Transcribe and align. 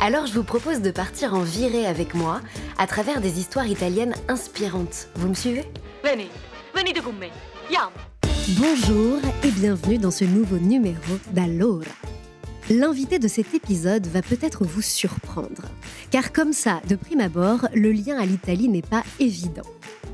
Alors 0.00 0.26
je 0.26 0.32
vous 0.32 0.44
propose 0.44 0.80
de 0.80 0.92
partir 0.92 1.34
en 1.34 1.40
virée 1.42 1.84
avec 1.84 2.14
moi 2.14 2.40
à 2.78 2.86
travers 2.86 3.20
des 3.20 3.40
histoires 3.40 3.66
italiennes 3.66 4.14
inspirantes. 4.28 5.08
Vous 5.16 5.28
me 5.28 5.34
suivez? 5.34 5.64
Venite, 6.04 6.30
venite 6.72 7.02
con 7.02 7.12
me. 7.14 7.26
Andiamo. 7.66 7.96
Bonjour 8.60 9.18
et 9.42 9.50
bienvenue 9.50 9.98
dans 9.98 10.12
ce 10.12 10.24
nouveau 10.24 10.58
numéro 10.58 11.18
d'Allora. 11.32 11.84
L'invité 12.70 13.18
de 13.18 13.26
cet 13.26 13.54
épisode 13.54 14.06
va 14.06 14.22
peut-être 14.22 14.64
vous 14.64 14.82
surprendre, 14.82 15.64
car 16.12 16.32
comme 16.32 16.52
ça, 16.52 16.80
de 16.88 16.94
prime 16.94 17.20
abord, 17.20 17.66
le 17.74 17.90
lien 17.90 18.18
à 18.18 18.24
l'Italie 18.24 18.68
n'est 18.68 18.82
pas 18.82 19.02
évident. 19.18 19.66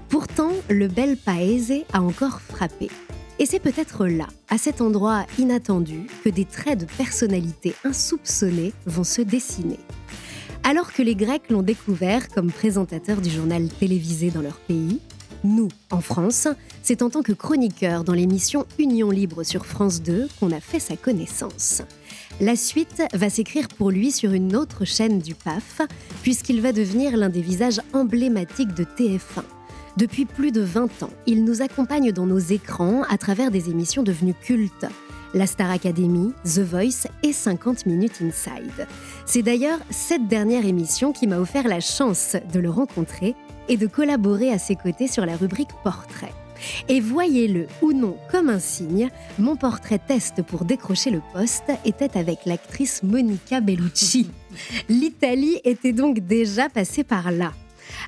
Pourtant, 0.08 0.52
le 0.70 0.88
bel 0.88 1.18
paese 1.18 1.84
a 1.92 2.00
encore 2.00 2.40
frappé. 2.40 2.88
Et 3.38 3.46
c'est 3.46 3.58
peut-être 3.58 4.06
là, 4.06 4.28
à 4.48 4.58
cet 4.58 4.80
endroit 4.80 5.26
inattendu, 5.38 6.06
que 6.24 6.28
des 6.28 6.44
traits 6.44 6.80
de 6.80 6.84
personnalité 6.84 7.74
insoupçonnés 7.84 8.72
vont 8.86 9.04
se 9.04 9.22
dessiner. 9.22 9.80
Alors 10.62 10.92
que 10.92 11.02
les 11.02 11.14
Grecs 11.14 11.50
l'ont 11.50 11.62
découvert 11.62 12.28
comme 12.28 12.50
présentateur 12.52 13.20
du 13.20 13.30
journal 13.30 13.68
télévisé 13.68 14.30
dans 14.30 14.40
leur 14.40 14.56
pays, 14.56 15.00
nous, 15.44 15.68
en 15.90 16.00
France, 16.00 16.48
c'est 16.82 17.02
en 17.02 17.10
tant 17.10 17.22
que 17.22 17.32
chroniqueur 17.32 18.02
dans 18.02 18.14
l'émission 18.14 18.64
Union 18.78 19.10
Libre 19.10 19.42
sur 19.42 19.66
France 19.66 20.00
2 20.00 20.28
qu'on 20.40 20.50
a 20.52 20.60
fait 20.60 20.80
sa 20.80 20.96
connaissance. 20.96 21.82
La 22.40 22.56
suite 22.56 23.02
va 23.12 23.28
s'écrire 23.28 23.68
pour 23.68 23.90
lui 23.90 24.10
sur 24.10 24.32
une 24.32 24.56
autre 24.56 24.86
chaîne 24.86 25.18
du 25.18 25.34
PAF, 25.34 25.82
puisqu'il 26.22 26.62
va 26.62 26.72
devenir 26.72 27.16
l'un 27.16 27.28
des 27.28 27.42
visages 27.42 27.80
emblématiques 27.92 28.74
de 28.74 28.84
TF1. 28.84 29.44
Depuis 29.96 30.24
plus 30.24 30.50
de 30.50 30.60
20 30.60 31.04
ans, 31.04 31.10
il 31.26 31.44
nous 31.44 31.62
accompagne 31.62 32.10
dans 32.10 32.26
nos 32.26 32.38
écrans 32.38 33.02
à 33.08 33.16
travers 33.16 33.52
des 33.52 33.70
émissions 33.70 34.02
devenues 34.02 34.34
cultes. 34.34 34.86
La 35.34 35.46
Star 35.46 35.70
Academy, 35.70 36.32
The 36.44 36.60
Voice 36.60 37.06
et 37.22 37.32
50 37.32 37.86
Minutes 37.86 38.20
Inside. 38.20 38.88
C'est 39.24 39.42
d'ailleurs 39.42 39.78
cette 39.90 40.26
dernière 40.26 40.66
émission 40.66 41.12
qui 41.12 41.28
m'a 41.28 41.38
offert 41.38 41.68
la 41.68 41.78
chance 41.78 42.36
de 42.52 42.58
le 42.58 42.70
rencontrer 42.70 43.36
et 43.68 43.76
de 43.76 43.86
collaborer 43.86 44.50
à 44.50 44.58
ses 44.58 44.74
côtés 44.74 45.06
sur 45.06 45.26
la 45.26 45.36
rubrique 45.36 45.70
Portrait. 45.84 46.32
Et 46.88 47.00
voyez-le 47.00 47.66
ou 47.80 47.92
non 47.92 48.16
comme 48.30 48.48
un 48.48 48.58
signe, 48.58 49.10
mon 49.38 49.54
portrait 49.54 50.00
test 50.00 50.42
pour 50.42 50.64
décrocher 50.64 51.10
le 51.10 51.22
poste 51.32 51.70
était 51.84 52.18
avec 52.18 52.46
l'actrice 52.46 53.04
Monica 53.04 53.60
Bellucci. 53.60 54.28
L'Italie 54.88 55.60
était 55.64 55.92
donc 55.92 56.18
déjà 56.18 56.68
passée 56.68 57.04
par 57.04 57.30
là. 57.30 57.52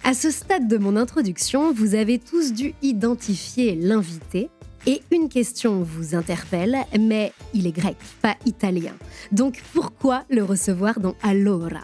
À 0.04 0.14
ce 0.14 0.30
stade 0.30 0.68
de 0.68 0.78
mon 0.78 0.96
introduction, 0.96 1.72
vous 1.72 1.94
avez 1.94 2.18
tous 2.18 2.52
dû 2.52 2.74
identifier 2.82 3.74
l'invité. 3.74 4.50
Et 4.86 5.02
une 5.10 5.28
question 5.28 5.82
vous 5.82 6.14
interpelle, 6.14 6.76
mais 6.98 7.32
il 7.54 7.66
est 7.66 7.72
grec, 7.72 7.96
pas 8.22 8.36
italien. 8.46 8.94
Donc 9.32 9.60
pourquoi 9.74 10.24
le 10.30 10.44
recevoir 10.44 11.00
dans 11.00 11.16
Allora? 11.22 11.80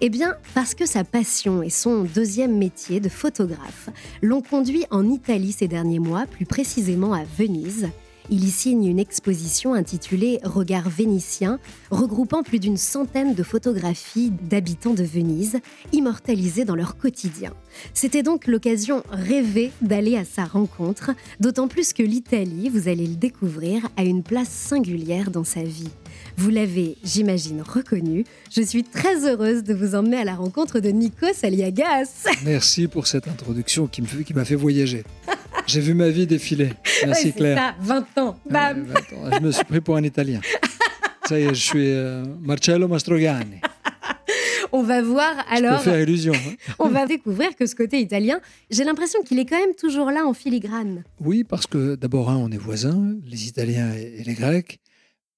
Eh 0.00 0.08
bien, 0.08 0.34
parce 0.54 0.74
que 0.74 0.86
sa 0.86 1.04
passion 1.04 1.62
et 1.62 1.70
son 1.70 2.04
deuxième 2.04 2.56
métier 2.58 3.00
de 3.00 3.08
photographe 3.08 3.88
l'ont 4.20 4.42
conduit 4.42 4.84
en 4.90 5.08
Italie 5.08 5.52
ces 5.52 5.68
derniers 5.68 6.00
mois, 6.00 6.26
plus 6.26 6.46
précisément 6.46 7.12
à 7.12 7.22
Venise. 7.38 7.88
Il 8.32 8.44
y 8.44 8.50
signe 8.50 8.84
une 8.86 9.00
exposition 9.00 9.74
intitulée 9.74 10.38
Regard 10.44 10.88
vénitien, 10.88 11.58
regroupant 11.90 12.44
plus 12.44 12.60
d'une 12.60 12.76
centaine 12.76 13.34
de 13.34 13.42
photographies 13.42 14.30
d'habitants 14.48 14.94
de 14.94 15.02
Venise, 15.02 15.58
immortalisées 15.92 16.64
dans 16.64 16.76
leur 16.76 16.96
quotidien. 16.96 17.52
C'était 17.92 18.22
donc 18.22 18.46
l'occasion 18.46 19.02
rêvée 19.10 19.72
d'aller 19.82 20.16
à 20.16 20.24
sa 20.24 20.44
rencontre, 20.44 21.10
d'autant 21.40 21.66
plus 21.66 21.92
que 21.92 22.04
l'Italie, 22.04 22.68
vous 22.68 22.86
allez 22.86 23.06
le 23.08 23.16
découvrir, 23.16 23.88
a 23.96 24.04
une 24.04 24.22
place 24.22 24.48
singulière 24.48 25.32
dans 25.32 25.44
sa 25.44 25.64
vie. 25.64 25.90
Vous 26.36 26.50
l'avez, 26.50 26.96
j'imagine, 27.02 27.62
reconnu. 27.62 28.24
Je 28.52 28.62
suis 28.62 28.84
très 28.84 29.26
heureuse 29.28 29.64
de 29.64 29.74
vous 29.74 29.96
emmener 29.96 30.18
à 30.18 30.24
la 30.24 30.36
rencontre 30.36 30.78
de 30.78 30.90
Nikos 30.90 31.26
Aliagas. 31.44 32.26
Merci 32.44 32.86
pour 32.86 33.08
cette 33.08 33.26
introduction 33.26 33.88
qui 33.88 34.02
me 34.02 34.06
fait- 34.06 34.22
qui 34.22 34.34
m'a 34.34 34.44
fait 34.44 34.54
voyager. 34.54 35.02
J'ai 35.70 35.80
vu 35.80 35.94
ma 35.94 36.08
vie 36.08 36.26
défiler. 36.26 36.70
Merci 37.06 37.26
Ouais, 37.26 37.32
Claire. 37.32 37.56
ça, 37.58 37.74
20 37.80 38.18
ans. 38.18 38.36
Bam 38.50 38.86
je 39.34 39.40
me 39.40 39.52
suis 39.52 39.64
pris 39.64 39.80
pour 39.80 39.94
un 39.96 40.02
Italien. 40.02 40.40
Ça 41.28 41.38
y 41.38 41.44
est, 41.44 41.48
je 41.54 41.62
suis 41.62 41.90
euh, 41.92 42.24
Marcello 42.40 42.88
Mastrogani. 42.88 43.60
On 44.72 44.82
va 44.82 45.00
voir 45.02 45.32
Je 45.50 45.56
alors. 45.58 45.78
peux 45.78 45.90
faire 45.90 46.00
illusion. 46.00 46.32
hein. 46.34 46.54
On 46.80 46.88
va 46.88 47.06
découvrir 47.06 47.54
que 47.54 47.66
ce 47.66 47.76
côté 47.76 48.00
italien, 48.00 48.40
j'ai 48.70 48.82
l'impression 48.82 49.22
qu'il 49.22 49.38
est 49.38 49.44
quand 49.44 49.58
même 49.58 49.74
toujours 49.78 50.10
là 50.10 50.24
en 50.26 50.34
filigrane. 50.34 51.04
Oui, 51.20 51.44
parce 51.44 51.66
que 51.68 51.94
d'abord, 51.94 52.30
un, 52.30 52.36
on 52.36 52.50
est 52.50 52.56
voisins, 52.56 53.14
les 53.24 53.46
Italiens 53.46 53.92
et 53.94 54.24
les 54.24 54.34
Grecs. 54.34 54.80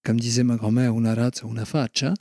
Comme 0.04 0.18
disait 0.18 0.42
ma 0.42 0.56
grand-mère, 0.56 0.94
una 0.96 1.14
razza, 1.14 1.46
una 1.46 1.64
faccia. 1.64 2.12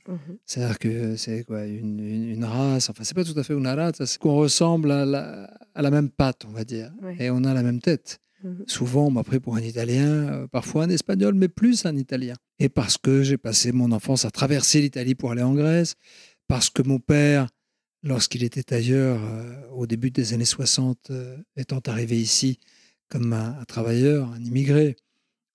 C'est-à-dire 0.46 0.78
que 0.78 1.16
c'est 1.16 1.44
quoi 1.46 1.66
une, 1.66 2.00
une- 2.00 2.30
une 2.30 2.46
race, 2.46 2.90
enfin, 2.92 3.04
c'est 3.04 3.16
pas 3.16 3.24
tout 3.24 3.38
à 3.40 3.44
fait 3.44 3.54
una 3.56 3.74
razza, 3.74 4.06
c'est 4.06 4.20
qu'on 4.20 4.36
ressemble 4.36 4.92
à 4.92 5.04
la, 5.06 5.46
à 5.74 5.82
la 5.82 5.90
même 5.90 6.10
patte, 6.10 6.46
on 6.48 6.52
va 6.52 6.64
dire. 6.64 6.92
Ouais. 7.02 7.16
Et 7.20 7.30
on 7.32 7.44
a 7.44 7.54
la 7.56 7.64
même 7.64 7.82
tête. 7.82 8.20
Mhm. 8.44 8.64
Souvent, 8.68 9.08
on 9.08 9.12
m'a 9.12 9.24
pris 9.24 9.40
pour 9.40 9.56
un 9.56 9.62
Italien, 9.62 10.08
euh, 10.30 10.48
parfois 10.48 10.84
un 10.84 10.90
Espagnol, 10.90 11.34
mais 11.34 11.48
plus 11.48 11.86
un 11.86 11.96
Italien. 11.96 12.36
Et 12.60 12.70
parce 12.70 12.98
que 13.00 13.24
j'ai 13.24 13.38
passé 13.38 13.72
mon 13.72 13.92
enfance 13.92 14.26
à 14.26 14.32
traverser 14.32 14.82
l'Italie 14.82 15.16
pour 15.16 15.32
aller 15.32 15.44
en 15.44 15.54
Grèce, 15.56 15.96
parce 16.48 16.70
que 16.70 16.84
mon 16.84 17.00
père, 17.00 17.48
lorsqu'il 18.04 18.44
était 18.44 18.74
ailleurs, 18.76 19.20
euh, 19.24 19.56
au 19.74 19.88
début 19.88 20.12
des 20.12 20.34
années 20.34 20.46
60, 20.46 21.10
euh, 21.10 21.38
étant 21.56 21.80
arrivé 21.88 22.20
ici 22.20 22.60
comme 23.10 23.34
un, 23.34 23.58
un 23.60 23.66
travailleur, 23.66 24.32
un 24.32 24.42
immigré, 24.44 24.96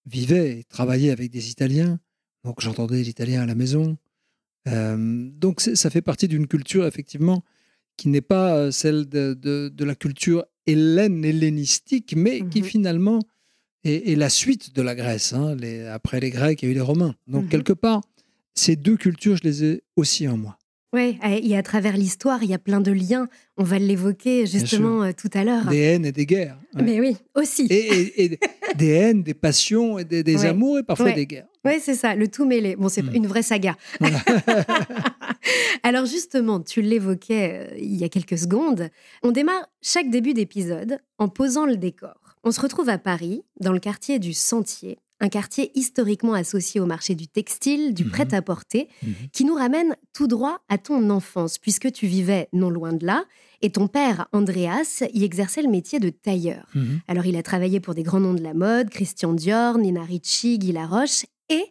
vivait 0.07 0.59
et 0.61 0.65
travaillait 0.65 1.11
avec 1.11 1.31
des 1.31 1.51
Italiens. 1.51 1.99
Donc 2.47 2.61
j'entendais 2.61 3.03
l'italien 3.03 3.43
à 3.43 3.47
la 3.47 3.55
maison. 3.57 3.99
Euh, 4.69 5.29
donc 5.33 5.61
ça 5.61 5.91
fait 5.91 6.01
partie 6.03 6.29
d'une 6.29 6.47
culture, 6.47 6.87
effectivement, 6.87 7.43
qui 7.97 8.09
n'est 8.09 8.21
pas 8.21 8.57
euh, 8.57 8.71
celle 8.71 9.09
de, 9.09 9.35
de- 9.35 9.69
de 9.69 9.85
la 9.85 9.95
culture 9.97 10.45
hellène, 10.67 11.25
hellénistique, 11.25 12.15
mais 12.17 12.47
qui 12.49 12.61
Mhm. 12.63 12.67
finalement 12.69 13.19
est, 13.85 14.11
est 14.13 14.17
la 14.17 14.29
suite 14.29 14.75
de 14.75 14.83
la 14.83 14.95
Grèce. 14.95 15.33
hein. 15.33 15.55
Les- 15.57 15.87
après 15.87 16.21
les 16.21 16.31
Grecs, 16.31 16.63
il 16.63 16.67
y 16.67 16.69
a 16.69 16.71
eu 16.73 16.75
les 16.75 16.81
Romains. 16.81 17.15
Donc 17.27 17.45
Mhm. 17.45 17.49
quelque 17.51 17.73
part, 17.73 18.01
ces 18.55 18.77
deux 18.77 18.97
cultures, 18.97 19.37
je 19.37 19.43
les 19.45 19.65
ai 19.65 19.83
aussi 19.97 20.27
en 20.29 20.37
moi. 20.37 20.57
Oui, 20.93 21.19
et 21.25 21.57
à 21.59 21.63
travers 21.63 21.97
l'histoire, 21.97 22.43
il 22.43 22.49
y 22.51 22.55
a 22.55 22.59
plein 22.59 22.81
de 22.81 22.93
liens. 22.93 23.29
On 23.59 23.65
va 23.65 23.79
l'évoquer 23.79 24.47
justement 24.47 25.03
euh, 25.03 25.11
tout 25.13 25.29
à 25.35 25.45
l'heure. 25.45 25.67
Des 25.67 25.79
haines 25.79 26.07
et 26.07 26.13
des 26.13 26.25
guerres. 26.27 26.57
ouais. 26.75 26.83
Mais 26.83 27.01
oui, 27.01 27.17
aussi. 27.35 27.67
Et, 27.69 27.75
et- 28.23 28.25
et 28.35 28.39
des 28.77 28.89
haines, 28.91 29.23
des 29.23 29.35
passions, 29.35 29.99
et 29.99 30.05
des, 30.05 30.23
des 30.23 30.37
Ouais. 30.37 30.47
amours 30.47 30.79
et 30.79 30.83
parfois 30.85 31.07
Ouais. 31.07 31.13
des 31.15 31.27
guerres. 31.27 31.49
Oui, 31.65 31.73
c'est 31.83 31.97
ça, 31.97 32.15
le 32.15 32.29
tout 32.29 32.47
mêlé. 32.47 32.77
Bon, 32.77 32.89
c'est 32.89 33.03
Mm. 33.03 33.15
une 33.15 33.27
vraie 33.27 33.43
saga. 33.43 33.77
Alors 35.83 36.07
justement, 36.07 36.61
tu 36.61 36.81
l'évoquais 36.83 37.69
euh, 37.73 37.77
il 37.79 37.97
y 37.97 38.05
a 38.05 38.09
quelques 38.09 38.39
secondes, 38.39 38.89
on 39.23 39.33
démarre 39.33 39.67
chaque 39.83 40.11
début 40.11 40.35
d'épisode 40.35 40.99
en 41.19 41.29
posant 41.29 41.67
le 41.67 41.77
décor. 41.77 42.15
On 42.45 42.51
se 42.53 42.61
retrouve 42.61 42.89
à 42.89 42.99
Paris, 42.99 43.43
dans 43.61 43.73
le 43.73 43.81
quartier 43.81 44.19
du 44.19 44.33
Sentier, 44.33 44.99
un 45.21 45.29
quartier 45.29 45.71
historiquement 45.75 46.35
associé 46.35 46.81
au 46.81 46.87
marché 46.87 47.15
du 47.15 47.27
textile, 47.29 47.95
du 47.95 48.05
Mhm. 48.05 48.11
prêt-à-porter, 48.11 48.89
Mhm. 49.03 49.15
qui 49.33 49.45
nous 49.45 49.55
ramène 49.55 49.97
tout 50.13 50.27
droit 50.27 50.61
à 50.69 50.77
ton 50.79 51.09
enfance, 51.11 51.59
puisque 51.59 51.91
tu 51.93 52.07
vivais 52.07 52.49
non 52.53 52.69
loin 52.71 52.93
de 52.93 53.07
là, 53.07 53.25
et 53.63 53.71
ton 53.71 53.89
père, 53.89 54.29
Andreas, 54.33 55.03
y 55.15 55.25
exerçait 55.25 55.63
le 55.63 55.71
métier 55.71 55.99
de 56.01 56.11
tailleur. 56.11 56.67
Mhm. 56.75 57.01
Alors, 57.09 57.25
il 57.27 57.37
a 57.37 57.43
travaillé 57.43 57.81
pour 57.81 57.95
des 57.95 58.03
grands 58.03 58.21
noms 58.21 58.35
de 58.35 58.43
la 58.43 58.53
mode, 58.55 58.91
Christian 58.91 59.33
Dior, 59.33 59.79
Nina 59.79 60.03
Ricci, 60.05 60.59
Guy 60.59 60.73
Laroche, 60.73 61.25
et 61.49 61.65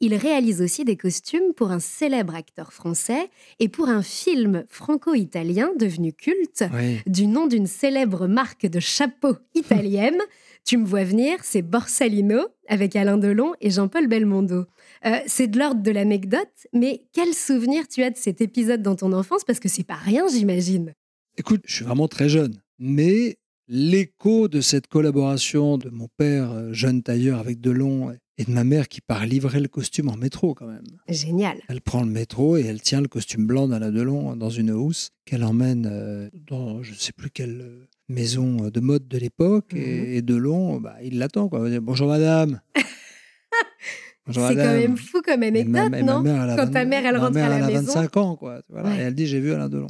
il 0.00 0.16
réalise 0.16 0.60
aussi 0.60 0.84
des 0.84 0.96
costumes 0.96 1.54
pour 1.56 1.70
un 1.70 1.78
célèbre 1.78 2.34
acteur 2.34 2.72
français 2.72 3.30
et 3.60 3.68
pour 3.68 3.88
un 3.88 4.02
film 4.02 4.64
franco-italien 4.68 5.70
devenu 5.78 6.12
culte 6.12 6.64
Oui. 6.74 6.98
du 7.06 7.28
nom 7.28 7.46
d'une 7.46 7.68
célèbre 7.68 8.26
marque 8.26 8.66
de 8.66 8.80
chapeaux 8.80 9.36
italienne. 9.54 10.18
tu 10.64 10.78
me 10.78 10.84
vois 10.84 11.04
venir, 11.04 11.38
c'est 11.42 11.62
Borsalino 11.62 12.40
avec 12.68 12.96
Alain 12.96 13.18
Delon 13.18 13.52
et 13.60 13.70
Jean-Paul 13.70 14.08
Belmondo. 14.08 14.64
Euh, 15.04 15.18
c'est 15.26 15.48
de 15.48 15.58
l'ordre 15.58 15.82
de 15.82 15.90
l'anecdote, 15.90 16.66
mais 16.72 17.02
quel 17.12 17.34
souvenir 17.34 17.86
tu 17.86 18.02
as 18.02 18.10
de 18.10 18.16
cet 18.16 18.40
épisode 18.40 18.82
dans 18.82 18.96
ton 18.96 19.12
enfance? 19.12 19.44
Parce 19.44 19.60
que 19.60 19.68
c'est 19.68 19.84
pas 19.84 19.94
rien, 19.94 20.26
j'imagine. 20.28 20.94
Écoute, 21.36 21.62
je 21.66 21.74
suis 21.74 21.84
vraiment 21.84 22.08
très 22.08 22.28
jeune, 22.28 22.54
mais 22.78 23.36
l'écho 23.68 24.48
de 24.48 24.60
cette 24.60 24.86
collaboration 24.86 25.78
de 25.78 25.90
mon 25.90 26.08
père, 26.16 26.50
euh, 26.52 26.72
jeune 26.72 27.02
tailleur 27.02 27.38
avec 27.38 27.60
Delon, 27.60 28.12
et 28.38 28.44
de 28.44 28.50
ma 28.50 28.64
mère 28.64 28.88
qui 28.88 29.00
part 29.00 29.26
livrer 29.26 29.60
le 29.60 29.68
costume 29.68 30.08
en 30.08 30.16
métro 30.16 30.54
quand 30.54 30.66
même. 30.66 30.84
Génial. 31.08 31.58
Elle 31.68 31.80
prend 31.80 32.02
le 32.02 32.10
métro 32.10 32.56
et 32.56 32.62
elle 32.62 32.80
tient 32.80 33.00
le 33.00 33.08
costume 33.08 33.46
blanc 33.46 33.68
d'Alain 33.68 33.92
Delon 33.92 34.36
dans 34.36 34.50
une 34.50 34.72
housse 34.72 35.10
qu'elle 35.24 35.44
emmène 35.44 35.88
euh, 35.90 36.28
dans 36.34 36.82
je 36.82 36.92
ne 36.92 36.96
sais 36.96 37.12
plus 37.12 37.30
quelle 37.30 37.86
maison 38.08 38.68
de 38.70 38.80
mode 38.80 39.08
de 39.08 39.18
l'époque. 39.18 39.72
Mhm. 39.72 39.80
et, 39.80 40.16
et 40.18 40.22
Delon, 40.22 40.80
bah, 40.80 40.96
il 41.02 41.18
l'attend. 41.18 41.48
quoi. 41.48 41.60
Bonjour 41.80 42.08
madame. 42.08 42.60
Bonjour, 44.26 44.48
C'est 44.48 44.54
quand 44.54 44.62
même 44.62 44.96
fou 44.96 45.20
comme 45.22 45.42
Et 45.42 45.48
anecdote, 45.48 45.76
et 45.86 45.88
ma 45.90 46.02
non 46.02 46.22
mère, 46.22 46.56
Quand 46.56 46.64
20 46.64 46.70
ta 46.70 46.84
mère, 46.86 47.04
elle 47.04 47.18
rentre 47.18 47.36
à 47.36 47.48
la 47.48 47.56
elle 47.58 47.62
a 47.64 47.66
maison. 47.66 47.92
25 47.92 48.16
ans, 48.16 48.36
quoi. 48.36 48.62
Voilà. 48.70 48.88
Ouais. 48.88 48.96
Et 48.96 49.00
elle 49.00 49.14
dit 49.14 49.26
J'ai 49.26 49.38
vu 49.40 49.52
Alain 49.52 49.68
Delon. 49.68 49.86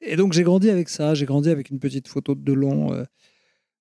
Et 0.00 0.14
donc, 0.14 0.32
j'ai 0.32 0.44
grandi 0.44 0.70
avec 0.70 0.88
ça. 0.88 1.14
J'ai 1.14 1.26
grandi 1.26 1.50
avec 1.50 1.70
une 1.70 1.80
petite 1.80 2.06
photo 2.06 2.36
de 2.36 2.40
Delon. 2.40 2.92
euh, 2.92 3.04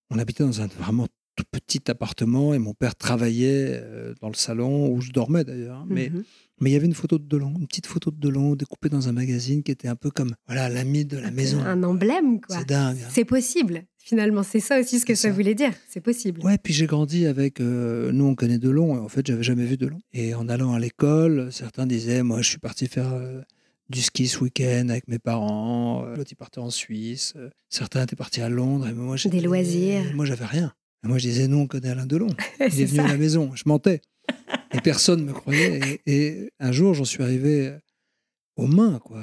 on 0.09 0.18
habitait 0.18 0.44
dans 0.44 0.62
un 0.62 0.68
vraiment 0.68 1.07
tout 1.36 1.44
petit 1.51 1.92
appartement 1.92 2.56
et 2.56 2.57
mon 2.59 2.74
père 2.74 2.95
travaillait 2.95 3.80
euh, 3.80 4.15
dans 4.21 4.30
le 4.30 4.33
salon 4.33 4.89
où 4.89 5.00
je 5.01 5.12
dormais 5.12 5.44
d'ailleurs. 5.44 5.86
Mais 5.88 6.09
Mhm. 6.09 6.24
Mais 6.59 6.69
il 6.69 6.74
y 6.74 6.75
avait 6.75 6.86
une 6.88 6.94
photo 6.94 7.18
de 7.19 7.25
Delon, 7.27 7.54
une 7.59 7.68
petite 7.68 7.88
photo 7.88 8.12
de 8.12 8.18
Delon 8.19 8.56
découpée 8.56 8.89
dans 8.89 9.07
un 9.07 9.12
magazine 9.12 9.63
qui 9.63 9.71
était 9.71 9.88
un 9.88 9.95
peu 9.95 10.09
comme 10.09 10.33
voilà 10.48 10.69
l'ami 10.69 11.06
de 11.06 11.18
la 11.18 11.31
maison. 11.31 11.59
Un 11.62 11.83
emblème, 11.83 12.42
quoi. 12.42 12.57
C'est 12.59 12.68
dingue. 12.68 12.98
hein. 13.04 13.09
C'est 13.12 13.25
possible, 13.25 13.83
finalement. 13.98 14.44
C'est 14.44 14.59
ça 14.59 14.80
aussi 14.80 15.00
ce 15.00 15.06
que 15.06 15.15
ça 15.15 15.30
ça. 15.30 15.33
voulait 15.33 15.56
dire. 15.56 15.74
C'est 15.89 16.01
possible. 16.01 16.42
Ouais, 16.44 16.57
puis 16.57 16.74
j'ai 16.74 16.86
grandi 16.88 17.25
avec. 17.27 17.62
euh, 17.62 18.12
nous, 18.12 18.25
on 18.25 18.36
connaît 18.36 18.57
Delon. 18.59 18.95
Et 18.95 19.00
en 19.00 19.07
fait, 19.09 19.25
j'avais 19.27 19.44
jamais 19.44 19.65
vu 19.65 19.77
Delon. 19.77 20.00
Et 20.13 20.33
en 20.33 20.50
allant 20.50 20.74
à 20.74 20.80
l'école, 20.80 21.50
certains 21.51 21.86
disaient 21.86 22.24
Moi, 22.24 22.42
je 22.42 22.50
suis 22.50 22.57
parti 22.59 22.88
faire 22.88 23.13
euh, 23.13 23.42
du 23.89 24.01
ski 24.01 24.27
ce 24.27 24.39
week-end 24.39 24.88
avec 24.89 25.07
mes 25.07 25.19
parents. 25.19 26.06
Euh, 26.06 26.15
L'autre, 26.15 26.31
il 26.31 26.36
partait 26.36 26.59
en 26.59 26.69
Suisse. 26.71 27.33
Certains 27.69 28.04
étaient 28.04 28.15
partis 28.15 28.42
à 28.42 28.50
Londres. 28.50 28.88
Et 28.88 28.94
moi, 28.94 29.15
j'étais- 29.15 29.42
loisirs. 29.42 30.12
Moi, 30.15 30.25
j'avais 30.25 30.45
rien. 30.45 30.74
Et 31.04 31.07
moi, 31.07 31.19
je 31.19 31.27
disais 31.27 31.48
Non, 31.48 31.62
on 31.62 31.68
connaît 31.68 31.89
Alain 31.89 32.07
Delon. 32.07 32.27
Il 32.59 32.81
est 32.81 32.86
venu 32.86 33.01
à 33.01 33.07
la 33.07 33.18
maison. 33.18 33.51
Je 33.54 33.63
mentais. 33.68 34.01
Et 34.74 34.81
personne 34.81 35.21
ne 35.21 35.25
me 35.27 35.33
croyait. 35.33 35.79
Et, 36.06 36.15
et 36.15 36.51
un 36.59 36.71
jour, 36.71 36.94
j'en 36.94 37.06
suis 37.06 37.24
arrivé 37.24 37.74
aux 38.56 38.68
mains, 38.68 39.00
quoi. 39.00 39.21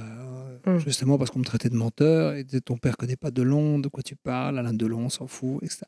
Mm. 0.67 0.79
Justement 0.79 1.19
parce 1.19 1.31
qu'on 1.31 1.41
me 1.41 1.45
traitait 1.45 1.69
de 1.69 1.77
menteur. 1.77 2.35
Et 2.35 2.45
disait, 2.45 2.61
ton 2.61 2.77
père 2.79 2.97
connaît 2.97 3.17
pas 3.17 3.31
Delon, 3.31 3.79
de 3.79 3.89
quoi 3.89 4.03
tu 4.03 4.17
parles 4.17 4.59
Alain 4.59 4.73
Delon, 4.73 5.01
on 5.07 5.09
s'en 5.11 5.27
fout, 5.27 5.63
etc. 5.63 5.83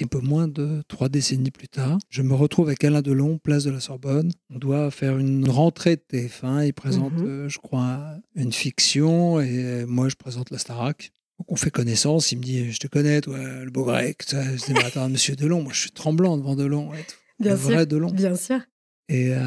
Et 0.00 0.04
un 0.04 0.08
peu 0.08 0.18
moins 0.18 0.48
de 0.48 0.82
trois 0.88 1.08
décennies 1.08 1.50
plus 1.52 1.68
tard, 1.68 1.98
je 2.08 2.22
me 2.22 2.34
retrouve 2.34 2.66
avec 2.68 2.82
Alain 2.82 3.02
Delon, 3.02 3.38
place 3.38 3.62
de 3.64 3.70
la 3.70 3.78
Sorbonne. 3.78 4.32
On 4.50 4.58
doit 4.58 4.90
faire 4.90 5.18
une 5.18 5.48
rentrée 5.48 5.96
de 5.96 6.02
TF1. 6.10 6.66
Il 6.66 6.72
présente, 6.72 7.12
Mhm. 7.12 7.26
euh, 7.26 7.48
je 7.48 7.58
crois, 7.58 8.16
une 8.34 8.52
fiction. 8.52 9.40
Et 9.40 9.84
moi, 9.86 10.08
je 10.08 10.16
présente 10.16 10.50
la 10.50 10.58
Starac. 10.58 11.12
Donc 11.38 11.52
on 11.52 11.56
fait 11.56 11.70
connaissance. 11.70 12.32
Il 12.32 12.38
me 12.38 12.42
dit 12.42 12.72
Je 12.72 12.78
te 12.78 12.88
connais, 12.88 13.20
toi, 13.20 13.38
le 13.38 13.70
beau 13.70 13.84
grec. 13.84 14.24
Je 14.28 14.64
dis 14.66 14.72
Mais 14.72 14.84
attends, 14.84 15.08
monsieur 15.08 15.36
Delon, 15.36 15.62
moi, 15.62 15.72
je 15.72 15.80
suis 15.82 15.90
tremblant 15.92 16.36
devant 16.36 16.56
Delon. 16.56 16.92
Et 16.94 16.98
tout. 16.98 17.14
Bien 17.42 17.52
le 17.52 17.58
sûr. 17.60 17.70
vrai 17.70 17.86
Delon. 17.86 18.10
Bien 18.10 18.34
sûr. 18.36 18.60
Et, 19.08 19.34
euh, 19.34 19.40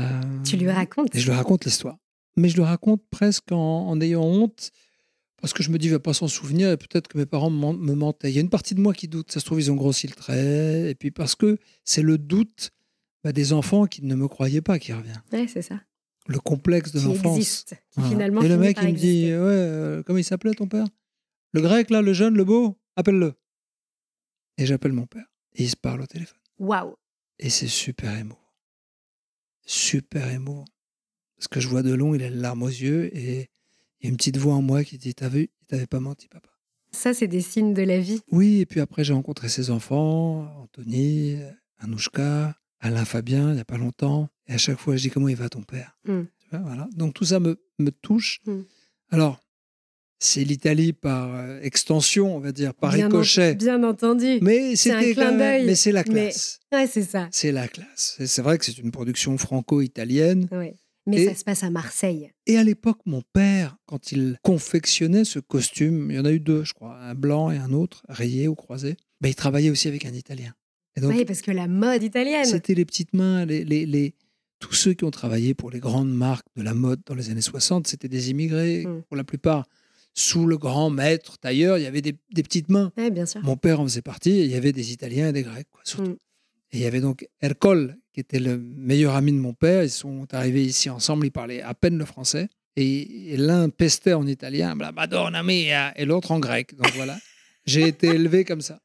Tu 0.44 0.58
lui 0.58 0.70
racontes. 0.70 1.16
et 1.16 1.20
je 1.20 1.26
lui 1.30 1.36
raconte 1.36 1.66
l'histoire. 1.66 1.98
Mais 2.38 2.50
je 2.50 2.58
le 2.58 2.64
raconte 2.64 3.02
presque 3.10 3.52
en, 3.52 3.88
en 3.88 4.00
ayant 4.02 4.24
honte, 4.24 4.72
parce 5.42 5.54
que 5.54 5.64
je 5.64 5.70
me 5.72 5.78
dis, 5.78 5.88
il 5.88 5.92
va 5.92 6.00
pas 6.00 6.14
s'en 6.14 6.28
souvenir, 6.28 6.70
et 6.72 6.78
peut-être 6.78 7.08
que 7.08 7.18
mes 7.18 7.26
parents 7.26 7.50
me, 7.50 7.58
men- 7.60 7.78
me 7.78 7.94
mentaient. 7.96 8.30
Il 8.32 8.36
y 8.36 8.38
a 8.38 8.42
une 8.42 8.50
partie 8.50 8.76
de 8.76 8.82
moi 8.82 8.94
qui 8.94 9.08
doute. 9.08 9.32
Ça 9.32 9.40
se 9.40 9.46
trouve, 9.46 9.60
ils 9.60 9.72
ont 9.72 9.76
grossi 9.76 10.08
le 10.08 10.14
trait. 10.14 10.90
Et 10.92 10.96
puis 10.96 11.12
parce 11.12 11.36
que 11.36 11.58
c'est 11.84 12.02
le 12.02 12.18
doute 12.18 12.72
bah, 13.24 13.32
des 13.32 13.54
enfants 13.54 13.86
qui 13.86 14.04
ne 14.04 14.16
me 14.16 14.28
croyaient 14.28 14.62
pas 14.62 14.78
qui 14.80 14.92
revient. 14.94 15.20
Ouais, 15.32 15.48
c'est 15.48 15.62
ça. 15.62 15.80
Le 16.28 16.40
complexe 16.40 16.92
de 16.92 17.00
l'enfance. 17.00 17.66
Voilà. 17.96 18.10
finalement. 18.12 18.42
et 18.42 18.48
le 18.48 18.58
mec, 18.58 18.78
il 18.82 18.88
me 18.90 18.94
dit, 18.94 19.26
ouais, 19.26 19.32
euh, 19.38 20.04
comment 20.04 20.18
il 20.18 20.24
s'appelait 20.24 20.54
ton 20.56 20.68
père? 20.68 20.86
Le 21.54 21.62
grec, 21.62 21.90
là, 21.92 22.02
le 22.02 22.14
jeune, 22.14 22.36
le 22.36 22.44
beau 22.44 22.78
Appelle-le. 22.98 23.34
Et 24.58 24.66
j'appelle 24.66 24.94
mon 24.94 25.06
père. 25.06 25.26
Et 25.56 25.64
il 25.64 25.70
se 25.70 25.76
parle 25.76 26.02
au 26.02 26.06
téléphone. 26.06 26.40
Waouh. 26.60 26.96
Et 27.40 27.50
c'est 27.50 27.68
super 27.68 28.16
émouvant. 28.18 28.40
Super 29.66 30.30
émouvant. 30.32 30.66
Parce 31.38 31.48
que 31.48 31.60
je 31.60 31.68
vois 31.68 31.84
Delon, 31.84 32.16
il 32.16 32.24
a 32.24 32.30
les 32.30 32.36
larmes 32.36 32.64
aux 32.64 32.68
yeux 32.68 33.16
et 33.16 33.50
il 34.00 34.06
y 34.06 34.08
a 34.08 34.10
une 34.10 34.18
petite 34.18 34.38
voix 34.38 34.56
en 34.56 34.62
moi 34.62 34.84
qui 34.84 34.98
dit 34.98 35.14
T'as 35.14 35.30
vu? 35.30 35.50
Il 35.62 35.66
t'avait 35.68 35.88
pas 35.88 36.00
menti, 36.00 36.28
papa. 36.28 36.50
Ça, 36.92 37.14
c'est 37.14 37.28
des 37.28 37.42
signes 37.42 37.74
de 37.74 37.82
la 37.82 38.00
vie. 38.00 38.22
Oui, 38.32 38.62
et 38.62 38.66
puis 38.66 38.80
après, 38.80 39.04
j'ai 39.04 39.14
rencontré 39.14 39.50
ses 39.50 39.70
enfants, 39.70 40.48
Anthony, 40.62 41.38
Anouchka, 41.80 42.56
Alain 42.80 43.04
Fabien, 43.04 43.50
il 43.50 43.56
n'y 43.56 43.60
a 43.60 43.66
pas 43.66 43.78
longtemps. 43.78 44.30
Et 44.48 44.54
à 44.54 44.58
chaque 44.58 44.80
fois, 44.80 44.96
je 44.96 45.02
dis 45.02 45.10
Comment 45.10 45.28
il 45.28 45.36
va 45.36 45.50
ton 45.50 45.64
père? 45.64 45.98
Mm. 46.06 46.22
Tu 46.40 46.50
vois, 46.52 46.60
voilà. 46.60 46.88
Donc 46.96 47.14
tout 47.14 47.26
ça 47.26 47.40
me, 47.40 47.60
me 47.80 47.92
touche. 47.92 48.40
Mm. 48.46 48.62
Alors, 49.10 49.40
c'est 50.20 50.44
l'Italie 50.44 50.94
par 50.94 51.36
euh, 51.36 51.60
extension, 51.62 52.36
on 52.36 52.40
va 52.40 52.52
dire, 52.52 52.74
par 52.74 52.94
Bien 52.94 53.06
en- 53.06 53.10
ricochet. 53.10 53.56
Bien 53.56 53.84
entendu. 53.84 54.40
Mais 54.42 54.76
c'était 54.76 55.14
Mais 55.16 55.76
c'est 55.76 55.92
la 55.92 56.04
mais- 56.04 56.30
classe. 56.30 56.60
Ouais, 56.72 56.88
c'est 56.88 57.04
ça. 57.04 57.28
C'est 57.32 57.52
la 57.52 57.68
classe. 57.68 58.18
C'est- 58.26 58.42
vrai 58.42 58.58
que 58.58 58.66
c'est 58.66 58.78
une 58.78 58.92
production 58.92 59.38
franco-italienne. 59.38 60.48
Ouais. 60.52 60.76
Mais 61.08 61.22
Et- 61.22 61.26
ça 61.28 61.36
se 61.36 61.44
passe 61.44 61.64
à 61.64 61.70
Marseille. 61.70 62.32
Et 62.48 62.58
à 62.58 62.64
l'époque, 62.64 62.98
mon 63.06 63.22
père, 63.34 63.78
quand 63.86 64.12
il 64.12 64.38
confectionnait 64.42 65.24
ce 65.26 65.38
costume, 65.40 66.10
il 66.10 66.16
y 66.18 66.20
en 66.20 66.26
a 66.26 66.32
eu 66.32 66.40
deux, 66.40 66.64
je 66.64 66.74
crois, 66.74 66.98
un 66.98 67.14
blanc 67.14 67.52
et 67.52 67.58
un 67.58 67.72
autre, 67.74 68.02
rayé 68.10 68.48
ou 68.48 68.56
croisé, 68.56 68.96
ben, 69.22 69.30
il 69.30 69.36
travaillait 69.36 69.70
aussi 69.70 69.88
avec 69.88 70.06
un 70.06 70.14
Italien. 70.14 70.54
Et 70.98 71.02
donc, 71.02 71.12
Oui, 71.14 71.24
parce 71.26 71.42
que 71.42 71.52
la 71.52 71.68
mode 71.68 72.02
italienne. 72.02 72.46
c'était 72.46 72.74
les 72.74 72.86
petites 72.86 73.14
mains, 73.14 73.46
les, 73.46 73.64
les, 73.66 73.86
les- 73.86 74.16
tous 74.60 74.74
ceux 74.74 74.94
qui 74.94 75.04
ont 75.04 75.12
travaillé 75.12 75.54
pour 75.54 75.70
les 75.70 75.80
grandes 75.80 76.12
marques 76.14 76.48
de 76.56 76.64
la 76.64 76.74
mode 76.74 77.02
dans 77.06 77.14
les 77.14 77.30
années 77.30 77.42
60, 77.42 77.86
c'était 77.86 78.08
des 78.08 78.32
immigrés, 78.32 78.86
Mm. 78.86 79.04
pour 79.08 79.18
la 79.18 79.24
plupart. 79.26 79.68
Sous 80.18 80.48
le 80.48 80.58
grand 80.58 80.90
maître 80.90 81.38
tailleur, 81.38 81.78
il 81.78 81.84
y 81.84 81.88
avait 81.88 82.02
des, 82.02 82.16
des 82.32 82.42
petites 82.42 82.70
mains. 82.70 82.92
Oui, 82.98 83.12
bien 83.12 83.26
sûr. 83.26 83.42
Mon 83.44 83.58
père 83.58 83.82
en 83.82 83.84
faisait 83.84 84.02
partie, 84.02 84.32
et 84.32 84.46
il 84.46 84.52
y 84.52 84.56
avait 84.56 84.72
des 84.72 84.94
Italiens 84.94 85.28
et 85.28 85.34
des 85.34 85.44
Grecs, 85.44 85.68
quoi, 85.70 85.82
surtout. 85.84 86.12
Mm. 86.12 86.18
Et 86.72 86.78
il 86.78 86.80
y 86.80 86.86
avait 86.86 87.02
donc 87.02 87.28
Ercole, 87.42 87.98
qui 88.14 88.22
était 88.22 88.40
le 88.40 88.58
meilleur 88.58 89.14
ami 89.16 89.34
de 89.34 89.38
mon 89.38 89.54
père. 89.54 89.84
Ils 89.84 89.90
sont 89.90 90.26
arrivés 90.34 90.64
ici 90.64 90.90
ensemble, 90.90 91.26
ils 91.28 91.32
parlaient 91.32 91.62
à 91.62 91.74
peine 91.74 91.98
le 91.98 92.06
français. 92.06 92.48
Et, 92.78 93.34
et 93.34 93.38
l'un 93.38 93.70
pestait 93.70 94.14
en 94.14 94.26
italien, 94.26 94.74
la 94.80 94.94
Madonna 94.94 95.44
mia, 95.44 95.92
et 95.98 96.06
l'autre 96.06 96.32
en 96.32 96.40
grec. 96.40 96.76
Donc 96.76 96.92
voilà, 96.96 97.18
j'ai 97.66 97.86
été 97.86 98.08
élevé 98.08 98.46
comme 98.46 98.62
ça. 98.62 98.80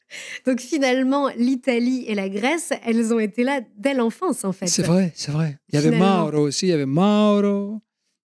Donc 0.47 0.61
finalement, 0.61 1.29
l'Italie 1.37 2.05
et 2.09 2.17
la 2.17 2.29
Grèce, 2.29 2.73
elles 2.85 3.15
ont 3.15 3.21
été 3.21 3.45
là 3.45 3.61
dès 3.77 3.95
l'enfance, 3.95 4.45
en 4.45 4.53
fait. 4.53 4.67
C'est 4.67 4.83
vrai, 4.83 5.13
c'est 5.15 5.31
vrai. 5.31 5.59
Il 5.69 5.77
y 5.77 5.79
avait. 5.79 5.97
Mauro 5.97 6.39
aussi, 6.39 6.67
il 6.67 6.71
y 6.71 6.73
avait 6.73 6.87
Mauro, 6.87 7.81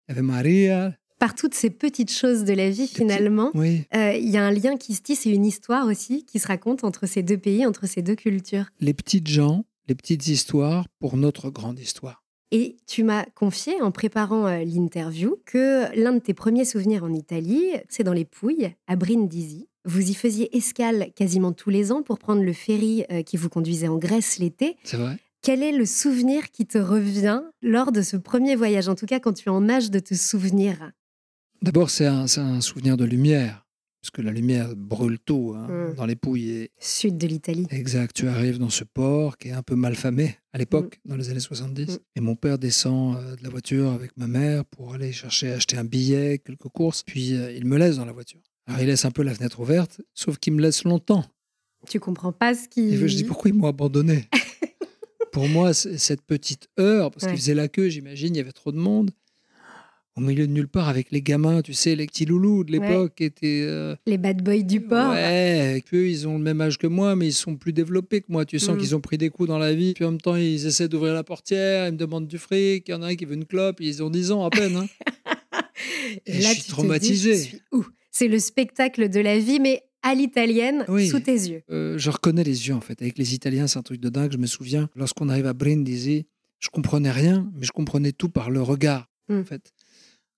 il 0.08 0.12
y 0.12 0.14
avait 0.14 0.22
Maria. 0.22 0.94
Par 1.24 1.36
toutes 1.36 1.54
ces 1.54 1.70
petites 1.70 2.12
choses 2.12 2.44
de 2.44 2.52
la 2.52 2.70
vie, 2.70 2.86
finalement, 2.86 3.50
Oui, 3.54 3.86
euh, 3.96 4.12
il 4.12 4.30
y 4.30 4.36
a 4.36 4.44
un 4.44 4.52
lien 4.52 4.76
qui 4.76 4.94
se 4.94 5.02
tisse 5.02 5.26
et 5.26 5.30
une 5.30 5.46
histoire 5.46 5.88
aussi 5.88 6.26
qui 6.26 6.38
se 6.38 6.50
raconte 6.50 6.84
entre 6.84 7.08
ces 7.08 7.24
deux 7.24 7.38
pays, 7.38 7.66
entre 7.66 7.88
ces 7.88 8.02
deux 8.02 8.16
cultures. 8.16 8.66
les 8.82 8.94
petites 8.94 9.28
gens, 9.28 9.64
les 9.88 9.96
petites 9.96 10.28
histoires 10.28 10.86
pour 11.00 11.16
notre 11.16 11.50
grande 11.50 11.80
histoire. 11.80 12.26
Et 12.52 12.76
tu 12.88 13.06
m'as 13.06 13.24
confié 13.36 13.82
en 13.82 13.90
préparant 13.90 14.48
euh, 14.48 14.66
l'interview 14.66 15.38
que 15.46 15.86
l'un 15.98 16.12
de 16.12 16.20
tes 16.20 16.34
premiers 16.34 16.66
souvenirs 16.66 17.06
en 17.06 17.14
Italie, 17.14 17.68
c'est 17.88 18.04
dans 18.04 18.12
les 18.12 18.26
Pouilles, 18.26 18.76
à 18.88 18.98
Brindisi. 18.98 19.70
Vous 19.86 20.02
y 20.02 20.14
faisiez 20.16 20.54
escale 20.58 21.14
quasiment 21.16 21.54
tous 21.54 21.70
les 21.70 21.94
ans 21.94 22.04
pour 22.04 22.20
prendre 22.20 22.44
le 22.44 22.52
ferry 22.52 23.06
euh, 23.10 23.24
qui 23.24 23.38
vous 23.38 23.48
conduisait 23.48 23.88
en 23.88 23.98
Grèce 23.98 24.40
l'été. 24.40 24.76
C'est 24.84 24.98
vrai 24.98 25.16
Quel 25.42 25.64
est 25.64 25.72
le 25.72 25.86
souvenir 25.86 26.52
qui 26.52 26.66
te 26.66 26.80
revient 26.80 27.44
lors 27.62 27.94
de 27.94 28.02
ce 28.02 28.18
premier 28.18 28.58
voyage, 28.58 28.90
en 28.90 28.96
tout 28.96 29.06
cas 29.06 29.22
quand 29.22 29.32
tu 29.32 29.48
es 29.48 29.54
en 29.54 29.70
âge 29.70 29.90
de 29.90 30.00
te 30.00 30.16
souvenir? 30.16 30.92
D'abord, 31.64 31.90
c'est 31.90 32.06
un, 32.06 32.28
souvenir 32.62 32.98
de 32.98 33.06
lumière, 33.06 33.66
puisque 34.02 34.18
la 34.20 34.32
lumière 34.34 34.76
brûle 34.76 35.18
tôt 35.18 35.54
hein, 35.56 35.68
Mm. 35.70 35.96
dans 35.96 36.06
les 36.06 36.18
pouilles. 36.18 36.50
Et, 36.50 36.72
Sud 36.78 37.18
de 37.18 37.26
l'Italie. 37.26 37.66
Exact, 37.72 38.14
tu 38.14 38.28
arrives 38.28 38.58
dans 38.60 38.70
ce 38.70 38.84
port 38.84 39.38
qui 39.38 39.48
est 39.48 39.52
un 39.54 39.64
peu 39.64 39.76
mal 39.76 39.96
famé 39.96 40.36
à 40.52 40.58
l'époque, 40.58 41.00
dans 41.06 41.16
les 41.16 41.30
années 41.30 41.40
70. 41.40 41.88
Mm. 41.94 41.98
Et 42.18 42.20
mon 42.20 42.36
père 42.36 42.60
descend 42.60 43.16
euh, 43.16 43.38
de 43.38 43.44
la 43.44 43.50
voiture 43.50 43.92
avec 43.92 44.12
ma 44.18 44.28
mère 44.28 44.66
pour 44.66 44.94
aller 44.94 45.14
chercher, 45.14 45.54
acheter 45.54 45.78
un 45.78 45.86
billet, 45.86 46.38
quelques 46.40 46.68
courses. 46.68 47.04
Puis 47.04 47.34
euh, 47.36 47.54
il 47.54 47.66
me 47.66 47.78
laisse 47.78 47.96
dans 47.96 48.06
la 48.06 48.12
voiture. 48.12 48.42
Alors 48.68 48.82
il 48.82 48.88
laisse 48.88 49.06
un 49.06 49.12
peu 49.12 49.24
la 49.24 49.34
fenêtre 49.34 49.60
ouverte, 49.62 50.02
sauf 50.14 50.38
qu'il 50.38 50.54
me 50.54 50.62
laisse 50.62 50.84
longtemps. 50.84 51.24
Tu 51.88 52.00
comprends 52.02 52.34
pas 52.34 52.54
ce 52.56 52.68
qui. 52.68 52.94
Et 52.94 53.08
je 53.08 53.16
dis 53.16 53.24
pourquoi 53.24 53.50
ils 53.50 53.54
m'ont 53.56 53.68
abandonné? 53.68 54.28
Pour 55.32 55.48
moi, 55.50 55.74
cette 55.74 56.22
petite 56.22 56.68
heure, 56.80 57.10
parce 57.10 57.24
Ouais. 57.24 57.32
qu'ils 57.32 57.40
faisaient 57.40 57.56
la 57.56 57.68
queue, 57.68 57.90
j'imagine, 57.90 58.36
il 58.36 58.38
y 58.38 58.42
avait 58.42 58.52
trop 58.52 58.72
de 58.72 58.78
monde. 58.78 59.10
Au 60.16 60.22
milieu 60.22 60.46
de 60.46 60.52
nulle 60.52 60.68
part, 60.68 60.90
avec 60.90 61.10
les 61.10 61.24
gamins, 61.24 61.64
tu 61.64 61.74
sais, 61.74 61.96
les 61.96 62.06
petits 62.06 62.26
loulous 62.26 62.64
de 62.64 62.72
l'époque 62.72 63.14
qui 63.16 63.24
étaient. 63.24 63.62
euh, 63.68 63.96
Les 64.06 64.20
bad 64.20 64.44
boys 64.44 64.62
du 64.62 64.80
port. 64.80 65.10
Ouais, 65.12 65.80
et 65.92 65.96
eux, 65.96 66.08
ils 66.08 66.28
ont 66.28 66.38
le 66.38 66.44
même 66.44 66.62
âge 66.62 66.78
que 66.78 66.86
moi, 66.86 67.16
mais 67.16 67.28
ils 67.30 67.34
sont 67.34 67.56
plus 67.56 67.74
développés 67.74 68.22
que 68.22 68.28
moi. 68.30 68.46
Tu 68.46 68.60
sens 68.60 68.76
Mm. 68.76 68.78
qu'ils 68.80 68.96
ont 68.96 69.02
pris 69.02 69.18
des 69.18 69.30
coups 69.32 69.50
dans 69.50 69.58
la 69.58 69.74
vie. 69.74 69.94
Puis 69.96 70.06
en 70.06 70.12
même 70.12 70.22
temps, 70.22 70.36
ils 70.36 70.68
essaient 70.68 70.88
d'ouvrir 70.88 71.16
la 71.16 71.24
portière, 71.24 71.88
ils 71.88 71.94
me 71.94 71.98
demandent 71.98 72.28
du 72.28 72.38
fric. 72.38 72.88
Il 72.88 72.92
y 72.92 72.94
en 72.94 73.02
a 73.02 73.08
un 73.08 73.16
qui 73.16 73.26
veut 73.26 73.34
une 73.34 73.46
clope, 73.46 73.78
ils 73.82 74.04
ont 74.04 74.12
10 74.12 74.32
ans 74.32 74.46
à 74.46 74.52
peine. 74.52 74.76
hein. 74.76 74.88
Et 76.28 76.42
je 76.42 76.48
suis 76.48 76.64
traumatisé. 76.64 77.34
je 77.36 77.42
suis 77.42 77.62
où? 77.72 77.84
C'est 78.12 78.28
le 78.28 78.38
spectacle 78.38 79.10
de 79.10 79.20
la 79.20 79.40
vie, 79.40 79.60
mais 79.60 79.82
à 80.04 80.14
l'italienne, 80.14 80.86
Oui. 80.90 81.08
sous 81.08 81.20
tes 81.22 81.32
yeux. 81.34 81.64
Euh, 81.72 81.98
je 81.98 82.10
reconnais 82.12 82.44
les 82.44 82.68
yeux, 82.68 82.76
en 82.76 82.82
fait. 82.82 83.02
Avec 83.02 83.18
les 83.18 83.34
Italiens, 83.34 83.66
c'est 83.68 83.80
un 83.80 83.84
truc 83.84 84.00
de 84.00 84.10
dingue. 84.10 84.32
Je 84.32 84.38
me 84.38 84.46
souviens, 84.46 84.90
lorsqu'on 84.96 85.30
arrive 85.30 85.48
à 85.48 85.54
Brindisi, 85.54 86.28
je 86.60 86.70
comprenais 86.70 87.10
rien, 87.12 87.50
mais 87.56 87.66
je 87.66 87.72
comprenais 87.72 88.12
tout 88.12 88.30
par 88.30 88.52
le 88.52 88.62
regard, 88.62 89.10
Mm. 89.30 89.40
en 89.40 89.44
fait. 89.46 89.72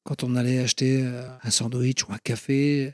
Quand 0.05 0.23
on 0.23 0.35
allait 0.35 0.59
acheter 0.59 1.01
euh, 1.03 1.23
un 1.43 1.49
sandwich 1.49 2.03
ou 2.07 2.13
un 2.13 2.19
café, 2.23 2.93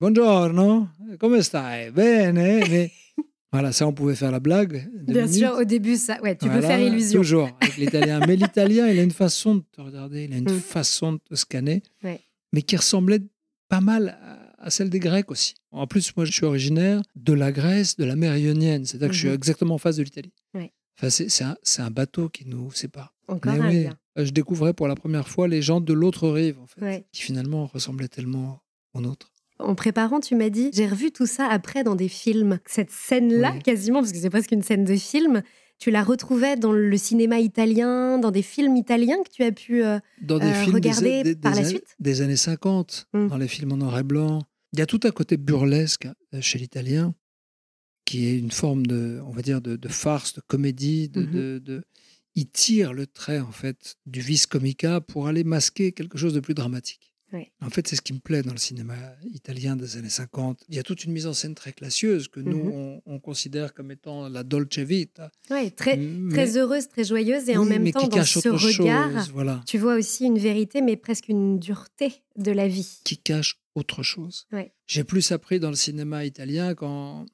Buongiorno, 0.00 0.88
come 1.18 1.40
stai? 1.42 1.90
Bene? 1.90 2.64
Mais 2.70 2.90
Voilà, 3.52 3.72
ça, 3.72 3.86
on 3.86 3.92
pouvait 3.92 4.14
faire 4.16 4.30
la 4.30 4.40
blague. 4.40 4.88
Bien 5.06 5.24
minutes. 5.26 5.38
sûr, 5.38 5.52
au 5.58 5.64
début, 5.64 5.96
ça, 5.96 6.20
ouais, 6.22 6.34
tu 6.34 6.46
peux 6.46 6.52
Voilà, 6.52 6.66
faire 6.68 6.80
illusion. 6.80 7.20
Toujours, 7.20 7.50
avec 7.60 7.76
l'italien. 7.76 8.20
Mais 8.26 8.36
l'italien, 8.36 8.88
il 8.88 8.98
a 8.98 9.02
une 9.02 9.10
façon 9.12 9.54
de 9.56 9.64
te 9.72 9.80
regarder, 9.80 10.24
il 10.24 10.32
a 10.34 10.36
une 10.38 10.44
Mm. 10.50 10.60
façon 10.60 11.12
de 11.14 11.18
te 11.18 11.34
scanner, 11.34 11.82
Ouais. 12.02 12.20
mais 12.52 12.60
qui 12.62 12.76
ressemblait 12.76 13.20
pas 13.68 13.80
mal 13.80 14.18
à, 14.58 14.68
celle 14.70 14.90
des 14.90 14.98
Grecs 14.98 15.30
aussi. 15.30 15.54
En 15.70 15.86
plus, 15.86 16.14
moi, 16.16 16.24
je 16.26 16.32
suis 16.32 16.44
originaire 16.44 17.00
de 17.14 17.32
la 17.32 17.52
Grèce, 17.52 17.96
de 17.96 18.04
la 18.04 18.16
mer 18.16 18.36
Ionienne, 18.36 18.84
c'est-à-dire 18.84 19.08
que 19.08 19.14
je 19.14 19.18
suis 19.20 19.28
Mhm. 19.28 19.34
exactement 19.34 19.74
en 19.76 19.78
face 19.78 19.96
de 19.96 20.02
l'Italie. 20.02 20.32
Ouais. 20.54 20.72
Enfin, 20.98 21.08
c'est 21.10 21.28
c'est 21.30 21.44
un, 21.44 21.56
c'est 21.62 21.82
un 21.82 21.90
bateau 21.90 22.28
qui 22.28 22.46
nous 22.46 22.70
sépare. 22.72 23.14
Encore 23.28 23.52
Mais 23.54 23.60
un 23.60 23.68
oui, 23.68 23.82
lien. 23.84 23.96
je 24.16 24.30
découvrais 24.30 24.72
pour 24.72 24.88
la 24.88 24.94
première 24.94 25.28
fois 25.28 25.48
les 25.48 25.62
gens 25.62 25.80
de 25.80 25.92
l'autre 25.92 26.28
rive, 26.28 26.58
en 26.60 26.66
fait, 26.66 26.80
Ouais. 26.80 27.06
qui 27.12 27.22
finalement 27.22 27.66
ressemblaient 27.66 28.08
tellement 28.08 28.60
aux 28.94 29.00
nôtres. 29.00 29.32
En 29.58 29.74
préparant, 29.74 30.20
tu 30.20 30.34
m'as 30.36 30.50
dit, 30.50 30.70
j'ai 30.74 30.86
revu 30.86 31.10
tout 31.12 31.26
ça 31.26 31.46
après 31.48 31.82
dans 31.82 31.94
des 31.94 32.08
films. 32.08 32.58
Cette 32.66 32.90
scène-là, 32.90 33.52
Oui. 33.54 33.62
quasiment, 33.62 34.00
parce 34.00 34.12
que 34.12 34.18
c'est 34.18 34.30
presque 34.30 34.52
une 34.52 34.62
scène 34.62 34.84
de 34.84 34.96
film, 34.96 35.42
tu 35.78 35.90
la 35.90 36.02
retrouvais 36.04 36.56
dans 36.56 36.72
le 36.72 36.96
cinéma 36.96 37.38
italien, 37.40 38.18
dans 38.18 38.30
des 38.30 38.42
films 38.42 38.76
italiens 38.76 39.16
que 39.24 39.30
tu 39.30 39.42
as 39.42 39.52
pu. 39.52 39.82
euh, 39.84 39.98
Dans 40.22 40.38
des 40.38 40.46
Euh, 40.46 40.52
films 40.52 40.80
des- 40.80 40.88
regardez 40.90 41.22
des, 41.22 41.36
par 41.36 41.52
des 41.52 41.62
la 41.62 41.68
suite 41.68 41.96
des 41.98 42.20
années 42.22 42.36
50, 42.36 43.06
Mm. 43.14 43.28
dans 43.28 43.38
les 43.38 43.48
films 43.48 43.72
en 43.72 43.76
noir 43.78 43.98
et 43.98 44.02
blanc. 44.02 44.42
Il 44.72 44.78
y 44.78 44.82
a 44.82 44.86
tout 44.86 45.00
un 45.04 45.10
côté 45.10 45.36
burlesque 45.38 46.06
euh, 46.34 46.40
chez 46.40 46.58
l'italien, 46.58 47.14
qui 48.04 48.26
est 48.26 48.38
une 48.38 48.50
forme 48.52 48.86
de, 48.86 49.20
on 49.26 49.30
va 49.30 49.42
dire, 49.42 49.60
de, 49.60 49.76
de 49.76 49.88
farce, 49.88 50.34
de 50.34 50.42
comédie. 50.46 51.08
De, 51.08 51.22
de- 51.22 51.58
de- 51.64 51.82
Il 52.36 52.48
tire 52.48 52.92
le 52.92 53.06
trait, 53.06 53.40
en 53.40 53.50
fait, 53.50 53.96
du 54.06 54.20
vis 54.20 54.46
comica 54.46 55.00
pour 55.00 55.26
aller 55.26 55.42
masquer 55.42 55.90
quelque 55.92 56.18
chose 56.18 56.34
de 56.34 56.40
plus 56.40 56.54
dramatique. 56.54 57.12
En 57.60 57.68
fait, 57.68 57.86
c'est 57.86 57.96
ce 57.96 58.00
qui 58.02 58.14
me 58.14 58.18
plaît 58.18 58.42
dans 58.42 58.52
le 58.52 58.56
cinéma 58.58 58.94
italien 59.34 59.76
des 59.76 59.98
années 59.98 60.08
50. 60.08 60.62
Il 60.70 60.74
y 60.74 60.78
a 60.78 60.82
toute 60.82 61.04
une 61.04 61.12
mise 61.12 61.26
en 61.26 61.34
scène 61.34 61.54
très 61.54 61.72
classieuse 61.74 62.28
que 62.28 62.40
nous, 62.40 62.56
Mhm. 62.64 62.72
on, 62.72 63.02
on 63.04 63.18
considère 63.20 63.74
comme 63.74 63.90
étant 63.90 64.28
la 64.30 64.42
dolce 64.42 64.78
vita. 64.78 65.30
ouais, 65.50 65.70
très, 65.70 65.98
Mais- 65.98 66.32
très 66.32 66.56
heureuse, 66.56 66.88
très 66.88 67.04
joyeuse, 67.04 67.48
et 67.50 67.56
en 67.58 67.64
oui, 67.64 67.68
même 67.68 67.90
temps, 67.92 68.06
dans 68.08 68.24
ce 68.24 68.38
regard, 68.48 69.12
chose, 69.20 69.30
voilà. 69.34 69.62
tu 69.66 69.76
vois 69.76 69.96
aussi 69.96 70.24
une 70.24 70.38
vérité, 70.38 70.80
mais 70.80 70.96
presque 70.96 71.28
une 71.28 71.58
dureté 71.58 72.22
de 72.36 72.52
la 72.52 72.68
vie. 72.68 73.00
qui 73.04 73.18
cache 73.18 73.60
autre 73.74 74.02
chose. 74.02 74.46
J'ai 74.86 75.04
plus 75.04 75.30
appris 75.32 75.60
dans 75.60 75.70
le 75.70 75.76
cinéma 75.76 76.24
italien 76.24 76.74
quand, 76.74 77.26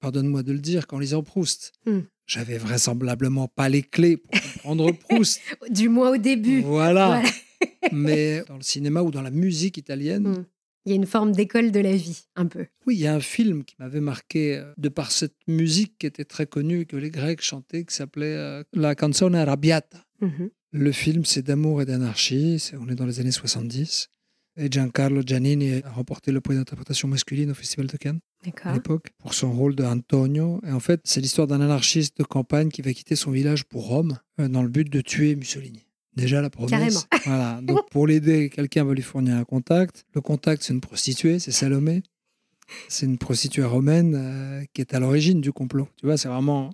pardonne-moi 0.00 0.42
de 0.42 0.52
le 0.52 0.58
dire, 0.58 0.86
qu'en 0.86 0.98
lisant 0.98 1.22
Proust. 1.22 1.72
Hmm. 1.86 2.00
J'avais 2.26 2.58
vraisemblablement 2.58 3.48
pas 3.48 3.68
les 3.68 3.82
clés 3.82 4.16
pour 4.16 4.30
comprendre 4.52 4.92
Proust. 5.08 5.40
Du 5.70 5.88
moins 5.88 6.10
au 6.10 6.16
début. 6.16 6.60
voilà. 6.62 7.20
Voilà. 7.20 7.22
Mais 7.92 8.42
dans 8.48 8.56
le 8.56 8.62
cinéma 8.62 9.02
ou 9.02 9.10
dans 9.10 9.22
la 9.22 9.30
musique 9.30 9.76
italienne, 9.78 10.28
Hmm. 10.28 10.44
Il 10.84 10.90
y 10.90 10.92
a 10.92 10.96
une 10.96 11.06
forme 11.06 11.32
d'école 11.32 11.72
de 11.72 11.80
la 11.80 11.96
vie, 11.96 12.26
un 12.36 12.46
peu. 12.46 12.66
oui, 12.86 12.94
il 12.94 13.00
y 13.00 13.08
a 13.08 13.14
un 13.16 13.18
film 13.20 13.64
qui 13.64 13.74
m'avait 13.80 13.98
marqué 14.00 14.56
euh, 14.56 14.72
de 14.76 14.88
par 14.88 15.10
cette 15.10 15.34
musique 15.48 15.98
qui 15.98 16.06
était 16.06 16.24
très 16.24 16.46
connue, 16.46 16.86
que 16.86 16.96
les 16.96 17.10
Grecs 17.10 17.42
chantaient, 17.42 17.84
qui 17.84 17.92
s'appelait 17.92 18.36
euh, 18.36 18.62
La 18.72 18.94
canzone 18.94 19.34
arrabbiata. 19.34 20.04
Mhm. 20.20 20.48
Le 20.70 20.92
film, 20.92 21.24
c'est 21.24 21.42
d'amour 21.42 21.82
et 21.82 21.86
d'anarchie. 21.86 22.62
On 22.80 22.88
est 22.88 22.94
dans 22.94 23.04
les 23.04 23.18
années 23.18 23.32
70. 23.32 24.06
Et 24.58 24.68
Giancarlo 24.70 25.22
Giannini 25.26 25.82
a 25.82 25.90
remporté 25.90 26.30
le 26.30 26.40
prix 26.40 26.54
d'interprétation 26.54 27.08
masculine 27.08 27.50
au 27.50 27.54
Festival 27.54 27.88
de 27.88 27.96
Cannes. 27.96 28.20
À 28.64 28.74
l'époque 28.74 29.10
pour 29.18 29.34
son 29.34 29.52
rôle 29.52 29.74
de 29.74 29.84
Antonio. 29.84 30.60
Et 30.66 30.72
en 30.72 30.80
fait, 30.80 31.00
c'est 31.04 31.20
l'histoire 31.20 31.46
d'un 31.46 31.60
anarchiste 31.60 32.18
de 32.18 32.24
campagne 32.24 32.68
qui 32.68 32.82
va 32.82 32.92
quitter 32.92 33.16
son 33.16 33.30
village 33.30 33.64
pour 33.64 33.86
Rome 33.86 34.18
euh, 34.40 34.48
dans 34.48 34.62
le 34.62 34.68
but 34.68 34.90
de 34.90 35.00
tuer 35.00 35.36
Mussolini. 35.36 35.86
Déjà 36.16 36.40
la 36.40 36.50
promesse. 36.50 36.70
Carrément. 36.70 37.00
Voilà. 37.26 37.60
Donc 37.62 37.90
pour 37.90 38.06
l'aider, 38.06 38.50
quelqu'un 38.50 38.84
va 38.84 38.94
lui 38.94 39.02
fournir 39.02 39.36
un 39.36 39.44
contact. 39.44 40.06
Le 40.14 40.20
contact, 40.20 40.62
c'est 40.62 40.72
une 40.72 40.80
prostituée, 40.80 41.38
c'est 41.38 41.52
Salomé. 41.52 42.02
C'est 42.88 43.06
une 43.06 43.18
prostituée 43.18 43.64
romaine 43.64 44.14
euh, 44.16 44.64
qui 44.72 44.80
est 44.80 44.94
à 44.94 45.00
l'origine 45.00 45.40
du 45.40 45.52
complot. 45.52 45.88
Tu 45.98 46.06
vois, 46.06 46.16
c'est 46.16 46.28
vraiment. 46.28 46.72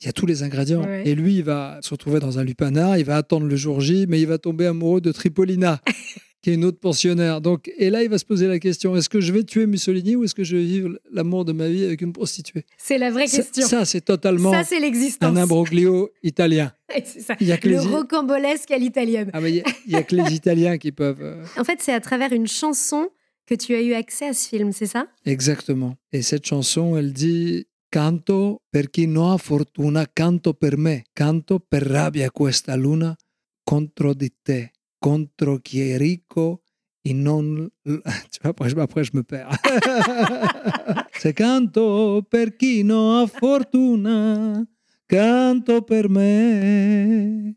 Il 0.00 0.06
y 0.06 0.08
a 0.08 0.12
tous 0.12 0.26
les 0.26 0.42
ingrédients. 0.42 0.84
Ouais. 0.84 1.08
Et 1.08 1.14
lui, 1.14 1.36
il 1.36 1.44
va 1.44 1.78
se 1.80 1.90
retrouver 1.90 2.20
dans 2.20 2.38
un 2.38 2.44
lupanar, 2.44 2.98
il 2.98 3.04
va 3.04 3.16
attendre 3.16 3.46
le 3.46 3.56
jour 3.56 3.80
J, 3.80 4.06
mais 4.08 4.20
il 4.20 4.26
va 4.26 4.38
tomber 4.38 4.66
amoureux 4.66 5.00
de 5.00 5.12
Tripolina, 5.12 5.80
qui 6.44 6.50
est 6.50 6.54
une 6.56 6.64
autre 6.66 6.78
pensionnaire. 6.78 7.40
Donc, 7.40 7.72
et 7.78 7.88
là, 7.88 8.02
il 8.02 8.10
va 8.10 8.18
se 8.18 8.24
poser 8.26 8.46
la 8.46 8.58
question 8.58 8.94
est-ce 8.96 9.08
que 9.08 9.18
je 9.18 9.32
vais 9.32 9.44
tuer 9.44 9.64
Mussolini 9.66 10.14
ou 10.14 10.24
est-ce 10.24 10.34
que 10.34 10.44
je 10.44 10.56
vais 10.58 10.62
vivre 10.62 10.90
l'amour 11.10 11.46
de 11.46 11.52
ma 11.52 11.68
vie 11.68 11.82
avec 11.84 12.02
une 12.02 12.12
prostituée? 12.12 12.66
C'est 12.76 12.98
la 12.98 13.10
vraie 13.10 13.26
Ça, 13.28 13.38
question. 13.38 13.66
ça, 13.66 13.86
c'est 13.86 14.02
totalement 14.02 14.52
Ça, 14.52 14.62
c'est 14.62 14.78
l'existence. 14.78 15.30
un 15.30 15.36
imbroglio 15.40 16.10
italien. 16.22 16.70
C'est 17.04 17.20
ça. 17.22 17.34
Il 17.40 17.46
y 17.46 17.52
a 17.52 17.56
que 17.56 17.66
Le 17.68 17.76
les, 17.76 17.80
rocambolesque 17.80 18.70
à 18.70 18.76
l'italienne. 18.78 19.30
ah, 19.32 19.40
il 19.48 19.62
y 19.86 19.96
a- 19.96 20.02
que 20.02 20.14
les 20.14 20.34
Italiens 20.40 20.76
qui 20.76 20.92
peuvent. 20.92 21.22
euh, 21.22 21.42
En 21.56 21.64
fait, 21.64 21.80
c'est 21.80 21.94
à 21.94 22.00
travers 22.00 22.30
une 22.32 22.46
chanson 22.46 23.08
que 23.46 23.54
tu 23.54 23.74
as 23.74 23.80
eu 23.80 23.94
accès 23.94 24.26
à 24.28 24.34
ce 24.34 24.46
film, 24.46 24.70
c'est 24.72 24.86
ça? 24.86 25.06
Exactement. 25.24 25.96
Et 26.12 26.20
cette 26.20 26.44
chanson, 26.46 26.94
elle 26.98 27.12
dit 27.14 27.66
Canto 27.90 28.60
per 28.70 28.90
chi 28.90 29.06
non 29.06 29.30
ha 29.32 29.38
fortuna, 29.38 30.06
canto 30.12 30.52
per 30.52 30.76
me, 30.76 31.04
canto 31.14 31.58
per 31.58 31.82
rabbia 31.84 32.30
questa 32.30 32.74
luna 32.76 33.16
contro 33.64 34.12
di 34.14 34.30
te, 34.42 34.72
contro 35.08 35.58
chi 35.58 35.80
è 35.90 35.98
ricco 35.98 36.62
e 37.02 37.12
non. 37.12 37.68
Après, 38.42 38.72
après, 38.78 39.04
je 39.04 39.10
me 39.14 39.22
perds. 39.22 39.54
C'est 41.20 41.34
canto 41.34 42.22
per 42.28 42.56
chi 42.56 42.82
non 42.84 43.20
ha 43.22 43.26
fortuna, 43.26 44.64
canto 45.06 45.82
per 45.82 46.08
me. 46.08 47.54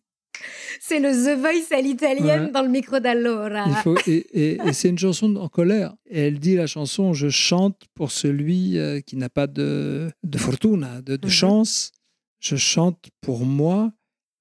C'est 0.79 0.99
le 0.99 1.11
The 1.11 1.35
Voice 1.39 1.71
à 1.75 1.81
l'italienne 1.81 2.45
Ouais. 2.45 2.51
dans 2.51 2.61
le 2.61 2.69
micro 2.69 2.99
d'Allora. 2.99 3.65
Et 4.05 4.25
et- 4.33 4.57
et 4.67 4.73
c'est 4.73 4.89
une 4.89 4.99
chanson 4.99 5.35
en 5.35 5.49
colère. 5.49 5.95
Et 6.05 6.27
elle 6.27 6.39
dit 6.39 6.55
la 6.55 6.67
chanson 6.67 7.13
Je 7.13 7.29
chante 7.29 7.81
pour 7.95 8.11
celui 8.11 8.77
euh, 8.77 8.99
qui 9.01 9.15
n'a 9.17 9.29
pas 9.29 9.47
de, 9.47 10.11
de 10.23 10.37
fortuna, 10.37 11.01
de, 11.01 11.15
de 11.15 11.25
Mhm. 11.27 11.31
chance. 11.31 11.91
Je 12.39 12.55
chante 12.55 12.99
pour 13.21 13.45
moi. 13.45 13.91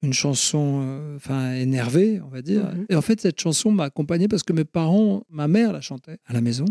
Une 0.06 0.12
chanson 0.12 0.80
euh, 0.84 1.16
enfin 1.16 1.52
énervée, 1.54 2.20
on 2.25 2.28
va 2.28 2.40
dire. 2.42 2.64
Mhm. 2.72 2.86
Et 2.88 2.94
en 2.94 3.02
fait, 3.02 3.20
cette 3.20 3.40
chanson 3.40 3.72
m'a 3.72 3.84
accompagné 3.84 4.28
parce 4.28 4.44
que 4.44 4.52
mes 4.52 4.64
parents, 4.64 5.25
ma 5.28 5.48
mère 5.48 5.72
la 5.72 5.80
chantait 5.80 6.18
à 6.26 6.32
la 6.32 6.40
maison. 6.40 6.64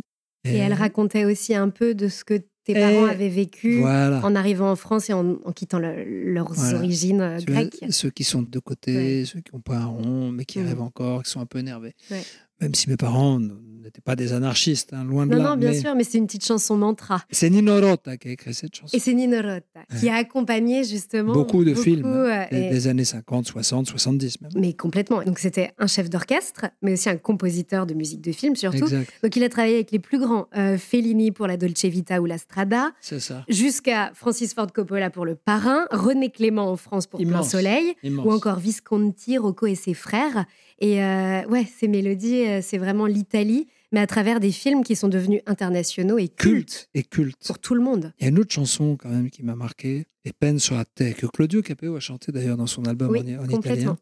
Et 0.46 0.56
elle 0.56 0.74
racontait 0.74 1.26
aussi 1.26 1.54
un 1.56 1.70
peu 1.70 1.94
de 1.96 2.08
ce 2.08 2.24
que 2.24 2.36
tes 2.64 2.74
parents 2.76 3.06
avaient 3.06 3.30
vécu 3.30 3.80
Voilà. 3.80 4.22
en 4.24 4.36
arrivant 4.36 4.72
en 4.72 4.76
France 4.76 5.10
et 5.10 5.14
en, 5.14 5.38
en 5.44 5.52
quittant 5.52 5.80
le- 5.80 6.32
leurs 6.34 6.54
Voilà. 6.54 6.78
origines 6.78 7.20
euh, 7.22 7.38
vois, 7.48 7.56
grecques. 7.66 7.84
ceux 7.90 8.10
qui 8.12 8.24
sont 8.24 8.42
de 8.44 8.60
côté, 8.60 8.96
Ouais. 8.96 9.26
ceux 9.26 9.42
qui 9.42 9.54
n'ont 9.54 9.60
pas 9.62 9.78
un 9.78 9.86
rond, 9.86 10.32
mais 10.32 10.46
qui 10.46 10.60
Mhm. 10.60 10.68
rêvent 10.68 10.82
encore, 10.82 11.24
qui 11.24 11.32
sont 11.32 11.42
un 11.42 11.46
peu 11.46 11.60
énervés. 11.60 11.94
Ouais. 12.12 12.22
Même 12.62 12.74
si 12.74 12.90
mes 12.90 12.96
parents 12.98 13.40
n- 13.86 13.90
n'étaient 13.90 14.02
pas 14.02 14.16
des 14.16 14.34
anarchistes, 14.34 14.94
hein, 14.94 15.04
loin 15.04 15.26
de 15.28 15.32
Non, 15.36 15.38
là. 15.44 15.50
non, 15.52 15.58
bien 15.58 15.72
mais 15.72 15.80
sûr, 15.80 15.96
mais 15.96 16.04
c'est 16.04 16.18
une 16.18 16.26
petite 16.26 16.46
chanson 16.46 16.76
mantra. 16.78 17.22
C'est 17.32 17.50
Nino 17.50 17.80
Rota 17.80 18.18
qui 18.18 18.28
a 18.30 18.32
écrit 18.32 18.54
cette 18.54 18.76
chanson. 18.76 18.96
Et 18.96 19.00
c'est 19.00 19.14
Nino 19.14 19.38
Rota 19.38 19.82
qui 20.00 20.10
a 20.10 20.16
accompagné 20.16 20.84
justement 20.84 21.34
Beaucoup 21.34 21.64
de 21.64 21.74
films 21.74 22.06
euh, 22.06 22.44
des, 22.52 22.58
et- 22.58 22.70
des 22.70 22.88
années 22.88 23.06
50, 23.06 23.48
60, 23.48 23.88
70 23.88 24.42
même. 24.42 24.52
Mais 24.56 24.74
complètement. 24.74 25.24
Donc 25.24 25.40
c'était 25.40 25.72
un 25.78 25.88
chef 25.88 26.10
d'orchestre, 26.10 26.66
mais 26.82 26.94
aussi 26.94 27.10
un 27.10 27.18
compositeur 27.18 27.86
de 27.86 27.94
musique 27.94 28.22
de 28.22 28.32
film 28.32 28.56
surtout. 28.56 28.78
Exact, 28.78 29.12
Donc 29.24 29.36
il 29.36 29.44
a 29.44 29.50
travaillé 29.50 29.76
avec 29.76 29.92
les 29.92 30.00
plus 30.00 30.20
grands, 30.20 30.48
euh, 30.58 30.78
Fellini 30.78 31.32
pour 31.32 31.48
la 31.48 31.58
Dolce 31.58 31.86
Vita 31.86 32.22
ou 32.22 32.26
la 32.26 32.38
Strada, 32.38 32.92
c'est 33.02 33.20
ça. 33.20 33.44
jusqu'à 33.48 34.12
Francis 34.16 34.54
Ford 34.54 34.72
Coppola 34.74 35.10
pour 35.10 35.26
Le 35.26 35.36
Parrain, 35.36 35.86
René 35.92 36.30
Clément 36.32 36.70
en 36.72 36.76
France 36.78 37.08
pour 37.08 37.20
Plein 37.20 37.30
Immense. 37.30 37.50
Soleil, 37.52 37.94
Immense. 38.04 38.26
ou 38.26 38.32
encore 38.32 38.60
Visconti, 38.60 39.38
Rocco 39.38 39.68
et 39.68 39.76
ses 39.76 39.94
frères. 39.94 40.46
Et 40.80 41.02
euh, 41.04 41.46
ouais, 41.48 41.66
ces 41.80 41.88
mélodies, 41.88 42.44
c'est 42.62 42.78
vraiment 42.78 43.06
l'Italie, 43.06 43.68
mais 43.92 44.00
à 44.00 44.08
travers 44.08 44.40
des 44.40 44.52
films 44.52 44.84
qui 44.84 44.96
sont 44.96 45.08
devenus 45.08 45.42
internationaux 45.46 46.18
et 46.18 46.28
cultes 46.28 46.38
culte 46.38 46.90
et 46.94 47.04
culte. 47.04 47.46
pour 47.46 47.60
tout 47.60 47.76
le 47.76 47.82
monde. 47.82 48.14
Il 48.20 48.24
y 48.24 48.26
a 48.26 48.30
une 48.30 48.40
autre 48.40 48.54
chanson 48.54 48.98
quand 48.98 49.10
même 49.10 49.30
qui 49.30 49.44
m'a 49.44 49.56
marqué, 49.56 50.06
Et 50.26 50.34
peine 50.34 50.60
sur 50.60 50.76
la 50.76 50.86
terre, 50.86 51.16
que 51.16 51.28
Claudio 51.28 51.62
Capeo 51.62 51.96
a 51.96 52.00
chanté 52.00 52.32
d'ailleurs 52.32 52.58
dans 52.58 52.68
son 52.68 52.86
album 52.86 53.10
Oui, 53.12 53.20
en, 53.36 53.44
en 53.44 53.48
complètement. 53.48 53.62
italien. 53.64 53.98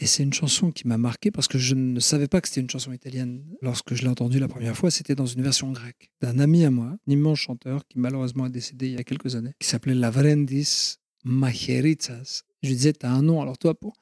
Et 0.00 0.06
c'est 0.06 0.22
une 0.22 0.32
chanson 0.32 0.70
qui 0.70 0.86
m'a 0.86 0.96
marqué 0.96 1.32
parce 1.32 1.48
que 1.48 1.58
je 1.58 1.74
ne 1.74 1.98
savais 1.98 2.28
pas 2.28 2.40
que 2.40 2.46
c'était 2.46 2.60
une 2.60 2.70
chanson 2.70 2.92
italienne. 2.92 3.42
Lorsque 3.62 3.94
je 3.94 4.02
l'ai 4.02 4.08
entendue 4.08 4.38
la 4.38 4.46
première 4.46 4.76
fois, 4.76 4.92
c'était 4.92 5.16
dans 5.16 5.26
une 5.26 5.42
version 5.42 5.72
grecque 5.72 6.10
d'un 6.20 6.38
ami 6.38 6.64
à 6.64 6.70
moi, 6.70 6.86
un 7.06 7.10
immense 7.12 7.38
chanteur 7.40 7.82
qui 7.88 7.98
malheureusement 7.98 8.46
est 8.46 8.50
décédé 8.50 8.86
il 8.86 8.92
y 8.94 8.98
a 8.98 9.02
quelques 9.02 9.34
années, 9.34 9.54
qui 9.58 9.66
s'appelait 9.66 9.94
Lavrendis 9.96 10.98
Macheritsas. 11.24 12.42
Je 12.62 12.68
lui 12.68 12.76
disais, 12.76 12.92
t'as 12.92 13.10
un 13.10 13.22
nom, 13.22 13.40
alors 13.42 13.58
toi, 13.58 13.74
pour 13.74 13.94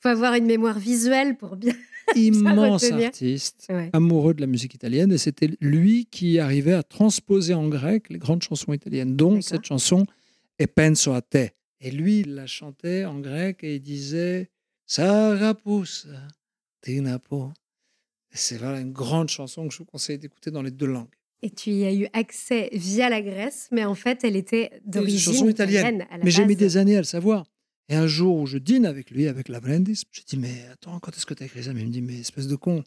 faut 0.00 0.08
avoir 0.08 0.34
une 0.34 0.46
mémoire 0.46 0.78
visuelle 0.78 1.36
pour 1.36 1.56
bien. 1.56 1.74
immense 2.14 2.90
artiste, 2.90 3.66
Ouais. 3.68 3.90
amoureux 3.92 4.32
de 4.32 4.40
la 4.40 4.46
musique 4.46 4.74
italienne, 4.74 5.12
et 5.12 5.18
c'était 5.18 5.50
lui 5.60 6.06
qui 6.10 6.38
arrivait 6.38 6.72
à 6.72 6.82
transposer 6.82 7.52
en 7.54 7.68
grec 7.68 8.08
les 8.08 8.18
grandes 8.18 8.42
chansons 8.42 8.72
italiennes, 8.72 9.14
dont 9.16 9.40
cette 9.42 9.64
chanson 9.66 10.06
E 10.60 10.66
penso 10.66 11.12
a 11.12 11.20
te. 11.22 11.48
Et 11.80 11.90
lui, 11.90 12.20
il 12.20 12.34
la 12.34 12.46
chantait 12.46 13.04
en 13.04 13.20
grec 13.20 13.62
et 13.62 13.76
il 13.76 13.80
disait 13.80 14.48
Sarapusa, 14.86 16.26
Tinapo. 16.82 17.52
C'est 18.30 18.56
voilà 18.58 18.80
une 18.80 18.92
grande 18.92 19.28
chanson 19.28 19.66
que 19.68 19.72
je 19.72 19.78
vous 19.78 19.84
conseille 19.84 20.18
d'écouter 20.18 20.50
dans 20.50 20.62
les 20.62 20.70
deux 20.70 20.86
langues. 20.86 21.06
Et 21.42 21.50
tu 21.50 21.70
y 21.70 21.84
as 21.84 21.94
eu 21.94 22.08
accès 22.14 22.68
via 22.72 23.08
la 23.08 23.22
Grèce, 23.22 23.68
mais 23.70 23.84
en 23.84 23.94
fait, 23.94 24.24
elle 24.24 24.34
était 24.34 24.70
d'origine 24.84 25.48
italienne. 25.48 25.50
italienne. 25.96 26.06
à 26.10 26.18
la 26.18 26.24
Mais 26.24 26.30
j'ai 26.30 26.44
mis 26.44 26.56
des 26.56 26.76
années 26.76 26.96
à 26.96 27.00
le 27.00 27.04
savoir. 27.04 27.46
Et 27.88 27.96
un 27.96 28.06
jour 28.06 28.36
où 28.38 28.46
je 28.46 28.58
dîne 28.58 28.84
avec 28.86 29.10
lui, 29.10 29.28
avec 29.28 29.48
Lavrendis, 29.48 30.02
je 30.12 30.20
dis 30.26 30.36
Mais 30.36 30.66
attends, 30.72 30.98
quand 31.00 31.16
est-ce 31.16 31.26
que 31.26 31.34
tu 31.34 31.42
as 31.42 31.46
écrit 31.46 31.64
ça? 31.64 31.72
Mais 31.72 31.80
Il 31.82 31.86
me 31.88 31.92
dit 31.92 32.02
Mais 32.02 32.18
espèce 32.20 32.46
de 32.48 32.56
con, 32.56 32.84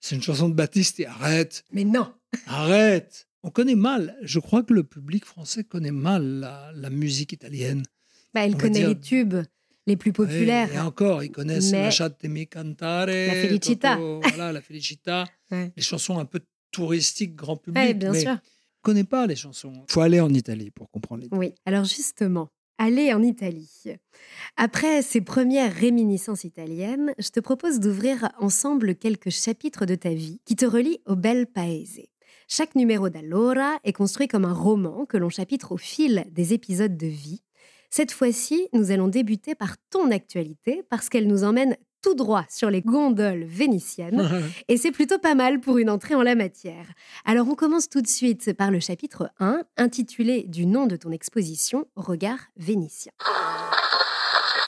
c'est 0.00 0.14
une 0.16 0.22
chanson 0.22 0.48
de 0.48 0.54
Baptiste, 0.54 1.00
et 1.00 1.06
arrête 1.06 1.64
Mais 1.72 1.84
non 1.84 2.12
Arrête 2.46 3.28
on 3.44 3.50
connaît 3.50 3.74
mal, 3.74 4.16
je 4.22 4.38
crois 4.38 4.62
que 4.62 4.72
le 4.72 4.84
public 4.84 5.24
français 5.24 5.64
connaît 5.64 5.90
mal 5.90 6.22
la, 6.24 6.70
la 6.76 6.90
musique 6.90 7.32
italienne. 7.32 7.82
Bah, 8.32 8.46
il 8.46 8.54
On 8.54 8.58
connaît 8.58 8.86
les 8.86 9.00
tubes 9.00 9.34
les 9.88 9.96
plus 9.96 10.12
populaires. 10.12 10.72
Et 10.72 10.78
encore, 10.78 11.24
ils 11.24 11.32
connaissent 11.32 11.72
Mais- 11.72 11.82
Lasciatemi 11.82 12.46
cantare, 12.46 13.06
La 13.06 13.32
Felicita. 13.34 13.96
Toto, 13.96 14.20
voilà, 14.28 14.52
la 14.52 14.60
Felicita, 14.62 15.24
Ouais. 15.50 15.72
les 15.76 15.82
chansons 15.82 16.20
un 16.20 16.24
peu 16.24 16.38
touristiques, 16.70 17.34
grand 17.34 17.56
public. 17.56 17.82
Ouais, 17.82 17.94
bien 17.94 18.12
mais 18.12 18.20
sûr. 18.20 18.30
on 18.30 18.38
connaît 18.82 19.02
pas 19.02 19.26
les 19.26 19.34
chansons. 19.34 19.72
Il 19.88 19.92
faut 19.92 20.02
aller 20.02 20.20
en 20.20 20.32
Italie 20.32 20.70
pour 20.70 20.88
comprendre 20.88 21.22
les 21.24 21.28
Oui, 21.36 21.52
alors 21.66 21.84
justement, 21.84 22.48
aller 22.78 23.12
en 23.12 23.22
Italie. 23.22 23.84
Après 24.56 25.02
ces 25.02 25.20
premières 25.20 25.72
réminiscences 25.72 26.44
italiennes, 26.44 27.14
je 27.18 27.30
te 27.30 27.40
propose 27.40 27.80
d'ouvrir 27.80 28.30
ensemble 28.38 28.94
quelques 28.94 29.30
chapitres 29.30 29.86
de 29.86 29.94
ta 29.94 30.10
vie 30.10 30.40
qui 30.44 30.56
te 30.56 30.66
relient 30.66 31.00
au 31.06 31.16
bel 31.16 31.46
paese. 31.46 32.00
Chaque 32.48 32.74
numéro 32.74 33.08
d'Allora 33.08 33.78
est 33.84 33.92
construit 33.92 34.28
comme 34.28 34.44
un 34.44 34.52
roman 34.52 35.06
que 35.06 35.16
l'on 35.16 35.30
chapitre 35.30 35.72
au 35.72 35.76
fil 35.76 36.24
des 36.30 36.52
épisodes 36.52 36.96
de 36.96 37.06
vie. 37.06 37.42
Cette 37.88 38.12
fois-ci, 38.12 38.68
nous 38.72 38.90
allons 38.90 39.08
débuter 39.08 39.54
par 39.54 39.76
ton 39.90 40.10
actualité 40.10 40.82
parce 40.88 41.08
qu'elle 41.08 41.26
nous 41.26 41.44
emmène 41.44 41.76
tout 42.01 42.15
droit 42.15 42.45
sur 42.49 42.69
les 42.69 42.81
gondoles 42.81 43.43
vénitiennes 43.43 44.29
et 44.67 44.77
c'est 44.77 44.91
plutôt 44.91 45.19
pas 45.19 45.35
mal 45.35 45.59
pour 45.59 45.77
une 45.77 45.89
entrée 45.89 46.15
en 46.15 46.21
la 46.21 46.35
matière. 46.35 46.87
Alors 47.25 47.47
on 47.47 47.55
commence 47.55 47.89
tout 47.89 48.01
de 48.01 48.07
suite 48.07 48.53
par 48.53 48.71
le 48.71 48.79
chapitre 48.79 49.31
1, 49.39 49.63
intitulé 49.77 50.43
du 50.43 50.65
nom 50.65 50.85
de 50.85 50.95
ton 50.95 51.11
exposition 51.11 51.87
Regard 51.95 52.39
vénitien. 52.57 53.11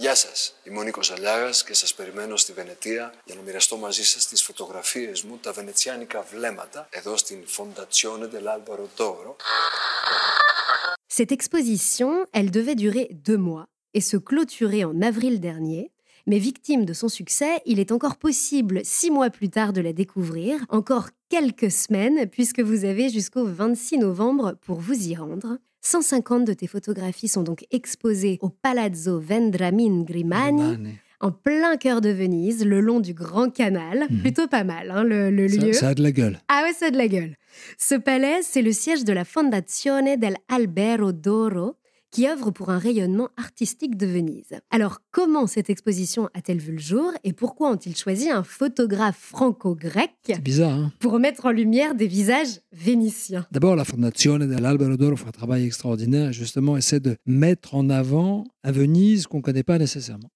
Γεια 0.01 0.15
σας, 0.15 0.55
είμαι 0.63 0.79
ο 0.79 0.83
Νίκος 0.83 1.11
Αλιάγας 1.11 1.63
και 1.63 1.73
σας 1.73 1.93
περιμένω 1.93 2.37
στη 2.37 2.53
Βενετία 2.53 3.13
για 3.25 3.35
να 3.35 3.41
μοιραστώ 3.41 3.77
μαζί 3.77 4.03
σας 4.05 4.27
τις 4.27 4.41
φωτογραφίες 4.43 5.23
μου, 5.23 5.37
τα 5.41 5.51
βενετσιάνικα 5.51 6.21
βλέμματα, 6.21 6.87
εδώ 6.89 7.17
στην 7.17 7.37
Fondazione 7.57 8.27
dell'Albero 8.33 8.87
d'Oro. 8.97 9.35
Cette 11.07 11.33
exposition, 11.33 12.25
elle 12.31 12.49
devait 12.49 12.75
durer 12.75 13.09
deux 13.11 13.41
mois 13.49 13.67
et 13.93 14.01
se 14.01 14.17
clôturer 14.17 14.85
en 14.85 15.01
avril 15.01 15.39
dernier. 15.39 15.91
mais 16.26 16.38
victime 16.38 16.84
de 16.86 16.92
son 16.94 17.08
succès, 17.08 17.60
il 17.66 17.78
est 17.80 17.92
encore 17.92 18.16
possible, 18.16 18.80
six 18.84 19.10
mois 19.10 19.28
plus 19.30 19.50
tard, 19.50 19.72
de 19.74 19.80
la 19.82 19.92
découvrir, 19.92 20.64
encore 20.70 21.10
quelques 21.28 21.70
semaines, 21.70 22.26
puisque 22.30 22.60
vous 22.60 22.84
avez 22.86 23.10
jusqu'au 23.10 23.44
26 23.44 23.98
novembre 23.98 24.56
pour 24.64 24.80
vous 24.80 25.08
y 25.08 25.14
rendre. 25.14 25.58
150 25.82 26.46
de 26.46 26.54
tes 26.54 26.66
photographies 26.66 27.28
sont 27.28 27.42
donc 27.42 27.66
exposées 27.70 28.38
au 28.40 28.48
Palazzo 28.48 29.20
Vendramin 29.20 30.02
Grimani, 30.02 30.62
Grimani. 30.62 30.94
en 31.20 31.30
plein 31.30 31.76
cœur 31.76 32.00
de 32.00 32.08
Venise, 32.08 32.64
le 32.64 32.80
long 32.80 33.00
du 33.00 33.12
Grand 33.12 33.50
Canal. 33.50 34.06
Mhm. 34.08 34.20
Plutôt 34.20 34.46
pas 34.46 34.64
mal, 34.64 34.90
hein, 34.90 35.04
le, 35.04 35.30
le 35.30 35.46
Ça, 35.48 35.56
lieu. 35.66 35.72
ça 35.74 35.88
a 35.88 35.94
de 35.94 36.02
la 36.02 36.10
gueule. 36.12 36.38
Ah 36.48 36.62
ouais, 36.64 36.72
ça 36.72 36.86
a 36.86 36.90
de 36.90 36.96
la 36.96 37.06
gueule. 37.08 37.36
Ce 37.76 37.94
palais, 37.96 38.40
c'est 38.42 38.62
le 38.62 38.72
siège 38.72 39.04
de 39.04 39.12
la 39.12 39.26
Fondazione 39.26 40.16
dell'Albero 40.16 41.12
d'Oro, 41.12 41.74
qui 42.14 42.28
œuvre 42.28 42.52
pour 42.52 42.70
un 42.70 42.78
rayonnement 42.78 43.30
artistique 43.36 43.96
de 43.96 44.06
Venise. 44.06 44.60
Alors, 44.70 45.00
comment 45.10 45.48
cette 45.48 45.68
exposition 45.68 46.30
a-t-elle 46.32 46.60
vu 46.60 46.70
le 46.70 46.78
jour 46.78 47.10
et 47.24 47.32
pourquoi 47.32 47.72
ont-ils 47.72 47.96
choisi 47.96 48.30
un 48.30 48.44
photographe 48.44 49.18
franco-grec 49.18 50.12
bizarre, 50.40 50.78
hein 50.78 50.92
pour 51.00 51.18
mettre 51.18 51.46
en 51.46 51.50
lumière 51.50 51.96
des 51.96 52.06
visages 52.06 52.60
vénitiens? 52.70 53.48
D'abord, 53.50 53.74
la 53.74 53.84
Fondazione 53.84 54.46
dell'Albero 54.46 54.96
d'Oro 54.96 55.16
fait 55.16 55.26
un 55.26 55.32
travail 55.32 55.66
extraordinaire, 55.66 56.32
justement, 56.32 56.76
essaie 56.76 57.00
de 57.00 57.16
mettre 57.26 57.74
en 57.74 57.90
avant 57.90 58.44
à 58.62 58.70
Venise 58.70 59.26
qu'on 59.26 59.38
ne 59.38 59.42
connaît 59.42 59.64
pas 59.64 59.78
nécessairement. 59.78 60.30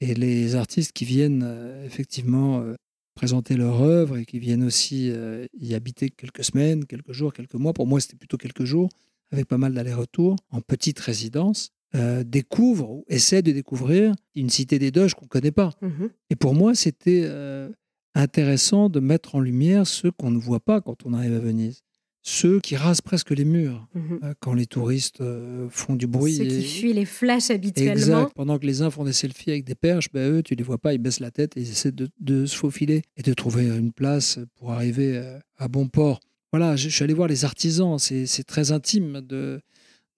Et 0.00 0.14
les 0.14 0.54
artistes 0.54 0.92
qui 0.92 1.04
viennent 1.04 1.42
euh, 1.44 1.84
effectivement 1.84 2.60
euh, 2.60 2.76
présenter 3.16 3.56
leur 3.56 3.82
œuvre 3.82 4.18
et 4.18 4.24
qui 4.24 4.38
viennent 4.38 4.62
aussi 4.62 5.10
euh, 5.10 5.46
y 5.58 5.74
habiter 5.74 6.10
quelques 6.10 6.44
semaines, 6.44 6.84
quelques 6.84 7.12
jours, 7.12 7.32
quelques 7.32 7.54
mois, 7.54 7.72
pour 7.72 7.88
moi 7.88 8.00
c'était 8.00 8.16
plutôt 8.16 8.36
quelques 8.36 8.64
jours, 8.64 8.88
avec 9.32 9.46
pas 9.48 9.58
mal 9.58 9.74
d'allers-retours, 9.74 10.36
en 10.50 10.60
petite 10.60 11.00
résidence, 11.00 11.70
euh, 11.94 12.22
découvrent 12.24 12.90
ou 12.90 13.04
essaient 13.08 13.42
de 13.42 13.52
découvrir 13.52 14.14
une 14.34 14.48
cité 14.50 14.78
des 14.78 14.90
Doges 14.90 15.14
qu'on 15.14 15.24
ne 15.26 15.28
connaît 15.28 15.50
pas. 15.50 15.70
Mhm. 15.82 16.10
Et 16.30 16.36
pour 16.36 16.54
moi, 16.54 16.74
c'était 16.74 17.22
euh, 17.24 17.68
intéressant 18.14 18.88
de 18.88 19.00
mettre 19.00 19.34
en 19.34 19.40
lumière 19.40 19.86
ceux 19.86 20.10
qu'on 20.10 20.30
ne 20.30 20.38
voit 20.38 20.60
pas 20.60 20.80
quand 20.80 21.04
on 21.04 21.12
arrive 21.14 21.34
à 21.34 21.38
Venise. 21.38 21.80
Ceux 22.24 22.60
qui 22.60 22.76
rasent 22.76 23.00
presque 23.00 23.30
les 23.30 23.44
murs 23.44 23.88
Mhm. 23.94 24.20
euh, 24.22 24.34
quand 24.38 24.54
les 24.54 24.66
touristes 24.66 25.22
font 25.70 25.96
du 25.96 26.06
bruit. 26.06 26.36
Ceux 26.36 26.44
qui 26.44 26.54
et- 26.58 26.62
fuient 26.62 26.92
les 26.92 27.04
flashs 27.04 27.50
habituellement. 27.50 27.92
Exact. 27.92 28.32
Pendant 28.36 28.58
que 28.60 28.66
les 28.66 28.80
uns 28.80 28.90
font 28.90 29.04
des 29.04 29.12
selfies 29.12 29.50
avec 29.50 29.64
des 29.64 29.74
perches, 29.74 30.08
ben 30.12 30.30
eux, 30.30 30.42
tu 30.42 30.54
les 30.54 30.62
vois 30.62 30.78
pas, 30.78 30.94
ils 30.94 30.98
baissent 30.98 31.20
la 31.20 31.32
tête 31.32 31.56
et 31.56 31.60
ils 31.62 31.70
essaient 31.70 31.90
de, 31.92 32.08
de 32.20 32.46
se 32.46 32.54
faufiler 32.56 33.02
et 33.16 33.22
de 33.22 33.34
trouver 33.34 33.66
une 33.66 33.92
place 33.92 34.38
pour 34.54 34.70
arriver 34.72 35.20
à 35.58 35.66
bon 35.68 35.88
port. 35.88 36.20
Voilà, 36.52 36.76
je, 36.76 36.88
je 36.88 36.94
suis 36.94 37.04
allé 37.04 37.14
voir 37.14 37.28
les 37.28 37.44
artisans, 37.44 37.98
c'est 37.98 38.44
très 38.46 38.72
intime 38.72 39.20
de, 39.22 39.60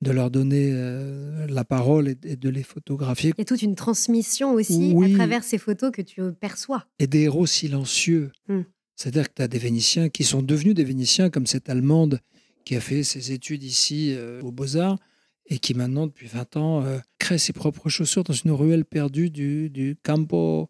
de 0.02 0.10
leur 0.10 0.30
donner 0.30 0.70
euh, 0.72 1.46
la 1.48 1.64
parole 1.64 2.08
et, 2.08 2.16
et 2.24 2.36
de 2.36 2.48
les 2.48 2.62
photographier. 2.62 3.32
Il 3.36 3.40
y 3.40 3.42
a 3.42 3.44
toute 3.44 3.62
une 3.62 3.76
transmission 3.76 4.52
aussi 4.54 4.92
Oui. 4.94 5.12
à 5.12 5.16
travers 5.16 5.44
ces 5.44 5.58
photos 5.58 5.92
que 5.92 6.02
tu 6.02 6.20
perçois. 6.40 6.86
et 6.98 7.06
des 7.06 7.20
héros 7.22 7.46
silencieux. 7.46 8.32
Hmm. 8.48 8.62
C'est-à-dire 8.96 9.28
que 9.28 9.34
tu 9.36 9.42
as 9.42 9.48
des 9.48 9.58
Vénitiens 9.58 10.08
qui 10.08 10.24
sont 10.24 10.42
devenus 10.42 10.74
des 10.74 10.84
Vénitiens, 10.84 11.30
comme 11.30 11.46
cette 11.46 11.68
Allemande 11.68 12.20
qui 12.64 12.76
a 12.76 12.80
fait 12.80 13.02
ses 13.02 13.32
études 13.32 13.62
ici 13.62 14.12
euh, 14.14 14.40
aux 14.42 14.52
Beaux-Arts 14.52 14.98
et 15.46 15.58
qui 15.58 15.74
maintenant, 15.74 16.06
depuis 16.06 16.26
20 16.26 16.56
ans, 16.56 16.82
euh, 16.84 16.98
crée 17.18 17.38
ses 17.38 17.52
propres 17.52 17.88
chaussures 17.90 18.24
dans 18.24 18.32
une 18.32 18.50
ruelle 18.52 18.84
perdue 18.84 19.30
du, 19.30 19.68
du 19.68 19.96
Campo 20.02 20.68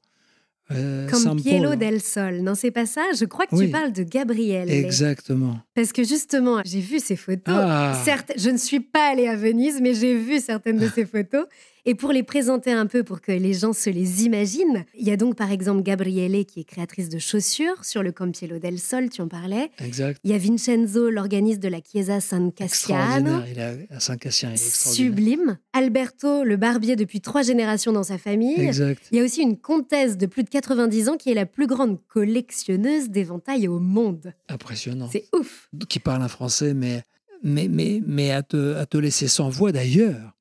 euh, 0.71 1.09
Comme 1.11 1.41
Pielo 1.41 1.75
del 1.77 2.01
Sol. 2.01 2.41
Non, 2.43 2.55
c'est 2.55 2.71
pas 2.71 2.87
ça 2.87 3.03
Je 3.19 3.25
crois 3.25 3.47
que 3.47 3.55
Oui. 3.55 3.67
tu 3.67 3.71
parles 3.73 3.93
de 3.93 4.03
Gabriel. 4.03 4.71
Exactement. 4.71 5.59
Parce 5.75 5.93
que 5.93 6.05
justement, 6.05 6.63
j'ai 6.65 6.81
vu 6.81 7.01
ces 7.01 7.17
photos. 7.17 7.55
Ah. 7.59 8.01
Certes, 8.05 8.33
je 8.37 8.51
ne 8.51 8.57
suis 8.57 8.81
pas 8.81 9.11
allée 9.13 9.29
à 9.29 9.37
Venise, 9.37 9.81
mais 9.83 9.95
j'ai 9.95 10.17
vu 10.17 10.41
certaines 10.41 10.79
de 10.79 10.89
ces 10.95 11.05
photos. 11.07 11.47
Et 11.87 11.95
pour 11.95 12.13
les 12.13 12.23
présenter 12.23 12.73
un 12.73 12.87
peu, 12.87 13.05
pour 13.05 13.21
que 13.21 13.31
les 13.31 13.53
gens 13.53 13.75
se 13.75 13.91
les 13.91 14.25
imaginent, 14.25 14.85
il 14.99 15.07
y 15.07 15.11
a 15.11 15.19
donc 15.19 15.37
par 15.37 15.53
exemple 15.53 15.83
Gabriele, 15.83 16.47
qui 16.47 16.61
est 16.61 16.65
créatrice 16.65 17.11
de 17.11 17.19
chaussures 17.19 17.85
sur 17.85 18.03
le 18.03 18.11
Campiello 18.11 18.59
del 18.59 18.79
Sol, 18.79 19.11
tu 19.11 19.21
en 19.21 19.29
parlais. 19.29 19.71
Exact. 19.85 20.19
Il 20.25 20.31
y 20.31 20.35
a 20.35 20.39
Vincenzo, 20.39 21.11
l'organiste 21.11 21.61
de 21.61 21.69
la 21.69 21.81
Chiesa 21.81 22.21
San 22.21 22.53
Cassiano. 22.53 23.39
Extraordinaire. 23.39 23.77
Il 23.81 23.93
est 23.93 23.95
à 23.95 24.01
Saint-Cassien, 24.01 24.51
il 24.51 24.55
est. 24.55 24.95
Sublime. 24.95 25.59
Alberto, 25.75 26.43
le 26.43 26.57
barbier 26.57 26.97
depuis 26.97 27.21
trois 27.21 27.43
générations 27.43 27.93
dans 27.93 28.03
sa 28.03 28.17
famille. 28.17 28.61
Exact. 28.61 29.03
Il 29.13 29.19
y 29.19 29.21
a 29.21 29.25
aussi 29.25 29.43
une 29.43 29.59
comtesse 29.59 30.17
de 30.17 30.25
plus 30.25 30.45
de 30.45 30.49
90 30.49 31.11
ans 31.11 31.17
qui 31.19 31.31
est 31.31 31.35
la 31.35 31.47
plus 31.47 31.67
grande 31.67 31.99
collectionneuse 32.09 33.11
d'éventails 33.11 33.69
au 33.69 33.79
monde. 33.79 34.33
Impressionnant. 34.49 35.09
C'est 35.13 35.27
ouf. 35.35 35.69
qui 35.89 35.99
parle 35.99 36.23
un 36.23 36.29
français, 36.29 36.73
mais, 36.73 37.03
mais, 37.43 37.69
mais, 37.69 38.01
mais 38.07 38.31
à, 38.31 38.43
te, 38.43 38.75
à 38.77 38.87
te 38.87 38.97
laisser 38.97 39.29
sans 39.29 39.51
voix 39.51 39.71
d'ailleurs. 39.71 40.34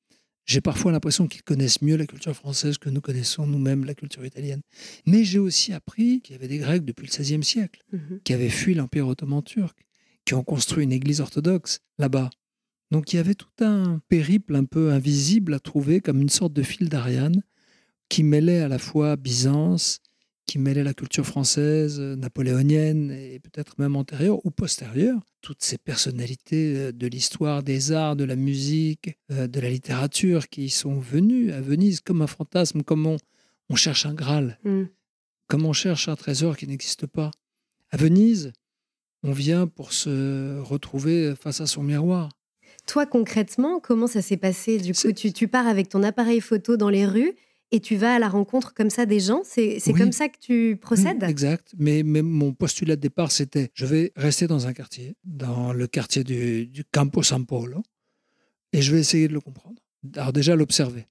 J'ai 0.45 0.59
parfois 0.61 0.91
l'impression 0.91 1.27
qu'ils 1.27 1.43
connaissent 1.43 1.81
mieux 1.81 1.95
la 1.95 2.05
culture 2.05 2.35
française 2.35 2.77
que 2.77 2.89
nous 2.89 2.99
connaissons 3.01 3.47
nous-mêmes 3.47 3.85
la 3.85 3.93
culture 3.95 4.25
italienne. 4.25 4.61
Mais 5.05 5.23
j'ai 5.23 5.39
aussi 5.39 5.71
appris 5.73 6.19
qu'il 6.21 6.33
y 6.33 6.35
avait 6.37 6.49
des 6.49 6.57
Grecs 6.57 6.83
depuis 6.83 7.07
le 7.07 7.11
XVIe 7.11 7.43
siècle 7.43 7.81
Mhm. 7.93 8.19
qui 8.23 8.33
avaient 8.33 8.49
fui 8.49 8.73
l'Empire 8.73 9.07
ottoman 9.07 9.41
turc, 9.41 9.77
qui 10.25 10.33
ont 10.33 10.43
construit 10.43 10.83
une 10.83 10.91
église 10.91 11.21
orthodoxe 11.21 11.79
là-bas. 11.97 12.29
Donc 12.91 13.13
il 13.13 13.15
y 13.15 13.19
avait 13.19 13.35
tout 13.35 13.47
un 13.61 13.99
périple 14.09 14.55
un 14.55 14.65
peu 14.65 14.91
invisible 14.91 15.53
à 15.53 15.59
trouver 15.59 16.01
comme 16.01 16.21
une 16.21 16.29
sorte 16.29 16.53
de 16.53 16.61
fil 16.61 16.89
d'Ariane 16.89 17.41
qui 18.09 18.21
mêlait 18.23 18.59
à 18.59 18.67
la 18.67 18.77
fois 18.77 19.15
Byzance, 19.15 19.99
qui 20.53 20.59
mêlait 20.59 20.83
la 20.83 20.93
culture 20.93 21.25
française, 21.25 21.99
euh, 21.99 22.15
napoléonienne 22.15 23.09
et 23.09 23.39
peut-être 23.39 23.79
même 23.79 23.95
antérieure 23.95 24.37
ou 24.45 24.51
postérieure. 24.51 25.19
Toutes 25.41 25.63
ces 25.63 25.79
personnalités 25.79 26.75
euh, 26.77 26.91
de 26.91 27.07
l'histoire, 27.07 27.63
des 27.63 27.91
arts, 27.91 28.15
de 28.15 28.23
la 28.23 28.35
musique, 28.35 29.17
euh, 29.31 29.47
de 29.47 29.59
la 29.59 29.71
littérature 29.71 30.49
qui 30.49 30.69
sont 30.69 30.99
venues 30.99 31.51
à 31.51 31.59
Venise 31.59 32.01
comme 32.01 32.21
un 32.21 32.27
fantasme, 32.27 32.83
comme 32.83 33.07
on, 33.07 33.17
on 33.71 33.75
cherche 33.75 34.05
un 34.05 34.13
Graal, 34.13 34.59
Mm. 34.63 34.83
comme 35.47 35.65
on 35.65 35.73
cherche 35.73 36.07
un 36.07 36.15
trésor 36.15 36.55
qui 36.55 36.67
n'existe 36.67 37.07
pas. 37.07 37.31
À 37.89 37.97
Venise, 37.97 38.53
on 39.23 39.31
vient 39.31 39.65
pour 39.65 39.91
se 39.91 40.59
retrouver 40.59 41.33
face 41.35 41.61
à 41.61 41.65
son 41.65 41.81
miroir. 41.81 42.29
Toi, 42.85 43.07
concrètement, 43.07 43.79
comment 43.79 44.05
ça 44.05 44.21
s'est 44.21 44.37
passé? 44.37 44.77
Du 44.77 44.93
coup, 44.93 45.11
tu 45.13 45.47
pars 45.47 45.65
avec 45.65 45.89
ton 45.89 46.03
appareil 46.03 46.41
photo 46.41 46.77
dans 46.77 46.89
les 46.89 47.07
rues 47.07 47.33
et 47.71 47.79
tu 47.79 47.95
vas 47.95 48.15
à 48.15 48.19
la 48.19 48.29
rencontre 48.29 48.73
comme 48.73 48.89
ça 48.89 49.05
des 49.05 49.19
gens? 49.19 49.41
C'est 49.43 49.79
Oui. 49.87 49.93
comme 49.93 50.11
ça 50.11 50.29
que 50.29 50.37
tu 50.39 50.77
procèdes? 50.79 51.21
Mm, 51.23 51.29
Exact. 51.29 51.73
Mais, 51.77 52.03
mais 52.03 52.21
mon 52.21 52.53
postulat 52.53 52.95
de 52.95 53.01
départ, 53.01 53.31
c'était 53.31 53.71
je 53.73 53.85
vais 53.85 54.11
rester 54.15 54.47
dans 54.47 54.67
un 54.67 54.73
quartier, 54.73 55.15
dans 55.23 55.73
le 55.73 55.87
quartier 55.87 56.23
du, 56.23 56.67
du 56.67 56.83
Campo 56.85 57.23
San 57.23 57.45
Polo, 57.45 57.81
et 58.73 58.81
je 58.81 58.91
vais 58.93 58.99
essayer 58.99 59.27
de 59.27 59.33
le 59.33 59.41
comprendre. 59.41 59.81
Alors, 60.15 60.33
déjà, 60.33 60.55
l'observer. 60.55 61.07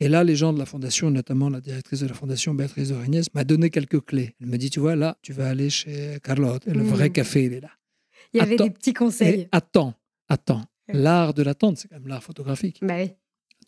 Et 0.00 0.08
là, 0.08 0.24
les 0.24 0.34
gens 0.36 0.52
de 0.52 0.58
la 0.58 0.66
fondation, 0.66 1.08
notamment 1.10 1.48
la 1.48 1.60
directrice 1.60 2.00
de 2.00 2.08
la 2.08 2.14
fondation, 2.14 2.52
Béatrice 2.52 2.88
de 2.88 2.94
Regnès, 2.94 3.32
m'a 3.32 3.44
donné 3.44 3.70
quelques 3.70 4.04
clés. 4.04 4.34
Elle 4.40 4.48
me 4.48 4.58
dit 4.58 4.68
Tu 4.68 4.80
vois, 4.80 4.96
là, 4.96 5.16
tu 5.22 5.32
vas 5.32 5.48
aller 5.48 5.70
chez 5.70 6.18
Carlotte, 6.22 6.66
le 6.66 6.82
vrai 6.82 7.10
café, 7.10 7.44
il 7.44 7.52
est 7.54 7.60
là. 7.60 7.70
Il 8.32 8.38
y 8.38 8.40
avait 8.40 8.56
des 8.56 8.70
petits 8.70 8.92
conseils. 8.92 9.42
Et 9.42 9.48
attends, 9.52 9.94
attends. 10.28 10.62
L'art 10.88 11.32
de 11.32 11.42
l'attente, 11.42 11.78
c'est 11.78 11.88
quand 11.88 11.94
même 11.96 12.08
l'art 12.08 12.22
photographique. 12.22 12.80
Bah 12.82 12.96
oui, 12.98 13.12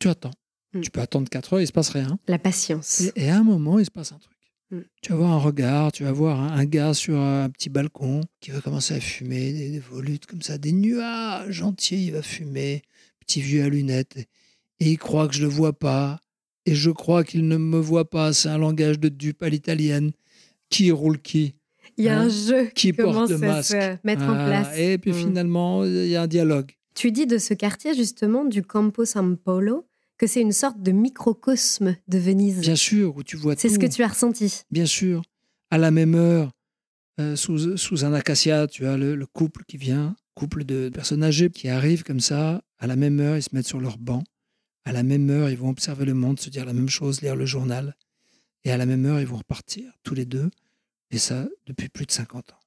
Tu 0.00 0.08
attends. 0.08 0.32
Mm. 0.76 0.80
Tu 0.82 0.90
peux 0.90 1.00
attendre 1.00 1.28
4 1.28 1.54
heures, 1.54 1.60
il 1.60 1.66
se 1.66 1.72
passe 1.72 1.90
rien. 1.90 2.18
la 2.28 2.38
patience. 2.38 3.00
Et, 3.00 3.12
et 3.26 3.30
à 3.30 3.38
un 3.38 3.44
moment, 3.44 3.78
il 3.78 3.84
se 3.84 3.90
passe 3.90 4.12
un 4.12 4.18
truc. 4.18 4.36
Mm. 4.70 4.80
Tu 5.02 5.12
vas 5.12 5.18
voir 5.18 5.30
un 5.32 5.38
regard, 5.38 5.92
tu 5.92 6.04
vas 6.04 6.12
voir 6.12 6.40
un, 6.40 6.52
un 6.52 6.64
gars 6.64 6.92
sur 6.94 7.18
un 7.18 7.48
petit 7.50 7.68
balcon 7.68 8.20
qui 8.40 8.50
va 8.50 8.60
commencer 8.60 8.94
à 8.94 9.00
fumer, 9.00 9.52
des, 9.52 9.70
des 9.70 9.78
volutes 9.78 10.26
comme 10.26 10.42
ça, 10.42 10.58
des 10.58 10.72
nuages 10.72 11.62
entiers, 11.62 11.98
il 11.98 12.12
va 12.12 12.22
fumer, 12.22 12.82
petit 13.20 13.40
vieux 13.40 13.62
à 13.64 13.68
lunettes, 13.68 14.16
et, 14.16 14.26
et 14.80 14.90
il 14.90 14.98
croit 14.98 15.28
que 15.28 15.34
je 15.34 15.42
le 15.42 15.48
vois 15.48 15.72
pas, 15.72 16.20
et 16.66 16.74
je 16.74 16.90
crois 16.90 17.22
qu'il 17.24 17.46
ne 17.46 17.56
me 17.56 17.78
voit 17.78 18.10
pas, 18.10 18.32
c'est 18.32 18.48
un 18.48 18.58
langage 18.58 18.98
de 18.98 19.08
dupe 19.08 19.42
à 19.42 19.48
l'italienne. 19.48 20.12
Qui 20.68 20.90
roule 20.90 21.20
qui? 21.22 21.54
Il 21.96 22.04
y 22.04 22.08
a 22.08 22.18
Hein? 22.18 22.24
un 22.24 22.28
jeu 22.28 22.66
qui, 22.74 22.92
porte 22.92 23.08
commence 23.12 23.30
le 23.30 23.38
masque? 23.38 23.70
se 23.70 23.96
mettre 24.02 24.24
en 24.24 24.34
Voilà. 24.34 24.62
place. 24.64 24.76
Et 24.78 24.98
puis 24.98 25.12
Mm. 25.12 25.14
finalement, 25.14 25.84
il 25.84 26.08
y 26.08 26.16
a 26.16 26.22
un 26.22 26.26
dialogue. 26.26 26.72
Tu 26.96 27.12
dis 27.12 27.26
de 27.26 27.38
ce 27.38 27.54
quartier, 27.54 27.94
justement, 27.94 28.44
du 28.44 28.64
Campo 28.64 29.04
San 29.04 29.36
Polo, 29.36 29.85
que 30.18 30.26
c'est 30.26 30.40
une 30.40 30.52
sorte 30.52 30.80
de 30.82 30.92
microcosme 30.92 31.96
de 32.08 32.18
Venise. 32.18 32.60
Bien 32.60 32.76
sûr, 32.76 33.16
où 33.16 33.22
tu 33.22 33.36
vois 33.36 33.54
C'est 33.56 33.68
tout. 33.68 33.74
ce 33.74 33.78
que 33.78 33.86
tu 33.86 34.02
as 34.02 34.08
ressenti. 34.08 34.62
Bien 34.70 34.86
sûr. 34.86 35.22
À 35.70 35.78
la 35.78 35.90
même 35.90 36.14
heure, 36.14 36.52
euh, 37.20 37.36
sous, 37.36 37.76
sous 37.76 38.04
un 38.04 38.12
acacia, 38.12 38.66
tu 38.66 38.86
as 38.86 38.96
le, 38.96 39.14
le 39.14 39.26
couple 39.26 39.64
qui 39.66 39.76
vient, 39.76 40.14
couple 40.34 40.64
de 40.64 40.88
personnes 40.88 41.22
âgées 41.24 41.50
qui 41.50 41.68
arrivent 41.68 42.04
comme 42.04 42.20
ça. 42.20 42.62
À 42.78 42.86
la 42.86 42.96
même 42.96 43.20
heure, 43.20 43.36
ils 43.36 43.42
se 43.42 43.50
mettent 43.52 43.66
sur 43.66 43.80
leur 43.80 43.98
banc. 43.98 44.22
À 44.84 44.92
la 44.92 45.02
même 45.02 45.28
heure, 45.30 45.50
ils 45.50 45.58
vont 45.58 45.70
observer 45.70 46.04
le 46.04 46.14
monde, 46.14 46.38
se 46.38 46.50
dire 46.50 46.64
la 46.64 46.72
même 46.72 46.88
chose, 46.88 47.20
lire 47.20 47.34
le 47.34 47.46
journal. 47.46 47.96
Et 48.64 48.70
à 48.70 48.76
la 48.76 48.86
même 48.86 49.04
heure, 49.06 49.20
ils 49.20 49.26
vont 49.26 49.36
repartir, 49.36 49.92
tous 50.02 50.14
les 50.14 50.26
deux. 50.26 50.50
Et 51.10 51.18
ça, 51.18 51.48
depuis 51.66 51.88
plus 51.88 52.06
de 52.06 52.12
50 52.12 52.52
ans. 52.52 52.60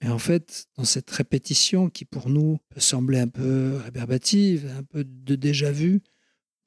Et 0.00 0.08
en 0.08 0.18
fait, 0.18 0.66
dans 0.76 0.84
cette 0.84 1.10
répétition 1.10 1.88
qui, 1.90 2.04
pour 2.04 2.28
nous, 2.28 2.58
peut 2.70 2.80
sembler 2.80 3.18
un 3.18 3.28
peu 3.28 3.76
rébarbative, 3.84 4.70
un 4.78 4.82
peu 4.82 5.04
de 5.04 5.34
déjà-vu, 5.34 6.02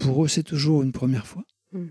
pour 0.02 0.26
eux, 0.26 0.28
c'est 0.28 0.44
toujours 0.44 0.82
une 0.82 0.92
première 0.92 1.28
fois. 1.28 1.44
Mm. 1.72 1.88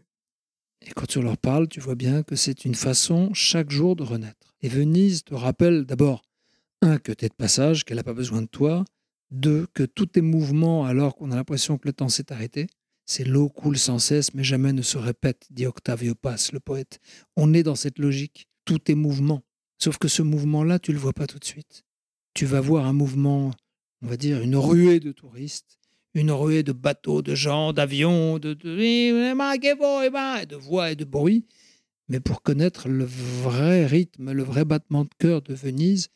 Et 0.83 0.91
quand 0.95 1.07
tu 1.07 1.21
leur 1.21 1.37
parles, 1.37 1.69
tu 1.69 1.81
vois 1.81 1.95
bien 1.95 2.23
que 2.23 2.37
c'est 2.37 2.65
une 2.65 2.75
façon 2.75 3.33
chaque 3.35 3.71
jour 3.71 3.97
de 3.97 4.03
renaître. 4.03 4.55
Et 4.63 4.69
Venise 4.69 5.25
te 5.25 5.35
rappelle 5.35 5.85
d'abord, 5.85 6.23
un, 6.83 6.99
que 6.99 7.13
tu 7.13 7.25
es 7.25 7.29
de 7.29 7.35
passage, 7.35 7.85
qu'elle 7.85 7.99
n'a 7.99 8.03
pas 8.03 8.15
besoin 8.15 8.43
de 8.43 8.47
toi. 8.47 8.85
Deux, 9.31 9.67
que 9.75 9.85
tous 9.85 10.07
tes 10.07 10.23
mouvements, 10.23 10.87
alors 10.87 11.15
qu'on 11.15 11.31
a 11.31 11.37
l'impression 11.37 11.79
que 11.79 11.87
le 11.87 11.93
temps 11.93 12.09
s'est 12.09 12.33
arrêté, 12.33 12.67
c'est 13.07 13.25
l'eau 13.25 13.49
coule 13.49 13.79
sans 13.79 13.99
cesse, 13.99 14.35
mais 14.35 14.45
jamais 14.45 14.73
ne 14.73 14.83
se 14.83 14.99
répète, 14.99 15.47
dit 15.51 15.67
Octavio 15.67 16.15
Paz, 16.15 16.53
le 16.53 16.61
poète. 16.61 17.01
On 17.37 17.53
est 17.55 17.63
dans 17.63 17.75
cette 17.75 17.99
logique, 17.99 18.49
tous 18.65 18.79
tes 18.79 18.95
mouvements. 18.95 19.43
Sauf 19.79 19.99
que 19.99 20.09
ce 20.09 20.23
mouvement-là, 20.23 20.79
tu 20.79 20.93
le 20.93 20.99
vois 20.99 21.13
pas 21.13 21.27
tout 21.27 21.39
de 21.39 21.45
suite. 21.45 21.85
Tu 22.35 22.47
vas 22.47 22.61
voir 22.61 22.87
un 22.87 22.93
mouvement, 22.93 23.51
on 24.03 24.07
va 24.07 24.17
dire, 24.17 24.41
une 24.41 24.57
ruée 24.57 25.01
de 25.01 25.13
touristes, 25.13 25.80
une 26.15 26.31
ruée 26.33 26.63
de 26.63 26.73
bateaux, 26.73 27.23
de 27.23 27.35
gens, 27.35 27.73
d'avions, 27.73 28.39
de, 28.39 28.55
de, 28.55 28.77
de 30.47 30.57
voix 30.57 30.91
et 30.91 30.97
de 30.97 31.05
bruit. 31.05 31.45
Mais 32.09 32.19
pour 32.21 32.43
connaître 32.43 32.89
le 32.89 33.05
vrai 33.05 33.87
rythme, 33.87 34.33
le 34.33 34.43
vrai 34.43 34.65
battement 34.65 35.05
de 35.05 35.11
cœur 35.19 35.43
de 35.43 35.55
Venise, 35.55 36.09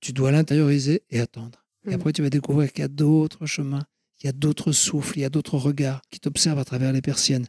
tu 0.00 0.12
dois 0.12 0.30
l'intérioriser 0.30 1.02
et 1.10 1.20
attendre. 1.20 1.64
Et 1.86 1.90
Mm. 1.90 1.94
après, 1.94 2.12
tu 2.12 2.22
vas 2.22 2.30
découvrir 2.30 2.70
qu'il 2.72 2.82
y 2.82 2.84
a 2.84 2.88
d'autres 2.88 3.46
chemins, 3.46 3.86
qu'il 4.18 4.26
y 4.26 4.30
a 4.30 4.32
d'autres 4.32 4.72
souffles, 4.72 5.18
il 5.18 5.22
y 5.22 5.24
a 5.24 5.30
d'autres 5.30 5.56
regards 5.56 6.02
qui 6.10 6.20
t'observent 6.20 6.58
à 6.58 6.64
travers 6.64 6.92
les 6.92 7.00
persiennes. 7.00 7.46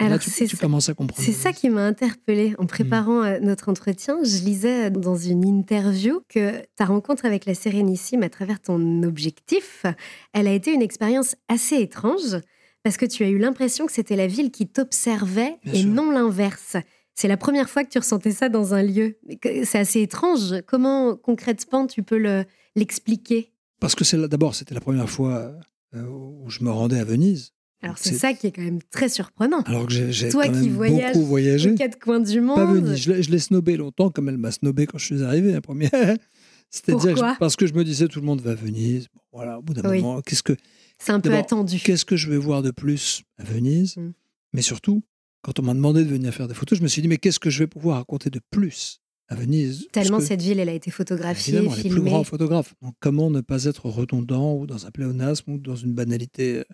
Là, 0.00 0.06
Alors, 0.06 0.18
tu, 0.20 0.30
c'est 0.30 0.46
tu 0.46 0.56
ça- 0.56 0.60
commences 0.62 0.88
à 0.88 0.94
comprendre. 0.94 1.20
C'est 1.24 1.32
ça 1.32 1.52
qui 1.52 1.68
m'a 1.70 1.84
interpellée 1.84 2.54
en 2.58 2.66
préparant 2.66 3.22
euh, 3.24 3.38
notre 3.40 3.68
entretien. 3.68 4.16
Je 4.22 4.44
lisais 4.44 4.90
dans 4.90 5.16
une 5.16 5.44
interview 5.44 6.20
que 6.28 6.62
ta 6.76 6.84
rencontre 6.84 7.24
avec 7.24 7.46
la 7.46 7.54
Sérénissime 7.54 8.22
à 8.22 8.28
travers 8.28 8.60
ton 8.60 9.02
objectif, 9.02 9.84
elle 10.32 10.46
a 10.46 10.52
été 10.52 10.72
une 10.72 10.82
expérience 10.82 11.34
assez 11.48 11.76
étrange 11.76 12.36
parce 12.84 12.96
que 12.96 13.06
tu 13.06 13.24
as 13.24 13.28
eu 13.28 13.38
l'impression 13.38 13.86
que 13.86 13.92
c'était 13.92 14.14
la 14.16 14.28
ville 14.28 14.50
qui 14.52 14.68
t'observait 14.68 15.56
et 15.64 15.80
sûr. 15.80 15.90
non 15.90 16.10
l'inverse. 16.12 16.76
C'est 17.14 17.26
la 17.28 17.36
première 17.36 17.68
fois 17.68 17.82
que 17.82 17.88
tu 17.90 17.98
ressentais 17.98 18.30
ça 18.30 18.48
dans 18.48 18.74
un 18.74 18.82
lieu. 18.84 19.18
C'est 19.64 19.78
assez 19.80 20.00
étrange. 20.00 20.62
Comment 20.68 21.16
concrètement 21.16 21.88
tu 21.88 22.04
peux 22.04 22.18
le- 22.18 22.44
l'expliquer? 22.76 23.52
Parce 23.80 23.94
que 23.96 24.26
d'abord, 24.26 24.54
c'était 24.54 24.74
la 24.74 24.80
première 24.80 25.10
fois 25.10 25.52
euh, 25.94 26.06
où 26.06 26.48
je 26.48 26.62
me 26.62 26.70
rendais 26.70 26.98
à 27.00 27.04
Venise. 27.04 27.52
Alors 27.82 27.96
c'est 27.98 28.14
ça 28.14 28.32
qui 28.34 28.48
est 28.48 28.50
quand 28.52 28.62
même 28.62 28.80
très 28.90 29.08
surprenant. 29.08 29.60
Alors 29.62 29.86
que 29.86 29.92
j'ai 30.10 30.28
Toi 30.30 30.46
quand 30.46 30.52
qui 30.52 30.68
même 30.68 30.72
beaucoup 31.12 31.24
voyagé. 31.26 31.70
Aux 31.70 31.74
quatre 31.76 31.98
coins 31.98 32.18
du 32.20 32.40
monde. 32.40 32.56
Pas 32.56 32.66
Venise. 32.72 32.96
Je 32.96 33.30
l'ai- 33.30 33.38
snobé 33.38 33.76
longtemps, 33.76 34.10
comme 34.10 34.28
elle 34.28 34.36
m'a 34.38 34.50
snobé 34.50 34.86
quand 34.86 34.98
je 34.98 35.04
suis 35.04 35.22
arrivé, 35.22 35.52
la 35.52 35.60
première. 35.60 35.90
C'est-à-dire 36.70 37.36
parce 37.38 37.56
que 37.56 37.66
je 37.66 37.72
me 37.74 37.84
disais 37.84 38.08
tout 38.08 38.20
le 38.20 38.26
monde 38.26 38.40
va 38.40 38.50
à 38.50 38.54
Venise. 38.54 39.06
Bon, 39.14 39.20
voilà, 39.32 39.58
au 39.58 39.62
bout 39.62 39.74
d'un 39.74 39.88
Oui. 39.88 40.02
moment, 40.02 40.20
qu'est-ce 40.20 40.42
que 40.42 40.54
C'est 40.98 41.12
un 41.12 41.20
peu 41.20 41.32
attendu. 41.34 41.78
qu'est-ce 41.82 42.04
que 42.04 42.16
je 42.16 42.28
vais 42.28 42.36
voir 42.36 42.62
de 42.62 42.70
plus 42.72 43.22
à 43.38 43.44
Venise 43.44 43.96
Mm. 43.96 44.10
Mais 44.52 44.62
surtout, 44.62 45.02
quand 45.42 45.60
on 45.60 45.62
m'a 45.62 45.72
demandé 45.74 46.04
de 46.04 46.08
venir 46.10 46.34
faire 46.34 46.48
des 46.48 46.54
photos, 46.54 46.78
je 46.78 46.82
me 46.82 46.88
suis 46.88 47.00
dit 47.00 47.08
mais 47.08 47.16
qu'est-ce 47.18 47.38
que 47.38 47.48
je 47.50 47.60
vais 47.60 47.66
pouvoir 47.68 47.98
raconter 47.98 48.28
de 48.28 48.40
plus 48.50 49.00
à 49.28 49.34
Venise? 49.36 49.86
Tellement 49.92 50.20
cette 50.20 50.42
ville, 50.42 50.58
elle 50.58 50.68
a 50.68 50.72
été 50.74 50.90
photographiée, 50.90 51.54
évidemment, 51.54 51.74
les 51.76 51.82
plus 51.82 51.90
filmée. 51.92 52.10
grands 52.10 52.24
photographes. 52.24 52.74
Donc 52.82 52.94
comment 53.00 53.30
ne 53.30 53.40
pas 53.40 53.64
être 53.64 53.86
redondant 53.86 54.54
ou 54.56 54.66
dans 54.66 54.84
un 54.84 54.90
pléonasme 54.90 55.52
ou 55.52 55.58
dans 55.58 55.76
une 55.76 55.92
banalité 55.94 56.64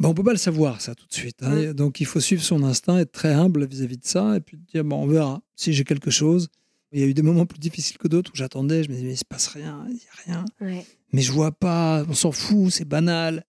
Bon, 0.00 0.08
on 0.08 0.14
peut 0.14 0.24
pas 0.24 0.32
le 0.32 0.38
savoir 0.38 0.80
ça 0.80 0.94
tout 0.94 1.06
de 1.06 1.12
suite. 1.12 1.36
hein. 1.42 1.72
Donc 1.74 2.00
il 2.00 2.06
faut 2.06 2.20
suivre 2.20 2.42
son 2.42 2.62
instinct, 2.64 2.98
être 2.98 3.12
très 3.12 3.32
humble 3.32 3.66
vis-à-vis 3.66 3.98
de 3.98 4.06
ça 4.06 4.36
et 4.36 4.40
puis 4.40 4.56
dire 4.72 4.82
bon, 4.84 4.96
on 5.02 5.06
verra 5.06 5.42
si 5.56 5.72
j'ai 5.72 5.84
quelque 5.84 6.10
chose. 6.10 6.48
Il 6.92 7.00
y 7.00 7.04
a 7.04 7.06
eu 7.06 7.14
des 7.14 7.22
moments 7.22 7.46
plus 7.46 7.58
difficiles 7.60 7.98
que 7.98 8.08
d'autres 8.08 8.32
où 8.32 8.36
j'attendais, 8.36 8.82
je 8.82 8.88
me 8.88 8.94
disais 8.94 9.06
mais 9.06 9.12
il 9.12 9.16
se 9.18 9.24
passe 9.24 9.46
rien, 9.48 9.84
il 9.88 9.96
y 9.96 10.32
a 10.32 10.34
rien 10.34 10.44
Ouais. 10.60 10.84
mais 11.12 11.20
je 11.22 11.30
vois 11.30 11.52
pas, 11.52 12.04
on 12.08 12.14
s'en 12.14 12.32
fout, 12.32 12.70
c'est 12.72 12.84
banal. 12.84 13.44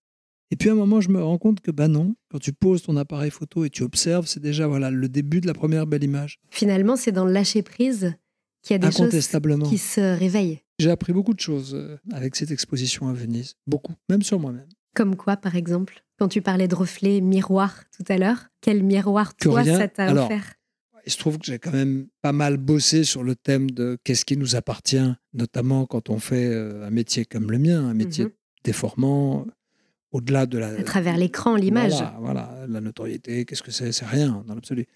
Et 0.50 0.56
puis 0.56 0.68
à 0.68 0.72
un 0.72 0.76
moment, 0.76 1.00
je 1.00 1.08
me 1.08 1.20
rends 1.24 1.38
compte 1.38 1.60
que 1.60 1.70
bah 1.70 1.88
non, 1.88 2.14
quand 2.30 2.38
tu 2.38 2.52
poses 2.52 2.82
ton 2.82 2.96
appareil 2.98 3.30
photo 3.30 3.64
et 3.64 3.70
tu 3.70 3.82
observes, 3.82 4.26
c'est 4.26 4.38
déjà 4.40 4.66
voilà 4.66 4.90
le 4.90 5.08
début 5.08 5.40
de 5.40 5.46
la 5.46 5.54
première 5.54 5.86
belle 5.86 6.04
image. 6.04 6.38
Finalement, 6.50 6.96
c'est 6.96 7.10
dans 7.12 7.24
le 7.24 7.32
lâcher 7.32 7.62
prise 7.62 8.14
qu'il 8.62 8.74
y 8.74 8.76
a 8.76 8.78
des 8.78 8.94
choses 8.94 9.10
qui 9.70 9.78
se 9.78 10.00
réveillent. 10.18 10.60
J'ai 10.78 10.90
appris 10.90 11.14
beaucoup 11.14 11.32
de 11.34 11.40
choses 11.40 11.74
euh, 11.74 11.96
avec 12.12 12.36
cette 12.36 12.50
exposition 12.50 13.08
à 13.08 13.12
Venise, 13.14 13.54
beaucoup, 13.66 13.94
même 14.10 14.22
sur 14.22 14.38
moi-même. 14.38 14.68
Comme 14.94 15.16
quoi, 15.16 15.36
par 15.36 15.56
exemple 15.56 16.02
Quand 16.18 16.28
tu 16.28 16.42
parlais 16.42 16.68
de 16.68 16.74
reflet 16.74 17.20
miroir 17.20 17.84
tout 17.96 18.04
à 18.08 18.16
l'heure, 18.18 18.48
quel 18.60 18.82
miroir, 18.82 19.34
toi, 19.36 19.64
ça 19.64 19.88
t'a 19.88 20.04
Alors, 20.06 20.26
offert 20.26 20.54
Il 21.06 21.12
se 21.12 21.18
trouve 21.18 21.38
que 21.38 21.46
j'ai 21.46 21.58
quand 21.58 21.72
même 21.72 22.06
pas 22.20 22.32
mal 22.32 22.56
bossé 22.58 23.04
sur 23.04 23.22
le 23.24 23.34
thème 23.34 23.70
de 23.70 23.98
qu'est-ce 24.04 24.24
qui 24.24 24.36
nous 24.36 24.54
appartient, 24.56 25.12
notamment 25.32 25.86
quand 25.86 26.10
on 26.10 26.18
fait 26.18 26.46
euh, 26.46 26.86
un 26.86 26.90
métier 26.90 27.24
comme 27.24 27.50
le 27.50 27.58
mien, 27.58 27.80
un 27.88 27.94
métier 27.94 28.24
Mhm. 28.26 28.30
déformant, 28.64 29.46
au-delà 30.12 30.46
de 30.46 30.58
la, 30.58 30.68
À 30.68 30.82
travers 30.84 31.16
l'écran, 31.16 31.56
l'image. 31.56 31.92
Voilà, 31.92 32.16
voilà, 32.20 32.66
la 32.68 32.80
notoriété, 32.80 33.44
qu'est-ce 33.46 33.62
que 33.62 33.70
c'est 33.72 33.92
C'est 33.92 34.04
rien 34.06 34.44
dans 34.46 34.54
l'absolu. 34.54 34.86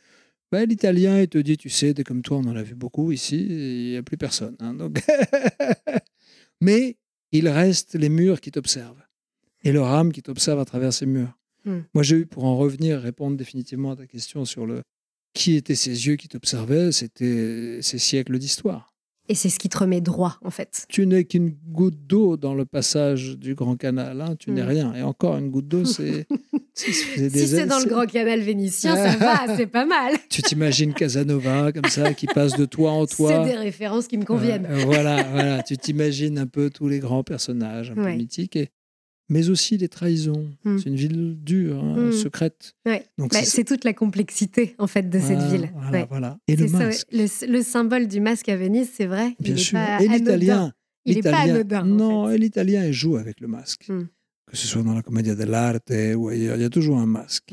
Ben, 0.52 0.68
L'italien, 0.68 1.20
il 1.22 1.28
te 1.28 1.38
dit, 1.38 1.56
tu 1.56 1.68
sais, 1.70 1.92
des 1.94 2.04
comme 2.04 2.22
toi, 2.22 2.36
on 2.36 2.44
en 2.46 2.54
a 2.54 2.62
vu 2.62 2.74
beaucoup 2.76 3.10
ici, 3.10 3.46
il 3.48 3.90
n'y 3.92 3.96
a 3.96 4.02
plus 4.04 4.16
personne. 4.18 4.54
hein, 4.60 4.74
donc... 4.74 5.02
Mais 6.60 6.96
il 7.32 7.48
reste 7.48 7.94
les 7.94 8.08
murs 8.08 8.40
qui 8.40 8.50
t'observent 8.50 9.02
et 9.68 9.72
leur 9.72 9.86
âme 9.88 10.12
qui 10.12 10.22
t'observe 10.22 10.58
à 10.60 10.64
travers 10.64 10.92
ces 10.92 11.06
murs. 11.06 11.32
Hmm. 11.64 11.80
Moi, 11.94 12.02
j'ai 12.02 12.16
eu, 12.16 12.26
pour 12.26 12.44
en 12.44 12.56
revenir, 12.56 13.00
répondre 13.00 13.36
définitivement 13.36 13.92
à 13.92 13.96
ta 13.96 14.06
question 14.06 14.44
sur 14.44 14.66
le 14.66 14.82
qui 15.34 15.56
étaient 15.56 15.74
ces 15.74 16.06
yeux 16.06 16.16
qui 16.16 16.28
t'observaient, 16.28 16.92
c'était 16.92 17.78
ces 17.82 17.98
siècles 17.98 18.38
d'histoire. 18.38 18.92
Et 19.28 19.34
c'est 19.34 19.48
ce 19.48 19.58
qui 19.58 19.68
te 19.68 19.76
remet 19.76 20.00
droit, 20.00 20.38
en 20.44 20.50
fait. 20.50 20.86
Tu 20.88 21.04
n'es 21.04 21.24
qu'une 21.24 21.50
goutte 21.66 21.98
d'eau 22.06 22.36
dans 22.36 22.54
le 22.54 22.64
passage 22.64 23.36
du 23.36 23.56
Grand 23.56 23.74
Canal, 23.76 24.20
hein, 24.20 24.36
tu 24.38 24.52
n'es 24.52 24.62
Mm. 24.62 24.68
rien. 24.68 24.94
Et 24.94 25.02
encore 25.02 25.36
une 25.36 25.50
goutte 25.50 25.66
d'eau, 25.66 25.84
c'est. 25.84 26.26
c'est- 26.74 26.92
c'est 26.92 27.30
Si 27.30 27.48
c'est 27.48 27.66
dans 27.66 27.78
le 27.78 27.82
c'est- 27.82 27.88
grand 27.88 28.06
canal 28.06 28.40
vénitien, 28.40 28.94
ça 28.94 29.16
va, 29.16 29.56
c'est 29.56 29.66
pas 29.66 29.84
mal. 29.84 30.14
Tu 30.30 30.42
t'imagines 30.42 30.94
Casanova 30.94 31.72
comme 31.72 31.90
ça, 31.90 32.14
qui 32.14 32.26
passe 32.26 32.56
de 32.56 32.66
toi 32.66 32.92
en 32.92 33.04
C'est 33.08 33.16
toi. 33.16 33.44
des 33.44 33.56
références 33.56 34.06
qui 34.06 34.16
me 34.16 34.24
conviennent. 34.24 34.66
Euh, 34.66 34.78
euh, 34.82 34.84
voilà, 34.84 35.24
voilà. 35.24 35.62
Tu 35.64 35.76
t'imagines 35.76 36.38
un 36.38 36.46
peu 36.46 36.70
tous 36.70 36.86
les 36.88 37.00
grands 37.00 37.24
personnages 37.24 37.90
un 37.90 37.94
peu 37.94 38.12
mythiques, 38.12 38.54
et... 38.54 38.68
mais 39.28 39.48
aussi 39.48 39.76
les 39.78 39.88
trahisons. 39.88 40.48
Mm. 40.64 40.78
C'est 40.78 40.88
une 40.88 40.96
ville 40.96 41.36
dure, 41.42 41.82
hein, 41.82 42.08
Mm. 42.08 42.12
secrète. 42.12 42.74
Ouais. 42.86 43.04
Donc 43.18 43.32
Bah, 43.32 43.42
c'est- 43.42 43.64
toute 43.64 43.84
la 43.84 43.92
complexité, 43.92 44.74
en 44.78 44.86
fait, 44.86 45.08
de 45.10 45.18
cette 45.18 45.40
ville. 45.42 45.70
Voilà, 45.74 45.90
Ouais. 45.90 46.06
voilà. 46.08 46.38
Et 46.48 46.56
le 46.56 46.66
C'est 46.66 46.72
ça, 46.72 46.78
ouais. 46.78 46.84
masque, 46.86 47.06
le, 47.12 47.52
le 47.52 47.62
symbole 47.62 48.06
du 48.08 48.20
masque 48.20 48.48
à 48.48 48.56
Venise, 48.56 48.90
c'est 48.94 49.06
vrai. 49.06 49.34
bien 49.40 49.54
il 49.54 49.58
est 49.60 49.62
sûr. 49.62 49.78
pas 49.78 50.02
Et 50.02 50.08
l'italien. 50.08 50.72
Il 51.08 51.18
est 51.18 51.22
pas 51.22 51.38
anodin, 51.38 51.82
en 51.82 51.84
Non, 51.86 52.28
fait. 52.28 52.34
et 52.34 52.38
l'italien, 52.38 52.84
il 52.86 52.92
joue 52.92 53.16
avec 53.16 53.40
le 53.40 53.46
masque. 53.48 53.88
Mm. 53.88 54.02
Que 54.50 54.56
ce 54.56 54.66
soit 54.66 54.82
dans 54.82 54.94
la 54.94 55.02
Commedia 55.02 55.34
dell'arte 55.34 55.90
ou 56.16 56.28
ailleurs, 56.28 56.56
il 56.56 56.62
y 56.62 56.64
a 56.64 56.70
toujours 56.70 56.98
un 56.98 57.06
masque. 57.06 57.52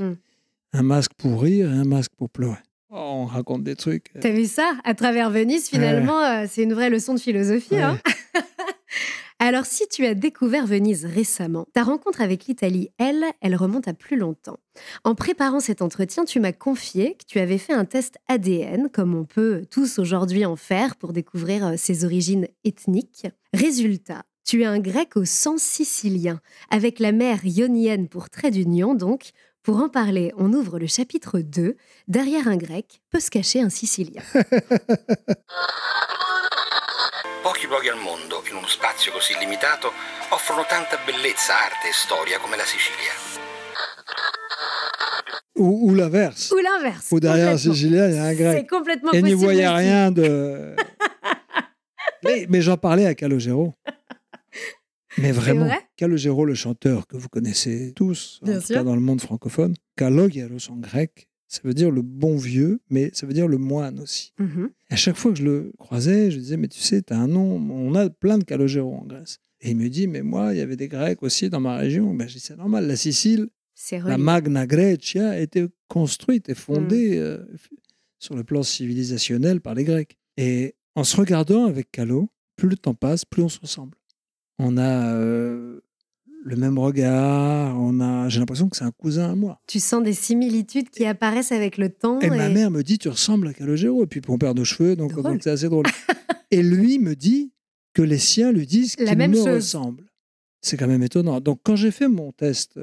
Un 0.73 0.83
masque 0.83 1.11
pour 1.17 1.41
rire 1.43 1.71
et 1.71 1.75
un 1.77 1.85
masque 1.85 2.11
pour 2.17 2.29
pleurer. 2.29 2.57
Oh, 2.91 2.95
on 3.23 3.25
raconte 3.25 3.63
des 3.63 3.75
trucs. 3.75 4.11
T'as 4.21 4.31
vu 4.31 4.45
ça? 4.45 4.73
À 4.83 4.93
travers 4.93 5.31
Venise, 5.31 5.67
finalement, 5.67 6.19
euh, 6.23 6.45
c'est 6.47 6.61
une 6.63 6.73
vraie 6.73 6.91
leçon 6.91 7.15
de 7.15 7.19
philosophie. 7.19 7.77
Hein. 7.77 7.99
Alors, 9.39 9.65
si 9.65 9.87
tu 9.87 10.05
as 10.05 10.13
découvert 10.13 10.65
Venise 10.65 11.05
récemment, 11.05 11.65
ta 11.73 11.83
rencontre 11.83 12.21
avec 12.21 12.45
l'Italie, 12.45 12.89
elle, 12.97 13.25
elle 13.41 13.55
remonte 13.55 13.87
à 13.87 13.93
plus 13.93 14.17
longtemps. 14.17 14.57
En 15.03 15.15
préparant 15.15 15.59
cet 15.59 15.81
entretien, 15.81 16.25
tu 16.25 16.39
m'as 16.39 16.53
confié 16.53 17.15
que 17.15 17.25
tu 17.25 17.39
avais 17.39 17.57
fait 17.57 17.73
un 17.73 17.85
test 17.85 18.17
ADN, 18.27 18.89
comme 18.89 19.15
on 19.15 19.25
peut 19.25 19.65
tous 19.69 19.99
aujourd'hui 19.99 20.45
en 20.45 20.55
faire 20.55 20.95
pour 20.95 21.13
découvrir 21.13 21.67
euh, 21.67 21.73
ses 21.77 22.05
origines 22.05 22.47
ethniques. 22.63 23.27
Résultat, 23.53 24.23
tu 24.45 24.61
es 24.61 24.65
un 24.65 24.79
grec 24.79 25.15
au 25.15 25.25
sang 25.25 25.57
sicilien, 25.57 26.39
avec 26.69 26.99
la 26.99 27.11
mère 27.11 27.45
ionienne 27.45 28.07
pour 28.07 28.29
trait 28.29 28.51
d'union, 28.51 28.93
donc 28.95 29.31
Pour 29.63 29.77
en 29.77 29.87
parler, 29.87 30.33
on 30.37 30.51
ouvre 30.51 30.77
le 30.77 30.87
chapitre 30.87 31.39
2. 31.39 31.77
Derrière 32.09 32.49
un 32.49 32.57
grec 32.57 33.01
peut 33.09 33.21
se 33.21 33.31
cacher 33.31 33.61
un 33.61 33.69
sicilien. 33.69 34.21
Pochi 37.63 37.67
luoghi 37.67 37.87
al 37.87 37.97
mondo, 37.99 38.43
in 38.49 38.57
uno 38.57 38.67
spazio 38.67 39.11
così 39.13 39.37
limitato, 39.39 39.91
offrono 40.31 40.65
tanta 40.67 40.97
bellezza, 41.05 41.53
arte 41.55 41.87
e 41.87 41.93
storia 41.93 42.37
come 42.39 42.57
la 42.57 42.65
Sicilia. 42.65 43.13
Ou, 45.55 45.87
ou 45.87 45.93
l'inverse. 45.93 46.51
Ou 46.53 46.59
l'inverse. 46.59 47.11
Ou 47.13 47.19
derrière 47.19 47.47
un 47.47 47.55
complètement. 47.55 47.73
Sicilien, 47.73 48.07
il 48.09 48.15
y 48.15 48.17
a 48.17 48.23
un 48.23 48.29
C'est 48.29 48.35
grec. 48.35 48.69
complètement 48.69 49.11
Et 49.13 49.21
n'y 49.21 49.33
voyait 49.33 49.65
aussi. 49.67 49.75
rien 49.77 50.11
de. 50.11 50.75
mais 52.25 52.45
mais 52.49 52.61
j'en 52.61 52.75
parlais 52.75 53.05
à 53.05 53.15
Calogero. 53.15 53.73
Mais 55.19 55.31
vraiment, 55.31 55.65
vrai? 55.67 55.87
Calogero, 55.95 56.43
le 56.43 56.55
chanteur 56.55 57.05
que 57.07 57.15
vous 57.15 57.29
connaissez 57.29 57.93
tous, 57.95 58.39
en 58.41 58.47
Bien 58.47 58.59
tout 58.59 58.65
sûr. 58.65 58.75
cas 58.77 58.83
dans 58.83 58.95
le 58.95 58.99
monde 59.01 59.21
francophone, 59.21 59.75
Kalogeros 59.95 60.69
en 60.71 60.75
grec, 60.77 61.27
ça 61.53 61.61
veut 61.63 61.73
dire 61.73 61.91
le 61.91 62.01
bon 62.01 62.35
vieux, 62.37 62.79
mais 62.89 63.11
ça 63.13 63.27
veut 63.27 63.33
dire 63.33 63.47
le 63.47 63.57
moine 63.57 63.99
aussi. 63.99 64.33
Mhm. 64.39 64.69
À 64.89 64.95
chaque 64.95 65.15
fois 65.15 65.31
que 65.31 65.37
je 65.37 65.43
le 65.43 65.71
croisais, 65.77 66.31
je 66.31 66.39
disais, 66.39 66.57
mais 66.57 66.67
tu 66.67 66.79
sais, 66.79 67.01
tu 67.01 67.13
as 67.13 67.19
un 67.19 67.27
nom, 67.27 67.55
on 67.71 67.93
a 67.95 68.09
plein 68.09 68.37
de 68.39 68.43
Calogero 68.43 68.93
en 68.93 69.05
Grèce. 69.05 69.37
Et 69.61 69.71
il 69.71 69.77
me 69.77 69.87
dit, 69.87 70.07
mais 70.07 70.23
moi, 70.23 70.53
il 70.53 70.57
y 70.57 70.61
avait 70.61 70.75
des 70.75 70.87
Grecs 70.87 71.21
aussi 71.23 71.49
dans 71.49 71.59
ma 71.59 71.77
région. 71.77 72.13
Ben, 72.13 72.27
je 72.27 72.33
dis, 72.33 72.39
c'est 72.39 72.57
normal, 72.57 72.87
la 72.87 72.95
Sicile, 72.95 73.47
la. 74.09 74.17
Magna 74.17 74.65
Grecia 74.67 75.29
a 75.29 75.37
été 75.39 75.65
construite 75.87 76.49
et 76.49 76.55
fondée 76.55 77.17
Mm. 77.17 77.21
euh, 77.21 77.45
sur 78.19 78.35
le 78.35 78.43
plan 78.43 78.63
civilisationnel 78.63 79.61
par 79.61 79.73
les 79.75 79.83
Grecs. 79.83 80.17
Et 80.37 80.75
en 80.95 81.03
se 81.03 81.15
regardant 81.17 81.65
avec 81.65 81.91
Calo, 81.91 82.29
plus 82.55 82.69
le 82.69 82.77
temps 82.77 82.93
passe, 82.95 83.25
plus 83.25 83.43
on 83.43 83.49
se 83.49 83.59
ressemble. 83.59 83.95
On 84.59 84.77
a 84.77 85.13
euh, 85.15 85.81
le 86.45 86.55
même 86.55 86.77
regard, 86.77 87.79
on 87.79 87.99
a, 88.01 88.27
j'ai 88.29 88.39
l'impression 88.39 88.67
que 88.69 88.75
c'est 88.75 88.83
un 88.83 88.91
cousin 88.91 89.31
à 89.31 89.35
moi. 89.35 89.61
Tu 89.67 89.79
sens 89.79 90.03
des 90.03 90.13
similitudes 90.13 90.89
qui 90.89 91.05
apparaissent 91.05 91.51
avec 91.53 91.77
le 91.77 91.89
temps. 91.89 92.19
Et 92.19 92.29
ma 92.29 92.49
mère 92.49 92.69
me 92.71 92.81
dit, 92.83 92.97
tu 92.97 93.09
ressembles 93.09 93.47
à 93.47 93.53
Calogero. 93.53 94.03
Et 94.03 94.07
puis 94.07 94.21
mon 94.27 94.37
père 94.37 94.53
de 94.53 94.63
cheveux, 94.63 94.95
donc 94.95 95.13
c'est 95.41 95.49
assez 95.51 95.69
drôle. 95.69 95.85
et 96.51 96.61
lui 96.61 96.99
me 96.99 97.15
dit 97.15 97.51
que 97.93 98.01
les 98.01 98.17
siens 98.17 98.51
lui 98.51 98.65
disent 98.67 98.95
qu'il 98.95 99.05
me 99.17 99.33
chose. 99.33 99.47
ressemble. 99.47 100.05
C'est 100.61 100.77
quand 100.77 100.87
même 100.87 101.03
étonnant. 101.03 101.39
Donc 101.39 101.59
quand 101.63 101.75
j'ai 101.75 101.91
fait 101.91 102.07
mon 102.07 102.31
test, 102.31 102.79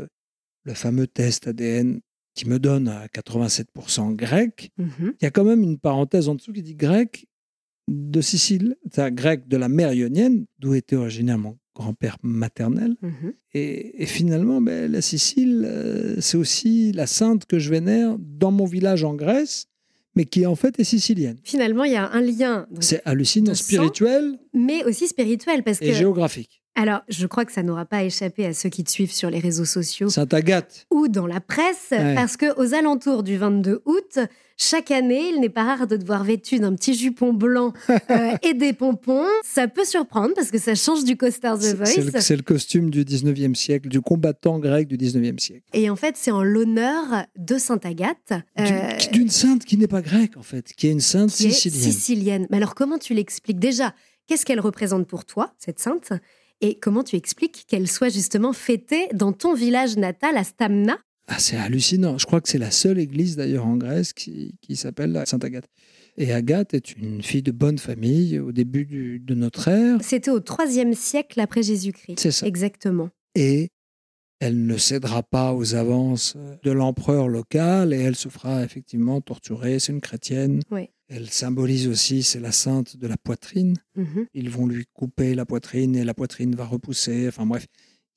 le 0.65 0.75
fameux 0.75 1.07
test 1.07 1.47
ADN 1.47 2.01
qui 2.35 2.49
me 2.49 2.59
donne 2.59 2.89
à 2.89 3.07
87% 3.09 4.15
grec, 4.15 4.71
Mhm. 4.79 5.15
il 5.21 5.25
y 5.25 5.27
a 5.27 5.31
quand 5.31 5.45
même 5.45 5.63
une 5.63 5.79
parenthèse 5.79 6.29
en 6.29 6.35
dessous 6.35 6.53
qui 6.53 6.63
dit 6.63 6.75
grec 6.77 7.27
de 7.89 8.21
Sicile, 8.21 8.77
c'est-à-dire 8.91 9.15
grec 9.17 9.49
de 9.49 9.57
la 9.57 9.69
mer 9.69 9.93
ionienne, 9.93 10.47
d'où 10.61 10.75
était 10.75 10.95
originaire 10.97 11.39
mon 11.39 11.59
grand-père 11.81 12.17
maternel. 12.23 12.95
Mhm. 13.03 13.33
Et, 13.55 14.03
et 14.03 14.07
finalement, 14.07 14.61
ben, 14.61 14.91
la 14.91 15.01
Sicile, 15.01 15.65
euh, 15.67 16.17
c'est 16.21 16.37
aussi 16.37 16.93
la 16.93 17.07
sainte 17.07 17.47
que 17.47 17.59
je 17.59 17.71
vénère 17.71 18.17
dans 18.19 18.51
mon 18.53 18.65
village 18.67 19.03
en 19.05 19.15
Grèce, 19.15 19.67
mais 20.17 20.25
qui 20.25 20.45
en 20.47 20.57
fait 20.57 20.79
est 20.81 20.85
sicilienne. 20.85 21.39
Finalement, 21.45 21.85
il 21.85 21.93
y 21.93 21.97
a 21.97 22.11
un 22.13 22.21
lien, 22.21 22.67
C'est 22.81 23.01
hallucinant, 23.05 23.55
spirituel 23.55 24.39
mais 24.53 24.85
aussi 24.85 25.07
spirituel, 25.09 25.63
parce 25.63 25.81
et 25.81 25.87
que 25.87 25.93
géographique. 25.95 26.63
alors, 26.75 27.01
je 27.09 27.27
crois 27.29 27.45
que 27.45 27.53
ça 27.53 27.63
n'aura 27.63 27.85
pas 27.87 28.03
échappé 28.05 28.45
à 28.47 28.53
ceux 28.53 28.69
qui 28.69 28.83
te 28.85 28.91
suivent 28.91 29.13
sur 29.13 29.31
les 29.31 29.39
réseaux 29.39 29.65
sociaux 29.65 30.09
Sainte 30.09 30.35
Agathe, 30.35 30.87
ou 30.91 31.07
dans 31.09 31.27
la 31.29 31.41
presse, 31.41 31.89
Ouais. 31.93 32.15
parce 32.17 32.37
que 32.37 32.49
aux 32.61 32.75
alentours 32.75 33.23
du 33.23 33.37
22 33.37 33.83
août, 33.87 34.19
chaque 34.63 34.91
année, 34.91 35.31
il 35.31 35.41
n'est 35.41 35.49
pas 35.49 35.65
rare 35.65 35.87
de 35.87 35.97
te 35.97 36.05
voir 36.05 36.23
vêtu 36.23 36.59
d'un 36.59 36.75
petit 36.75 36.93
jupon 36.95 37.33
blanc 37.33 37.73
euh, 38.11 38.37
et 38.43 38.53
des 38.53 38.75
pompons. 38.75 39.25
Ça 39.43 39.69
peut 39.69 39.87
surprendre 39.87 40.35
parce 40.35 40.51
que 40.51 40.59
ça 40.59 40.75
change 40.75 41.05
du 41.05 41.17
costard 41.17 41.59
The 41.59 41.63
c'est 41.63 41.75
Voice. 41.77 42.13
le, 42.13 42.21
c'est 42.21 42.37
le 42.37 42.43
costume 42.43 42.91
du 42.91 43.05
19e 43.05 43.55
siècle, 43.55 43.89
du 43.89 44.03
combattant 44.03 44.59
grec 44.59 44.87
du 44.87 44.99
19e 44.99 45.39
siècle. 45.39 45.65
Et 45.73 45.89
en 45.89 45.97
fait, 45.97 46.17
c'est 46.19 46.31
en 46.31 46.43
l'honneur 46.43 47.25
de 47.39 47.57
Sainte 47.57 47.87
Agathe, 47.87 48.35
euh, 48.59 48.99
D'une 49.13 49.31
sainte 49.31 49.65
qui 49.65 49.79
n'est 49.79 49.89
pas 49.89 50.03
grecque, 50.03 50.37
en 50.37 50.43
fait, 50.43 50.75
qui 50.75 50.89
est 50.89 50.93
une 50.93 51.01
sainte 51.01 51.31
qui 51.31 51.47
est 51.47 51.51
sicilienne. 51.51 51.93
sicilienne. 51.93 52.47
Mais 52.51 52.59
alors, 52.59 52.75
comment 52.75 52.99
tu 52.99 53.15
l'expliques? 53.15 53.59
Déjà, 53.59 53.95
qu'est-ce 54.27 54.45
qu'elle 54.45 54.61
représente 54.61 55.07
pour 55.07 55.25
toi, 55.25 55.55
cette 55.59 55.79
sainte? 55.79 56.13
Et 56.61 56.75
comment 56.75 57.03
tu 57.03 57.17
expliques 57.17 57.65
qu'elle 57.67 57.89
soit 57.89 58.11
justement 58.11 58.53
fêtée 58.53 59.09
dans 59.15 59.33
ton 59.33 59.55
village 59.55 59.97
natal, 59.97 60.37
à 60.37 60.45
Stamna? 60.45 60.99
Ah, 61.33 61.39
c'est 61.39 61.57
hallucinant. 61.57 62.19
Je 62.19 62.27
crois 62.27 62.41
que 62.41 62.49
c'est 62.49 62.59
la 62.59 62.71
seule 62.73 62.99
église 62.99 63.37
d'ailleurs 63.37 63.65
en 63.67 63.77
Grèce 63.77 64.13
qui, 64.13 64.57
qui 64.61 64.75
s'appelle 64.75 65.13
la 65.13 65.27
Sainte 65.27 65.45
Agathe. 65.45 65.69
Et 66.17 66.33
Agathe 66.33 66.75
est 66.75 66.97
une 66.97 67.23
fille 67.23 67.43
de 67.43 67.53
bonne 67.53 67.79
famille 67.79 68.39
au 68.41 68.51
début 68.51 68.85
du- 68.85 69.21
de 69.21 69.35
notre 69.35 69.69
ère. 69.69 69.99
C'était 70.03 70.33
au 70.33 70.41
IIIe 70.41 70.95
siècle 70.97 71.39
après 71.41 71.63
Jésus-Christ. 71.63 72.19
C'est 72.19 72.33
ça. 72.33 72.47
Exactement. 72.47 73.11
Et 73.37 73.69
elle 74.41 74.67
ne 74.67 74.77
cédera 74.77 75.23
pas 75.23 75.55
aux 75.55 75.75
avances 75.77 76.37
de 76.65 76.71
l'empereur 76.73 77.29
local 77.29 77.93
et 77.93 77.99
elle 77.99 78.17
se 78.17 78.29
fera 78.29 78.65
effectivement 78.65 79.21
torturer. 79.21 79.79
C'est 79.79 79.93
une 79.93 80.01
chrétienne. 80.01 80.61
Oui. 80.73 80.89
Elle 81.09 81.29
symbolise 81.31 81.87
aussi, 81.87 82.23
c'est 82.25 82.41
la 82.41 82.53
sainte 82.53 82.97
de 82.97 83.07
la 83.07 83.17
poitrine. 83.17 83.77
Mhm. 83.97 84.27
Ils 84.35 84.51
vont 84.51 84.67
lui 84.67 84.85
couper 84.95 85.35
la 85.35 85.47
poitrine 85.47 85.95
et 85.95 86.05
la 86.05 86.15
poitrine 86.15 86.55
va 86.57 86.65
repousser. 86.65 87.29
Enfin 87.29 87.47
bref, 87.47 87.67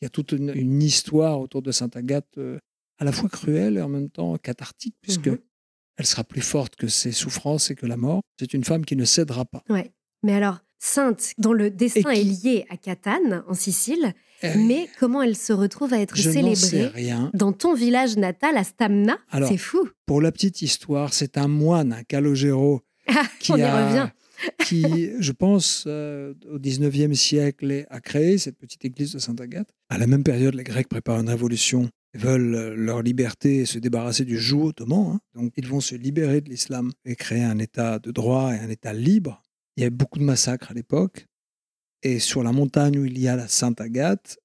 il 0.02 0.06
y 0.06 0.08
a 0.08 0.10
toute 0.10 0.32
une, 0.32 0.52
une 0.56 0.82
histoire 0.82 1.40
autour 1.40 1.62
de 1.62 1.72
Sainte 1.72 1.96
Agathe 1.96 2.38
euh, 2.38 2.58
à 3.04 3.06
la 3.06 3.12
fois 3.12 3.28
cruelle 3.30 3.78
et 3.78 3.82
en 3.82 3.90
même 3.90 4.10
temps 4.10 4.38
cathartique, 4.38 4.96
puisque 5.02 5.28
Mhm. 5.28 5.38
elle 5.98 6.06
sera 6.06 6.24
plus 6.24 6.42
forte 6.42 6.76
que 6.78 6.88
ses 6.88 7.12
souffrances 7.12 7.70
et 7.70 7.76
que 7.76 7.86
la 7.86 7.98
mort. 7.98 8.22
C'est 8.40 8.54
une 8.54 8.64
femme 8.64 8.86
qui 8.86 8.96
ne 8.96 9.04
cédera 9.06 9.44
pas. 9.46 9.62
Ouais. 9.70 9.92
Mais 10.24 10.34
alors, 10.34 10.60
sainte, 10.80 11.34
dont 11.38 11.52
le 11.54 11.70
destin 11.70 12.14
qui- 12.14 12.20
est 12.22 12.24
lié 12.24 12.66
à 12.70 12.78
Catane, 12.78 13.44
en 13.48 13.54
Sicile, 13.54 14.14
Euh, 14.46 14.54
mais 14.58 14.90
comment 15.00 15.22
elle 15.22 15.36
se 15.38 15.52
retrouve 15.54 15.94
à 15.94 16.00
être 16.00 16.16
je 16.18 16.30
célébrée 16.30 16.88
rien. 16.88 17.30
dans 17.34 17.52
ton 17.54 17.74
village 17.74 18.16
natal, 18.18 18.56
à 18.58 18.64
Stamna? 18.64 19.18
C'est 19.48 19.58
fou. 19.58 19.90
Pour 20.06 20.22
la 20.22 20.32
petite 20.32 20.62
histoire, 20.62 21.14
c'est 21.14 21.38
un 21.38 21.48
moine, 21.50 21.92
un 21.94 22.04
Calogero, 22.04 22.82
qui 23.40 23.52
On 23.52 23.58
y 23.58 23.62
a- 23.62 23.88
revient. 23.88 24.10
qui, 24.68 25.12
je 25.20 25.32
pense, 25.32 25.86
euh, 25.88 26.34
au 26.52 26.58
19e 26.60 27.14
siècle, 27.14 27.86
a 27.90 28.00
créé 28.02 28.38
cette 28.38 28.58
petite 28.58 28.84
église 28.84 29.14
de 29.14 29.20
Sainte-Agathe. 29.20 29.70
À 29.90 29.98
la 29.98 30.08
même 30.08 30.24
période, 30.24 30.56
les 30.56 30.64
Grecs 30.66 30.90
préparent 30.90 31.20
une 31.22 31.30
révolution. 31.30 31.90
Ils 32.14 32.20
veulent 32.20 32.56
euh, 32.56 32.76
leur 32.76 33.02
liberté 33.02 33.58
et 33.62 33.66
se 33.66 33.80
débarrasser 33.80 34.26
du 34.26 34.38
joug 34.38 34.66
ottoman. 34.68 35.14
hein. 35.16 35.20
Donc, 35.36 35.54
ils 35.58 35.68
vont 35.68 35.80
se 35.82 35.96
libérer 35.96 36.42
de 36.42 36.50
l'islam 36.50 36.92
et 37.06 37.16
créer 37.16 37.44
un 37.44 37.58
État 37.60 38.00
de 38.00 38.12
droit 38.12 38.54
et 38.54 38.60
un 38.60 38.70
État 38.70 38.94
libre. 38.94 39.42
Il 39.78 39.84
y 39.84 39.86
a 39.86 39.90
beaucoup 39.90 40.20
de 40.20 40.24
massacres 40.24 40.72
à 40.72 40.74
l'époque. 40.74 41.26
Et 42.04 42.20
sur 42.20 42.44
la 42.44 42.52
montagne 42.52 43.00
où 43.00 43.06
il 43.06 43.18
y 43.18 43.28
a 43.28 43.36
la 43.36 43.48
Sainte-Agathe, 43.48 44.38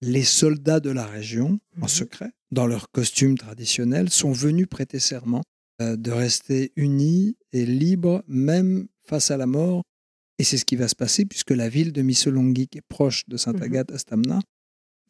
les 0.00 0.24
soldats 0.24 0.80
de 0.80 0.90
la 0.90 1.06
région, 1.06 1.60
en 1.78 1.82
Mhm. 1.82 1.88
secret, 1.88 2.30
dans 2.50 2.66
leurs 2.66 2.90
costumes 2.90 3.38
traditionnels, 3.38 4.10
sont 4.10 4.32
venus 4.32 4.66
prêter 4.68 4.98
serment 4.98 5.42
euh, 5.80 5.96
de 5.96 6.10
rester 6.10 6.72
unis 6.76 7.36
et 7.52 7.64
libres, 7.66 8.22
même 8.26 8.88
face 9.06 9.30
à 9.30 9.36
la 9.36 9.46
mort. 9.46 9.82
Et 10.38 10.44
c'est 10.44 10.56
ce 10.58 10.64
qui 10.64 10.76
va 10.76 10.88
se 10.88 10.94
passer, 10.96 11.24
puisque 11.24 11.50
la 11.50 11.68
ville 11.68 11.92
de 11.92 12.02
Missolonghi, 12.02 12.66
qui 12.68 12.78
est 12.78 12.88
proche 12.88 13.24
de 13.28 13.36
Sainte-Agathe 13.36 13.92
à 13.92 13.98
Stamna, 13.98 14.40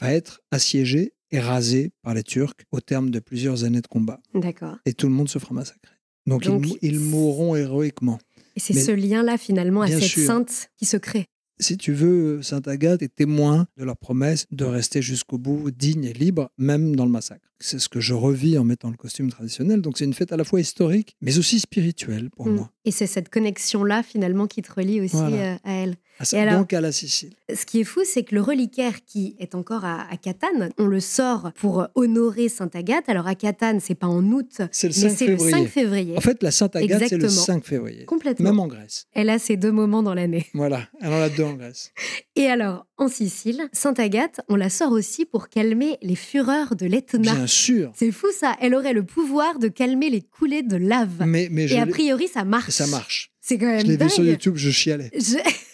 va 0.00 0.12
être 0.12 0.40
assiégée 0.50 1.14
et 1.32 1.40
rasée 1.40 1.90
par 2.02 2.14
les 2.14 2.22
Turcs 2.22 2.54
au 2.70 2.80
terme 2.80 3.10
de 3.10 3.18
plusieurs 3.18 3.64
années 3.64 3.80
de 3.80 3.86
combat. 3.88 4.20
D'accord. 4.34 4.76
Et 4.86 4.92
tout 4.94 5.06
le 5.08 5.12
monde 5.12 5.28
se 5.28 5.38
fera 5.40 5.54
massacrer. 5.54 5.96
Donc, 6.26 6.44
Donc, 6.44 6.64
ils, 6.64 6.68
mou- 6.68 6.76
ils 6.82 7.00
mourront 7.00 7.56
héroïquement. 7.56 8.18
Et 8.54 8.60
c'est 8.60 8.74
ce 8.74 8.92
lien-là, 8.92 9.38
finalement, 9.38 9.82
à 9.82 9.88
cette 9.88 10.02
sûr. 10.02 10.26
sainte 10.26 10.70
qui 10.76 10.84
se 10.84 10.96
crée. 10.96 11.26
Si 11.60 11.76
tu 11.76 11.92
veux, 11.92 12.42
Sainte 12.42 12.66
Agathe 12.66 13.02
est 13.02 13.14
témoin 13.14 13.66
de 13.76 13.84
leur 13.84 13.96
promesse 13.96 14.46
de 14.50 14.64
rester 14.64 15.00
jusqu'au 15.00 15.38
bout 15.38 15.70
digne 15.70 16.04
et 16.04 16.12
libre, 16.12 16.50
même 16.58 16.96
dans 16.96 17.04
le 17.04 17.10
massacre. 17.10 17.46
C'est 17.60 17.78
ce 17.78 17.88
que 17.88 18.00
je 18.00 18.14
revis 18.14 18.58
en 18.58 18.64
mettant 18.64 18.90
le 18.90 18.96
costume 18.96 19.30
traditionnel. 19.30 19.80
Donc 19.80 19.96
c'est 19.96 20.04
une 20.04 20.14
fête 20.14 20.32
à 20.32 20.36
la 20.36 20.42
fois 20.44 20.60
historique, 20.60 21.14
mais 21.20 21.38
aussi 21.38 21.60
spirituelle 21.60 22.30
pour 22.30 22.46
Mm. 22.48 22.54
moi. 22.56 22.70
Et 22.84 22.90
c'est 22.90 23.06
cette 23.06 23.28
connexion-là, 23.28 24.02
finalement, 24.02 24.48
qui 24.48 24.60
te 24.62 24.72
relie 24.72 25.00
aussi 25.00 25.14
Voilà. 25.14 25.54
euh, 25.54 25.56
à 25.62 25.72
elle. 25.74 25.96
Et 26.32 26.38
alors- 26.38 26.60
donc 26.60 26.72
à 26.72 26.80
la 26.80 26.92
Sicile. 26.92 27.30
Ce 27.54 27.66
qui 27.66 27.80
est 27.80 27.84
fou, 27.84 28.00
c'est 28.04 28.22
que 28.22 28.34
le 28.34 28.40
reliquaire 28.40 29.04
qui 29.04 29.36
est 29.38 29.54
encore 29.54 29.84
à, 29.84 30.06
à 30.10 30.16
Catane, 30.16 30.70
on 30.78 30.86
le 30.86 31.00
sort 31.00 31.52
pour 31.56 31.86
honorer 31.94 32.48
Sainte 32.48 32.74
Agathe. 32.76 33.08
Alors 33.08 33.26
à 33.26 33.34
Catane, 33.34 33.80
c'est 33.80 33.94
pas 33.94 34.06
en 34.06 34.24
août, 34.32 34.60
C'est 34.70 34.88
le 34.88 34.94
mais 34.94 35.08
5 35.10 35.16
c'est 35.18 35.26
le 35.26 35.36
février. 35.36 35.50
5 35.52 35.68
février. 35.68 36.16
En 36.16 36.20
fait, 36.20 36.42
la 36.42 36.50
Sainte 36.50 36.76
Agathe, 36.76 37.02
c'est 37.08 37.16
le 37.18 37.24
Exactement. 37.24 37.44
5 37.60 37.64
février. 37.64 38.04
Complètement. 38.04 38.50
Même 38.50 38.60
en 38.60 38.66
Grèce. 38.66 39.06
Elle 39.12 39.30
a 39.30 39.38
ces 39.38 39.56
deux 39.56 39.72
moments 39.72 40.02
dans 40.02 40.14
l'année. 40.14 40.46
Voilà, 40.54 40.88
elle 41.00 41.12
en 41.12 41.20
a 41.20 41.28
deux 41.28 41.44
en 41.44 41.54
Grèce. 41.54 41.92
Et 42.36 42.46
alors, 42.46 42.86
en 42.96 43.08
Sicile, 43.08 43.68
Sainte 43.72 43.98
Agathe, 44.00 44.40
on 44.48 44.56
la 44.56 44.70
sort 44.70 44.92
aussi 44.92 45.24
pour 45.26 45.48
calmer 45.48 45.98
les 46.02 46.14
fureurs 46.16 46.76
de 46.76 46.86
l'Etna. 46.86 47.34
Bien 47.34 47.46
sûr. 47.46 47.92
C'est 47.96 48.12
fou 48.12 48.26
ça, 48.38 48.56
elle 48.60 48.74
aurait 48.74 48.92
le 48.94 49.02
pouvoir 49.04 49.58
de 49.58 49.68
calmer 49.68 50.08
les 50.08 50.22
coulées 50.22 50.62
de 50.62 50.76
lave. 50.76 51.24
Mais, 51.26 51.48
mais 51.50 51.68
je 51.68 51.74
Et 51.74 51.78
a 51.80 51.86
priori, 51.86 52.28
ça 52.28 52.44
marche. 52.44 52.70
ça 52.70 52.86
marche. 52.86 53.30
C'est 53.40 53.58
quand 53.58 53.66
même 53.66 53.80
Je 53.80 53.86
l'ai 53.86 53.96
dingue. 53.96 54.08
vu 54.08 54.14
sur 54.14 54.24
YouTube, 54.24 54.54
je 54.56 54.70
chialais. 54.70 55.10
Je... 55.14 55.36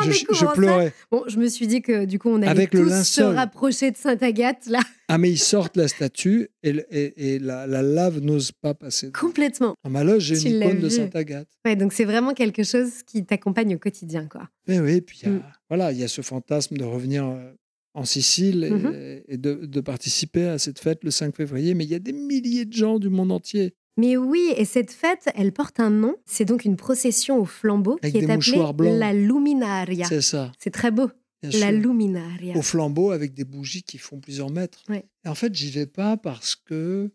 En 0.00 0.04
Je, 0.10 0.54
pleurais. 0.54 0.92
Bon, 1.10 1.24
je 1.28 1.38
me 1.38 1.48
suis 1.48 1.66
dit 1.66 1.82
que 1.82 2.04
du 2.04 2.18
coup, 2.18 2.28
on 2.30 2.36
allait 2.36 2.48
Avec 2.48 2.74
le 2.74 2.84
tous 2.84 3.02
se 3.04 3.22
rapprocher 3.22 3.90
de 3.90 3.96
Sainte 3.96 4.22
Agathe, 4.22 4.66
là, 4.66 4.80
Ah, 5.08 5.18
mais 5.18 5.30
ils 5.30 5.38
sortent 5.38 5.76
la 5.76 5.88
statue 5.88 6.48
et, 6.62 6.70
et- 6.90 7.34
et 7.34 7.38
la, 7.38 7.66
la 7.66 7.82
lave 7.82 8.20
n'ose 8.20 8.52
pas 8.52 8.74
passer. 8.74 9.10
complètement. 9.12 9.74
Dans 9.84 9.90
ma 9.90 10.04
loge, 10.04 10.22
j'ai 10.22 10.48
une 10.50 10.60
icône 10.62 10.78
de. 10.80 10.88
Sainte 10.88 11.16
Agathe. 11.16 11.48
Ouais, 11.64 11.76
donc 11.76 11.92
c'est 11.92 12.04
vraiment 12.04 12.32
quelque 12.34 12.62
chose 12.62 13.02
qui 13.06 13.24
t'accompagne 13.24 13.74
au 13.74 13.78
quotidien, 13.78 14.26
quoi. 14.26 14.48
Eh 14.68 14.78
oui, 14.80 15.00
puis 15.00 15.18
il 15.22 15.28
y 15.28 15.32
a, 15.32 15.34
Mm. 15.34 15.42
voilà, 15.68 15.92
il 15.92 15.98
y 15.98 16.04
a 16.04 16.08
ce 16.08 16.22
fantasme 16.22 16.76
de 16.76 16.84
revenir 16.84 17.24
euh, 17.26 17.52
en 17.94 18.04
Sicile 18.04 18.62
et, 18.64 18.70
Mhm. 18.70 19.20
et 19.26 19.36
de, 19.36 19.54
de 19.66 19.80
participer 19.80 20.46
à 20.46 20.58
cette 20.58 20.78
fête 20.78 21.02
le 21.02 21.10
5 21.10 21.34
février. 21.34 21.74
Mais 21.74 21.84
il 21.84 21.90
y 21.90 21.94
a 21.96 21.98
des 21.98 22.12
milliers 22.12 22.64
de 22.64 22.72
gens 22.72 23.00
du 23.00 23.08
monde 23.08 23.32
entier 23.32 23.74
Mais 23.96 24.16
oui, 24.16 24.52
et 24.56 24.64
cette 24.64 24.92
fête, 24.92 25.28
elle 25.34 25.52
porte 25.52 25.80
un 25.80 25.90
nom. 25.90 26.16
C'est 26.24 26.44
donc 26.44 26.64
une 26.64 26.76
procession 26.76 27.38
au 27.38 27.44
flambeau 27.44 27.98
Avec 28.02 28.12
qui 28.14 28.18
est 28.20 28.30
appelée 28.30 28.72
blancs. 28.72 28.98
la 28.98 29.12
Luminaria. 29.12 30.06
C'est 30.06 30.20
ça. 30.22 30.52
C'est 30.58 30.70
très 30.70 30.90
beau. 30.90 31.10
bien 31.42 31.50
La 31.60 31.70
sûr. 31.70 31.78
Luminaria. 31.80 32.56
Au 32.56 32.62
flambeau 32.62 33.10
avec 33.10 33.34
des 33.34 33.44
bougies 33.44 33.82
qui 33.82 33.98
font 33.98 34.20
plusieurs 34.20 34.50
mètres. 34.50 34.82
Ouais. 34.88 35.04
Et 35.24 35.28
en 35.28 35.34
fait, 35.34 35.54
j'y 35.54 35.70
vais 35.70 35.86
pas 35.86 36.16
parce 36.16 36.54
que 36.56 37.12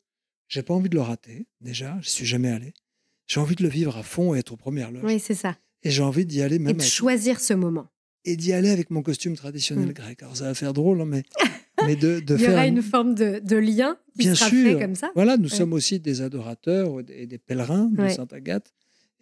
j'ai 0.47 0.61
pas 0.63 0.73
envie 0.73 0.89
de 0.89 0.95
le 0.95 1.01
rater. 1.01 1.47
Déjà, 1.61 1.97
je 2.01 2.09
suis 2.09 2.25
jamais 2.25 2.49
allé. 2.49 2.73
J'ai 3.27 3.39
envie 3.39 3.55
de 3.55 3.63
le 3.63 3.69
vivre 3.69 3.97
à 3.97 4.03
fond 4.03 4.35
et 4.35 4.39
être 4.39 4.51
aux 4.51 4.57
premières 4.57 4.91
loges. 4.91 5.03
Oui, 5.03 5.19
c'est 5.19 5.33
ça. 5.33 5.57
Et 5.81 5.89
j'ai 5.89 6.03
envie 6.03 6.25
d'y 6.25 6.41
aller 6.41 6.57
Et 6.57 6.59
même 6.59 6.73
de 6.73 6.81
avec- 6.81 6.91
choisir 6.91 7.39
ce 7.39 7.53
moment. 7.53 7.87
et 8.25 8.35
d'y 8.35 8.53
aller 8.53 8.69
avec 8.69 8.89
mon 8.91 9.01
costume 9.01 9.35
traditionnel 9.35 9.89
Mm. 9.89 9.93
grec. 9.93 10.21
Alors 10.23 10.35
ça 10.37 10.45
va 10.45 10.53
faire 10.53 10.73
drôle, 10.73 11.01
hein, 11.01 11.05
mais, 11.05 11.23
mais 11.85 11.95
de, 11.95 12.19
de 12.19 12.35
Il 12.35 12.41
y 12.41 12.43
faire 12.45 12.53
aura 12.53 12.67
une 12.67 12.81
forme 12.81 13.15
de, 13.15 13.39
de 13.43 13.55
lien 13.57 13.97
qui 14.13 14.19
Bien 14.19 14.35
sera 14.35 14.49
sûr. 14.49 14.63
fait 14.77 14.79
comme 14.81 14.95
ça. 14.95 15.11
Voilà, 15.15 15.37
nous 15.37 15.43
Ouais. 15.49 15.49
sommes 15.49 15.73
aussi 15.73 15.99
des 15.99 16.21
adorateurs 16.21 16.89
et 17.09 17.25
des 17.27 17.37
pèlerins 17.37 17.89
de 17.91 18.01
Ouais. 18.01 18.09
Sainte 18.09 18.33
Agathe. 18.33 18.71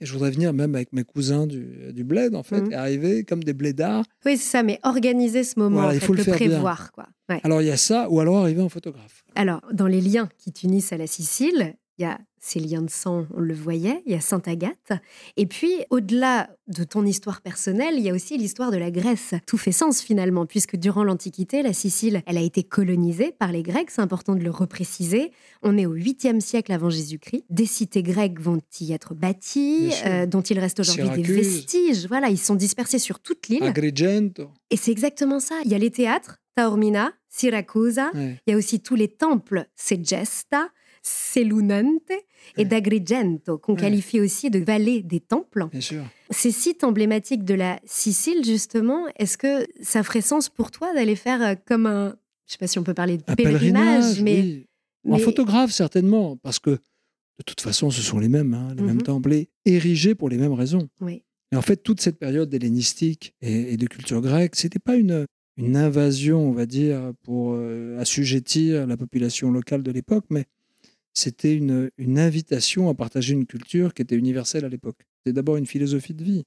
Et 0.02 0.06
je 0.06 0.12
voudrais 0.12 0.32
venir 0.32 0.52
même 0.54 0.76
avec 0.76 0.92
mes 0.92 1.04
cousins 1.04 1.46
du, 1.48 1.94
du 1.94 2.04
bled, 2.04 2.36
en 2.36 2.44
fait, 2.44 2.62
Mhm. 2.62 2.72
et 2.72 2.76
arriver 2.76 3.24
comme 3.24 3.44
des 3.44 3.54
blédards. 3.54 4.04
Oui, 4.26 4.38
c'est 4.38 4.50
ça, 4.50 4.64
mais 4.64 4.80
organiser 4.84 5.44
ce 5.44 5.58
moment, 5.60 5.78
Voilà, 5.78 5.92
en 5.92 5.94
il 5.94 6.00
faut 6.02 6.14
le 6.14 6.18
le 6.18 6.24
faire 6.24 6.38
bien. 6.38 6.50
prévoir. 6.50 6.92
Quoi. 6.92 7.08
Ouais. 7.30 7.40
Alors 7.44 7.62
il 7.62 7.68
y 7.68 7.72
a 7.72 7.78
ça, 7.78 8.10
ou 8.10 8.20
alors 8.20 8.38
arriver 8.40 8.62
en 8.62 8.70
photographe. 8.70 9.24
Alors, 9.36 9.62
dans 9.72 9.88
les 9.88 10.02
liens 10.02 10.30
qui 10.40 10.52
t'unissent 10.52 10.92
à 10.94 10.98
la 10.98 11.08
Sicile, 11.08 11.76
il 11.98 12.02
y 12.04 12.06
a 12.06 12.20
ces 12.40 12.60
liens 12.60 12.82
de 12.82 12.90
sang, 12.90 13.26
on 13.34 13.40
le 13.40 13.54
voyait, 13.54 14.02
il 14.06 14.12
y 14.12 14.16
a 14.16 14.20
Sainte 14.20 14.50
Agathe. 14.50 14.92
Et 15.38 15.46
puis, 15.46 15.72
au-delà 15.92 16.50
de 16.68 16.84
ton 16.84 17.06
histoire 17.06 17.40
personnelle, 17.42 17.94
il 17.98 18.02
y 18.04 18.10
a 18.10 18.14
aussi 18.14 18.38
l'histoire 18.38 18.70
de 18.72 18.76
la 18.78 18.92
Grèce. 18.92 19.34
Tout 19.48 19.58
fait 19.58 19.72
sens 19.72 20.02
finalement, 20.02 20.46
puisque 20.46 20.76
durant 20.76 21.06
l'Antiquité, 21.06 21.62
la 21.62 21.72
Sicile, 21.72 22.22
elle 22.26 22.38
a 22.38 22.42
été 22.42 22.64
colonisée 22.64 23.32
par 23.32 23.52
les 23.54 23.64
Grecs, 23.64 23.92
c'est 23.92 24.02
important 24.02 24.36
de 24.36 24.44
le 24.44 24.50
repréciser. 24.50 25.32
On 25.62 25.78
est 25.78 25.86
au 25.86 25.96
8e 25.96 26.42
siècle 26.42 26.74
avant 26.74 26.90
Jésus-Christ. 26.90 27.46
Des 27.50 27.66
cités 27.66 28.04
grecques 28.04 28.42
vont 28.42 28.60
y 28.82 28.92
être 28.92 29.14
bâties, 29.14 29.92
euh, 30.06 30.26
dont 30.26 30.42
il 30.42 30.60
reste 30.60 30.82
aujourd'hui 30.82 31.10
des 31.12 31.22
vestiges. 31.22 32.08
Voilà, 32.08 32.28
ils 32.30 32.38
sont 32.40 32.56
dispersés 32.56 33.00
sur 33.00 33.20
toute 33.22 33.48
l'île. 33.48 33.64
Agrigento. 33.64 34.50
Et 34.70 34.76
c'est 34.76 34.92
exactement 34.92 35.40
ça. 35.40 35.56
Il 35.64 35.72
y 35.72 35.76
a 35.76 35.80
les 35.80 35.92
théâtres, 35.92 36.42
Taormina, 36.56 37.14
Siracusa, 37.30 38.12
Ouais. 38.14 38.38
il 38.46 38.52
y 38.52 38.54
a 38.54 38.58
aussi 38.58 38.80
tous 38.82 38.96
les 38.96 39.08
temples, 39.08 39.66
Segesta, 39.76 40.70
Selunante 41.04 42.12
et 42.58 42.66
d'Agrigento, 42.66 43.58
qu'on 43.58 43.76
qualifie 43.76 44.20
aussi 44.20 44.50
de 44.50 44.60
vallée 44.60 45.02
des 45.04 45.20
temples. 45.20 45.68
Bien 45.72 45.82
sûr. 45.82 46.04
Ces 46.30 46.52
sites 46.52 46.84
emblématiques 46.84 47.44
de 47.44 47.54
la 47.54 47.80
Sicile, 47.86 48.44
justement, 48.44 49.06
est-ce 49.18 49.38
que 49.38 49.66
ça 49.82 50.04
ferait 50.04 50.22
sens 50.22 50.50
pour 50.50 50.72
toi 50.72 50.94
d'aller 50.94 51.16
faire 51.16 51.42
euh, 51.42 51.56
comme 51.66 51.86
un, 51.86 52.16
je 52.48 52.54
sais 52.54 52.58
pas 52.58 52.68
si 52.68 52.80
on 52.80 52.84
peut 52.84 52.94
parler 52.94 53.18
de 53.18 53.24
pèlerinage, 53.24 54.16
pèlerinage, 54.18 54.22
mais, 54.22 54.66
oui. 55.06 55.14
En 55.14 55.18
photographe, 55.18 55.72
certainement, 55.72 56.38
parce 56.38 56.60
que 56.60 56.70
de 56.72 57.44
toute 57.46 57.62
façon, 57.62 57.90
ce 57.92 58.02
sont 58.02 58.20
les 58.20 58.30
mêmes, 58.30 58.54
hein, 58.54 58.74
les 58.76 58.82
Mhm. 58.84 58.88
mêmes 58.88 59.02
templés, 59.02 59.50
érigés 59.66 60.16
pour 60.16 60.30
les 60.30 60.38
mêmes 60.38 60.54
raisons. 60.54 60.88
Oui. 61.02 61.24
Et 61.52 61.56
en 61.56 61.62
fait, 61.62 61.78
toute 61.78 62.00
cette 62.02 62.18
période 62.18 62.54
hellénistique 62.54 63.34
et, 63.42 63.74
et 63.74 63.78
de 63.78 63.86
culture 63.88 64.22
grecque, 64.22 64.56
c'était 64.56 64.80
pas 64.80 64.96
une, 64.96 65.26
une 65.58 65.76
invasion, 65.76 66.40
on 66.40 66.52
va 66.54 66.66
dire, 66.66 67.12
pour 67.24 67.54
euh, 67.54 67.98
assujettir 68.00 68.88
la 68.88 68.96
population 68.98 69.52
locale 69.52 69.84
de 69.84 69.92
l'époque, 69.92 70.26
mais 70.30 70.46
c'était 71.14 71.56
une, 71.56 71.90
une 71.98 72.18
invitation 72.20 72.90
à 72.90 72.94
partager 72.94 73.34
une 73.34 73.46
culture 73.46 73.94
qui 73.94 74.02
était 74.02 74.16
universelle 74.16 74.66
à 74.66 74.70
l'époque. 74.70 74.98
C'est 75.26 75.34
d'abord 75.34 75.58
une 75.58 75.66
philosophie 75.68 76.14
de 76.14 76.24
vie. 76.24 76.44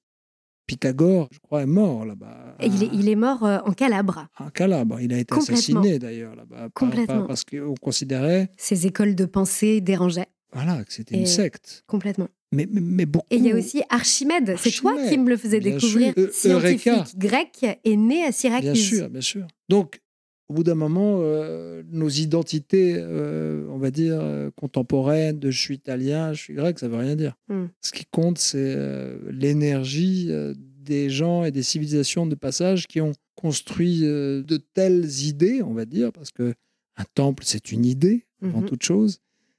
Pythagore, 0.66 1.28
je 1.30 1.38
crois, 1.38 1.62
est 1.62 1.66
mort 1.66 2.04
là-bas. 2.04 2.56
Et 2.60 2.66
il, 2.66 2.82
est, 2.82 2.90
il 2.92 3.08
est 3.08 3.14
mort 3.14 3.44
euh, 3.44 3.58
en 3.64 3.72
Calabre. 3.72 4.26
À 4.36 4.50
Calabre. 4.50 5.00
Il 5.00 5.12
a 5.12 5.18
été 5.18 5.32
assassiné 5.32 6.00
d'ailleurs 6.00 6.34
là-bas. 6.34 6.68
Complètement. 6.74 7.18
par- 7.18 7.26
parce 7.28 7.44
qu'on 7.44 7.74
considérait 7.80 8.50
Ses 8.56 8.86
écoles 8.86 9.14
de 9.14 9.24
pensée 9.26 9.80
dérangeaient 9.80 10.26
voilà, 10.52 10.84
que 10.84 10.92
c'était 10.92 11.16
Et- 11.16 11.20
une 11.20 11.26
secte. 11.26 11.84
complètement. 11.86 12.28
Mais, 12.52 12.66
mais, 12.70 12.80
mais 12.80 13.06
beaucoup. 13.06 13.26
Et 13.30 13.36
il 13.36 13.44
y 13.44 13.52
a 13.52 13.56
aussi 13.56 13.82
Archimède. 13.90 14.54
C'est 14.58 14.70
toi 14.70 14.96
qui 15.08 15.18
me 15.18 15.28
le 15.28 15.36
faisais 15.36 15.60
découvrir. 15.60 16.14
sûr. 16.14 16.24
Eu- 16.24 16.32
Scientifique 16.32 16.86
Eureka. 16.86 17.04
grec 17.16 17.78
est 17.84 17.96
né 17.96 18.24
à 18.24 18.32
Syracuse. 18.32 18.72
Bien 18.72 18.74
sûr, 18.74 19.10
bien 19.10 19.20
sûr. 19.20 19.46
Donc, 19.68 20.00
au 20.48 20.54
bout 20.54 20.62
d'un 20.62 20.74
moment, 20.76 21.18
euh, 21.20 21.82
nos 21.90 22.08
identités, 22.08 22.94
euh, 22.96 23.66
on 23.70 23.78
va 23.78 23.90
dire, 23.90 24.18
euh, 24.20 24.50
contemporaines, 24.56 25.38
de 25.38 25.50
je 25.50 25.60
suis 25.60 25.74
italien, 25.74 26.32
je 26.32 26.40
suis 26.42 26.54
grec, 26.54 26.78
ça 26.78 26.86
veut 26.88 26.96
rien 26.98 27.16
dire. 27.16 27.34
Hmm. 27.48 27.66
Ce 27.80 27.90
qui 27.92 28.04
compte, 28.04 28.38
c'est 28.38 28.56
euh, 28.76 29.18
l'énergie 29.32 30.30
des 30.80 31.10
gens 31.10 31.44
et 31.44 31.50
des 31.50 31.62
civilisations 31.64 32.26
de 32.26 32.34
passage 32.36 32.86
qui 32.86 33.00
ont 33.00 33.12
construit 33.34 34.00
de 34.02 34.56
telles 34.74 35.10
idées, 35.22 35.62
on 35.62 35.74
va 35.74 35.84
dire, 35.84 36.12
parce 36.12 36.30
que 36.30 36.54
un 36.96 37.04
temple, 37.14 37.42
c'est 37.44 37.72
une 37.72 37.84
idée, 37.84 38.24
avant 38.42 38.60
Mhm. 38.60 38.66
toute 38.68 38.82
chose. 38.84 39.18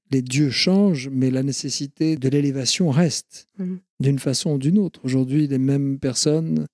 Les 0.10 0.22
dieux 0.22 0.50
changent, 0.50 1.10
mais 1.12 1.30
la 1.30 1.44
nécessité 1.44 2.16
de 2.16 2.30
l'élévation 2.30 2.90
reste, 2.90 3.48
Mhm. 3.60 3.80
d'une 4.00 4.20
façon 4.20 4.54
ou 4.54 4.58
d'une 4.58 4.80
autre. 4.80 5.02
Aujourd'hui, 5.04 5.48
les 5.48 5.58
mêmes 5.60 6.00
personnes 6.00 6.66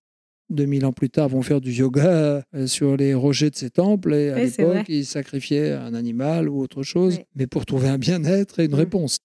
2000 0.54 0.86
ans 0.86 0.94
plus 0.94 1.10
tard, 1.10 1.28
vont 1.30 1.42
faire 1.42 1.62
du 1.62 1.72
yoga 1.72 2.44
euh, 2.56 2.68
sur 2.68 2.96
les 2.98 3.14
rochers 3.14 3.50
de 3.50 3.56
ces 3.56 3.70
temples. 3.70 4.14
Et 4.14 4.30
à 4.32 4.36
Oui, 4.36 4.52
l'époque, 4.58 4.86
ils 4.90 5.06
sacrifiaient 5.06 5.72
un 5.72 5.94
animal 5.94 6.48
ou 6.50 6.60
autre 6.62 6.84
chose, 6.84 7.18
Oui. 7.18 7.26
mais 7.36 7.48
pour 7.48 7.66
trouver 7.66 7.88
un 7.90 7.98
bien-être 7.98 8.60
et 8.60 8.66
une 8.66 8.72
Mm. 8.72 8.76
réponse. 8.76 9.18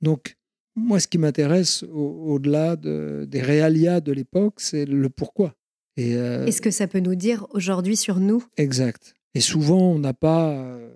Donc, 0.00 0.36
moi, 0.76 1.00
ce 1.00 1.08
qui 1.08 1.18
m'intéresse 1.18 1.84
au- 1.84 2.32
au-delà 2.34 2.76
de- 2.76 3.26
des 3.28 3.40
réalia 3.40 4.00
de 4.00 4.12
l'époque, 4.12 4.54
c'est 4.58 4.84
le 4.86 5.08
pourquoi. 5.08 5.54
Et, 5.96 6.16
euh, 6.16 6.44
Est-ce 6.46 6.60
que 6.60 6.70
ça 6.72 6.86
peut 6.88 6.98
nous 7.00 7.14
dire 7.14 7.46
aujourd'hui 7.50 7.96
sur 7.96 8.18
nous 8.20 8.42
Exact. 8.56 9.14
Et 9.36 9.40
souvent, 9.40 9.92
on 9.92 9.98
n'a 10.00 10.12
pas 10.14 10.50
euh, 10.52 10.90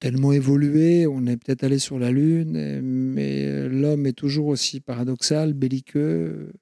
tellement 0.00 0.32
évolué, 0.32 1.06
on 1.06 1.26
est 1.26 1.36
peut-être 1.36 1.64
allé 1.64 1.78
sur 1.78 1.98
la 1.98 2.10
Lune, 2.10 2.80
mais 2.82 3.44
euh, 3.46 3.68
l'homme 3.68 4.04
est 4.06 4.12
toujours 4.12 4.48
aussi 4.48 4.80
paradoxal, 4.80 5.54
belliqueux, 5.54 6.52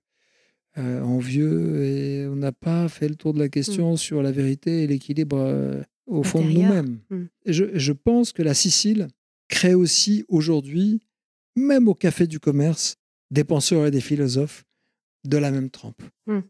euh, 0.81 1.03
envieux, 1.03 1.85
et 1.85 2.27
on 2.27 2.37
n'a 2.37 2.53
pas 2.53 2.89
fait 2.89 3.09
le 3.09 3.15
tour 3.15 3.33
de 3.35 3.39
la 3.39 3.49
question 3.49 3.97
sur 3.97 4.23
la 4.23 4.33
vérité 4.33 4.83
et 4.83 4.87
l'équilibre 4.87 5.39
euh, 5.39 5.83
au 6.07 6.23
fond 6.23 6.45
de 6.45 6.51
nous-mêmes. 6.51 6.99
Mm. 7.11 7.25
Je 7.47 7.93
pense 7.93 8.33
que 8.33 8.43
la 8.43 8.55
Sicile 8.55 9.09
crée 9.49 9.75
aussi 9.75 10.25
aujourd'hui, 10.29 11.01
même 11.57 11.89
au 11.89 11.95
café 11.95 12.27
du 12.27 12.41
commerce, 12.41 12.97
des 13.31 13.45
penseurs 13.45 13.87
et 13.87 13.91
des 13.91 14.01
philosophes 14.01 14.65
de 15.25 15.37
la 15.37 15.51
même 15.51 15.71
trempe. 15.71 16.03
Mm. 16.27 16.41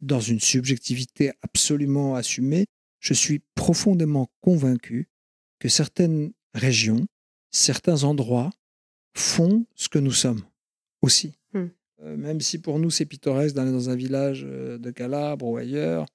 Dans 0.00 0.20
une 0.20 0.40
subjectivité 0.40 1.32
absolument 1.42 2.14
assumée, 2.14 2.66
je 3.00 3.14
suis 3.14 3.42
profondément 3.54 4.30
convaincu 4.40 5.08
que 5.58 5.68
certaines 5.68 6.32
régions, 6.54 7.06
certains 7.50 8.04
endroits 8.04 8.50
font 9.16 9.66
ce 9.74 9.88
que 9.88 9.98
nous 9.98 10.12
sommes 10.12 10.42
aussi. 11.02 11.34
Euh, 12.02 12.16
même 12.16 12.40
si 12.40 12.58
pour 12.58 12.78
nous 12.78 12.90
c'est 12.90 13.04
pittoresque 13.06 13.54
d'aller 13.54 13.70
dans 13.70 13.88
un 13.90 13.94
village 13.94 14.44
euh, 14.48 14.78
de 14.78 14.90
Calabre 14.90 15.46
ou 15.46 15.56
ailleurs, 15.56 16.06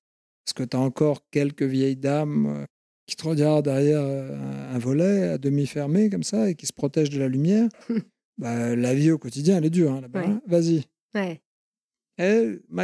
parce 0.46 0.54
que 0.54 0.63
tu 0.63 0.76
as 0.76 0.80
encore 0.80 1.22
quelques 1.32 1.63
vieilles 1.63 1.96
dames 1.96 2.48
euh, 2.48 2.65
qui 3.06 3.15
te 3.15 3.28
regardent 3.28 3.65
derrière 3.65 4.02
un, 4.02 4.78
volet 4.78 5.30
à 5.30 5.38
demi 5.38 5.65
fermé 5.65 6.10
comme 6.10 6.24
ça 6.24 6.50
et 6.50 6.56
qui 6.56 6.65
se 6.65 6.74
protègent 6.74 7.10
de 7.10 7.20
la 7.20 7.28
lumière? 7.28 7.70
bah, 8.38 8.76
la 8.76 8.94
vie 8.94 9.12
au 9.12 9.18
quotidien, 9.18 9.58
elle 9.58 9.65
est 9.65 9.72
dure 9.72 9.94
hein, 9.94 10.02
là-bas. 10.02 10.20
Ouais. 10.20 10.28
hein. 10.28 10.42
Vas-y. 10.46 10.84
Ouais. 11.15 11.42
Eh, 12.20 12.60
Où 12.70 12.80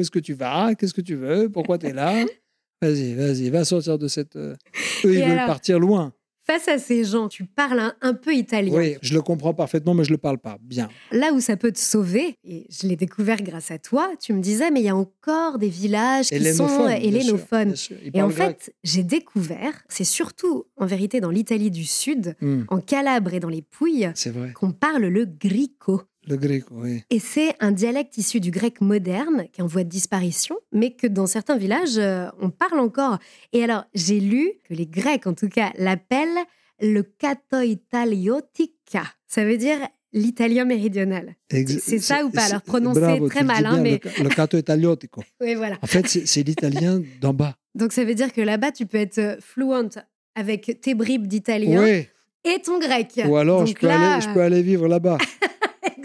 est-ce 0.00 0.10
que 0.10 0.18
tu 0.18 0.32
vas? 0.32 0.74
Qu'est-ce 0.74 0.94
que 0.94 1.02
tu 1.02 1.14
veux? 1.14 1.48
Pourquoi 1.50 1.78
tu 1.78 1.86
es 1.86 1.92
là? 1.92 2.24
Vas-y, 2.82 3.12
vas-y, 3.12 3.50
va 3.50 3.62
sortir 3.66 3.98
de 3.98 4.08
cette. 4.08 4.36
Eux, 4.36 4.56
ils 5.04 5.18
Et 5.18 5.20
veulent 5.20 5.32
alors? 5.32 5.46
partir 5.46 5.78
loin. 5.78 6.14
Face 6.46 6.68
à 6.68 6.78
ces 6.78 7.04
gens, 7.04 7.28
tu 7.28 7.44
parles 7.44 7.92
un, 8.00 8.14
peu 8.14 8.34
italien. 8.34 8.72
Oui, 8.74 8.96
je 9.02 9.14
le 9.14 9.22
comprends 9.22 9.54
parfaitement, 9.54 9.94
mais 9.94 10.04
je 10.04 10.10
le 10.10 10.16
parle 10.18 10.38
pas. 10.38 10.58
Bien. 10.62 10.88
Là 11.12 11.32
où 11.32 11.40
ça 11.40 11.56
peut 11.56 11.70
te 11.70 11.78
sauver, 11.78 12.36
et 12.44 12.66
je 12.70 12.86
l'ai 12.88 12.96
découvert 12.96 13.42
grâce 13.42 13.70
à 13.70 13.78
toi, 13.78 14.10
tu 14.20 14.32
me 14.32 14.40
disais, 14.40 14.70
mais 14.70 14.80
il 14.80 14.86
y 14.86 14.88
a 14.88 14.96
encore 14.96 15.58
des 15.58 15.68
villages 15.68 16.28
qui 16.28 16.34
sont 16.54 16.66
Hellénophone, 16.66 16.86
bien 16.88 16.96
sûr, 16.96 17.08
hellénophones. 17.08 17.66
bien 17.68 17.76
sûr. 17.76 17.96
Ils 18.02 18.10
Et 18.16 18.22
en 18.22 18.28
grec. 18.28 18.60
fait, 18.62 18.74
j'ai 18.82 19.04
découvert, 19.04 19.82
c'est 19.88 20.04
surtout 20.04 20.64
en 20.76 20.86
vérité 20.86 21.20
dans 21.20 21.30
l'Italie 21.30 21.70
du 21.70 21.84
Sud, 21.84 22.34
Hmm, 22.40 22.62
en 22.68 22.80
Calabre 22.80 23.34
et 23.34 23.40
dans 23.40 23.48
les 23.48 23.62
Pouilles, 23.62 24.10
qu'on 24.54 24.72
parle 24.72 25.04
le 25.06 25.26
grico. 25.26 26.02
Le 26.30 26.36
grec, 26.36 26.64
oui. 26.70 27.02
Et 27.10 27.18
c'est 27.18 27.56
un 27.58 27.72
dialecte 27.72 28.16
issu 28.16 28.38
du 28.38 28.52
grec 28.52 28.80
moderne 28.80 29.46
qui 29.52 29.60
est 29.60 29.64
en 29.64 29.66
voie 29.66 29.82
de 29.82 29.88
disparition, 29.88 30.56
mais 30.72 30.92
que 30.92 31.08
dans 31.08 31.26
certains 31.26 31.56
villages, 31.58 31.98
euh, 31.98 32.28
on 32.40 32.50
parle 32.50 32.78
encore. 32.78 33.18
Et 33.52 33.64
alors, 33.64 33.84
j'ai 33.94 34.20
lu 34.20 34.52
que 34.68 34.74
les 34.74 34.86
Grecs, 34.86 35.26
en 35.26 35.34
tout 35.34 35.48
cas, 35.48 35.72
l'appellent 35.76 36.28
le 36.80 37.02
cato-italiotica. 37.02 39.02
Ça 39.26 39.44
veut 39.44 39.56
dire 39.56 39.78
l'italien 40.12 40.64
méridional. 40.64 41.34
C'est 41.50 41.98
ça 41.98 42.24
ou 42.24 42.30
pas? 42.30 42.44
Alors, 42.44 42.62
prononcé 42.62 43.00
très 43.28 43.44
mal, 43.44 43.66
hein, 43.66 43.80
mais- 43.80 44.00
Le, 44.18 44.24
le 44.24 44.30
canto 44.30 44.56
italiotico. 44.56 45.22
Oui, 45.40 45.54
voilà. 45.56 45.78
En 45.82 45.86
fait, 45.86 46.06
c'est 46.06 46.42
l'italien 46.42 47.02
d'en 47.20 47.34
bas. 47.34 47.56
Donc, 47.74 47.92
ça 47.92 48.04
veut 48.04 48.14
dire 48.14 48.32
que 48.32 48.40
là-bas, 48.40 48.70
tu 48.72 48.86
peux 48.86 48.98
être 48.98 49.18
euh, 49.18 49.36
fluent 49.40 49.98
avec 50.34 50.80
tes 50.80 50.94
bribes 50.94 51.26
d'italien 51.26 51.82
Oui. 51.82 52.06
et 52.44 52.60
ton 52.62 52.78
grec. 52.78 53.20
Ou 53.26 53.36
alors, 53.36 53.66
je 53.66 53.74
peux, 53.74 53.86
là, 53.88 54.14
aller, 54.14 54.22
je 54.22 54.32
peux 54.32 54.40
aller 54.42 54.62
vivre 54.62 54.86
là-bas. 54.88 55.18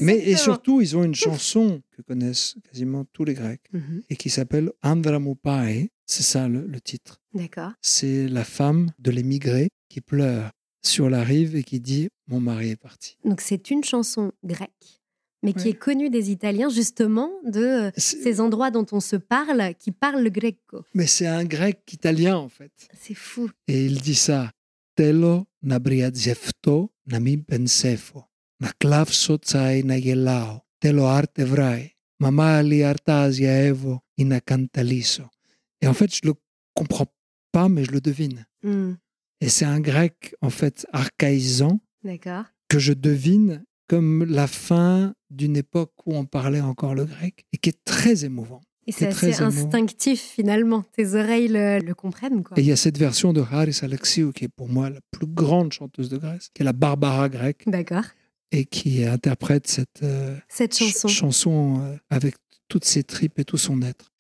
Mais 0.01 0.17
et 0.17 0.35
surtout, 0.35 0.81
ils 0.81 0.95
ont 0.97 1.03
une 1.03 1.15
chanson 1.15 1.81
que 1.91 2.01
connaissent 2.01 2.55
quasiment 2.67 3.05
tous 3.05 3.23
les 3.25 3.33
Grecs 3.33 3.61
Mhm. 3.73 4.03
et 4.09 4.15
qui 4.15 4.29
s'appelle 4.29 4.71
Andramoupae, 4.83 5.87
C'est 6.07 6.23
ça 6.23 6.47
le, 6.47 6.67
le 6.67 6.79
titre. 6.79 7.19
D'accord. 7.33 7.71
C'est 7.81 8.27
la 8.27 8.43
femme 8.43 8.91
de 8.99 9.09
l'émigré 9.11 9.69
qui 9.89 10.01
pleure 10.01 10.51
sur 10.83 11.09
la 11.09 11.23
rive 11.23 11.55
et 11.55 11.63
qui 11.63 11.79
dit 11.79 12.09
Mon 12.27 12.39
mari 12.39 12.69
est 12.71 12.75
parti. 12.75 13.17
Donc 13.25 13.41
c'est 13.41 13.71
une 13.71 13.83
chanson 13.83 14.31
grecque, 14.43 15.01
mais 15.41 15.53
qui 15.53 15.69
est 15.69 15.73
connue 15.79 16.09
des 16.11 16.29
Italiens 16.31 16.69
justement 16.69 17.31
de 17.43 17.65
euh, 17.87 17.91
ces 17.97 18.39
endroits 18.39 18.69
dont 18.71 18.85
on 18.91 18.99
se 18.99 19.15
parle, 19.15 19.73
qui 19.79 19.91
parlent 19.91 20.21
le 20.23 20.29
greco. 20.29 20.83
Mais 20.93 21.07
c'est 21.07 21.27
un 21.27 21.43
grec 21.45 21.81
italien 21.91 22.35
en 22.37 22.49
fait. 22.49 22.71
C'est 22.93 23.15
fou. 23.15 23.49
Et 23.67 23.85
il 23.85 23.99
dit 24.01 24.15
ça. 24.15 24.51
Telo 24.95 25.45
na 25.63 25.77
briazefto 25.79 26.91
na 27.07 27.19
mi 27.19 27.37
pensefo. 27.37 28.23
Li 32.63 32.83
artasia 32.83 33.65
evo 33.67 34.01
ina 34.17 34.39
cantaliso. 34.41 35.23
Et 35.81 35.87
en 35.87 35.93
fait, 35.93 36.13
je 36.15 36.21
le 36.23 36.33
comprends 36.73 37.07
pas, 37.51 37.69
mais 37.69 37.83
je 37.83 37.91
le 37.91 38.01
devine. 38.01 38.45
Hmm, 38.63 38.93
Et 39.41 39.49
c'est 39.49 39.65
un 39.65 39.79
grec, 39.79 40.33
en 40.41 40.49
fait, 40.49 40.87
archaïsant 40.93 41.79
que 42.69 42.79
je 42.79 42.93
devine 42.93 43.63
comme 43.87 44.23
la 44.25 44.47
fin 44.47 45.13
d'une 45.29 45.57
époque 45.57 45.93
où 46.05 46.15
on 46.15 46.25
parlait 46.25 46.61
encore 46.61 46.95
le 46.95 47.05
grec 47.05 47.45
et 47.53 47.57
qui 47.57 47.69
est 47.69 47.83
très 47.83 48.25
émouvant. 48.25 48.61
Et 48.87 48.91
c'est 48.91 49.09
très 49.09 49.29
assez 49.29 49.41
émouvant. 49.43 49.65
instinctif 49.65 50.21
finalement. 50.21 50.83
Tes 50.95 51.15
oreilles 51.15 51.47
le, 51.47 51.79
le 51.79 51.93
comprennent 51.95 52.43
quoi. 52.43 52.57
Et 52.57 52.61
il 52.61 52.67
y 52.67 52.71
a 52.71 52.75
cette 52.75 52.97
version 52.97 53.33
de 53.33 53.41
Haris 53.41 53.79
Alexiou 53.81 54.31
qui 54.31 54.45
est 54.45 54.53
pour 54.55 54.69
moi 54.69 54.89
la 54.89 54.99
plus 55.11 55.27
grande 55.27 55.71
chanteuse 55.73 56.09
de 56.09 56.17
Grèce, 56.17 56.49
qui 56.53 56.61
est 56.61 56.65
la 56.65 56.73
Barbara 56.73 57.27
grecque 57.29 57.63
D'accord. 57.67 58.05
Et 58.51 58.65
qui 58.65 59.03
interprète 59.03 59.67
cette 59.67 60.01
euh, 60.03 60.35
Cette 60.47 60.73
ch- 60.73 60.91
chanson. 60.91 61.07
chanson 61.07 61.81
euh, 61.83 61.97
avec 62.09 62.35
toutes 62.67 62.85
ses 62.85 63.03
tripes 63.03 63.39
et 63.39 63.45
tout 63.45 63.57
son 63.57 63.81
être. 63.81 64.11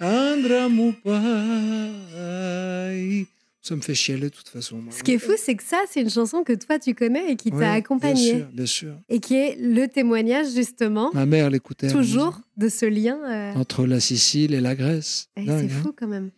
Andramo 0.00 0.92
Pai. 1.04 1.26
Ça 3.66 3.74
me 3.74 3.80
fait 3.80 3.94
chialer 3.94 4.30
de 4.30 4.34
toute 4.34 4.48
façon. 4.48 4.80
Ce 4.90 5.02
qui 5.02 5.14
est 5.14 5.18
fou, 5.18 5.32
c'est 5.36 5.56
que 5.56 5.62
ça, 5.64 5.82
c'est 5.90 6.00
une 6.00 6.08
chanson 6.08 6.44
que 6.44 6.52
toi, 6.52 6.78
tu 6.78 6.94
connais 6.94 7.32
et 7.32 7.36
qui 7.36 7.50
t'a 7.50 7.72
accompagné. 7.72 8.34
Bien 8.34 8.38
sûr, 8.38 8.48
bien 8.52 8.66
sûr. 8.66 8.94
Et 9.08 9.18
qui 9.18 9.34
est 9.34 9.56
le 9.58 9.88
témoignage, 9.88 10.52
justement. 10.54 11.10
Ma 11.12 11.26
mère 11.26 11.50
l'écoutait. 11.50 11.90
Toujours 11.90 12.40
de 12.56 12.68
ce 12.68 12.86
lien. 12.86 13.18
Euh, 13.24 13.58
Entre 13.58 13.84
la 13.84 13.98
Sicile 13.98 14.54
et 14.54 14.60
la 14.60 14.76
Grèce. 14.76 15.30
Eh, 15.36 15.46
c'est 15.46 15.50
hein. 15.50 15.68
fou, 15.68 15.92
quand 15.96 16.06
même. 16.06 16.30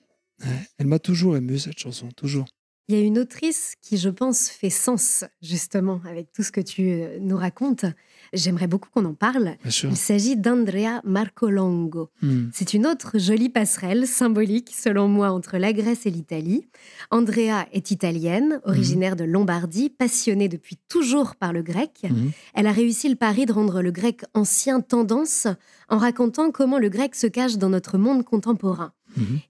Elle 0.79 0.87
m'a 0.87 0.99
toujours 0.99 1.37
ému, 1.37 1.59
cette 1.59 1.79
chanson, 1.79 2.09
toujours. 2.17 2.47
Il 2.89 2.97
y 2.97 2.99
a 2.99 3.05
une 3.05 3.19
autrice 3.19 3.75
qui, 3.83 3.99
je 3.99 4.09
pense, 4.09 4.49
fait 4.49 4.71
sens, 4.71 5.27
justement, 5.43 6.01
avec 6.09 6.33
tout 6.33 6.43
ce 6.43 6.51
que 6.51 6.63
tu 6.63 6.91
euh, 6.91 7.19
nous 7.21 7.37
racontes. 7.37 7.85
J'aimerais 8.33 8.67
beaucoup 8.67 8.89
qu'on 8.91 9.05
en 9.05 9.15
parle. 9.15 9.57
Il 9.65 9.97
s'agit 9.97 10.37
d'Andrea 10.37 11.01
Marcolongo. 11.05 12.11
Hmm. 12.23 12.49
C'est 12.53 12.75
une 12.75 12.87
autre 12.87 13.19
jolie 13.19 13.49
passerelle 13.49 14.07
symbolique, 14.07 14.73
selon 14.75 15.09
moi, 15.09 15.31
entre 15.31 15.59
la 15.59 15.73
Grèce 15.73 16.07
et 16.07 16.11
l'Italie. 16.11 16.67
Andrea 17.11 17.67
est 17.73 17.91
italienne, 17.91 18.61
originaire 18.65 19.17
de 19.17 19.25
Lombardie, 19.25 19.91
passionnée 19.91 20.49
depuis 20.49 20.77
toujours 20.89 21.37
par 21.37 21.53
le 21.53 21.63
grec. 21.63 22.07
Mhm. 22.09 22.33
Elle 22.55 22.67
a 22.67 22.73
réussi 22.73 23.09
le 23.09 23.17
pari 23.17 23.47
de 23.47 23.53
rendre 23.53 23.83
le 23.83 23.91
grec 23.91 24.23
ancien 24.35 24.81
tendance 24.81 25.47
en 25.89 25.99
racontant 25.99 26.51
comment 26.51 26.79
le 26.79 26.89
grec 26.89 27.15
se 27.15 27.27
cache 27.27 27.57
dans 27.57 27.71
notre 27.71 27.99
monde 27.99 28.25
contemporain. 28.25 28.93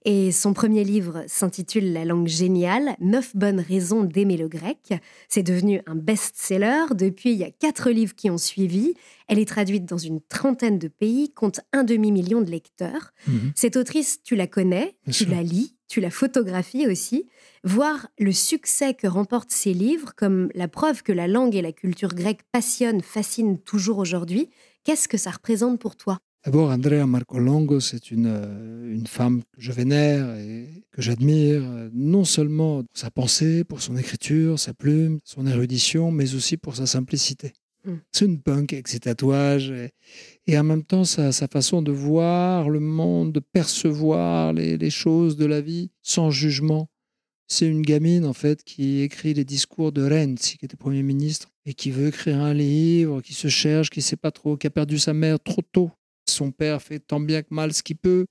Et 0.05 0.31
son 0.31 0.53
premier 0.53 0.83
livre 0.83 1.23
s'intitule 1.27 1.93
La 1.93 2.05
langue 2.05 2.27
géniale, 2.27 2.95
Neuf 2.99 3.35
bonnes 3.35 3.59
raisons 3.59 4.03
d'aimer 4.03 4.37
le 4.37 4.47
grec. 4.47 4.93
C'est 5.27 5.43
devenu 5.43 5.81
un 5.85 5.95
best-seller. 5.95 6.85
Depuis, 6.95 7.31
il 7.31 7.37
y 7.37 7.43
a 7.43 7.51
quatre 7.51 7.89
livres 7.91 8.15
qui 8.15 8.29
ont 8.29 8.37
suivi. 8.37 8.93
Elle 9.27 9.39
est 9.39 9.47
traduite 9.47 9.85
dans 9.85 9.97
une 9.97 10.21
trentaine 10.21 10.79
de 10.79 10.87
pays, 10.87 11.31
compte 11.31 11.59
un 11.73 11.83
demi-million 11.83 12.41
de 12.41 12.49
lecteurs. 12.49 13.11
Mhm. 13.27 13.51
Cette 13.55 13.77
autrice, 13.77 14.21
tu 14.23 14.35
la 14.35 14.47
connais, 14.47 14.95
Bien 15.05 15.13
tu 15.13 15.23
sûr. 15.25 15.29
la 15.29 15.43
lis, 15.43 15.75
tu 15.87 16.01
la 16.01 16.11
photographies 16.11 16.87
aussi. 16.87 17.27
Voir 17.63 18.07
le 18.17 18.31
succès 18.31 18.93
que 18.93 19.07
remportent 19.07 19.51
ces 19.51 19.73
livres 19.73 20.13
comme 20.15 20.49
la 20.55 20.67
preuve 20.67 21.03
que 21.03 21.11
la 21.11 21.27
langue 21.27 21.55
et 21.55 21.61
la 21.61 21.71
culture 21.71 22.13
grecque 22.15 22.41
passionnent, 22.51 23.01
fascinent 23.01 23.57
toujours 23.57 23.97
aujourd'hui, 23.97 24.49
qu'est-ce 24.83 25.07
que 25.07 25.17
ça 25.17 25.31
représente 25.31 25.79
pour 25.79 25.95
toi? 25.95 26.19
D'abord, 26.45 26.71
Andrea 26.71 27.05
Marcolongo, 27.05 27.81
c'est 27.81 28.11
une, 28.11 28.27
euh, 28.27 28.93
une 28.93 29.07
femme 29.07 29.41
que 29.41 29.61
je 29.61 29.73
vénère 29.73 30.35
et 30.37 30.85
que 30.91 31.01
j'admire, 31.01 31.61
euh, 31.63 31.89
non 31.93 32.23
seulement 32.23 32.81
pour 32.83 32.97
sa 32.97 33.11
pensée, 33.11 33.65
pour 33.65 33.81
son 33.81 33.97
écriture, 33.97 34.57
sa 34.57 34.73
plume, 34.73 35.19
son 35.25 35.45
érudition, 35.45 36.11
mais 36.11 36.35
aussi 36.35 36.55
pour 36.55 36.77
sa 36.77 36.85
simplicité. 36.85 37.51
Mm. 37.83 37.93
C'est 38.13 38.25
une 38.25 38.41
punk 38.41 38.71
avec 38.71 38.87
ses 38.87 39.01
tatouages 39.01 39.69
et, 39.69 39.91
et 40.47 40.57
en 40.57 40.63
même 40.63 40.83
temps 40.83 41.03
sa, 41.03 41.33
sa 41.33 41.47
façon 41.47 41.81
de 41.81 41.91
voir 41.91 42.69
le 42.69 42.79
monde, 42.79 43.33
de 43.33 43.41
percevoir 43.41 44.53
les, 44.53 44.77
les 44.77 44.89
choses 44.89 45.35
de 45.35 45.45
la 45.45 45.59
vie 45.59 45.91
sans 46.01 46.31
jugement. 46.31 46.87
C'est 47.51 47.67
une 47.67 47.81
gamine, 47.81 48.25
en 48.25 48.33
fait, 48.33 48.63
qui 48.63 49.01
écrit 49.01 49.33
les 49.33 49.43
discours 49.43 49.91
de 49.91 50.03
Renzi, 50.07 50.57
qui 50.57 50.65
était 50.65 50.77
Premier 50.77 51.01
ministre, 51.01 51.49
et 51.65 51.73
qui 51.73 51.89
veut 51.89 52.07
écrire 52.07 52.39
un 52.39 52.53
livre, 52.53 53.21
qui 53.21 53.33
se 53.33 53.47
cherche, 53.47 53.89
qui 53.89 53.99
ne 53.99 54.03
sait 54.03 54.15
pas 54.15 54.31
trop, 54.31 54.55
qui 54.55 54.67
a 54.67 54.69
perdu 54.69 54.99
sa 54.99 55.13
mère 55.13 55.39
trop 55.39 55.63
tôt. 55.63 55.91
Son 56.29 56.51
père 56.51 56.81
fait 56.81 56.99
tant 56.99 57.19
bien 57.19 57.41
que 57.41 57.53
mal 57.53 57.73
ce 57.73 57.83
qu'il 57.83 57.97
peut. 57.97 58.25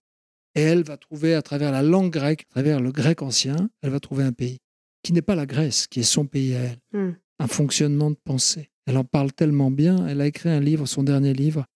Et 0.54 0.62
elle 0.62 0.82
va 0.82 0.96
trouver, 0.96 1.34
à 1.34 1.42
travers 1.42 1.70
la 1.70 1.82
langue 1.82 2.10
grecque, 2.10 2.44
à 2.50 2.54
travers 2.54 2.80
le 2.80 2.90
grec 2.90 3.22
ancien, 3.22 3.68
elle 3.82 3.90
va 3.90 4.00
trouver 4.00 4.24
un 4.24 4.32
pays 4.32 4.58
qui 5.02 5.12
n'est 5.12 5.22
pas 5.22 5.36
la 5.36 5.46
Grèce, 5.46 5.86
qui 5.86 6.00
est 6.00 6.04
son 6.04 6.26
pays 6.26 6.54
à 6.54 6.58
elle. 6.60 6.78
Hmm. 6.92 7.12
Un 7.38 7.46
fonctionnement 7.46 8.10
de 8.10 8.16
pensée. 8.24 8.70
Elle 8.86 8.96
en 8.96 9.04
parle 9.04 9.32
tellement 9.32 9.70
bien. 9.70 10.06
Elle 10.08 10.20
a 10.20 10.26
écrit 10.26 10.48
un 10.48 10.60
livre, 10.60 10.86
son 10.86 11.02
dernier 11.02 11.32
livre, 11.34 11.66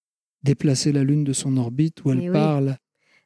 Déplacer 0.43 0.91
la 0.91 1.05
Lune 1.05 1.23
de 1.23 1.33
son 1.33 1.57
orbite, 1.57 2.05
où 2.05 2.11
elle 2.11 2.19
Mais 2.19 2.29
oui. 2.29 2.33
parle 2.33 2.77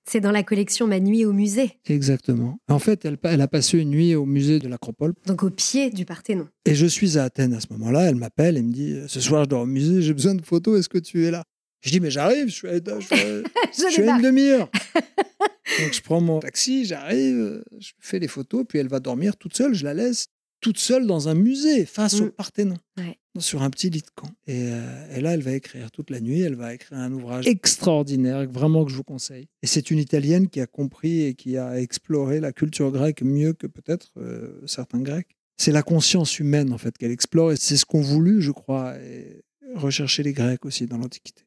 C'est 0.07 0.21
dans 0.21 0.33
la 0.33 0.43
collection 0.43 0.87
Ma 0.87 1.01
nuit 1.01 1.25
au 1.25 1.33
musée, 1.33 1.79
exactement. 1.87 2.59
En 2.69 2.79
fait, 2.79 3.07
elle, 3.07 3.17
elle 3.23 3.41
a 3.41 3.49
passé 3.49 3.79
une 3.79 3.91
nuit 3.91 4.15
au 4.15 4.27
musée 4.27 4.59
de 4.59 4.69
l'Acropole. 4.69 5.15
donc 5.27 5.43
au 5.43 5.51
pied 5.51 5.89
du 5.89 6.05
Parthénon. 6.05 6.47
Et 6.67 6.75
je 6.75 6.87
suis 6.87 7.17
à 7.17 7.25
Athènes 7.25 7.55
à 7.55 7.61
ce 7.61 7.69
moment-là. 7.71 8.03
Elle 8.11 8.17
m'appelle 8.17 8.59
et 8.59 8.63
me 8.63 8.73
dit 8.73 8.97
Ce 9.09 9.21
soir, 9.21 9.45
je 9.45 9.49
dors 9.49 9.63
au 9.63 9.67
musée, 9.67 10.03
j'ai 10.03 10.13
besoin 10.13 10.35
de 10.35 10.43
photos, 10.43 10.79
est-ce 10.79 10.91
que 10.91 10.99
tu 10.99 11.25
es 11.25 11.31
là? 11.31 11.43
Je 11.87 11.93
dis 11.93 12.01
Mais 12.01 12.11
j'arrive, 12.11 12.49
je 12.49 12.53
suis 12.55 12.69
à, 12.69 12.75
je 12.75 12.81
suis 13.07 13.15
à- 13.15 13.43
Je 13.89 13.93
suis 13.93 14.03
à 14.09 14.17
une 14.17 14.23
demi-heure. 14.23 14.71
Donc 15.81 15.93
je 15.93 16.01
prends 16.01 16.21
mon 16.21 16.39
taxi, 16.41 16.85
j'arrive, 16.85 17.63
je 17.79 17.91
fais 18.01 18.19
les 18.19 18.29
photos, 18.29 18.65
puis 18.69 18.79
elle 18.79 18.89
va 18.89 19.01
dormir 19.01 19.37
toute 19.37 19.57
seule. 19.57 19.75
Je 19.75 19.85
la 19.85 19.95
laisse 19.95 20.27
toute 20.61 20.79
seule 20.79 21.07
dans 21.07 21.29
un 21.29 21.35
musée 21.35 21.85
face 21.85 22.21
au 22.21 22.27
Mm. 22.27 22.31
Parthénon, 22.31 22.77
Ouais. 22.99 23.19
sur 23.39 23.63
un 23.63 23.69
petit 23.71 23.91
lit 23.91 24.01
de 24.01 24.11
camp. 24.15 24.31
Et, 24.47 24.69
euh, 24.71 25.17
et 25.17 25.21
là, 25.21 25.35
elle 25.35 25.43
va 25.43 25.53
écrire 25.53 25.91
toute 25.91 26.11
la 26.11 26.21
nuit. 26.21 26.41
Elle 26.41 26.55
va 26.55 26.73
écrire 26.75 26.99
un 26.99 27.13
ouvrage 27.13 27.47
extraordinaire, 27.47 28.49
vraiment 28.51 28.85
que 28.85 28.91
je 28.91 28.97
vous 28.97 29.05
conseille. 29.05 29.49
Et 29.63 29.67
c'est 29.67 29.91
une 29.91 29.99
Italienne 29.99 30.49
qui 30.49 30.61
a 30.61 30.67
compris 30.67 31.23
et 31.23 31.35
qui 31.35 31.57
a 31.59 31.79
exploré 31.81 32.41
la 32.41 32.53
culture 32.53 32.91
grecque 32.91 33.23
mieux 33.23 33.53
que 33.53 33.67
peut-être 33.67 34.13
euh, 34.19 34.61
certains 34.67 35.01
Grecs. 35.01 35.37
C'est 35.59 35.73
la 35.73 35.83
conscience 35.83 36.39
humaine 36.39 36.73
en 36.73 36.79
fait 36.79 36.97
qu'elle 36.97 37.11
explore, 37.13 37.53
et 37.53 37.57
c'est 37.57 37.77
ce 37.77 37.85
qu'ont 37.85 38.01
voulu, 38.01 38.41
je 38.41 38.51
crois, 38.53 38.97
et 38.99 39.43
rechercher 39.75 40.23
les 40.23 40.33
Grecs 40.33 40.65
aussi 40.65 40.87
dans 40.87 40.97
l'Antiquité. 40.99 41.43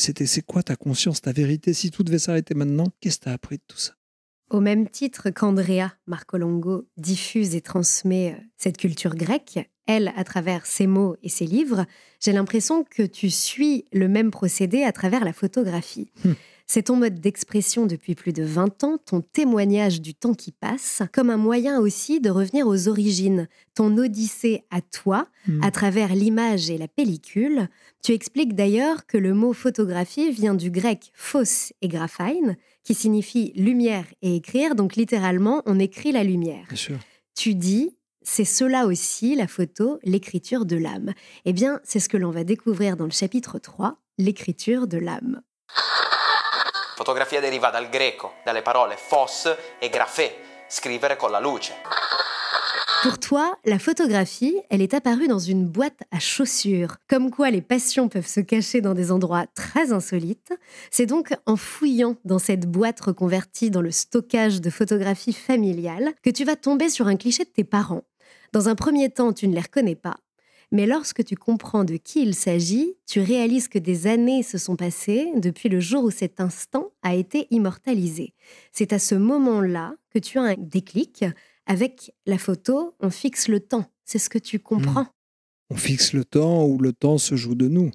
C'était 0.00 0.26
c'est 0.26 0.40
quoi 0.40 0.62
ta 0.62 0.76
conscience, 0.76 1.20
ta 1.20 1.32
vérité? 1.32 1.74
Si 1.74 1.90
tout 1.90 2.02
devait 2.02 2.18
s'arrêter 2.18 2.54
maintenant, 2.54 2.86
qu'est-ce 3.00 3.18
que 3.18 3.24
tu 3.24 3.28
as 3.28 3.32
appris 3.32 3.58
de 3.58 3.62
tout 3.68 3.76
ça? 3.76 3.92
Au 4.48 4.60
même 4.60 4.88
titre 4.88 5.28
qu'Andrea 5.28 5.92
Marcolongo 6.06 6.88
diffuse 6.96 7.54
et 7.54 7.60
transmet 7.60 8.32
euh, 8.32 8.42
cette 8.56 8.78
culture 8.78 9.14
grecque, 9.14 9.60
elle, 9.86 10.12
à 10.16 10.24
travers 10.24 10.64
ses 10.64 10.86
mots 10.86 11.16
et 11.22 11.28
ses 11.28 11.46
livres, 11.46 11.84
j'ai 12.18 12.32
l'impression 12.32 12.82
que 12.82 13.02
tu 13.02 13.28
suis 13.28 13.84
le 13.92 14.08
même 14.08 14.30
procédé 14.30 14.82
à 14.84 14.92
travers 14.92 15.24
la 15.24 15.34
photographie. 15.34 16.10
Hmm. 16.24 16.32
C'est 16.72 16.84
ton 16.84 16.94
mode 16.94 17.18
d'expression 17.18 17.84
depuis 17.84 18.14
plus 18.14 18.32
de 18.32 18.44
20 18.44 18.84
ans, 18.84 18.96
ton 19.04 19.22
témoignage 19.22 20.00
du 20.00 20.14
temps 20.14 20.34
qui 20.34 20.52
passe, 20.52 21.02
comme 21.12 21.28
un 21.28 21.36
moyen 21.36 21.80
aussi 21.80 22.20
de 22.20 22.30
revenir 22.30 22.68
aux 22.68 22.86
origines, 22.86 23.48
ton 23.74 23.98
odyssée 23.98 24.62
à 24.70 24.80
toi, 24.80 25.26
Hmm. 25.48 25.64
à 25.64 25.72
travers 25.72 26.14
l'image 26.14 26.70
et 26.70 26.78
la 26.78 26.86
pellicule. 26.86 27.68
Tu 28.04 28.12
expliques 28.12 28.54
d'ailleurs 28.54 29.06
que 29.06 29.18
le 29.18 29.34
mot 29.34 29.52
photographie 29.52 30.30
vient 30.30 30.54
du 30.54 30.70
grec 30.70 31.10
phos 31.12 31.72
et 31.82 31.88
graphein, 31.88 32.54
qui 32.84 32.94
signifie 32.94 33.52
lumière 33.56 34.04
et 34.22 34.36
écrire, 34.36 34.76
donc 34.76 34.94
littéralement 34.94 35.64
on 35.66 35.80
écrit 35.80 36.12
la 36.12 36.22
lumière. 36.22 36.66
Bien 36.68 36.76
sûr. 36.76 36.98
Tu 37.34 37.56
dis 37.56 37.96
c'est 38.22 38.44
cela 38.44 38.86
aussi, 38.86 39.34
la 39.34 39.48
photo, 39.48 39.98
l'écriture 40.04 40.66
de 40.66 40.76
l'âme. 40.76 41.14
Eh 41.46 41.52
bien, 41.52 41.80
c'est 41.82 41.98
ce 41.98 42.08
que 42.08 42.16
l'on 42.16 42.30
va 42.30 42.44
découvrir 42.44 42.96
dans 42.96 43.06
le 43.06 43.10
chapitre 43.10 43.58
3, 43.58 43.98
l'écriture 44.18 44.86
de 44.86 44.98
l'âme. 44.98 45.42
Fotografia 47.00 47.40
deriva 47.40 47.70
dal 47.70 47.88
greco, 47.88 48.34
dalle 48.44 48.60
parole 48.60 48.94
fos 48.98 49.50
e 49.78 49.88
grafé, 49.88 50.36
scrivere 50.68 51.16
con 51.16 51.30
la 51.30 51.40
luce. 51.40 51.72
Pour 53.02 53.18
toi, 53.18 53.56
la 53.64 53.78
photographie, 53.78 54.60
elle 54.68 54.82
est 54.82 54.92
apparue 54.92 55.26
dans 55.26 55.38
une 55.38 55.66
boîte 55.66 56.02
à 56.10 56.18
chaussures. 56.18 56.96
Comme 57.08 57.30
quoi 57.30 57.48
les 57.50 57.62
passions 57.62 58.10
peuvent 58.10 58.26
se 58.26 58.40
cacher 58.40 58.82
dans 58.82 58.92
des 58.92 59.10
endroits 59.12 59.46
très 59.54 59.94
insolites. 59.94 60.52
C'est 60.90 61.06
donc 61.06 61.34
en 61.46 61.56
fouillant 61.56 62.16
dans 62.26 62.38
cette 62.38 62.66
boîte 62.70 63.00
reconvertie 63.00 63.70
dans 63.70 63.80
le 63.80 63.92
stockage 63.92 64.60
de 64.60 64.68
photographies 64.68 65.32
familiales 65.32 66.12
que 66.22 66.28
tu 66.28 66.44
vas 66.44 66.56
tomber 66.56 66.90
sur 66.90 67.06
un 67.06 67.16
cliché 67.16 67.44
de 67.44 67.48
tes 67.48 67.64
parents. 67.64 68.04
Dans 68.52 68.68
un 68.68 68.74
premier 68.74 69.08
temps, 69.08 69.32
tu 69.32 69.48
ne 69.48 69.54
les 69.54 69.62
reconnais 69.62 69.96
pas. 69.96 70.18
Mais 70.72 70.86
lorsque 70.86 71.24
tu 71.24 71.34
comprends 71.34 71.84
de 71.84 71.96
qui 71.96 72.22
il 72.22 72.34
s'agit, 72.34 72.94
tu 73.06 73.20
réalises 73.20 73.66
que 73.66 73.78
des 73.78 74.06
années 74.06 74.42
se 74.42 74.56
sont 74.56 74.76
passées 74.76 75.28
depuis 75.36 75.68
le 75.68 75.80
jour 75.80 76.04
où 76.04 76.10
cet 76.10 76.40
instant 76.40 76.92
a 77.02 77.14
été 77.14 77.48
immortalisé. 77.50 78.34
C'est 78.72 78.92
à 78.92 79.00
ce 79.00 79.16
moment-là 79.16 79.94
que 80.10 80.20
tu 80.20 80.38
as 80.38 80.42
un 80.42 80.54
déclic, 80.56 81.24
avec 81.66 82.12
la 82.26 82.38
photo, 82.38 82.94
on 83.00 83.10
fixe 83.10 83.48
le 83.48 83.60
temps. 83.60 83.86
C'est 84.04 84.18
ce 84.18 84.28
que 84.28 84.38
tu 84.38 84.58
comprends. 84.58 85.06
On 85.70 85.76
fixe 85.76 86.12
le 86.12 86.24
temps 86.24 86.66
où 86.66 86.78
le 86.78 86.92
temps 86.92 87.18
se 87.18 87.36
joue 87.36 87.54
de 87.54 87.68
nous. 87.68 87.90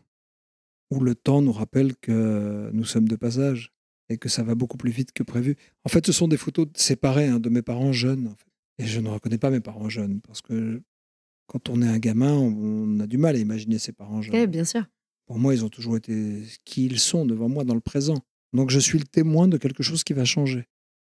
Où 0.91 1.01
le 1.01 1.15
temps 1.15 1.41
nous 1.41 1.51
rappelle 1.51 1.95
que 1.97 2.69
nous 2.73 2.85
sommes 2.85 3.07
de 3.07 3.15
passage 3.15 3.73
et 4.09 4.17
que 4.17 4.29
ça 4.29 4.43
va 4.43 4.55
beaucoup 4.55 4.77
plus 4.77 4.91
vite 4.91 5.11
que 5.11 5.23
prévu. 5.23 5.57
En 5.83 5.89
fait, 5.89 6.05
ce 6.05 6.11
sont 6.11 6.27
des 6.27 6.37
photos 6.37 6.67
séparées 6.75 7.27
hein, 7.27 7.39
de 7.39 7.49
mes 7.49 7.61
parents 7.61 7.91
jeunes. 7.91 8.35
Et 8.77 8.85
je 8.85 8.99
ne 8.99 9.09
reconnais 9.09 9.37
pas 9.37 9.49
mes 9.49 9.61
parents 9.61 9.89
jeunes 9.89 10.21
parce 10.21 10.41
que 10.41 10.81
quand 11.47 11.69
on 11.69 11.81
est 11.81 11.87
un 11.87 11.99
gamin, 11.99 12.33
on 12.33 12.99
a 12.99 13.07
du 13.07 13.17
mal 13.17 13.35
à 13.35 13.39
imaginer 13.39 13.79
ses 13.79 13.91
parents 13.91 14.21
jeunes. 14.21 14.35
Oui, 14.35 14.47
bien 14.47 14.65
sûr. 14.65 14.83
Pour 15.25 15.39
moi, 15.39 15.53
ils 15.53 15.65
ont 15.65 15.69
toujours 15.69 15.97
été 15.97 16.43
qui 16.65 16.85
ils 16.85 16.99
sont 16.99 17.25
devant 17.25 17.49
moi 17.49 17.63
dans 17.63 17.73
le 17.73 17.81
présent. 17.81 18.17
Donc 18.53 18.69
je 18.69 18.79
suis 18.79 18.99
le 18.99 19.05
témoin 19.05 19.47
de 19.47 19.57
quelque 19.57 19.83
chose 19.83 20.03
qui 20.03 20.13
va 20.13 20.25
changer. 20.25 20.67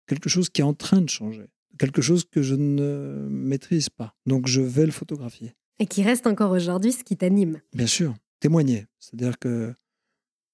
Quelque 0.08 0.30
chose 0.30 0.50
qui 0.50 0.62
est 0.62 0.66
en 0.66 0.74
train 0.74 1.02
de 1.02 1.10
changer 1.10 1.48
quelque 1.82 2.02
chose 2.02 2.26
que 2.26 2.44
je 2.44 2.54
ne 2.54 3.28
maîtrise 3.30 3.90
pas. 3.90 4.16
Donc 4.28 4.48
je 4.48 4.62
vais 4.62 4.86
le 4.86 4.92
photographier. 4.92 5.56
Et 5.80 5.88
qui 5.88 6.04
reste 6.04 6.28
encore 6.28 6.52
aujourd'hui 6.52 6.92
ce 6.92 7.04
qui 7.04 7.18
t'anime. 7.18 7.60
Bien 7.74 7.88
sûr, 7.88 8.14
témoigner. 8.40 8.86
C'est-à-dire 9.00 9.40
que 9.40 9.74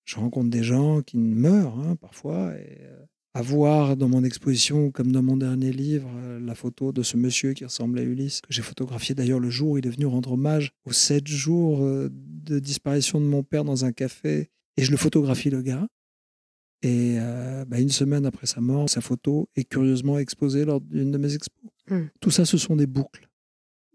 je 0.05 0.15
rencontre 0.15 0.49
des 0.49 0.63
gens 0.63 1.01
qui 1.01 1.17
meurent 1.17 1.77
hein, 1.79 1.97
parfois. 1.97 2.53
Et 2.55 2.77
euh, 2.81 3.05
avoir 3.37 3.95
dans 3.95 4.09
mon 4.09 4.23
exposition, 4.23 4.89
comme 4.89 5.11
dans 5.11 5.21
mon 5.21 5.37
dernier 5.37 5.71
livre, 5.71 6.09
euh, 6.15 6.39
la 6.39 6.55
photo 6.55 6.91
de 6.91 7.03
ce 7.03 7.17
monsieur 7.17 7.53
qui 7.53 7.65
ressemble 7.65 7.99
à 7.99 8.01
Ulysse, 8.01 8.41
que 8.41 8.51
j'ai 8.51 8.63
photographié 8.63 9.13
d'ailleurs 9.13 9.39
le 9.39 9.51
jour 9.51 9.71
où 9.71 9.77
il 9.77 9.85
est 9.85 9.91
venu 9.91 10.07
rendre 10.07 10.31
hommage 10.31 10.71
aux 10.85 10.91
sept 10.91 11.27
jours 11.27 11.83
euh, 11.83 12.09
de 12.11 12.57
disparition 12.57 13.21
de 13.21 13.25
mon 13.25 13.43
père 13.43 13.63
dans 13.63 13.85
un 13.85 13.91
café. 13.91 14.49
Et 14.75 14.83
je 14.83 14.89
le 14.89 14.97
photographie, 14.97 15.51
le 15.51 15.61
gars. 15.61 15.87
Et 16.81 17.17
euh, 17.19 17.63
bah, 17.65 17.79
une 17.79 17.89
semaine 17.89 18.25
après 18.25 18.47
sa 18.47 18.59
mort, 18.59 18.89
sa 18.89 19.01
photo 19.01 19.49
est 19.55 19.65
curieusement 19.65 20.17
exposée 20.17 20.65
lors 20.65 20.81
d'une 20.81 21.11
de 21.11 21.17
mes 21.19 21.35
expos. 21.35 21.71
Hmm. 21.89 22.05
Tout 22.19 22.31
ça, 22.31 22.43
ce 22.43 22.57
sont 22.57 22.75
des 22.75 22.87
boucles, 22.87 23.29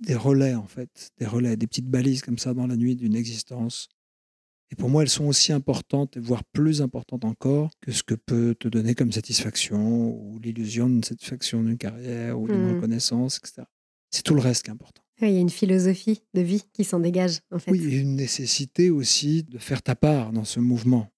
des 0.01 0.15
relais 0.15 0.55
en 0.55 0.67
fait, 0.69 1.11
des 1.19 1.27
relais, 1.27 1.57
des 1.57 1.67
petites 1.67 1.89
balises 1.89 2.23
comme 2.23 2.39
ça 2.39 2.55
dans 2.55 2.69
la 2.69 2.77
nuit 2.77 2.95
d'une 2.95 3.17
existence. 3.17 3.89
Et 4.73 4.75
pour 4.75 4.89
moi, 4.89 5.03
elles 5.03 5.09
sont 5.11 5.27
aussi 5.27 5.53
importantes, 5.53 6.17
voire 6.17 6.43
plus 6.45 6.81
importantes 6.81 7.25
encore, 7.27 7.71
que 7.83 7.93
ce 7.93 8.03
que 8.03 8.15
peut 8.15 8.55
te 8.59 8.69
donner 8.69 8.95
comme 8.95 9.13
satisfaction 9.13 10.09
ou 10.11 10.39
l'illusion 10.39 10.89
d'une 10.89 11.05
satisfaction 11.05 11.63
d'une 11.63 11.77
carrière 11.77 12.41
ou 12.41 12.49
d'une 12.49 12.57
Hmm. 12.71 12.75
reconnaissance, 12.77 13.37
etc. 13.37 13.63
C'est 14.11 14.23
tout 14.23 14.35
le 14.35 14.41
reste 14.41 14.63
qui 14.65 14.71
est 14.71 14.73
important. 14.73 15.03
Oui, 15.21 15.29
Il 15.29 15.35
y 15.35 15.37
a 15.37 15.41
une 15.41 15.51
philosophie 15.51 16.23
de 16.35 16.41
vie 16.41 16.65
qui 16.73 16.85
s'en 16.85 17.01
dégage, 17.01 17.41
en 17.51 17.59
fait. 17.59 17.71
Oui, 17.71 17.85
et 17.85 17.99
une 17.99 18.17
nécessité 18.17 18.91
aussi 18.91 19.43
de 19.45 19.59
faire 19.59 19.83
ta 19.83 19.95
part 19.95 20.33
dans 20.33 20.45
ce 20.45 20.59
mouvement, 20.59 21.09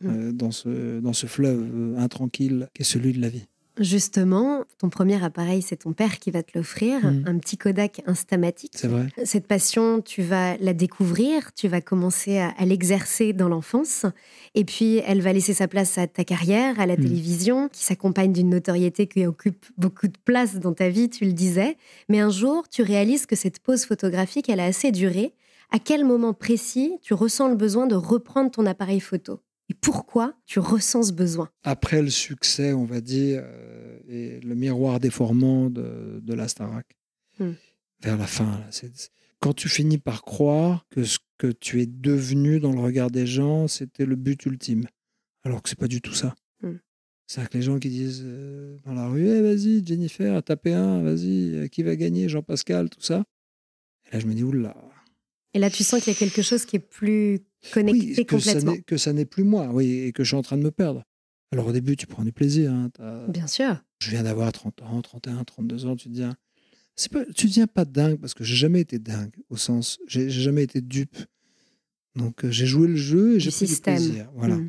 Mm. 0.00 0.06
euh, 0.08 0.32
dans, 0.32 0.50
ce, 0.52 1.00
dans 1.00 1.12
ce 1.14 1.26
fleuve 1.26 1.60
euh, 1.74 1.96
intranquille 1.98 2.68
qu'est 2.72 2.84
celui 2.84 3.12
de 3.14 3.20
la 3.20 3.28
vie. 3.30 3.46
Justement, 3.80 4.64
ton 4.78 4.88
premier 4.88 5.22
appareil, 5.22 5.62
c'est 5.62 5.76
ton 5.76 5.92
père 5.92 6.18
qui 6.18 6.30
va 6.30 6.42
te 6.42 6.56
l'offrir, 6.58 7.00
Mhm. 7.04 7.24
un 7.26 7.38
petit 7.38 7.56
Kodak 7.56 8.02
instamatique. 8.06 8.72
C'est 8.76 8.88
vrai 8.88 9.06
Cette 9.24 9.46
passion, 9.46 10.00
tu 10.00 10.22
vas 10.22 10.56
la 10.58 10.72
découvrir, 10.74 11.52
tu 11.54 11.68
vas 11.68 11.80
commencer 11.80 12.38
à, 12.38 12.48
à 12.58 12.64
l'exercer 12.64 13.32
dans 13.32 13.48
l'enfance, 13.48 14.04
et 14.54 14.64
puis 14.64 14.98
elle 15.06 15.20
va 15.20 15.32
laisser 15.32 15.54
sa 15.54 15.68
place 15.68 15.96
à 15.98 16.06
ta 16.06 16.24
carrière, 16.24 16.80
à 16.80 16.86
la 16.86 16.96
Mhm. 16.96 17.02
télévision, 17.02 17.68
qui 17.68 17.84
s'accompagne 17.84 18.32
d'une 18.32 18.50
notoriété 18.50 19.06
qui 19.06 19.26
occupe 19.26 19.66
beaucoup 19.76 20.08
de 20.08 20.18
place 20.24 20.56
dans 20.56 20.72
ta 20.74 20.88
vie, 20.88 21.08
tu 21.08 21.24
le 21.24 21.32
disais. 21.32 21.76
Mais 22.08 22.20
un 22.20 22.30
jour, 22.30 22.68
tu 22.68 22.82
réalises 22.82 23.26
que 23.26 23.36
cette 23.36 23.60
pause 23.60 23.84
photographique, 23.84 24.48
elle 24.48 24.60
a 24.60 24.64
assez 24.64 24.90
duré. 24.92 25.34
À 25.70 25.78
quel 25.78 26.04
moment 26.04 26.32
précis 26.32 26.98
tu 27.02 27.14
ressens 27.14 27.48
le 27.48 27.54
besoin 27.54 27.86
de 27.86 27.94
reprendre 27.94 28.50
ton 28.50 28.64
appareil 28.66 29.00
photo? 29.00 29.40
Et 29.70 29.74
pourquoi 29.74 30.34
tu 30.46 30.58
ressens 30.60 31.04
ce 31.04 31.12
besoin? 31.12 31.50
Après 31.62 32.00
le 32.02 32.10
succès, 32.10 32.72
on 32.72 32.84
va 32.84 33.00
dire, 33.00 33.42
euh, 33.44 33.98
et 34.08 34.40
le 34.40 34.54
miroir 34.54 34.98
déformant 35.00 35.68
de, 35.70 36.20
de 36.22 36.34
la 36.34 36.48
Starac, 36.48 36.86
Hmm. 37.38 37.52
vers 38.02 38.16
la 38.16 38.26
fin, 38.26 38.46
là, 38.58 38.66
c'est- 38.70 39.10
quand 39.40 39.52
tu 39.54 39.68
finis 39.68 39.98
par 39.98 40.22
croire 40.22 40.86
que 40.90 41.04
ce 41.04 41.18
que 41.36 41.46
tu 41.52 41.80
es 41.80 41.86
devenu 41.86 42.58
dans 42.58 42.72
le 42.72 42.80
regard 42.80 43.10
des 43.12 43.26
gens, 43.28 43.68
c'était 43.68 44.06
le 44.06 44.16
but 44.16 44.44
ultime, 44.46 44.86
alors 45.44 45.62
que 45.62 45.68
c'est 45.68 45.78
pas 45.78 45.86
du 45.86 46.00
tout 46.00 46.14
ça. 46.14 46.34
Hmm. 46.62 46.78
C'est-à-dire 47.28 47.50
que 47.50 47.58
les 47.58 47.62
gens 47.62 47.78
qui 47.78 47.90
disent 47.90 48.22
euh, 48.24 48.78
dans 48.86 48.94
la 48.94 49.06
rue, 49.06 49.28
Eh, 49.28 49.40
vas-y, 49.42 49.86
Jennifer, 49.86 50.42
tapez 50.42 50.72
un, 50.74 51.02
vas-y, 51.02 51.54
euh, 51.54 51.68
qui 51.68 51.82
va 51.84 51.94
gagner, 51.94 52.28
Jean-Pascal, 52.28 52.88
tout 52.90 53.02
ça. 53.02 53.22
Et 54.10 54.14
là, 54.14 54.18
je 54.20 54.26
me 54.26 54.32
dis, 54.34 54.42
oula, 54.42 54.74
Et 55.54 55.58
là, 55.60 55.70
tu 55.70 55.84
sens 55.84 56.02
qu'il 56.02 56.12
y 56.12 56.16
a 56.16 56.18
quelque 56.18 56.42
chose 56.42 56.64
qui 56.64 56.76
est 56.76 56.80
plus 56.80 57.40
connecté 57.72 58.14
oui, 58.18 58.26
que 58.26 58.38
ça 58.38 58.52
complètement. 58.52 58.72
n'est- 58.72 58.82
que 58.82 58.96
ça 58.96 59.12
n'est 59.12 59.24
plus 59.24 59.44
moi, 59.44 59.68
oui, 59.72 59.90
et 60.00 60.12
que 60.12 60.24
je 60.24 60.28
suis 60.28 60.36
en 60.36 60.42
train 60.42 60.56
de 60.56 60.62
me 60.62 60.70
perdre. 60.70 61.04
Alors 61.52 61.66
au 61.66 61.72
début, 61.72 61.96
tu 61.96 62.06
prends 62.06 62.24
du 62.24 62.32
plaisir. 62.32 62.72
hein, 62.72 62.90
Bien 63.28 63.46
sûr. 63.46 63.82
je 64.00 64.10
viens 64.10 64.22
d'avoir 64.22 64.52
30 64.52 64.82
ans, 64.82 65.00
31, 65.00 65.44
32 65.44 65.86
ans, 65.86 65.96
tu 65.96 66.08
te 66.08 66.14
dis, 66.14 66.22
c'est 66.94 67.12
pas, 67.12 67.24
tu 67.34 67.46
deviens 67.46 67.66
pas 67.66 67.84
dingue 67.84 68.18
parce 68.20 68.34
que 68.34 68.44
j'ai 68.44 68.56
jamais 68.56 68.80
été 68.80 68.98
dingue 68.98 69.34
au 69.48 69.56
sens, 69.56 69.98
j'ai 70.08 70.28
jamais 70.30 70.64
été 70.64 70.80
dupe. 70.80 71.16
Donc 72.16 72.44
euh, 72.44 72.50
j'ai 72.50 72.66
joué 72.66 72.88
le 72.88 72.96
jeu 72.96 73.36
et 73.36 73.40
j'ai 73.40 73.50
pris 73.50 73.68
système. 73.68 73.96
du 73.96 74.02
plaisir. 74.08 74.30
Voilà. 74.34 74.56
Mm. 74.56 74.64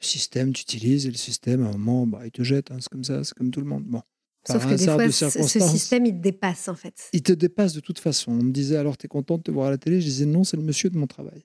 Le 0.00 0.04
système, 0.04 0.52
tu 0.52 0.62
utilises 0.62 1.06
et 1.06 1.10
le 1.10 1.16
système, 1.16 1.62
à 1.64 1.68
un 1.68 1.72
moment, 1.72 2.06
bah, 2.06 2.22
il 2.24 2.30
te 2.30 2.42
jette, 2.42 2.70
hein, 2.70 2.76
c'est 2.80 2.88
comme 2.88 3.04
ça, 3.04 3.24
c'est 3.24 3.34
comme 3.34 3.50
tout 3.50 3.60
le 3.60 3.66
monde. 3.66 3.84
Bon. 3.84 4.02
Sauf 4.46 4.66
que 4.66 4.74
des 4.74 4.84
fois, 4.84 5.06
de 5.06 5.10
ce, 5.10 5.28
système, 5.60 6.04
il 6.04 6.14
te 6.16 6.20
dépasse, 6.20 6.66
en 6.66 6.74
fait. 6.74 7.08
il 7.12 7.22
te 7.22 7.32
dépasse 7.32 7.74
de 7.74 7.80
toute 7.80 8.00
façon. 8.00 8.32
On 8.32 8.42
me 8.42 8.50
disait 8.50 8.76
alors, 8.76 8.96
t'es 8.96 9.06
content 9.06 9.38
de 9.38 9.42
te 9.44 9.52
voir 9.52 9.68
à 9.68 9.70
la 9.70 9.78
télé? 9.78 10.00
Je 10.00 10.06
disais 10.06 10.26
non, 10.26 10.42
c'est 10.42 10.56
le 10.56 10.64
monsieur 10.64 10.90
de 10.90 10.98
mon 10.98 11.06
travail. 11.06 11.44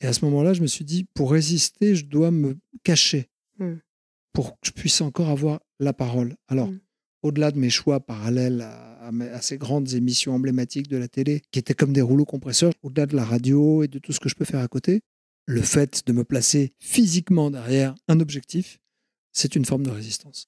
Et 0.00 0.06
à 0.06 0.12
ce 0.12 0.24
moment-là, 0.26 0.52
je 0.54 0.62
me 0.62 0.66
suis 0.66 0.84
dit, 0.84 1.04
pour 1.14 1.32
résister, 1.32 1.94
je 1.96 2.04
dois 2.06 2.30
me 2.30 2.56
cacher 2.84 3.28
Hmm. 3.58 3.78
pour 4.32 4.52
que 4.52 4.68
je 4.68 4.70
puisse 4.70 5.00
encore 5.00 5.28
avoir 5.30 5.60
la 5.80 5.92
parole. 5.92 6.36
Alors, 6.46 6.68
Hmm. 6.68 6.78
au-delà 7.24 7.50
de 7.50 7.58
mes 7.58 7.70
choix 7.70 7.98
parallèles 7.98 8.60
à, 8.60 8.94
à 9.08 9.10
mes- 9.12 9.28
à 9.28 9.40
ces 9.42 9.58
grandes 9.58 9.92
émissions 9.94 10.32
emblématiques 10.34 10.86
de 10.88 10.96
la 10.96 11.08
télé, 11.08 11.42
qui 11.50 11.58
étaient 11.58 11.74
comme 11.74 11.92
des 11.92 12.02
rouleaux 12.02 12.24
compresseurs, 12.24 12.72
au-delà 12.82 13.06
de 13.06 13.16
la 13.16 13.24
radio 13.24 13.82
et 13.82 13.88
de 13.88 13.98
tout 13.98 14.12
ce 14.12 14.20
que 14.20 14.28
je 14.28 14.36
peux 14.36 14.44
faire 14.44 14.60
à 14.60 14.68
côté, 14.68 15.00
le 15.46 15.62
fait 15.62 16.06
de 16.06 16.12
me 16.12 16.22
placer 16.24 16.74
physiquement 16.78 17.50
derrière 17.50 17.94
un 18.06 18.20
objectif, 18.20 18.78
c'est 19.32 19.56
une 19.56 19.64
forme 19.64 19.82
de 19.84 19.90
résistance. 19.90 20.46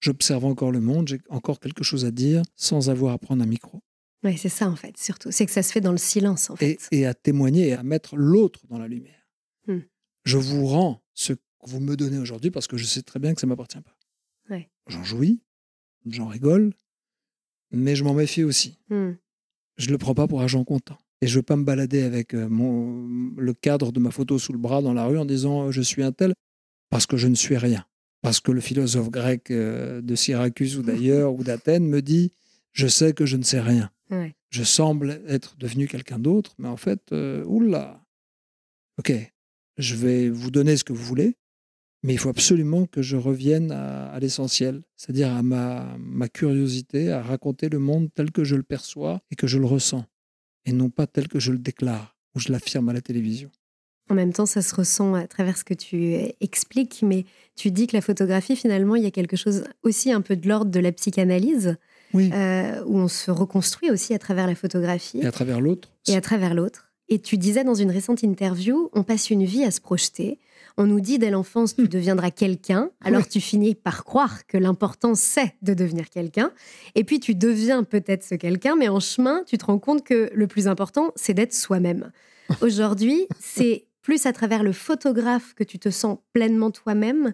J'observe 0.00 0.44
encore 0.46 0.72
le 0.72 0.80
monde, 0.80 1.06
j'ai 1.08 1.20
encore 1.28 1.60
quelque 1.60 1.84
chose 1.84 2.04
à 2.06 2.10
dire 2.10 2.42
sans 2.56 2.88
avoir 2.90 3.12
à 3.12 3.18
prendre 3.18 3.42
un 3.42 3.46
micro. 3.46 3.80
Oui, 4.22 4.36
c'est 4.36 4.50
ça, 4.50 4.68
en 4.68 4.76
fait, 4.76 4.98
surtout. 4.98 5.30
C'est 5.30 5.46
que 5.46 5.52
ça 5.52 5.62
se 5.62 5.72
fait 5.72 5.80
dans 5.80 5.92
le 5.92 5.98
silence, 5.98 6.50
en 6.50 6.56
fait. 6.56 6.78
et 6.90 7.06
à 7.06 7.14
témoigner 7.14 7.68
et 7.68 7.72
à 7.72 7.82
mettre 7.82 8.16
l'autre 8.16 8.60
dans 8.68 8.78
la 8.78 8.86
lumière. 8.86 9.26
Hmm. 9.66 9.80
Je 10.24 10.36
vous 10.36 10.66
rends 10.66 11.02
ce 11.14 11.32
que 11.32 11.40
vous 11.64 11.80
me 11.80 11.96
donnez 11.96 12.18
aujourd'hui 12.18 12.50
parce 12.50 12.66
que 12.66 12.76
je 12.76 12.84
sais 12.84 13.02
très 13.02 13.18
bien 13.18 13.34
que 13.34 13.40
ça 13.40 13.46
ne 13.46 13.50
m'appartient 13.50 13.80
pas. 13.80 13.96
Ouais. 14.50 14.68
J'en 14.88 15.04
jouis, 15.04 15.40
j'en 16.06 16.26
rigole, 16.26 16.74
mais 17.70 17.96
je 17.96 18.04
m'en 18.04 18.14
méfie 18.14 18.44
aussi. 18.44 18.78
Hmm. 18.90 19.12
Je 19.76 19.86
ne 19.86 19.92
le 19.92 19.98
prends 19.98 20.14
pas 20.14 20.26
pour 20.26 20.42
argent 20.42 20.64
comptant. 20.64 20.98
Et 21.22 21.26
je 21.26 21.34
ne 21.34 21.38
veux 21.38 21.42
pas 21.42 21.56
me 21.56 21.64
balader 21.64 22.02
avec 22.02 22.34
euh, 22.34 22.48
mon, 22.48 23.06
le 23.36 23.54
cadre 23.54 23.92
de 23.92 24.00
ma 24.00 24.10
photo 24.10 24.38
sous 24.38 24.52
le 24.52 24.58
bras 24.58 24.82
dans 24.82 24.92
la 24.92 25.06
rue 25.06 25.18
en 25.18 25.24
disant 25.24 25.68
euh, 25.68 25.70
je 25.70 25.82
suis 25.82 26.02
un 26.02 26.12
tel, 26.12 26.34
parce 26.90 27.06
que 27.06 27.16
je 27.16 27.28
ne 27.28 27.34
suis 27.34 27.56
rien. 27.56 27.84
Parce 28.22 28.40
que 28.40 28.52
le 28.52 28.60
philosophe 28.60 29.10
grec 29.10 29.50
euh, 29.50 30.02
de 30.02 30.14
Syracuse 30.14 30.78
ou 30.78 30.82
d'ailleurs 30.82 31.34
ou 31.34 31.42
d'Athènes 31.42 31.86
me 31.86 32.02
dit 32.02 32.32
je 32.72 32.86
sais 32.86 33.14
que 33.14 33.24
je 33.24 33.36
ne 33.36 33.42
sais 33.42 33.60
rien 33.60 33.90
Ouais. 34.10 34.34
je 34.50 34.64
semble 34.64 35.22
être 35.28 35.56
devenu 35.56 35.86
quelqu'un 35.86 36.18
d'autre, 36.18 36.54
mais 36.58 36.68
en 36.68 36.76
fait, 36.76 37.12
euh, 37.12 37.44
oula, 37.44 38.04
ok, 38.98 39.12
je 39.78 39.94
vais 39.94 40.28
vous 40.28 40.50
donner 40.50 40.76
ce 40.76 40.84
que 40.84 40.92
vous 40.92 41.04
voulez, 41.04 41.36
mais 42.02 42.14
il 42.14 42.18
faut 42.18 42.28
absolument 42.28 42.86
que 42.86 43.02
je 43.02 43.16
revienne 43.16 43.70
à, 43.70 44.06
à 44.10 44.18
l'essentiel, 44.18 44.82
c'est-à-dire 44.96 45.32
à 45.32 45.42
ma, 45.42 45.96
ma 45.98 46.28
curiosité 46.28 47.12
à 47.12 47.22
raconter 47.22 47.68
le 47.68 47.78
monde 47.78 48.08
tel 48.14 48.32
que 48.32 48.42
je 48.42 48.56
le 48.56 48.62
perçois 48.62 49.20
et 49.30 49.36
que 49.36 49.46
je 49.46 49.58
le 49.58 49.66
ressens, 49.66 50.04
et 50.64 50.72
non 50.72 50.90
pas 50.90 51.06
tel 51.06 51.28
que 51.28 51.38
je 51.38 51.52
le 51.52 51.58
déclare 51.58 52.16
ou 52.34 52.40
je 52.40 52.50
l'affirme 52.50 52.88
à 52.88 52.92
la 52.92 53.00
télévision. 53.00 53.50
En 54.10 54.14
même 54.14 54.32
temps, 54.32 54.46
ça 54.46 54.60
se 54.60 54.74
ressent 54.74 55.14
à 55.14 55.28
travers 55.28 55.56
ce 55.56 55.62
que 55.62 55.74
tu 55.74 56.14
euh, 56.14 56.28
expliques, 56.40 57.02
mais 57.02 57.24
tu 57.54 57.70
dis 57.70 57.86
que 57.86 57.96
la 57.96 58.00
photographie, 58.00 58.56
finalement, 58.56 58.96
il 58.96 59.04
y 59.04 59.06
a 59.06 59.12
quelque 59.12 59.36
chose 59.36 59.64
aussi 59.84 60.10
un 60.10 60.20
peu 60.20 60.34
de 60.34 60.48
l'ordre 60.48 60.70
de 60.72 60.80
la 60.80 60.90
psychanalyse. 60.90 61.76
Oui. 62.12 62.30
euh, 62.34 62.82
où 62.86 62.98
on 62.98 63.08
se 63.08 63.30
reconstruit 63.30 63.90
aussi 63.90 64.14
à 64.14 64.18
travers 64.18 64.46
la 64.46 64.54
photographie 64.54 65.20
Et 65.22 65.26
à 65.26 65.32
travers 65.32 65.60
l'autre. 65.60 65.90
et 66.08 66.16
à 66.16 66.20
travers 66.20 66.54
l'autre. 66.54 66.90
Et 67.08 67.18
tu 67.20 67.36
disais 67.38 67.64
dans 67.64 67.74
une 67.74 67.90
récente 67.90 68.22
interview, 68.22 68.88
on 68.92 69.02
passe 69.02 69.30
une 69.30 69.44
vie 69.44 69.64
à 69.64 69.70
se 69.72 69.80
projeter. 69.80 70.38
On 70.76 70.86
nous 70.86 71.00
dit 71.00 71.18
dès 71.18 71.30
l'enfance, 71.30 71.74
tu 71.74 71.88
deviendras 71.88 72.30
quelqu'un. 72.30 72.90
Alors 73.00 73.26
tu 73.26 73.40
finis 73.40 73.74
par 73.74 74.04
croire 74.04 74.46
que 74.46 74.56
l'important, 74.56 75.16
c'est 75.16 75.54
de 75.62 75.74
devenir 75.74 76.08
quelqu'un. 76.08 76.52
Et 76.94 77.02
puis 77.02 77.18
tu 77.18 77.34
deviens 77.34 77.82
peut-être 77.82 78.22
ce 78.22 78.36
quelqu'un, 78.36 78.76
mais 78.76 78.88
en 78.88 79.00
chemin, 79.00 79.42
tu 79.44 79.58
te 79.58 79.64
rends 79.64 79.80
compte 79.80 80.04
que 80.04 80.30
le 80.32 80.46
plus 80.46 80.68
important, 80.68 81.12
c'est 81.16 81.34
d'être 81.34 81.52
soi-même. 81.54 82.12
Aujourd'hui, 82.62 83.26
c'est 83.40 83.86
plus 84.02 84.26
à 84.26 84.32
travers 84.32 84.62
le 84.62 84.72
photographe 84.72 85.54
que 85.54 85.64
tu 85.64 85.78
te 85.78 85.90
sens 85.90 86.18
pleinement 86.32 86.70
toi-même 86.70 87.32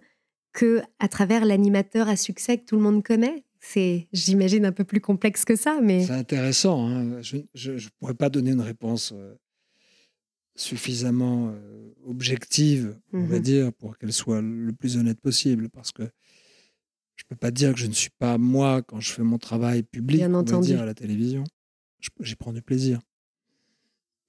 que 0.53 0.81
à 0.99 1.09
travers 1.09 1.45
l'animateur 1.45 2.09
à 2.09 2.17
succès 2.17 2.57
que 2.59 2.65
tout 2.65 2.77
le 2.77 2.83
monde 2.83 3.03
connaît? 3.05 3.45
C'est, 3.69 4.07
j'imagine, 4.13 4.65
un 4.65 4.73
peu 4.73 4.85
plus 4.85 5.01
complexe 5.01 5.45
que 5.45 5.57
ça, 5.57 5.81
mais 5.83 6.05
C'est 6.07 6.13
intéressant. 6.13 6.89
hein. 6.89 7.21
Je 7.23 7.37
ne 7.73 7.89
pourrais 7.99 8.15
pas 8.15 8.31
donner 8.31 8.53
une 8.53 8.61
réponse 8.61 9.13
euh, 9.15 9.35
suffisamment 10.55 11.51
euh, 11.53 11.91
objective, 12.07 12.97
on 13.13 13.25
va 13.27 13.37
Mhm. 13.37 13.43
dire, 13.43 13.73
pour 13.73 13.99
qu'elle 13.99 14.13
soit 14.13 14.41
le 14.41 14.73
plus 14.73 14.97
honnête 14.97 15.21
possible. 15.21 15.69
Parce 15.69 15.93
que 15.93 16.03
je 16.05 17.25
ne 17.25 17.29
peux 17.31 17.37
pas 17.37 17.51
dire 17.51 17.73
que 17.75 17.79
je 17.81 17.87
ne 17.87 17.93
suis 17.93 18.11
pas 18.19 18.39
moi 18.39 18.83
quand 18.83 19.01
je 19.01 19.13
fais 19.13 19.23
mon 19.23 19.39
travail 19.39 19.83
public, 19.83 20.19
Bien 20.19 20.33
on 20.35 20.43
va 20.43 20.61
dire, 20.61 20.81
à 20.83 20.87
la 20.87 20.95
télévision. 20.95 21.45
J'y 22.21 22.37
prends 22.37 22.53
du 22.53 22.63
plaisir. 22.63 23.01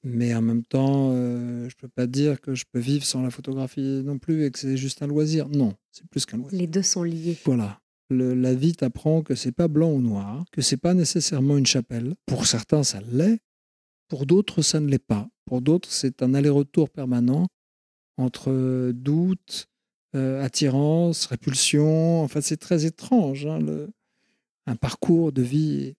Mais 0.03 0.33
en 0.33 0.41
même 0.41 0.63
temps, 0.63 1.11
euh, 1.13 1.61
je 1.69 1.75
ne 1.75 1.79
peux 1.81 1.87
pas 1.89 2.07
dire 2.07 2.39
que 2.39 2.55
je 2.55 2.65
peux 2.71 2.79
vivre 2.79 3.03
sans 3.05 3.21
la 3.21 3.29
photographie 3.29 4.01
non 4.05 4.17
plus 4.19 4.45
et 4.45 4.51
que 4.51 4.57
c'est 4.59 4.77
juste 4.77 5.01
un 5.01 5.07
loisir. 5.07 5.49
Non, 5.49 5.73
c'est 5.91 6.07
plus 6.07 6.25
qu'un 6.25 6.37
loisir. 6.37 6.57
les 6.59 6.67
deux 6.67 6.81
sont 6.81 7.03
liés. 7.03 7.37
Voilà. 7.45 7.79
La 8.09 8.53
vie 8.53 8.73
t'apprend 8.73 9.21
que 9.21 9.35
c'est 9.35 9.51
pas 9.51 9.67
blanc 9.67 9.91
ou 9.91 10.01
noir, 10.01 10.45
que 10.51 10.61
c'est 10.61 10.77
pas 10.77 10.93
nécessairement 10.93 11.57
une 11.57 11.65
chapelle. 11.65 12.15
Pour 12.25 12.45
certains, 12.45 12.83
ça 12.83 13.01
l'est. 13.11 13.39
Pour 14.07 14.25
d'autres, 14.25 14.61
ça 14.61 14.79
ne 14.79 14.87
l'est 14.87 14.97
pas. 14.97 15.27
Pour 15.45 15.61
d'autres, 15.61 15.91
c'est 15.91 16.21
un 16.23 16.33
aller-retour 16.33 16.89
permanent 16.89 17.47
entre 18.17 18.91
doute, 18.91 19.67
euh, 20.15 20.43
attirance, 20.43 21.25
répulsion. 21.25 22.23
Enfin, 22.23 22.41
c'est 22.41 22.57
très 22.57 22.85
étrange, 22.85 23.45
hein, 23.45 23.59
un 24.65 24.75
parcours 24.75 25.31
de 25.31 25.41
vie. 25.41 25.93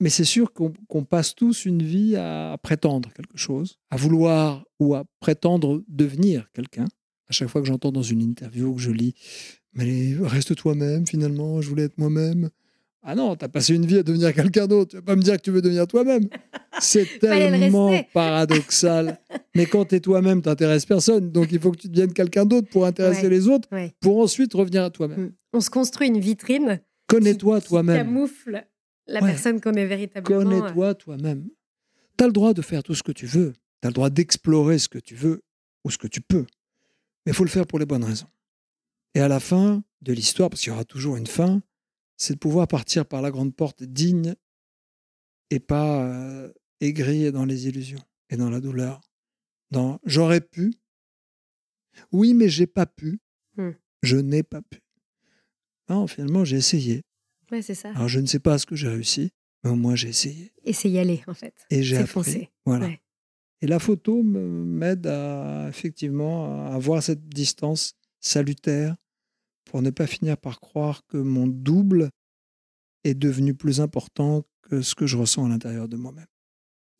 Mais 0.00 0.10
c'est 0.10 0.24
sûr 0.24 0.52
qu'on 0.52 1.04
passe 1.04 1.34
tous 1.34 1.64
une 1.64 1.82
vie 1.82 2.16
à 2.16 2.58
prétendre 2.60 3.12
quelque 3.12 3.38
chose, 3.38 3.78
à 3.90 3.96
vouloir 3.96 4.64
ou 4.80 4.96
à 4.96 5.04
prétendre 5.20 5.84
devenir 5.86 6.50
quelqu'un. 6.52 6.86
À 7.28 7.32
chaque 7.32 7.48
fois 7.48 7.60
que 7.60 7.68
j'entends 7.68 7.92
dans 7.92 8.02
une 8.02 8.20
interview 8.20 8.74
que 8.74 8.80
je 8.80 8.90
lis, 8.90 9.14
mais 9.74 10.14
reste 10.20 10.54
toi-même 10.56 11.06
finalement, 11.06 11.60
je 11.60 11.68
voulais 11.68 11.84
être 11.84 11.98
moi-même. 11.98 12.50
Ah 13.04 13.16
non, 13.16 13.34
t'as 13.34 13.48
passé 13.48 13.74
une 13.74 13.84
vie 13.84 13.98
à 13.98 14.02
devenir 14.04 14.32
quelqu'un 14.32 14.68
d'autre. 14.68 14.90
Tu 14.92 14.96
vas 14.96 15.02
pas 15.02 15.16
me 15.16 15.22
dire 15.22 15.36
que 15.36 15.42
tu 15.42 15.50
veux 15.50 15.60
devenir 15.60 15.88
toi-même. 15.88 16.28
C'est 16.80 17.06
tellement 17.20 17.90
paradoxal. 18.14 19.18
mais 19.56 19.66
quand 19.66 19.86
t'es 19.86 19.98
toi-même, 19.98 20.40
t'intéresses 20.40 20.86
personne. 20.86 21.32
Donc 21.32 21.48
il 21.50 21.58
faut 21.58 21.72
que 21.72 21.78
tu 21.78 21.88
deviennes 21.88 22.12
quelqu'un 22.12 22.44
d'autre 22.46 22.68
pour 22.68 22.86
intéresser 22.86 23.22
Ouais, 23.24 23.28
les 23.30 23.48
autres, 23.48 23.68
ouais. 23.72 23.92
pour 24.00 24.20
ensuite 24.20 24.54
revenir 24.54 24.84
à 24.84 24.90
toi-même. 24.90 25.20
Mm. 25.20 25.32
On 25.54 25.60
se 25.60 25.68
construit 25.70 26.08
une 26.08 26.20
vitrine 26.20 26.80
Connais-toi 27.08 27.60
qui 27.60 27.68
toi-même. 27.68 27.96
camoufle 28.06 28.64
la 29.08 29.20
Ouais. 29.20 29.30
personne 29.32 29.60
qu'on 29.60 29.72
est 29.74 29.86
véritablement. 29.86 30.42
Connais-toi 30.44 30.94
toi-même. 30.94 31.48
Tu 32.16 32.22
as 32.22 32.26
le 32.28 32.32
droit 32.32 32.54
de 32.54 32.62
faire 32.62 32.84
tout 32.84 32.94
ce 32.94 33.02
que 33.02 33.10
tu 33.12 33.26
veux. 33.26 33.52
Tu 33.80 33.86
as 33.86 33.90
le 33.90 33.94
droit 33.94 34.10
d'explorer 34.10 34.78
ce 34.78 34.88
que 34.88 34.98
tu 34.98 35.16
veux 35.16 35.42
ou 35.84 35.90
ce 35.90 35.98
que 35.98 36.06
tu 36.06 36.20
peux. 36.20 36.46
Mais 37.26 37.32
il 37.32 37.34
faut 37.34 37.42
le 37.44 37.50
faire 37.50 37.66
pour 37.66 37.80
les 37.80 37.86
bonnes 37.86 38.04
raisons. 38.04 38.26
Et 39.14 39.20
à 39.20 39.28
la 39.28 39.40
fin 39.40 39.84
de 40.00 40.12
l'histoire, 40.12 40.50
parce 40.50 40.62
qu'il 40.62 40.70
y 40.70 40.74
aura 40.74 40.84
toujours 40.84 41.16
une 41.16 41.26
fin, 41.26 41.62
c'est 42.16 42.34
de 42.34 42.38
pouvoir 42.38 42.68
partir 42.68 43.06
par 43.06 43.22
la 43.22 43.30
grande 43.30 43.54
porte 43.54 43.82
digne 43.82 44.34
et 45.50 45.60
pas 45.60 46.04
euh, 46.04 46.52
aigri 46.80 47.30
dans 47.32 47.44
les 47.44 47.68
illusions 47.68 48.02
et 48.30 48.36
dans 48.36 48.50
la 48.50 48.60
douleur. 48.60 49.00
Dans 49.70 50.00
j'aurais 50.04 50.40
pu. 50.40 50.74
Oui, 52.10 52.32
mais 52.32 52.48
j'ai 52.48 52.66
pas 52.66 52.86
pu. 52.86 53.20
Hmm. 53.56 53.72
Je 54.02 54.16
n'ai 54.16 54.42
pas 54.42 54.62
pu. 54.62 54.80
Non, 55.88 56.06
finalement, 56.06 56.44
j'ai 56.44 56.56
essayé. 56.56 57.02
Ouais, 57.50 57.60
c'est 57.60 57.74
ça. 57.74 57.90
Alors, 57.90 58.08
je 58.08 58.18
ne 58.20 58.26
sais 58.26 58.38
pas 58.38 58.56
ce 58.58 58.64
que 58.64 58.76
j'ai 58.76 58.88
réussi, 58.88 59.30
mais 59.62 59.70
au 59.70 59.76
moins 59.76 59.94
j'ai 59.94 60.08
essayé. 60.08 60.52
Et 60.64 60.72
c'est 60.72 60.88
y 60.88 60.98
aller, 60.98 61.22
en 61.26 61.34
fait. 61.34 61.54
Et 61.70 61.82
j'ai 61.82 62.06
foncer. 62.06 62.50
Voilà. 62.64 62.86
Ouais. 62.86 63.02
Et 63.60 63.66
la 63.66 63.78
photo 63.78 64.22
m'aide 64.22 65.06
à 65.06 65.68
effectivement 65.68 66.66
à 66.66 66.74
avoir 66.74 67.02
cette 67.02 67.28
distance 67.28 67.94
salutaire 68.20 68.96
pour 69.64 69.82
ne 69.82 69.90
pas 69.90 70.06
finir 70.06 70.36
par 70.36 70.60
croire 70.60 71.02
que 71.06 71.16
mon 71.16 71.46
double 71.46 72.10
est 73.04 73.14
devenu 73.14 73.54
plus 73.54 73.80
important 73.80 74.42
que 74.62 74.82
ce 74.82 74.94
que 74.94 75.06
je 75.06 75.16
ressens 75.16 75.46
à 75.46 75.48
l'intérieur 75.48 75.88
de 75.88 75.96
moi-même. 75.96 76.26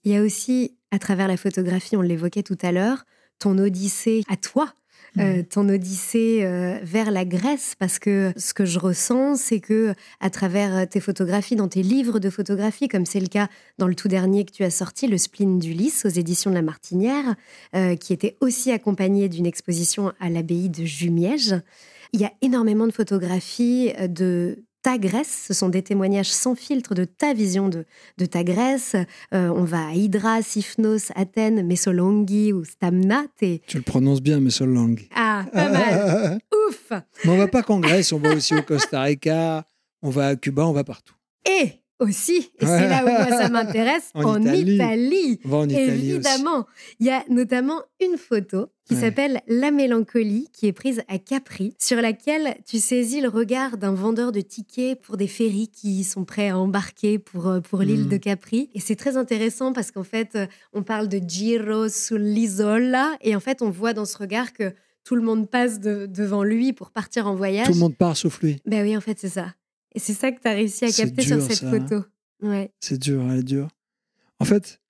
Il 0.05 0.13
y 0.13 0.17
a 0.17 0.23
aussi, 0.23 0.77
à 0.91 0.99
travers 0.99 1.29
la 1.29 1.37
photographie, 1.37 1.97
on 1.97 2.03
l'évoquait 2.03 2.43
tout 2.43 2.59
à 2.63 2.73
l'heure, 2.73 3.05
ton 3.39 3.57
odyssée 3.59 4.25
à 4.29 4.37
toi, 4.37 4.75
euh, 5.19 5.43
ton 5.43 5.69
odyssée 5.69 6.41
euh, 6.43 6.79
vers 6.83 7.11
la 7.11 7.25
Grèce, 7.25 7.75
parce 7.79 7.99
que 7.99 8.33
ce 8.37 8.55
que 8.55 8.65
je 8.65 8.79
ressens, 8.79 9.37
c'est 9.37 9.61
que 9.61 9.95
à 10.21 10.31
travers 10.31 10.89
tes 10.89 11.01
photographies, 11.01 11.55
dans 11.55 11.69
tes 11.69 11.83
livres 11.83 12.19
de 12.19 12.31
photographie, 12.31 12.89
comme 12.89 13.05
c'est 13.05 13.21
le 13.21 13.27
cas 13.27 13.49
dans 13.79 13.89
le 13.89 13.95
tout 13.95 14.09
dernier 14.09 14.45
que 14.45 14.53
tu 14.53 14.65
as 14.65 14.71
sorti, 14.71 15.07
Le 15.07 15.19
spleen 15.19 15.59
d'Ulysse, 15.59 16.07
aux 16.07 16.11
éditions 16.11 16.51
de 16.51 16.55
La 16.55 16.63
Martinière, 16.63 17.35
euh, 17.77 17.95
qui 17.95 18.13
était 18.13 18.37
aussi 18.41 18.73
accompagné 18.73 19.29
d'une 19.29 19.47
exposition 19.47 20.13
à 20.19 20.31
l'abbaye 20.31 20.71
de 20.71 20.85
Jumièges, 20.85 21.57
il 22.13 22.21
y 22.21 22.25
a 22.25 22.33
énormément 22.41 22.87
de 22.87 22.93
photographies 22.93 23.93
euh, 23.99 24.07
de 24.07 24.65
ta 24.83 24.99
Grèce. 24.99 25.45
Ce 25.47 25.55
sont 25.55 25.69
des 25.69 25.83
témoignages 25.83 26.31
sans 26.31 26.55
filtre 26.55 26.95
de 26.95 27.05
ta 27.05 27.35
vision 27.35 27.69
de, 27.69 27.85
de 28.19 28.27
ta 28.27 28.43
Grèce. 28.43 28.97
Euh, 29.33 29.49
on 29.49 29.63
va 29.65 29.89
à 29.89 29.93
Hydra, 29.93 30.43
Sifnos, 30.43 31.13
Athènes, 31.15 31.65
Messolongi 31.65 32.53
ou 32.53 32.65
Stamna. 32.65 33.25
Tu 33.39 33.77
le 33.77 33.83
prononces 33.83 34.21
bien, 34.21 34.41
langue. 34.41 35.03
Ah, 35.15 35.47
pas 35.53 35.71
mal. 35.71 36.39
Ouf 36.69 36.93
Mais 37.25 37.31
on 37.31 37.39
va 37.39 37.49
pas 37.49 37.63
qu'en 37.63 37.79
Grèce, 37.79 38.13
on 38.13 38.19
va 38.19 38.35
aussi 38.35 38.55
au 38.55 38.63
Costa 38.63 39.03
Rica, 39.03 39.65
on 40.03 40.11
va 40.11 40.29
à 40.29 40.37
Cuba, 40.37 40.67
on 40.67 40.73
va 40.73 40.85
partout. 40.85 41.15
Et 41.49 41.82
aussi, 42.03 42.51
et 42.61 42.67
c'est 42.67 42.89
là 42.89 43.03
où 43.05 43.09
moi 43.09 43.29
ça 43.39 43.49
m'intéresse, 43.49 44.11
En 44.15 44.25
en, 44.25 44.41
Italie. 44.43 44.75
Italie. 44.75 45.41
On 45.45 45.49
va 45.49 45.57
en 45.59 45.69
Italie 45.69 45.91
aussi. 45.91 46.11
Évidemment. 46.29 46.67
Il 47.01 47.07
y 47.07 47.11
a 47.11 47.25
notamment 47.31 47.81
une 48.01 48.17
photo 48.19 48.67
qui 48.85 48.95
Ouais. 48.95 49.01
s'appelle 49.01 49.41
La 49.47 49.71
mélancolie, 49.71 50.49
qui 50.53 50.67
est 50.67 50.73
prise 50.73 51.03
à 51.09 51.19
Capri, 51.19 51.75
sur 51.79 52.01
laquelle 52.03 52.57
tu 52.67 52.79
saisis 52.79 53.21
le 53.21 53.29
regard 53.29 53.77
d'un 53.79 53.95
vendeur 53.95 54.33
de 54.33 54.41
tickets 54.41 55.01
pour 55.01 55.17
des 55.17 55.29
ferries 55.29 55.69
qui 55.69 56.03
sont 56.05 56.25
prêts 56.25 56.49
à 56.51 56.59
embarquer 56.59 57.19
pour, 57.21 57.47
euh, 57.49 57.61
pour 57.61 57.81
l'île 57.81 58.03
Mhm. 58.05 58.09
de 58.09 58.17
Capri. 58.17 58.71
Et 58.75 58.81
c'est 58.81 58.97
très 58.97 59.17
intéressant 59.17 59.73
parce 59.73 59.91
qu'en 59.93 60.03
fait, 60.05 60.31
euh, 60.35 60.47
on 60.73 60.83
parle 60.83 61.09
de 61.09 61.21
Giro 61.27 61.89
sull'isola, 61.89 63.17
et 63.21 63.37
en 63.37 63.41
fait, 63.41 63.63
on 63.63 63.71
voit 63.71 63.93
dans 63.93 64.05
ce 64.05 64.19
regard 64.19 64.53
que 64.53 64.73
tout 65.05 65.15
le 65.17 65.23
monde 65.23 65.49
passe 65.51 65.81
de- 65.81 66.07
devant 66.07 66.43
lui 66.45 66.73
pour 66.73 66.91
partir 66.91 67.27
en 67.27 67.35
voyage. 67.35 67.67
Tout 67.67 67.73
le 67.75 67.79
monde 67.81 67.97
part 67.97 68.17
sauf 68.17 68.41
lui. 68.43 68.59
Ben 68.67 68.83
oui, 68.85 68.97
en 68.97 69.01
fait, 69.01 69.19
c'est 69.19 69.29
ça. 69.29 69.55
Et 69.95 69.99
c'est 69.99 70.15
ça 70.15 70.33
que 70.33 70.41
tu 70.41 70.49
as 70.49 70.53
réussi 70.53 70.85
à 70.85 70.93
capter 70.93 71.25
dur, 71.25 71.37
sur 71.37 71.43
cette 71.43 71.59
ça, 71.59 71.69
hein. 71.69 71.81
photo. 71.81 72.05
Ouais. 72.41 72.73
C'est 72.81 72.99
dur, 72.99 73.23
elle 73.31 73.41
est 73.41 73.43
dure. 73.45 73.69
En 74.39 74.45
fait, 74.45 74.81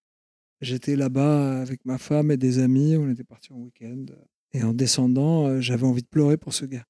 j'étais 0.61 0.96
là-bas 0.96 1.61
avec 1.61 1.84
ma 1.84 1.98
femme 1.98 2.30
et 2.30 2.36
des 2.36 2.59
amis, 2.59 2.96
on 2.96 3.11
était 3.11 3.24
partis 3.24 3.53
en 3.53 3.59
week-end. 3.59 4.07
Et 4.53 4.62
en 4.62 4.74
descendant, 4.74 5.46
euh, 5.46 5.61
j'avais 5.61 5.86
envie 5.86 6.03
de 6.03 6.09
pleurer 6.09 6.36
pour 6.36 6.55
ce 6.55 6.64
gars. 6.64 6.86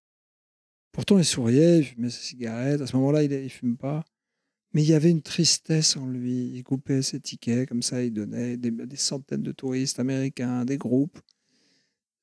Pourtant, 0.91 1.19
il 1.19 1.25
souriait, 1.25 1.79
il 1.79 1.85
fumait 1.85 2.11
ses 2.11 2.23
cigarettes. 2.23 2.81
À 2.81 2.87
ce 2.87 2.97
moment-là, 2.97 3.23
il 3.23 3.31
ne 3.31 3.49
fume 3.49 3.77
pas. 3.77 4.05
Mais 4.75 4.83
il 4.83 4.89
y 4.89 4.95
avait 4.95 5.11
une 5.11 5.23
tristesse 5.23 5.97
en 5.97 6.07
lui. 6.07 6.51
Il 6.55 6.63
coupait 6.65 7.03
ses 7.03 7.21
tickets, 7.21 7.69
comme 7.69 7.83
ça, 7.83 8.03
il 8.03 8.13
donnait 8.13 8.57
des, 8.57 8.71
des 8.71 8.97
centaines 8.97 9.43
de 9.43 9.53
touristes 9.53 10.01
américains, 10.01 10.65
des 10.65 10.77
groupes. 10.79 11.19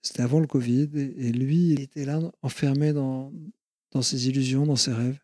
C'était 0.02 0.22
avant 0.22 0.40
le 0.40 0.48
Covid. 0.48 0.90
Et, 0.96 1.28
et 1.28 1.32
lui, 1.32 1.72
il 1.72 1.82
était 1.82 2.06
là, 2.06 2.20
enfermé 2.42 2.94
dans, 2.94 3.34
dans 3.92 4.02
ses 4.02 4.28
illusions, 4.28 4.66
dans 4.66 4.76
ses 4.76 4.94
rêves. 4.94 5.20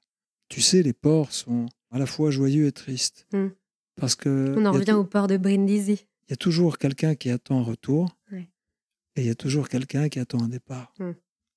Tu 0.50 0.62
sais, 0.62 0.84
les 0.84 0.94
ports 0.94 1.32
sont 1.32 1.66
à 1.92 2.00
la 2.00 2.06
fois 2.06 2.32
joyeux 2.32 2.68
et 2.68 2.72
tristes. 2.72 3.26
Mm. 3.34 3.48
Parce 3.96 4.16
que 4.16 4.54
On 4.58 4.66
en 4.66 4.72
revient 4.72 4.92
au 4.94 5.04
port 5.06 5.28
de 5.28 5.38
Brindisi. 5.38 6.06
il 6.28 6.32
y 6.32 6.34
a 6.34 6.38
toujours 6.38 6.78
quelqu'un 6.78 7.16
qui 7.16 7.30
attend 7.30 7.60
un 7.60 7.64
retour 7.64 8.18
Ouais. 8.32 8.50
et 9.16 9.22
il 9.22 9.28
y 9.28 9.30
a 9.30 9.36
toujours 9.36 9.70
quelqu'un 9.70 10.10
qui 10.10 10.20
attend 10.20 10.42
un 10.44 10.50
départ. 10.50 10.94
Mm. 11.00 11.12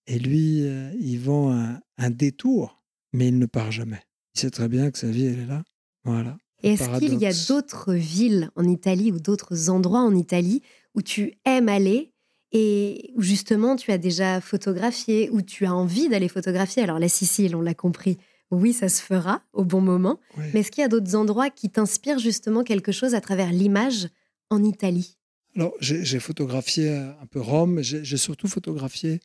Et 0.06 0.18
lui, 0.18 0.62
euh, 0.62 0.90
il 1.00 1.18
vend 1.18 1.52
un, 1.52 1.80
un 1.98 2.10
détour, 2.10 2.82
mais 3.12 3.28
il 3.28 3.38
ne 3.38 3.46
part 3.46 3.72
jamais. 3.72 4.00
Il 4.34 4.40
sait 4.40 4.50
très 4.50 4.68
bien 4.68 4.90
que 4.90 4.98
sa 4.98 5.08
vie, 5.08 5.24
elle 5.26 5.40
est 5.40 5.46
là. 5.46 5.64
Voilà. 6.04 6.38
Et 6.62 6.72
est-ce 6.72 6.98
qu'il 6.98 7.14
y 7.18 7.26
a 7.26 7.32
d'autres 7.48 7.92
villes 7.94 8.50
en 8.56 8.64
Italie 8.64 9.12
ou 9.12 9.20
d'autres 9.20 9.68
endroits 9.70 10.00
en 10.00 10.14
Italie 10.14 10.62
où 10.94 11.02
tu 11.02 11.34
aimes 11.44 11.68
aller 11.68 12.12
et 12.52 13.12
où 13.16 13.22
justement 13.22 13.76
tu 13.76 13.92
as 13.92 13.98
déjà 13.98 14.40
photographié, 14.40 15.28
où 15.30 15.42
tu 15.42 15.66
as 15.66 15.74
envie 15.74 16.08
d'aller 16.08 16.28
photographier? 16.28 16.82
Alors 16.82 16.98
la 16.98 17.08
Sicile, 17.08 17.54
on 17.54 17.60
l'a 17.60 17.74
compris, 17.74 18.16
oui, 18.50 18.72
ça 18.72 18.88
se 18.88 19.02
fera 19.02 19.42
au 19.52 19.64
bon 19.64 19.80
moment. 19.80 20.18
Oui. 20.36 20.44
Mais 20.54 20.60
est-ce 20.60 20.70
qu'il 20.70 20.82
y 20.82 20.84
a 20.84 20.88
d'autres 20.88 21.14
endroits 21.14 21.50
qui 21.50 21.70
t'inspirent 21.70 22.18
justement 22.18 22.64
quelque 22.64 22.92
chose 22.92 23.14
à 23.14 23.20
travers 23.20 23.52
l'image 23.52 24.08
en 24.50 24.62
Italie? 24.64 25.16
Alors, 25.56 25.74
j'ai 25.80 26.20
photographié 26.20 26.90
euh, 26.90 27.10
un 27.20 27.26
peu 27.26 27.40
Rome, 27.40 27.82
j'ai 27.82 28.04
j'ai 28.04 28.16
surtout 28.16 28.46
photographié, 28.48 29.20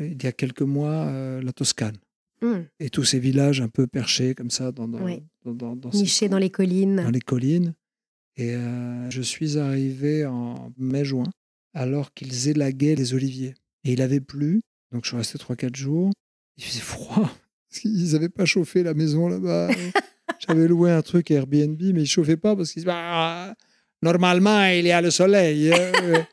euh, 0.00 0.06
il 0.06 0.22
y 0.22 0.26
a 0.26 0.32
quelques 0.32 0.62
mois, 0.62 0.90
euh, 1.06 1.42
la 1.42 1.52
Toscane. 1.52 1.96
Hmm. 2.42 2.64
Et 2.80 2.90
tous 2.90 3.04
ces 3.04 3.18
villages 3.18 3.60
un 3.62 3.68
peu 3.68 3.86
perchés 3.86 4.34
comme 4.34 4.50
ça 4.50 4.70
dans, 4.70 4.86
dans- 4.86 5.02
Oui. 5.02 5.22
dans, 5.44 6.38
les 6.38 6.50
collines. 6.50 6.96
dans 6.96 7.10
les 7.10 7.20
collines. 7.20 7.74
Et 8.36 8.54
euh, 8.54 9.10
je 9.10 9.22
suis 9.22 9.58
arrivé 9.58 10.26
en 10.26 10.70
mai-juin, 10.76 11.24
alors 11.72 12.12
qu'ils 12.12 12.48
élaguaient 12.48 12.94
les 12.94 13.14
oliviers. 13.14 13.54
Et 13.84 13.92
il 13.94 14.02
avait 14.02 14.20
plu, 14.20 14.60
donc 14.92 15.04
je 15.04 15.08
suis 15.08 15.16
resté 15.16 15.38
3-4 15.38 15.74
jours. 15.74 16.10
Il 16.58 16.64
faisait 16.64 16.80
froid. 16.80 17.30
Ils 17.84 18.12
n'avaient 18.12 18.28
pas 18.28 18.44
chauffé 18.44 18.82
la 18.82 18.94
maison 18.94 19.28
là-bas. 19.28 19.68
J'avais 20.46 20.66
loué 20.68 20.90
un 20.90 21.02
truc 21.02 21.30
Airbnb, 21.30 21.80
mais 21.80 21.88
ils 21.88 21.94
ne 22.00 22.04
chauffaient 22.04 22.36
pas 22.36 22.54
parce 22.56 22.72
qu'ils 22.72 22.82
disaient 22.82 22.92
bah, 22.92 23.54
Normalement, 24.02 24.64
il 24.66 24.86
y 24.86 24.92
a 24.92 25.00
le 25.00 25.10
soleil. 25.10 25.72
hein. 25.72 26.24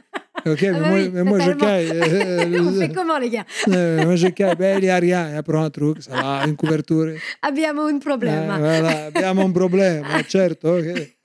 ok, 0.46 0.62
mais, 0.62 0.68
Ah 0.68 0.74
bah 0.74 0.90
moi, 0.90 0.98
oui, 1.00 1.10
mais 1.14 1.24
moi, 1.24 1.40
je 1.40 1.52
caille. 1.52 1.92
On 2.60 2.72
fait 2.80 2.94
comment, 2.94 3.18
les 3.18 3.30
gars? 3.30 3.46
Euh, 3.70 4.04
moi, 4.04 4.16
je 4.16 4.28
caille. 4.28 4.56
Ben, 4.58 4.80
il 4.80 4.84
n'y 4.84 4.90
a 4.90 4.98
rien. 4.98 5.36
Il 5.36 5.44
prend 5.44 5.64
un 5.64 5.70
truc, 5.70 6.02
ça 6.04 6.12
va, 6.12 6.44
une 6.46 6.56
couverture. 6.58 7.14
Abbiamo 7.42 7.88
un 7.88 8.00
problema. 8.00 8.58
Eh, 8.58 8.60
voilà, 8.60 9.06
abbiamo 9.06 9.46
un 9.46 9.52
problème, 9.52 10.04
certo. 10.28 10.78
ok. 10.78 11.16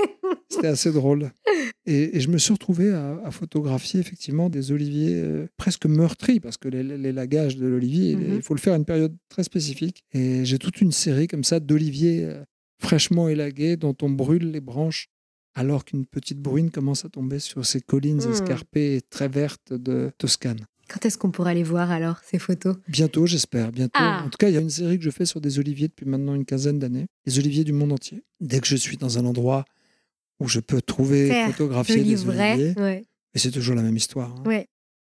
C'était 0.50 0.68
assez 0.68 0.92
drôle. 0.92 1.30
Et, 1.86 2.16
et 2.16 2.20
je 2.20 2.28
me 2.28 2.38
suis 2.38 2.52
retrouvé 2.52 2.90
à, 2.92 3.20
à 3.24 3.30
photographier 3.30 4.00
effectivement 4.00 4.48
des 4.50 4.72
oliviers 4.72 5.14
euh, 5.16 5.46
presque 5.56 5.86
meurtris, 5.86 6.40
parce 6.40 6.56
que 6.56 6.68
les- 6.68 6.82
les- 6.82 6.98
l'élagage 6.98 7.56
de 7.56 7.66
l'olivier, 7.66 8.12
il- 8.12 8.18
Mhm. 8.18 8.34
il 8.36 8.42
faut 8.42 8.54
le 8.54 8.60
faire 8.60 8.72
à 8.74 8.76
une 8.76 8.84
période 8.84 9.14
très 9.28 9.42
spécifique. 9.44 10.02
Et 10.12 10.44
j'ai 10.44 10.58
toute 10.58 10.80
une 10.80 10.92
série 10.92 11.26
comme 11.28 11.44
ça 11.44 11.60
d'oliviers 11.60 12.24
euh, 12.24 12.42
fraîchement 12.80 13.28
élagués 13.28 13.76
dont 13.76 13.96
on 14.02 14.10
brûle 14.10 14.50
les 14.50 14.60
branches 14.60 15.08
alors 15.54 15.84
qu'une 15.84 16.06
petite 16.06 16.38
bruine 16.38 16.70
commence 16.70 17.04
à 17.04 17.08
tomber 17.08 17.40
sur 17.40 17.66
ces 17.66 17.80
collines 17.80 18.22
Mhm. 18.24 18.32
escarpées 18.32 18.96
et 18.96 19.00
très 19.02 19.28
vertes 19.28 19.72
de 19.72 20.10
Toscane. 20.18 20.60
Quand 20.88 21.04
est-ce 21.04 21.18
qu'on 21.18 21.30
pourra 21.30 21.52
les 21.52 21.64
voir 21.64 21.90
alors, 21.90 22.18
ces 22.24 22.38
photos? 22.38 22.76
Bientôt, 22.88 23.26
j'espère, 23.26 23.72
bientôt. 23.72 23.90
Ah. 24.00 24.22
En 24.24 24.30
tout 24.30 24.38
cas, 24.38 24.48
il 24.48 24.54
y 24.54 24.56
a 24.56 24.60
une 24.60 24.70
série 24.70 24.96
que 24.98 25.04
je 25.04 25.10
fais 25.10 25.26
sur 25.26 25.40
des 25.42 25.58
oliviers 25.58 25.88
depuis 25.88 26.06
maintenant 26.06 26.34
une 26.34 26.46
quinzaine 26.46 26.78
d'années. 26.78 27.06
Les 27.26 27.38
oliviers 27.38 27.64
du 27.64 27.72
monde 27.74 27.92
entier. 27.92 28.22
Dès 28.40 28.60
que 28.60 28.66
je 28.66 28.76
suis 28.76 28.96
dans 28.96 29.18
un 29.18 29.26
endroit 29.26 29.66
où 30.40 30.48
je 30.48 30.60
peux 30.60 30.80
trouver, 30.80 31.28
Faire 31.28 31.50
photographier 31.50 32.02
des 32.04 32.24
oliviers, 32.28 32.74
Ouais. 32.76 33.04
et 33.34 33.38
c'est 33.38 33.50
toujours 33.50 33.74
la 33.74 33.82
même 33.82 33.96
histoire. 33.96 34.34
hein. 34.36 34.42
Ouais. 34.46 34.66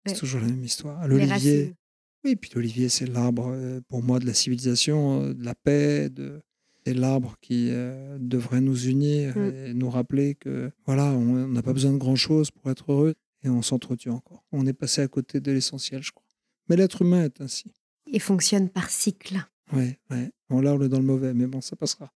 C'est 0.05 0.15
toujours 0.15 0.39
la 0.41 0.47
même 0.47 0.63
histoire. 0.63 1.07
L'olivier, 1.07 1.75
oui, 2.23 2.35
puis 2.35 2.49
l'olivier, 2.55 2.89
c'est 2.89 3.05
l'arbre 3.05 3.49
euh, 3.53 3.79
pour 3.89 4.01
moi 4.01 4.19
de 4.19 4.25
la 4.25 4.33
civilisation, 4.33 5.21
euh, 5.23 5.33
de 5.33 5.43
la 5.43 5.53
paix, 5.55 6.09
de... 6.09 6.39
c'est 6.85 6.93
l'arbre 6.93 7.35
qui 7.41 7.67
euh, 7.69 8.17
devrait 8.19 8.61
nous 8.61 8.87
unir 8.87 9.37
Mm. 9.37 9.53
et 9.67 9.73
nous 9.73 9.89
rappeler 9.89 10.35
que 10.35 10.71
voilà, 10.85 11.05
on 11.11 11.43
on 11.43 11.47
n'a 11.49 11.61
pas 11.61 11.73
besoin 11.73 11.91
de 11.93 11.97
grand 11.97 12.15
chose 12.15 12.49
pour 12.51 12.71
être 12.71 12.91
heureux 12.91 13.13
et 13.43 13.49
on 13.49 13.61
s'entretue 13.61 14.09
encore. 14.09 14.43
On 14.51 14.65
est 14.65 14.73
passé 14.73 15.01
à 15.01 15.07
côté 15.07 15.39
de 15.41 15.51
l'essentiel, 15.51 16.01
je 16.01 16.11
crois. 16.11 16.25
Mais 16.69 16.75
l'être 16.75 17.01
humain 17.03 17.23
est 17.25 17.41
ainsi. 17.41 17.71
Et 18.11 18.19
fonctionne 18.19 18.69
par 18.69 18.89
cycle. 18.89 19.37
Oui, 19.73 19.95
ouais. 20.09 20.31
Bon, 20.49 20.61
là, 20.61 20.73
on 20.73 20.81
est 20.81 20.89
dans 20.89 20.97
le 20.99 21.05
mauvais, 21.05 21.33
mais 21.33 21.45
bon, 21.45 21.61
ça 21.61 21.75
passera. 21.75 22.11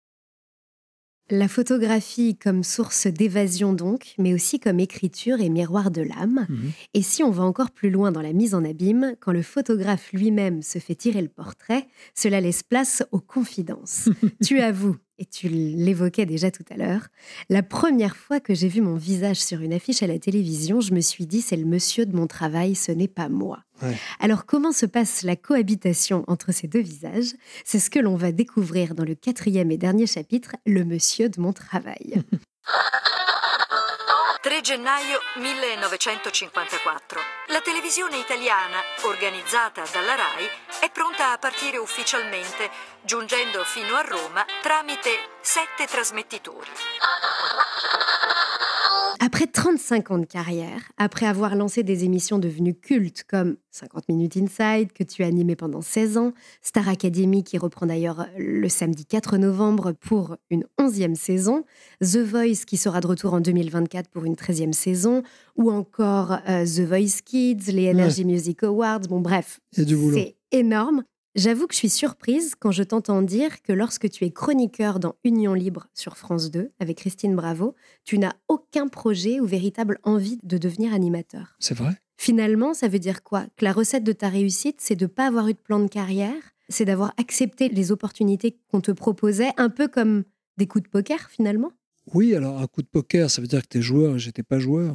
La 1.29 1.47
photographie 1.47 2.37
comme 2.37 2.63
source 2.63 3.07
d'évasion 3.07 3.73
donc, 3.73 4.13
mais 4.17 4.33
aussi 4.33 4.59
comme 4.59 4.79
écriture 4.79 5.39
et 5.39 5.49
miroir 5.49 5.89
de 5.89 6.01
l'âme. 6.01 6.45
Mhm. 6.49 6.71
Et 6.93 7.01
si 7.01 7.23
on 7.23 7.31
va 7.31 7.43
encore 7.43 7.71
plus 7.71 7.89
loin 7.89 8.11
dans 8.11 8.21
la 8.21 8.33
mise 8.33 8.53
en 8.53 8.65
abîme, 8.65 9.15
quand 9.21 9.31
le 9.31 9.41
photographe 9.41 10.11
lui-même 10.11 10.61
se 10.61 10.79
fait 10.79 10.95
tirer 10.95 11.21
le 11.21 11.29
portrait, 11.29 11.87
cela 12.13 12.41
laisse 12.41 12.61
place 12.61 13.03
aux 13.11 13.21
confidences. 13.21 14.09
tu 14.43 14.59
avoues, 14.59 14.97
et 15.23 15.25
tu 15.25 15.47
l'évoquais 15.47 16.25
déjà 16.25 16.51
tout 16.51 16.65
à 16.69 16.75
l'heure, 16.75 17.07
la 17.49 17.63
première 17.63 18.17
fois 18.17 18.41
que 18.41 18.53
j'ai 18.53 18.67
vu 18.67 18.81
mon 18.81 18.95
visage 18.95 19.37
sur 19.37 19.61
une 19.61 19.71
affiche 19.71 20.03
à 20.03 20.07
la 20.07 20.19
télévision, 20.19 20.81
je 20.81 20.93
me 20.93 20.99
suis 20.99 21.25
dit 21.25 21.41
c'est 21.41 21.55
le 21.55 21.63
monsieur 21.63 22.05
de 22.05 22.13
mon 22.13 22.27
travail, 22.27 22.75
ce 22.75 22.91
n'est 22.91 23.07
pas 23.07 23.29
moi. 23.29 23.59
Ouais. 23.81 23.95
Alors 24.19 24.45
comment 24.45 24.73
se 24.73 24.85
passe 24.85 25.23
la 25.23 25.37
cohabitation 25.37 26.25
entre 26.27 26.51
ces 26.51 26.67
deux 26.67 26.81
visages? 26.81 27.35
C'est 27.63 27.79
ce 27.79 27.89
que 27.89 27.99
l'on 27.99 28.17
va 28.17 28.33
découvrir 28.33 28.95
dans 28.95 29.05
le 29.05 29.15
quatrième 29.15 29.71
et 29.71 29.77
dernier 29.77 30.07
chapitre, 30.07 30.57
Le 30.65 30.83
monsieur 30.83 31.29
de 31.29 31.39
mon 31.39 31.53
travail. 31.53 32.21
3 34.43 34.59
gennaio 34.59 35.21
1954. 35.35 37.21
La 37.47 37.61
televisione 37.61 38.17
italiana, 38.17 38.77
organizzata 39.03 39.85
dalla 39.89 40.15
RAI, 40.15 40.49
è 40.81 40.91
pronta 40.91 41.31
a 41.31 41.37
partire 41.37 41.77
ufficialmente, 41.77 42.69
giungendo 43.03 43.63
fino 43.63 43.95
a 43.95 44.01
Roma 44.01 44.45
tramite 44.61 45.29
sette 45.39 45.87
trasmettitori. 45.87 46.71
Après 49.25 49.47
35 49.47 50.11
ans 50.11 50.17
de 50.17 50.25
carrière, 50.25 50.91
après 50.97 51.25
avoir 51.25 51.55
lancé 51.55 51.81
des 51.81 52.03
émissions 52.03 52.39
devenues 52.39 52.73
cultes 52.73 53.23
comme 53.23 53.55
50 53.71 54.09
Minutes 54.09 54.35
Inside, 54.35 54.91
que 54.91 55.05
tu 55.05 55.23
as 55.23 55.27
animé 55.27 55.55
pendant 55.55 55.81
16 55.81 56.17
ans, 56.17 56.33
Star 56.61 56.89
Academy, 56.89 57.41
qui 57.45 57.57
reprend 57.57 57.85
d'ailleurs 57.85 58.27
le 58.37 58.67
samedi 58.67 59.05
4 59.05 59.37
novembre 59.37 59.93
pour 59.93 60.35
une 60.49 60.65
11e 60.77 61.15
saison, 61.15 61.63
The 62.01 62.17
Voice, 62.17 62.65
qui 62.67 62.75
sera 62.75 62.99
de 62.99 63.07
retour 63.07 63.33
en 63.33 63.39
2024 63.39 64.09
pour 64.09 64.25
une 64.25 64.35
13e 64.35 64.73
saison, 64.73 65.23
ou 65.55 65.71
encore 65.71 66.39
euh, 66.49 66.65
The 66.65 66.81
Voice 66.81 67.21
Kids, 67.23 67.71
les 67.71 67.91
Energy 67.91 68.25
Music 68.25 68.61
Awards, 68.63 69.07
bon 69.07 69.21
bref, 69.21 69.61
c'est 69.71 70.35
énorme. 70.51 71.05
J'avoue 71.35 71.65
que 71.65 71.73
je 71.73 71.79
suis 71.79 71.89
surprise 71.89 72.53
quand 72.59 72.69
je 72.69 72.83
t'entends 72.83 73.23
dire 73.23 73.63
que 73.63 73.73
lorsque 73.73 74.07
tu 74.07 74.23
es 74.23 74.29
chroniqueur 74.29 74.99
dans 74.99 75.15
Union 75.23 75.55
Libre 75.55 75.87
sur 75.95 76.15
France 76.15 76.51
2 76.51 76.69
avec 76.79 76.97
Christine 76.99 77.35
Bravo, 77.35 77.73
tu 78.03 78.19
n'as 78.19 78.33
aucun 78.47 78.87
projet 78.87 79.39
ou 79.39 79.47
véritable 79.47 79.97
envie 80.03 80.37
de 80.43 80.59
devenir 80.59 80.93
animateur. 80.93 81.55
C'est 81.57 81.73
vrai? 81.73 81.99
Finalement, 82.17 82.75
ça 82.75 82.87
veut 82.87 82.99
dire 82.99 83.23
quoi? 83.23 83.47
Que 83.57 83.65
la 83.65 83.73
recette 83.73 84.03
de 84.03 84.11
ta 84.11 84.29
réussite, 84.29 84.75
c'est 84.79 84.95
de 84.95 85.05
ne 85.05 85.07
pas 85.07 85.25
avoir 85.25 85.47
eu 85.47 85.53
de 85.53 85.57
plan 85.57 85.79
de 85.79 85.87
carrière, 85.87 86.53
c'est 86.69 86.85
d'avoir 86.85 87.15
accepté 87.17 87.67
les 87.67 87.91
opportunités 87.91 88.59
qu'on 88.69 88.81
te 88.81 88.91
proposait, 88.91 89.53
un 89.57 89.69
peu 89.69 89.87
comme 89.87 90.25
des 90.57 90.67
coups 90.67 90.83
de 90.83 90.89
poker 90.89 91.31
finalement? 91.31 91.71
Oui, 92.13 92.35
alors 92.35 92.61
un 92.61 92.67
coup 92.67 92.83
de 92.83 92.87
poker, 92.87 93.31
ça 93.31 93.41
veut 93.41 93.47
dire 93.47 93.63
que 93.63 93.69
tu 93.69 93.79
es 93.79 93.81
joueur 93.81 94.17
et 94.17 94.19
j'étais 94.19 94.43
pas 94.43 94.59
joueur. 94.59 94.93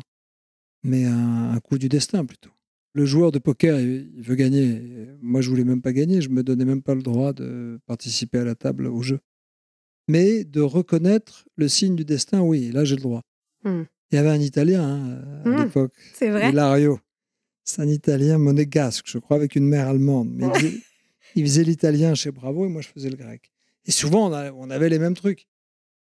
Mais 0.85 1.05
un, 1.05 1.51
un 1.51 1.59
coup 1.59 1.79
du 1.79 1.89
destin 1.89 2.25
plutôt. 2.25 2.51
Le 2.95 3.05
joueur 3.05 3.31
de 3.33 3.39
poker, 3.39 3.79
il 3.79 4.11
veut 4.23 4.35
gagner. 4.35 4.83
Moi, 5.21 5.41
je 5.41 5.51
voulais 5.51 5.65
même 5.65 5.83
pas 5.83 5.93
gagner. 5.93 6.21
Je 6.21 6.31
me 6.31 6.43
donnais 6.43 6.65
même 6.65 6.83
pas 6.83 6.95
le 6.95 7.03
droit 7.03 7.33
de 7.33 7.79
participer 7.87 8.39
à 8.39 8.45
la 8.45 8.55
table 8.55 8.87
au 8.87 9.03
jeu. 9.03 9.21
Mais 10.09 10.45
de 10.45 10.61
reconnaître 10.63 11.45
le 11.57 11.69
signe 11.69 11.95
du 11.95 12.05
destin, 12.05 12.41
oui, 12.41 12.71
là 12.73 12.85
j'ai 12.85 12.97
le 12.97 13.03
droit. 13.03 13.23
Hmm. 13.65 13.83
Il 14.11 14.15
y 14.17 14.19
avait 14.19 14.31
un 14.31 14.41
Italien 14.41 14.83
hein, 14.83 15.43
à 15.45 15.49
Hmm, 15.49 15.63
l'époque, 15.65 15.93
C'est 16.15 16.31
vrai 16.31 16.49
Hilario. 16.51 16.99
C'est 17.63 17.83
un 17.83 17.89
Italien 17.89 18.39
monégasque, 18.39 19.05
je 19.07 19.19
crois, 19.19 19.37
avec 19.37 19.55
une 19.55 19.67
mère 19.67 19.87
allemande. 19.89 20.31
Mais 20.33 20.47
il 20.47 20.53
faisait, 20.55 20.79
il 21.37 21.43
faisait 21.45 21.65
l'italien 21.65 22.15
chez 22.15 22.31
Bravo 22.31 22.65
et 22.65 22.69
moi 22.71 22.81
je 22.81 22.89
faisais 22.89 23.11
le 23.11 23.17
grec. 23.17 23.53
Et 23.85 23.91
souvent, 23.91 24.31
on, 24.31 24.33
a- 24.33 24.51
on 24.53 24.71
avait 24.71 24.89
les 24.89 24.99
mêmes 24.99 25.15
trucs. 25.15 25.47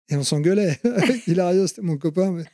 Et 0.09 0.15
on 0.17 0.23
s'engueulait. 0.23 0.79
Hilario, 1.27 1.67
c'était 1.67 1.83
mon 1.83 1.97
copain. 1.97 2.31
Mais... 2.31 2.45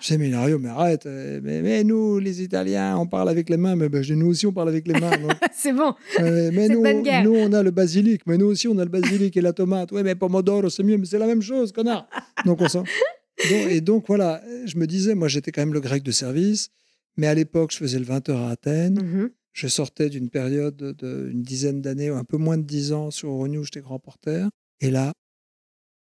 Je 0.00 0.06
disais, 0.06 0.18
mais 0.18 0.28
Hilario, 0.28 0.58
mais 0.60 0.68
arrête. 0.68 1.04
euh, 1.06 1.40
Mais, 1.42 1.60
mais 1.60 1.82
nous, 1.82 2.18
les 2.20 2.42
Italiens, 2.42 2.96
on 2.96 3.06
parle 3.06 3.28
avec 3.28 3.50
les 3.50 3.56
mains. 3.56 3.74
Mais 3.74 3.88
ben, 3.88 4.02
je 4.02 4.14
dis, 4.14 4.18
nous 4.20 4.28
aussi, 4.28 4.46
on 4.46 4.52
parle 4.52 4.68
avec 4.68 4.86
les 4.86 4.94
mains. 4.98 5.10
C'est 5.52 5.72
bon 5.72 5.94
Euh, 6.20 6.50
mais 6.52 6.68
nous, 6.74 6.82
bonne 6.82 7.02
guerre. 7.02 7.24
nous, 7.24 7.34
on 7.34 7.52
a 7.52 7.62
le 7.62 7.72
basilic. 7.72 8.22
Mais 8.26 8.38
nous 8.38 8.46
aussi, 8.46 8.68
on 8.68 8.78
a 8.78 8.84
le 8.84 8.90
basilic 8.90 9.36
et 9.36 9.40
la 9.40 9.52
tomate. 9.52 9.90
Oui, 9.90 10.02
mais 10.04 10.14
pomodoro, 10.14 10.70
c'est 10.70 10.84
mieux. 10.84 10.96
Mais 10.96 11.06
c'est 11.06 11.18
la 11.18 11.26
même 11.26 11.42
chose, 11.42 11.72
connard. 11.72 12.06
Donc, 12.46 12.60
on 12.60 12.68
s'en... 12.68 12.82
Donc- 12.82 13.70
et 13.70 13.80
donc, 13.80 14.04
voilà, 14.06 14.40
je 14.66 14.76
me 14.78 14.86
disais, 14.86 15.16
moi, 15.16 15.26
j'étais 15.26 15.50
quand 15.50 15.62
même 15.62 15.74
le 15.74 15.80
grec 15.80 16.04
de 16.04 16.12
service. 16.12 16.68
Mais 17.16 17.26
à 17.26 17.34
l'époque, 17.34 17.72
je 17.72 17.78
faisais 17.78 17.98
le 17.98 18.04
20h 18.04 18.32
à 18.36 18.50
Athènes. 18.50 19.00
Mhm. 19.02 19.30
Je 19.52 19.66
sortais 19.66 20.08
d'une 20.08 20.30
période 20.30 20.94
d'une 20.98 21.42
dizaine 21.42 21.82
d'années, 21.82 22.10
ou 22.10 22.14
un 22.14 22.24
peu 22.24 22.36
moins 22.38 22.56
de 22.56 22.62
dix 22.62 22.92
ans, 22.92 23.10
sur 23.10 23.28
Euronews, 23.28 23.64
j'étais 23.64 23.80
grand 23.80 23.98
porteur. 23.98 24.48
Et 24.80 24.90
là, 24.90 25.12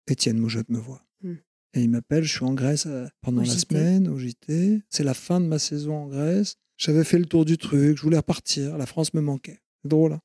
Étienne 0.09 0.39
Moujotte 0.39 0.69
me 0.69 0.79
voit. 0.79 1.03
Hmm. 1.23 1.35
Et 1.75 1.83
il 1.83 1.91
m'appelle, 1.91 2.23
je 2.25 2.33
suis 2.37 2.45
en 2.45 2.55
Grèce 2.55 2.85
euh, 2.87 3.07
pendant 3.21 3.43
Au 3.43 3.45
la 3.47 3.53
JT. 3.53 3.59
semaine, 3.69 4.09
au 4.09 4.19
JT. 4.19 4.83
C'est 4.91 5.05
la 5.05 5.15
fin 5.15 5.41
de 5.41 5.47
ma 5.47 5.59
saison 5.59 5.95
en 6.05 6.07
Grèce. 6.09 6.57
J'avais 6.77 7.05
fait 7.05 7.19
le 7.19 7.27
tour 7.27 7.45
du 7.45 7.57
truc, 7.59 7.97
je 7.97 8.03
voulais 8.03 8.17
repartir. 8.17 8.77
La 8.79 8.87
France 8.87 9.15
me 9.15 9.21
manquait. 9.21 9.61
C'est 9.83 9.89
drôle. 9.89 10.13
hein 10.15 10.21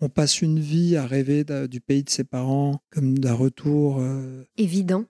On 0.00 0.08
passe 0.08 0.40
une 0.40 0.58
vie 0.60 0.96
à 0.96 1.06
rêver 1.06 1.44
du 1.68 1.80
pays 1.80 2.02
de 2.02 2.10
ses 2.10 2.24
parents, 2.24 2.80
comme 2.90 3.18
d'un 3.18 3.34
retour 3.34 3.98
euh, 4.00 4.44
Évident. 4.56 5.04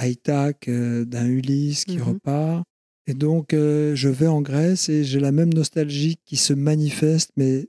Ithaque, 0.00 0.68
euh, 0.68 1.04
d'un 1.04 1.26
Ulysse 1.26 1.84
qui 1.84 1.96
Mhm. 1.98 2.02
repart. 2.02 2.64
Et 3.06 3.14
donc, 3.14 3.52
euh, 3.52 3.94
je 3.94 4.08
vais 4.08 4.26
en 4.26 4.40
Grèce 4.42 4.88
et 4.88 5.04
j'ai 5.04 5.20
la 5.20 5.32
même 5.32 5.52
nostalgie 5.52 6.16
qui 6.24 6.36
se 6.36 6.52
manifeste, 6.52 7.30
mais 7.36 7.68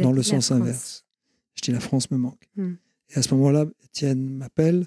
dans 0.00 0.12
le 0.12 0.22
sens 0.22 0.46
France. 0.46 0.50
inverse. 0.60 1.04
Je 1.56 1.62
dis 1.62 1.72
la 1.72 1.80
France 1.80 2.10
me 2.10 2.16
manque. 2.18 2.48
Hmm. 2.56 2.74
Et 3.10 3.18
à 3.18 3.22
ce 3.22 3.34
moment-là, 3.34 3.66
Étienne 3.84 4.28
m'appelle. 4.36 4.86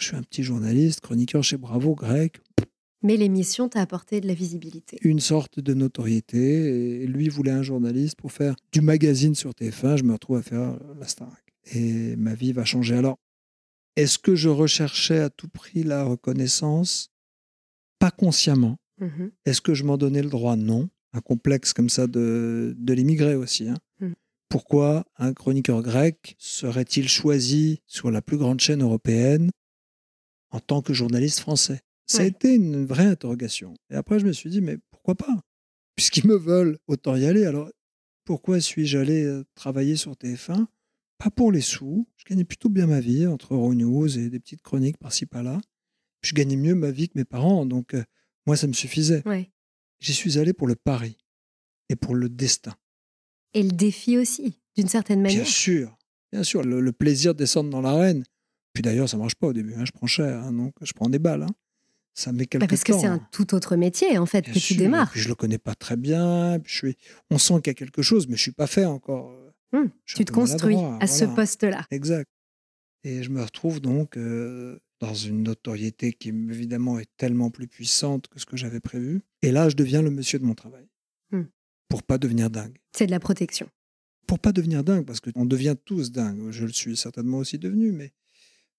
Je 0.00 0.06
suis 0.06 0.16
un 0.16 0.22
petit 0.22 0.42
journaliste, 0.42 1.00
chroniqueur 1.00 1.44
chez 1.44 1.58
Bravo, 1.58 1.94
grec, 1.94 2.40
Mais 3.02 3.16
l'émission 3.18 3.68
t'a 3.68 3.80
apporté 3.82 4.20
de 4.22 4.26
la 4.26 4.34
visibilité. 4.34 4.98
une 5.02 5.20
sorte 5.20 5.60
de 5.60 5.74
notoriété. 5.74 7.02
Et 7.02 7.06
lui 7.06 7.28
voulait 7.28 7.50
un 7.50 7.62
journaliste 7.62 8.16
pour 8.16 8.32
faire 8.32 8.54
du 8.72 8.80
magazine 8.80 9.34
sur 9.34 9.50
TF1. 9.52 9.98
Je 9.98 10.04
me 10.04 10.12
retrouve 10.12 10.38
à 10.38 10.42
faire 10.42 10.78
la 10.98 11.06
Starac. 11.06 11.44
Et 11.74 12.16
ma 12.16 12.34
vie 12.34 12.52
va 12.52 12.64
changer. 12.64 12.96
Alors, 12.96 13.18
est-ce 13.96 14.18
que 14.18 14.34
je 14.34 14.48
recherchais 14.48 15.18
à 15.20 15.28
tout 15.30 15.48
prix 15.48 15.82
la 15.82 16.04
reconnaissance? 16.04 17.10
Pas 17.98 18.10
consciemment. 18.10 18.78
Mhm. 19.00 19.30
Est-ce 19.44 19.60
que 19.60 19.74
je 19.74 19.84
m'en 19.84 19.98
donnais 19.98 20.22
le 20.22 20.30
droit? 20.30 20.56
Non. 20.56 20.88
Un 21.12 21.20
complexe 21.20 21.72
comme 21.74 21.90
ça 21.90 22.06
de, 22.06 22.74
de 22.78 22.92
l'immigré 22.94 23.34
aussi. 23.34 23.68
hein. 23.68 23.76
Mm. 24.00 24.12
Pourquoi 24.48 25.04
un 25.18 25.32
chroniqueur 25.34 25.82
grec 25.82 26.36
serait-il 26.38 27.08
choisi 27.08 27.80
sur 27.86 28.10
la 28.10 28.22
plus 28.22 28.36
grande 28.38 28.60
chaîne 28.60 28.82
européenne 28.82 29.50
en 30.50 30.60
tant 30.60 30.82
que 30.82 30.92
journaliste 30.92 31.40
français 31.40 31.80
Ça 32.06 32.18
a 32.18 32.22
Ouais. 32.22 32.28
été 32.28 32.54
une 32.54 32.84
vraie 32.84 33.06
interrogation. 33.06 33.74
Et 33.90 33.94
après, 33.94 34.18
je 34.18 34.26
me 34.26 34.32
suis 34.32 34.50
dit, 34.50 34.60
mais 34.60 34.78
pourquoi 34.90 35.14
pas? 35.14 35.40
Puisqu'ils 35.96 36.26
me 36.26 36.36
veulent, 36.36 36.78
autant 36.88 37.14
y 37.14 37.24
aller. 37.26 37.44
Alors, 37.44 37.70
pourquoi 38.24 38.60
suis-je 38.60 38.98
allé 38.98 39.22
euh, 39.24 39.44
travailler 39.54 39.94
sur 39.96 40.12
TF1 40.14 40.66
Pas 41.18 41.30
pour 41.30 41.52
les 41.52 41.60
sous. 41.60 42.08
Je 42.16 42.24
gagnais 42.28 42.44
plutôt 42.44 42.68
bien 42.68 42.86
ma 42.88 42.98
vie 43.00 43.26
entre 43.28 43.54
Euronews 43.54 44.18
et 44.18 44.28
des 44.28 44.40
petites 44.40 44.62
chroniques 44.62 44.98
par-ci 44.98 45.26
par-là. 45.26 45.60
Je 46.22 46.34
gagnais 46.34 46.56
mieux 46.56 46.74
ma 46.74 46.90
vie 46.90 47.08
que 47.08 47.16
mes 47.18 47.24
parents, 47.24 47.64
donc 47.64 47.94
euh, 47.94 48.02
moi, 48.46 48.56
ça 48.56 48.66
me 48.66 48.72
suffisait. 48.72 49.22
Ouais. 49.26 49.50
J'y 50.00 50.12
suis 50.14 50.38
allé 50.38 50.52
pour 50.52 50.66
le 50.66 50.74
pari 50.76 51.16
et 51.90 51.96
pour 51.96 52.14
le 52.14 52.28
destin. 52.28 52.74
Et 53.54 53.62
le 53.62 53.70
défi 53.70 54.16
aussi, 54.18 54.58
d'une 54.76 54.88
certaine 54.88 55.22
manière. 55.22 55.42
Bien 55.42 55.50
sûr, 55.50 55.96
bien 56.32 56.42
sûr, 56.42 56.62
le, 56.62 56.80
le 56.80 56.92
plaisir 56.92 57.34
de 57.34 57.38
descendre 57.38 57.70
dans 57.70 57.80
l'arène. 57.82 58.24
Puis 58.72 58.82
d'ailleurs, 58.82 59.08
ça 59.08 59.16
marche 59.16 59.34
pas 59.34 59.48
au 59.48 59.52
début. 59.52 59.74
hein, 59.74 59.84
je 59.84 59.92
prends 59.92 60.06
cher, 60.06 60.38
hein, 60.44 60.52
donc 60.52 60.72
je 60.82 60.92
prends 60.92 61.08
des 61.08 61.18
balles. 61.18 61.42
hein. 61.42 61.54
Ça 62.14 62.32
met 62.32 62.46
quelques 62.46 62.62
Bah, 62.62 62.66
parce 62.68 62.84
que 62.84 62.92
c'est 62.92 63.06
un 63.06 63.18
tout 63.32 63.54
autre 63.54 63.76
métier, 63.76 64.18
en 64.18 64.26
fait, 64.26 64.42
Bien 64.44 64.52
que 64.52 64.58
tu 64.58 64.74
sûr. 64.74 64.76
démarres. 64.76 65.10
Puis 65.10 65.20
je 65.20 65.28
le 65.28 65.34
connais 65.34 65.58
pas 65.58 65.74
très 65.74 65.96
bien. 65.96 66.58
puis 66.62 66.72
je 66.72 66.78
suis... 66.78 66.96
On 67.30 67.38
sent 67.38 67.54
qu'il 67.62 67.68
y 67.68 67.70
a 67.70 67.74
quelque 67.74 68.02
chose, 68.02 68.26
mais 68.28 68.36
je 68.36 68.42
suis 68.42 68.52
pas 68.52 68.66
fait 68.66 68.84
encore. 68.84 69.32
Hum, 69.72 69.90
Je 70.04 70.14
suis 70.14 70.18
tu 70.18 70.24
te 70.24 70.32
construis 70.32 70.76
à 71.00 71.06
ce 71.06 71.24
poste-là. 71.24 71.86
Exact. 71.90 72.28
Et 73.04 73.22
je 73.22 73.30
me 73.30 73.40
retrouve 73.42 73.80
donc 73.80 74.16
euh, 74.16 74.78
dans 74.98 75.14
une 75.14 75.44
notoriété 75.44 76.12
qui 76.12 76.28
évidemment 76.30 76.98
est 76.98 77.08
tellement 77.16 77.48
plus 77.50 77.68
puissante 77.68 78.26
que 78.28 78.38
ce 78.40 78.44
que 78.46 78.56
j'avais 78.56 78.80
prévu. 78.80 79.22
Et 79.42 79.52
là, 79.52 79.68
je 79.68 79.76
deviens 79.76 80.02
le 80.02 80.10
monsieur 80.10 80.38
de 80.38 80.44
mon 80.44 80.54
travail. 80.54 80.86
Hmm. 81.30 81.44
Pour 81.88 82.02
pas 82.02 82.18
devenir 82.18 82.50
dingue. 82.50 82.76
C'est 82.94 83.06
de 83.06 83.10
la 83.12 83.20
protection. 83.20 83.68
Pour 84.26 84.38
pas 84.40 84.52
devenir 84.52 84.84
dingue, 84.84 85.06
parce 85.06 85.20
qu'on 85.20 85.46
devient 85.46 85.76
tous 85.84 86.12
dingues. 86.12 86.50
Je 86.50 86.66
le 86.66 86.72
suis 86.72 86.96
certainement 86.96 87.38
aussi 87.38 87.58
devenu, 87.58 87.92
mais 87.92 88.12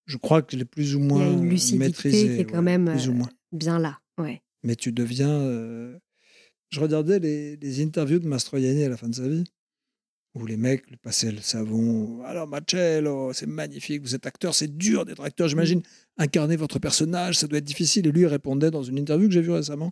je 0.06 0.18
crois 0.18 0.41
que 0.41 0.54
je 0.54 0.58
l'ai 0.58 0.66
plus 0.66 0.95
ou 0.95 0.99
Il 0.99 1.04
y 1.06 1.08
moins 1.08 1.26
a 1.26 1.30
une 1.32 1.49
lucidité 1.49 1.78
maîtrisé. 1.86 2.28
qui 2.36 2.41
est 2.41 2.45
quand 2.45 2.58
ouais, 2.58 2.62
même 2.64 2.88
euh, 2.89 3.12
moins. 3.12 3.30
bien 3.52 3.80
là. 3.80 3.99
Ouais. 4.18 4.41
Mais 4.64 4.76
tu 4.76 4.91
deviens. 4.91 5.30
euh, 5.30 5.97
Je 6.70 6.80
regardais 6.80 7.20
les, 7.20 7.56
les 7.58 7.82
interviews 7.84 8.20
de 8.20 8.28
Mastroianni 8.28 8.84
à 8.84 8.89
la 8.89 8.97
fin 8.97 9.08
de 9.10 9.16
sa 9.16 9.28
vie, 9.28 9.43
où 10.36 10.45
les 10.45 10.58
mecs 10.58 10.88
lui 10.89 10.97
passaient 10.97 11.32
le 11.32 11.41
savon. 11.41 12.22
Alors, 12.26 12.47
Marcello, 12.47 13.32
c'est 13.34 13.47
magnifique, 13.47 14.02
vous 14.02 14.16
êtes 14.16 14.26
acteur, 14.26 14.54
c'est 14.56 14.76
dur 14.78 15.06
d'être 15.06 15.22
acteur, 15.24 15.47
j'imagine. 15.47 15.82
Incarner 16.18 16.56
votre 16.56 16.80
personnage, 16.80 17.38
ça 17.38 17.47
doit 17.47 17.58
être 17.60 17.66
difficile. 17.66 18.08
Et 18.08 18.12
lui 18.12 18.26
répondait 18.28 18.72
dans 18.72 18.84
une 18.84 18.97
interview 18.97 19.28
que 19.28 19.34
j'ai 19.34 19.41
vue 19.41 19.52
récemment. 19.52 19.91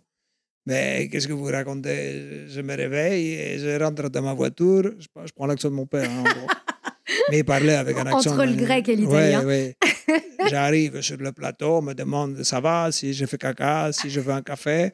Mais 0.66 1.08
qu'est-ce 1.10 1.26
que 1.26 1.32
vous 1.32 1.44
racontez? 1.44 2.46
Je 2.48 2.60
me 2.60 2.74
réveille 2.76 3.28
et 3.32 3.58
je 3.58 3.82
rentre 3.82 4.08
dans 4.10 4.22
ma 4.22 4.34
voiture. 4.34 4.92
Je, 4.98 5.06
je 5.26 5.32
prends 5.34 5.46
l'accent 5.46 5.70
de 5.70 5.74
mon 5.74 5.86
père. 5.86 6.08
hein, 6.10 6.20
en 6.20 6.22
gros. 6.24 6.46
Mais 7.30 7.38
il 7.38 7.44
parlait 7.44 7.74
avec 7.74 7.96
un 7.96 8.06
accent. 8.06 8.32
Entre 8.34 8.44
le 8.44 8.54
grec 8.54 8.88
et 8.88 8.94
l'italien. 8.96 9.40
Ouais, 9.40 9.46
ouais. 9.46 9.76
J'arrive 10.48 11.00
sur 11.00 11.16
le 11.16 11.32
plateau, 11.32 11.78
on 11.78 11.82
me 11.82 11.94
demande 11.94 12.42
ça 12.42 12.60
va, 12.60 12.90
si 12.92 13.12
je 13.12 13.26
fais 13.26 13.38
caca, 13.38 13.92
si 13.92 14.10
je 14.10 14.20
veux 14.20 14.32
un 14.32 14.42
café. 14.42 14.92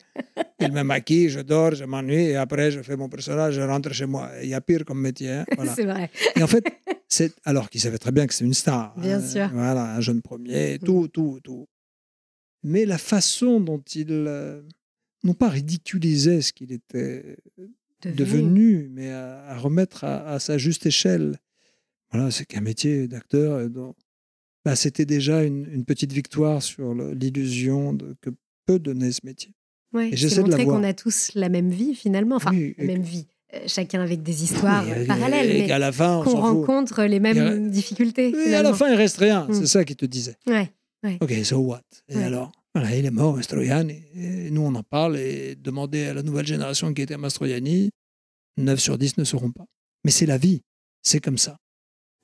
Il 0.61 0.73
me 0.73 0.83
maquille, 0.83 1.29
je 1.29 1.41
dors, 1.41 1.75
je 1.75 1.85
m'ennuie 1.85 2.27
et 2.31 2.37
après 2.37 2.71
je 2.71 2.83
fais 2.83 2.97
mon 2.97 3.09
personnage, 3.09 3.55
je 3.55 3.61
rentre 3.61 3.93
chez 3.93 4.07
moi. 4.07 4.31
Il 4.43 4.49
y 4.49 4.55
a 4.55 4.61
pire 4.61 4.85
comme 4.85 5.01
métier. 5.01 5.31
hein, 5.31 5.45
voilà. 5.57 5.75
c'est 5.77 5.85
vrai. 5.85 6.11
Et 6.35 6.43
en 6.43 6.47
fait, 6.47 6.65
c'est 7.09 7.33
alors 7.45 7.71
qu'il 7.71 7.81
savait 7.81 7.99
très 7.99 8.13
bien 8.13 8.27
que 8.27 8.35
c'est 8.35 8.45
une 8.45 8.55
star. 8.55 8.95
Bien 8.99 9.19
hein, 9.19 9.27
sûr. 9.27 9.49
Voilà, 9.53 9.95
un 9.95 10.01
jeune 10.01 10.23
premier, 10.23 10.79
tout, 10.79 11.09
tout, 11.09 11.41
tout. 11.43 11.67
Mais 12.63 12.85
la 12.85 12.99
façon 12.99 13.61
dont 13.61 13.83
il, 13.95 14.07
euh, 14.11 14.63
non 15.23 15.35
pas 15.35 15.49
ridiculisait 15.49 16.41
ce 16.41 16.53
qu'il 16.53 16.73
était 16.73 17.37
devenu, 18.05 18.89
mais 18.93 19.11
à, 19.11 19.45
à 19.47 19.57
remettre 19.57 20.05
à, 20.05 20.27
à 20.29 20.39
sa 20.39 20.59
juste 20.59 20.87
échelle. 20.87 21.37
Voilà, 22.13 22.31
c'est 22.31 22.45
qu'un 22.45 22.61
métier 22.61 23.09
d'acteur, 23.09 23.69
donc, 23.69 23.97
bah, 24.67 24.75
c'était 24.75 25.07
déjà 25.07 25.45
une, 25.45 25.65
une 25.73 25.85
petite 25.85 26.13
victoire 26.13 26.61
sur 26.61 26.93
l'illusion 26.93 27.97
que 28.21 28.31
peut 28.67 28.81
donner 28.81 29.13
ce 29.13 29.21
métier. 29.23 29.53
Ouais, 29.93 30.09
Et 30.13 30.17
j'essaie 30.17 30.43
de 30.43 30.49
montrer 30.51 30.65
qu'on 30.65 30.83
a 30.83 30.93
tous 30.93 31.31
la 31.37 31.49
même 31.49 31.71
vie 31.71 31.95
finalement. 31.95 32.35
Enfin, 32.35 32.51
Oui, 32.51 32.75
la 32.77 32.85
même 32.85 33.03
vie. 33.03 33.29
Euh, 33.55 33.61
chacun 33.69 34.01
avec 34.01 34.25
des 34.25 34.43
histoires 34.43 34.85
Oui, 34.85 34.93
euh, 34.93 35.07
parallèles, 35.07 35.51
et 35.53 35.67
mais 35.69 35.79
la 35.79 35.93
fin, 35.93 36.17
on 36.17 36.25
qu'on 36.25 36.41
rencontre 36.41 37.05
les 37.05 37.21
mêmes 37.21 37.71
difficultés. 37.71 38.35
Et 38.49 38.57
à 38.57 38.63
la 38.65 38.75
fin, 38.75 38.91
il 38.91 38.97
reste 38.97 39.19
rien. 39.19 39.47
Mm. 39.47 39.55
C'est 39.55 39.67
ça 39.69 39.85
qu'il 39.85 39.95
te 39.95 40.05
disait. 40.05 40.35
Ouais, 40.49 40.69
ouais. 41.05 41.17
Ok, 41.21 41.33
so 41.45 41.59
what? 41.59 41.83
Et 42.09 42.17
alors? 42.17 42.51
Voilà, 42.75 42.93
Il 42.97 43.07
est 43.07 43.11
mort, 43.13 43.37
Mastroianni. 43.37 44.03
Et 44.17 44.51
nous, 44.51 44.63
on 44.63 44.75
en 44.75 44.83
parle 44.83 45.17
et 45.17 45.55
demander 45.55 46.07
à 46.07 46.15
la 46.15 46.25
nouvelle 46.25 46.45
génération 46.45 46.93
qui 46.93 47.03
était 47.03 47.17
Mastroianni, 47.17 47.91
9 48.57 48.81
sur 48.81 48.99
10 48.99 49.19
ne 49.19 49.23
sauront 49.25 49.53
pas. 49.53 49.65
Mais 50.05 50.11
c'est 50.11 50.27
la 50.27 50.39
vie. 50.39 50.63
C'est 51.03 51.21
comme 51.21 51.39
ça. 51.39 51.57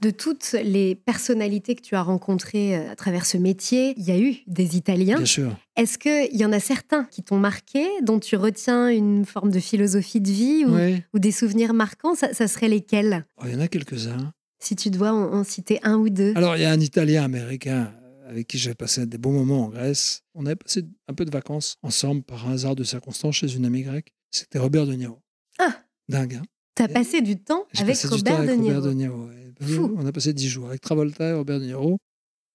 De 0.03 0.11
toutes 0.11 0.57
les 0.65 0.97
personnalités 0.97 1.77
que 1.77 1.81
tu 1.81 1.95
as 1.95 2.03
rencontrées 2.03 2.77
euh, 2.77 2.91
à 2.91 2.97
travers 2.97 3.25
ce 3.25 3.37
métier, 3.37 3.95
il 3.97 4.03
y 4.05 4.11
a 4.11 4.19
eu 4.19 4.35
des 4.49 4.77
Italiens. 4.77 5.19
Bien 5.19 5.25
sûr. 5.27 5.57
Est-ce 5.77 5.97
qu'il 5.97 6.37
y 6.37 6.45
en 6.45 6.53
a 6.53 6.59
certains 6.59 7.05
qui 7.05 7.23
t'ont 7.23 7.39
marqué, 7.39 7.87
dont 8.03 8.19
tu 8.19 8.35
retiens 8.35 8.89
une 8.89 9.25
forme 9.25 9.53
de 9.53 9.61
philosophie 9.61 10.21
de 10.21 10.29
vie 10.31 10.65
ou, 10.67 10.75
Oui. 10.75 11.03
ou 11.15 11.21
des 11.21 11.31
souvenirs 11.31 11.73
marquants? 11.73 12.17
Ça, 12.17 12.35
ça 12.35 12.49
serait 12.49 12.67
lesquels? 12.69 13.25
Oh, 13.41 13.45
il 13.47 13.53
y 13.53 13.57
en 13.57 13.61
a 13.61 13.69
quelques-uns. 13.69 14.33
Si 14.59 14.75
tu 14.75 14.91
dois 14.91 15.13
en, 15.13 15.33
en 15.35 15.45
citer 15.45 15.79
un 15.85 15.97
ou 15.97 16.09
deux. 16.11 16.33
Alors, 16.35 16.57
il 16.57 16.63
y 16.63 16.65
a 16.65 16.73
un 16.73 16.81
Italien 16.81 17.23
américain 17.23 17.95
avec 18.29 18.49
qui 18.49 18.59
j'ai 18.59 18.75
passé 18.75 19.07
des 19.07 19.19
bons 19.19 19.33
moments 19.33 19.67
en 19.67 19.69
Grèce. 19.69 20.23
On 20.35 20.47
avait 20.47 20.57
passé 20.57 20.83
un 21.07 21.15
peu 21.15 21.25
de 21.25 21.31
vacances 21.31 21.77
ensemble 21.83 22.23
par 22.25 22.49
un 22.49 22.55
hasard 22.55 22.75
de 22.75 22.83
circonstances 22.83 23.37
chez 23.37 23.55
une 23.55 23.65
amie 23.67 23.83
grecque. 23.83 24.13
C'était 24.33 24.59
Robert 24.59 24.87
De 24.87 24.95
Niro. 24.95 25.21
Ah 25.61 25.77
Dingue, 26.09 26.41
hein 26.41 26.47
T'as 26.75 26.89
passé 26.89 27.21
du 27.21 27.37
temps 27.37 27.67
avec 27.77 27.89
passé 27.89 28.09
du 28.09 28.15
Robert 28.15 28.37
temps 28.37 28.43
avec 28.43 28.59
De. 28.59 28.65
Robert 28.65 28.83
De 28.83 28.93
Niro. 28.95 29.29
Fou. 29.61 29.95
On 29.97 30.07
a 30.07 30.13
passé 30.13 30.33
dix 30.33 30.49
jours 30.49 30.69
avec 30.69 30.81
Travolta 30.81 31.29
et 31.29 31.33
Robert 31.33 31.61
De 31.61 31.67
Niro 31.67 31.99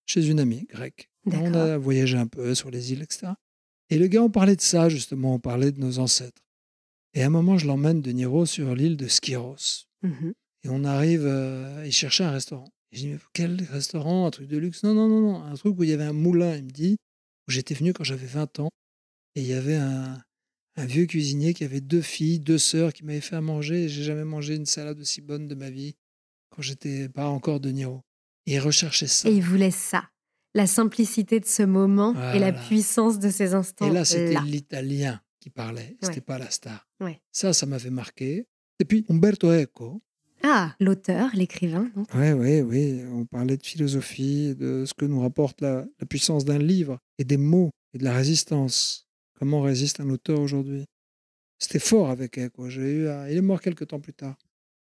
chez 0.05 0.25
une 0.27 0.39
amie 0.39 0.65
grecque. 0.65 1.09
On 1.25 1.53
a 1.53 1.77
voyagé 1.77 2.17
un 2.17 2.27
peu 2.27 2.55
sur 2.55 2.71
les 2.71 2.93
îles, 2.93 3.01
etc. 3.01 3.33
Et 3.89 3.97
le 3.97 4.07
gars, 4.07 4.23
on 4.23 4.29
parlait 4.29 4.55
de 4.55 4.61
ça, 4.61 4.89
justement, 4.89 5.35
on 5.35 5.39
parlait 5.39 5.71
de 5.71 5.79
nos 5.79 5.99
ancêtres. 5.99 6.41
Et 7.13 7.23
à 7.23 7.27
un 7.27 7.29
moment, 7.29 7.57
je 7.57 7.67
l'emmène 7.67 8.01
De 8.01 8.11
Niro 8.11 8.45
sur 8.45 8.75
l'île 8.75 8.97
de 8.97 9.07
Skiros. 9.07 9.85
Mhm. 10.01 10.33
Et 10.63 10.69
on 10.69 10.83
arrive, 10.83 11.25
euh, 11.25 11.83
il 11.85 11.91
cherchait 11.91 12.23
un 12.23 12.31
restaurant. 12.31 12.69
Et 12.91 12.97
je 12.97 13.01
dis, 13.01 13.07
mais 13.09 13.19
quel 13.33 13.61
restaurant? 13.63 14.27
Un 14.27 14.31
truc 14.31 14.47
de 14.47 14.57
luxe? 14.57 14.83
Non, 14.83 14.93
non, 14.93 15.07
non, 15.07 15.21
non. 15.21 15.43
Un 15.43 15.55
truc 15.55 15.77
où 15.77 15.83
il 15.83 15.89
y 15.89 15.93
avait 15.93 16.03
un 16.03 16.13
moulin, 16.13 16.55
il 16.55 16.65
me 16.65 16.69
dit, 16.69 16.97
où 17.47 17.51
j'étais 17.51 17.73
venu 17.73 17.93
quand 17.93 18.03
j'avais 18.03 18.27
20 18.27 18.59
ans. 18.59 18.69
Et 19.35 19.41
il 19.41 19.47
y 19.47 19.53
avait 19.53 19.75
un, 19.75 20.21
un 20.75 20.85
vieux 20.85 21.05
cuisinier 21.05 21.53
qui 21.53 21.63
avait 21.63 21.81
deux 21.81 22.01
filles, 22.01 22.39
deux 22.39 22.57
sœurs 22.57 22.93
qui 22.93 23.03
m'avaient 23.03 23.21
fait 23.21 23.35
à 23.35 23.41
manger. 23.41 23.85
Et 23.85 23.89
j'ai 23.89 24.03
jamais 24.03 24.25
mangé 24.25 24.55
une 24.55 24.65
salade 24.65 24.99
aussi 24.99 25.21
bonne 25.21 25.47
de 25.47 25.55
ma 25.55 25.69
vie 25.69 25.95
quand 26.57 26.63
j'étais 26.63 27.07
pas 27.07 27.27
encore 27.27 27.59
de 27.59 27.69
Niro. 27.69 28.01
Et 28.47 28.53
il 28.55 28.59
recherchait 28.59 29.05
ça. 29.07 29.29
Et 29.29 29.33
il 29.35 29.43
voulait 29.43 29.69
ça. 29.71 30.09
La 30.55 30.65
simplicité 30.65 31.39
de 31.39 31.45
ce 31.45 31.61
moment 31.61 32.15
et 32.33 32.39
la 32.39 32.51
puissance 32.51 33.19
de 33.19 33.29
ces 33.29 33.53
instants. 33.53 33.87
Et 33.87 33.93
là, 33.93 34.03
c'était 34.03 34.41
l'italien 34.41 35.21
qui 35.39 35.51
parlait, 35.51 35.95
c'était 36.01 36.15
Ouais. 36.15 36.21
pas 36.21 36.39
la 36.39 36.49
star. 36.49 36.87
Ouais. 36.99 37.21
Ça, 37.31 37.53
ça 37.53 37.67
m'avait 37.67 37.91
marqué. 37.91 38.47
Et 38.79 38.85
puis, 38.85 39.05
Umberto 39.09 39.51
Eco, 39.51 40.01
Ah, 40.43 40.75
l'auteur, 40.79 41.29
l'écrivain. 41.35 41.91
Oui, 42.15 42.31
oui, 42.31 42.61
oui. 42.61 43.03
On 43.11 43.25
parlait 43.25 43.57
de 43.57 43.65
philosophie, 43.65 44.55
de 44.55 44.83
ce 44.85 44.93
que 44.93 45.05
nous 45.05 45.19
rapporte 45.19 45.61
la, 45.61 45.85
la 45.99 46.05
puissance 46.07 46.45
d'un 46.45 46.59
livre 46.59 46.99
et 47.19 47.23
des 47.23 47.37
mots 47.37 47.71
et 47.93 47.97
de 47.97 48.03
la 48.03 48.13
résistance. 48.13 49.07
Comment 49.39 49.61
résiste 49.61 49.99
un 49.99 50.09
auteur 50.09 50.39
aujourd'hui? 50.39 50.85
C'était 51.59 51.79
fort 51.79 52.09
avec. 52.11 52.39
Quoi. 52.53 52.69
J'ai 52.69 52.81
eu 52.97 53.07
un- 53.09 53.27
Il 53.27 53.37
est 53.37 53.41
mort 53.41 53.61
quelques 53.61 53.87
temps 53.87 53.99
plus 53.99 54.13
tard. 54.13 54.37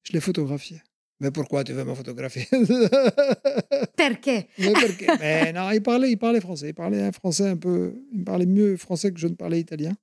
Je 0.04 0.14
l'ai 0.14 0.20
photographié. 0.22 0.82
Mais 1.22 1.30
pourquoi 1.30 1.64
tu 1.64 1.74
veux 1.74 1.84
me 1.84 1.94
photographier? 1.94 2.48
Perqué 3.96 4.48
Mais 4.58 4.74
pourquoi 4.74 5.18
Mais 5.20 5.54
non, 5.54 5.70
il 5.70 5.84
parlait, 5.84 6.10
il 6.10 6.18
parlait 6.18 6.42
français. 6.42 6.70
Il 6.70 6.74
parlait 6.74 7.00
un 7.00 7.12
français 7.12 7.48
un 7.48 7.58
peu. 7.58 7.94
Il 8.12 8.24
parlait 8.24 8.48
mieux 8.48 8.76
français 8.76 9.12
que 9.12 9.20
je 9.20 9.28
ne 9.28 9.36
parlais 9.36 9.60
italien. 9.60 9.94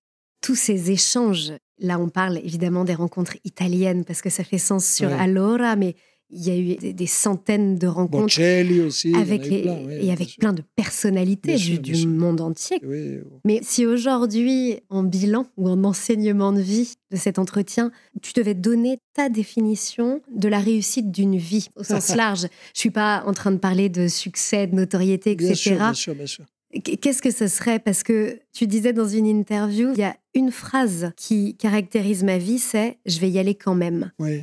Tous 0.40 0.54
ces 0.54 0.92
échanges, 0.92 1.52
là 1.78 1.98
on 1.98 2.08
parle 2.08 2.38
évidemment 2.38 2.84
des 2.84 2.94
rencontres 2.94 3.36
italiennes 3.42 4.04
parce 4.04 4.22
que 4.22 4.30
ça 4.30 4.44
fait 4.44 4.58
sens 4.58 4.86
sur 4.86 5.08
Ouais. 5.08 5.16
Allora, 5.18 5.74
mais 5.74 5.96
il 6.30 6.44
y 6.46 6.50
a 6.50 6.56
eu 6.56 6.76
des, 6.76 6.92
des 6.92 7.06
centaines 7.06 7.76
de 7.76 7.86
rencontres 7.86 8.24
Bocelli 8.24 8.80
aussi. 8.80 9.14
avec 9.14 9.46
eu 9.46 9.50
les, 9.50 9.62
plein, 9.62 9.78
oui, 9.86 9.94
et 10.06 10.12
avec 10.12 10.28
sûr. 10.28 10.38
plein 10.38 10.52
de 10.52 10.62
personnalités 10.76 11.54
Bien 11.56 11.78
du, 11.78 11.94
sûr, 11.96 12.08
monde 12.10 12.40
entier. 12.40 12.78
Oui, 12.84 13.18
Mais 13.44 13.60
si 13.62 13.86
aujourd'hui, 13.86 14.80
en 14.90 15.02
bilan 15.02 15.46
ou 15.56 15.68
en 15.68 15.82
enseignement 15.84 16.52
de 16.52 16.60
vie 16.60 16.92
de 17.10 17.16
cet 17.16 17.38
entretien, 17.38 17.90
tu 18.22 18.32
devais 18.34 18.54
donner 18.54 18.98
ta 19.14 19.28
définition 19.30 20.20
de 20.30 20.48
la 20.48 20.58
réussite 20.58 21.10
d'une 21.10 21.36
vie 21.36 21.68
au 21.76 21.82
sens 21.84 22.08
large, 22.16 22.46
je 22.74 22.80
suis 22.80 22.90
pas 22.90 23.22
en 23.26 23.32
train 23.32 23.50
de 23.52 23.56
parler 23.58 23.88
de 23.88 24.06
succès, 24.08 24.66
de 24.66 24.74
notoriété, 24.74 25.32
etc. 25.32 25.46
bien 25.46 25.54
sûr, 25.54 25.76
bien 25.78 25.94
sûr, 25.94 26.14
bien 26.14 26.26
sûr. 26.26 26.44
Qu- 26.84 26.96
Qu'est-ce 26.98 27.22
que 27.22 27.30
ce 27.30 27.46
serait? 27.48 27.78
Parce 27.78 28.02
que 28.02 28.38
tu 28.52 28.66
disais 28.66 28.92
dans 28.92 29.08
une 29.08 29.26
interview, 29.26 29.92
il 29.94 29.98
y 30.00 30.02
a 30.02 30.14
une 30.34 30.50
phrase 30.52 31.12
qui 31.16 31.56
caractérise 31.56 32.22
ma 32.22 32.36
vie, 32.36 32.58
c'est 32.58 32.98
je 33.06 33.18
vais 33.20 33.30
y 33.30 33.38
aller 33.38 33.54
quand 33.54 33.74
même. 33.74 34.12
Oui. 34.18 34.42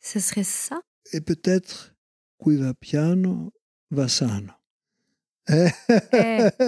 Ce 0.00 0.20
serait 0.20 0.44
ça? 0.44 0.80
Et 1.12 1.20
peut-être 1.20 1.94
qui 2.42 2.56
va 2.56 2.74
piano 2.74 3.52
va 3.90 4.08
sano. 4.08 4.52
Eh, 5.48 5.68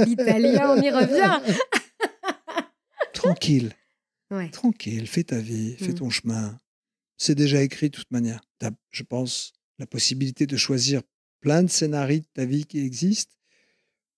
L'italien, 0.06 0.70
on 0.76 0.80
y 0.82 0.90
revient 0.90 1.40
Tranquille, 3.12 3.72
Ouais. 4.30 4.50
tranquille, 4.50 5.06
fais 5.06 5.24
ta 5.24 5.38
vie, 5.38 5.74
fais 5.78 5.92
Mm. 5.92 5.94
ton 5.94 6.10
chemin. 6.10 6.58
C'est 7.16 7.34
déjà 7.34 7.62
écrit 7.62 7.90
de 7.90 7.96
toute 7.96 8.10
manière. 8.10 8.40
As, 8.60 8.70
je 8.90 9.02
pense, 9.02 9.52
la 9.78 9.86
possibilité 9.86 10.46
de 10.46 10.56
choisir 10.56 11.02
plein 11.40 11.62
de 11.62 11.68
scénarios 11.70 12.20
de 12.20 12.26
ta 12.34 12.44
vie 12.44 12.64
qui 12.64 12.80
existent, 12.80 13.34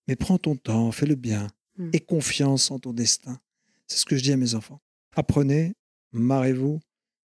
Mais 0.08 0.16
prends 0.16 0.38
ton 0.38 0.56
temps, 0.56 0.90
fais 0.90 1.06
le 1.06 1.14
bien. 1.14 1.46
Mm. 1.76 1.90
Aie 1.92 2.00
confiance 2.00 2.70
en 2.72 2.80
ton 2.80 2.92
destin. 2.92 3.40
C'est 3.86 3.98
ce 3.98 4.04
que 4.04 4.16
je 4.16 4.22
dis 4.24 4.32
à 4.32 4.36
mes 4.36 4.56
enfants. 4.56 4.80
Apprenez, 5.14 5.74
marrez-vous, 6.10 6.80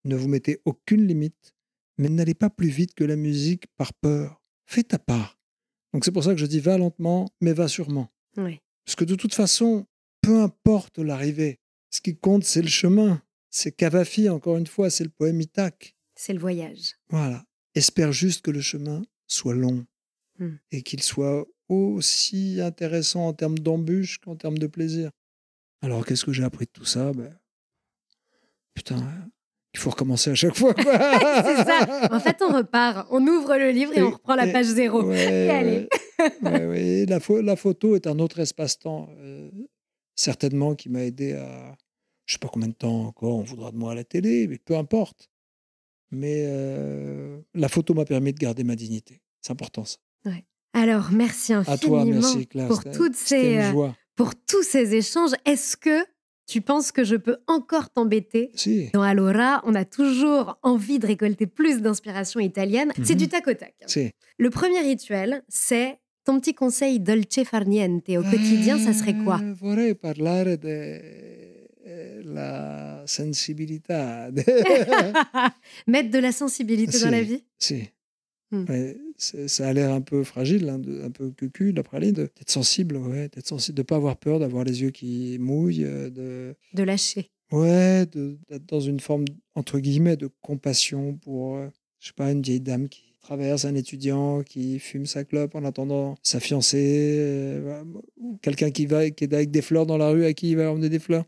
ne 0.04 0.14
vous 0.14 0.28
mettez 0.28 0.60
aucune 0.64 1.04
limite, 1.06 1.54
mais 1.98 2.08
n'allez 2.08 2.34
pas 2.34 2.50
plus 2.50 2.68
vite 2.68 2.94
que 2.94 3.04
la 3.04 3.16
musique 3.16 3.66
par 3.76 3.92
peur. 3.94 4.40
Fais 4.66 4.82
ta 4.82 4.98
part. 4.98 5.38
Donc 5.92 6.04
c'est 6.04 6.12
pour 6.12 6.24
ça 6.24 6.32
que 6.32 6.40
je 6.40 6.46
dis 6.46 6.60
va 6.60 6.78
lentement, 6.78 7.28
mais 7.40 7.52
va 7.52 7.68
sûrement. 7.68 8.12
Ouais. 8.36 8.60
Parce 8.84 8.96
que 8.96 9.04
de 9.04 9.14
toute 9.14 9.34
façon, 9.34 9.86
peu 10.20 10.40
importe 10.40 10.98
l'arrivée, 10.98 11.60
ce 11.90 12.00
qui 12.00 12.16
compte, 12.16 12.44
c'est 12.44 12.62
le 12.62 12.68
chemin. 12.68 13.22
C'est 13.50 13.72
Cavafi, 13.72 14.28
encore 14.28 14.56
une 14.58 14.66
fois, 14.66 14.90
c'est 14.90 15.04
le 15.04 15.10
poème 15.10 15.40
Ithaque. 15.40 15.94
C'est 16.14 16.34
le 16.34 16.38
voyage. 16.40 16.96
Voilà. 17.08 17.44
Espère 17.74 18.12
juste 18.12 18.42
que 18.44 18.50
le 18.50 18.60
chemin 18.60 19.02
soit 19.26 19.54
long 19.54 19.86
Hmm. 20.40 20.54
et 20.70 20.82
qu'il 20.82 21.02
soit 21.02 21.48
aussi 21.68 22.60
intéressant 22.60 23.26
en 23.26 23.32
termes 23.32 23.58
d'embûches 23.58 24.18
qu'en 24.18 24.36
termes 24.36 24.56
de 24.58 24.68
plaisir. 24.68 25.10
Alors, 25.82 26.06
qu'est-ce 26.06 26.24
que 26.24 26.32
j'ai 26.32 26.44
appris 26.44 26.66
de 26.66 26.70
tout 26.70 26.84
ça? 26.84 27.12
Ben, 27.12 27.36
Putain, 28.74 29.28
il 29.74 29.78
faut 29.80 29.90
recommencer 29.90 30.30
à 30.30 30.34
chaque 30.34 30.56
fois. 30.56 30.74
ça. 30.82 32.08
En 32.10 32.20
fait, 32.20 32.36
on 32.42 32.56
repart, 32.56 33.06
on 33.10 33.26
ouvre 33.26 33.56
le 33.56 33.70
livre 33.70 33.92
et, 33.96 34.02
on 34.02 34.10
reprend 34.10 34.34
la 34.34 34.46
page 34.46 34.66
zéro. 34.66 35.02
Ouais, 35.04 35.18
et 35.46 35.50
allez. 35.50 35.88
ouais. 36.42 37.06
La, 37.06 37.18
pho- 37.20 37.42
la 37.42 37.56
photo 37.56 37.94
est 37.94 38.06
un 38.06 38.18
autre 38.18 38.38
espace-temps, 38.40 39.08
euh, 39.18 39.50
certainement, 40.14 40.74
qui 40.74 40.88
m'a 40.88 41.02
aidé 41.04 41.32
à. 41.34 41.76
Je 42.26 42.34
sais 42.34 42.38
pas 42.38 42.48
combien 42.48 42.68
de 42.68 42.74
temps 42.74 43.06
encore 43.06 43.36
on 43.38 43.42
voudra 43.42 43.70
de 43.72 43.76
moi 43.76 43.92
à 43.92 43.94
la 43.94 44.04
télé, 44.04 44.46
mais 44.48 44.58
peu 44.58 44.76
importe. 44.76 45.30
Mais 46.10 46.44
euh, 46.46 47.38
la 47.54 47.68
photo 47.68 47.94
m'a 47.94 48.04
permis 48.04 48.32
de 48.32 48.38
garder 48.38 48.64
ma 48.64 48.76
dignité. 48.76 49.20
C'est 49.40 49.52
important 49.52 49.84
ça. 49.84 49.96
Alors, 50.74 51.08
merci 51.12 51.54
infiniment 51.54 51.74
À 51.74 51.78
toi, 51.78 52.04
merci 52.04 52.46
Claire. 52.46 52.68
pour 52.68 52.84
toutes 52.84 53.16
ces, 53.16 53.58
euh, 53.58 53.88
pour 54.14 54.34
tous 54.34 54.62
ces 54.62 54.94
échanges. 54.94 55.32
Est-ce 55.46 55.76
que 55.76 56.04
tu 56.48 56.60
penses 56.62 56.90
que 56.92 57.04
je 57.04 57.14
peux 57.14 57.36
encore 57.46 57.90
t'embêter 57.90 58.50
Si. 58.54 58.88
Dans 58.92 59.02
Allora, 59.02 59.60
on 59.64 59.74
a 59.76 59.84
toujours 59.84 60.58
envie 60.62 60.98
de 60.98 61.06
récolter 61.06 61.46
plus 61.46 61.80
d'inspiration 61.82 62.40
italienne. 62.40 62.90
C'est 63.04 63.12
Mhm. 63.14 63.18
du 63.20 63.28
tac 63.28 63.46
au 63.46 63.54
tac. 63.54 63.74
Si. 63.86 64.10
Le 64.38 64.50
premier 64.50 64.80
rituel, 64.80 65.42
c'est 65.48 65.98
ton 66.24 66.40
petit 66.40 66.54
conseil 66.54 67.00
dolce 67.00 67.44
far 67.44 67.64
niente 67.66 68.08
au 68.10 68.22
quotidien, 68.22 68.78
ça 68.78 68.92
serait 68.92 69.14
quoi 69.24 69.38
Eh, 69.42 69.52
Vorrei 69.52 69.94
parlare 69.94 70.56
della 71.84 73.02
sensibilità. 73.06 74.30
Mettre 75.86 76.10
de 76.10 76.18
la 76.18 76.32
sensibilité 76.32 76.98
dans 77.00 77.10
la 77.10 77.22
vie 77.22 77.42
si. 77.58 77.88
Hmm. 78.50 78.64
Ouais, 78.68 78.96
ça 79.18 79.68
a 79.68 79.72
l'air 79.74 79.92
un 79.92 80.00
peu 80.00 80.24
fragile, 80.24 80.68
hein, 80.70 80.78
de- 80.78 81.02
un 81.02 81.10
peu 81.10 81.30
cucu, 81.30 81.72
la 81.72 81.82
praline, 81.82 82.12
d'être 82.12 82.48
sensible, 82.50 82.96
ouais, 82.96 83.28
d'être 83.28 83.46
sensible, 83.46 83.76
de 83.76 83.82
pas 83.82 83.96
avoir 83.96 84.16
peur, 84.16 84.38
d'avoir 84.38 84.64
les 84.64 84.80
yeux 84.82 84.90
qui 84.90 85.36
mouillent, 85.38 85.84
euh, 85.84 86.08
de, 86.08 86.54
De 86.72 86.82
lâcher. 86.82 87.30
ouais, 87.52 88.06
d'être 88.06 88.66
dans 88.66 88.80
une 88.80 89.00
forme 89.00 89.26
entre 89.54 89.78
guillemets 89.80 90.16
de 90.16 90.30
compassion 90.40 91.14
pour, 91.16 91.56
euh, 91.56 91.68
je 92.00 92.06
sais 92.08 92.14
pas, 92.16 92.30
une 92.32 92.40
vieille 92.42 92.60
dame 92.60 92.88
qui 92.88 93.14
traverse, 93.20 93.66
un 93.66 93.74
étudiant 93.74 94.42
qui 94.42 94.78
fume 94.78 95.04
sa 95.04 95.24
clope 95.24 95.54
en 95.54 95.64
attendant 95.66 96.14
sa 96.22 96.40
fiancée, 96.40 97.16
euh, 97.20 97.84
ou 98.16 98.38
quelqu'un 98.40 98.70
qui 98.70 98.86
va 98.86 99.10
qui 99.10 99.24
est 99.24 99.34
avec 99.34 99.50
des 99.50 99.60
fleurs 99.60 99.84
dans 99.84 99.98
la 99.98 100.08
rue 100.10 100.24
à 100.24 100.32
qui 100.32 100.50
il 100.52 100.56
va 100.56 100.70
emmener 100.72 100.88
des 100.88 100.98
fleurs. 101.00 101.24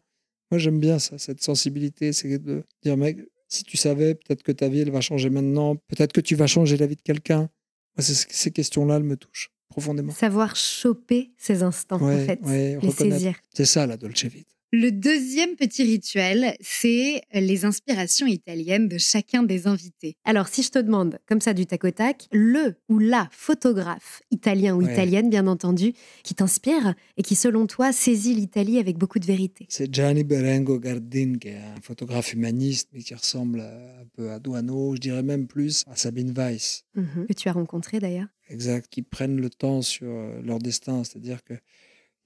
Moi, 0.51 0.59
j'aime 0.59 0.81
bien 0.81 0.99
ça, 0.99 1.19
cette 1.19 1.43
sensibilité, 1.43 2.13
c'est 2.15 2.39
de 2.39 2.65
dire, 2.83 2.97
mec, 2.97 3.19
si 3.51 3.65
tu 3.65 3.77
savais, 3.77 4.15
peut-être 4.15 4.43
que 4.43 4.53
ta 4.53 4.69
vie, 4.69 4.81
elle 4.81 4.91
va 4.91 5.01
changer 5.01 5.29
maintenant, 5.29 5.77
peut-être 5.77 6.13
que 6.13 6.21
tu 6.21 6.37
vas 6.37 6.47
changer 6.47 6.77
la 6.77 6.87
vie 6.87 6.97
de 6.97 7.03
quelqu'un. 7.03 7.51
Ces 7.99 8.51
questions-là, 8.53 8.97
elles 8.97 9.03
me 9.03 9.17
touchent 9.17 9.51
profondément. 9.69 10.13
Savoir 10.13 10.57
choper 10.57 11.33
ces 11.37 11.63
instants, 11.63 12.01
en 12.01 12.17
fait. 12.27 12.41
ouais, 12.43 12.71
les 12.71 12.77
reconnaître. 12.77 13.17
saisir. 13.17 13.37
C'est 13.53 13.67
ça, 13.67 13.87
la 13.87 13.97
Dolce 13.97 14.25
Vita. 14.25 14.55
Le 14.73 14.93
deuxième 14.93 15.57
petit 15.57 15.83
rituel, 15.83 16.55
c'est 16.61 17.23
les 17.35 17.65
inspirations 17.65 18.29
italiennes 18.29 18.87
de 18.87 18.99
chacun 18.99 19.43
des 19.43 19.67
invités. 19.67 20.15
Alors, 20.25 20.47
si 20.47 20.63
je 20.63 20.71
te 20.71 20.79
demande, 20.79 21.19
comme 21.27 21.41
ça 21.41 21.55
du 21.55 21.67
tac 21.67 21.83
au 21.83 21.91
tac, 21.91 22.29
le 22.31 22.77
ou 22.89 23.01
la 23.01 23.29
photographe, 23.33 24.23
italien 24.31 24.77
ou 24.77 24.83
Ouais. 24.85 24.93
italienne, 24.93 25.29
bien 25.29 25.49
entendu, 25.49 25.93
qui 26.23 26.37
t'inspire 26.37 26.95
et 27.17 27.23
qui, 27.23 27.35
selon 27.35 27.67
toi, 27.67 27.93
saisit 27.93 28.33
l'Italie 28.35 28.79
avec 28.79 28.97
beaucoup 28.97 29.19
de 29.19 29.27
vérité. 29.27 29.67
C'est 29.69 29.93
Gianni 29.93 30.23
Berengo 30.23 30.79
Gardin, 30.79 31.35
qui 31.41 31.49
est 31.49 31.57
un 31.57 31.81
photographe 31.83 32.33
humaniste, 32.33 32.91
mais 32.93 33.01
qui 33.03 33.15
ressemble 33.15 33.63
à- 33.63 34.01
un 34.03 34.07
peu 34.15 34.31
à 34.31 34.39
Douaneau, 34.39 34.95
je 34.95 35.01
dirais 35.01 35.25
même 35.25 35.49
plus 35.49 35.83
à 35.89 35.97
Sabine 35.97 36.31
Weiss. 36.31 36.85
Mhm. 36.95 37.27
Que 37.27 37.33
tu 37.33 37.49
as 37.49 37.53
rencontré 37.53 37.99
d'ailleurs. 37.99 38.29
Exact, 38.49 38.87
qui 38.89 39.03
prennent 39.03 39.41
le 39.41 39.51
temps 39.51 39.83
sur 39.83 40.07
euh, 40.09 40.41
leur 40.43 40.61
destin, 40.61 41.03
c'est-à-dire 41.03 41.43
que 41.43 41.55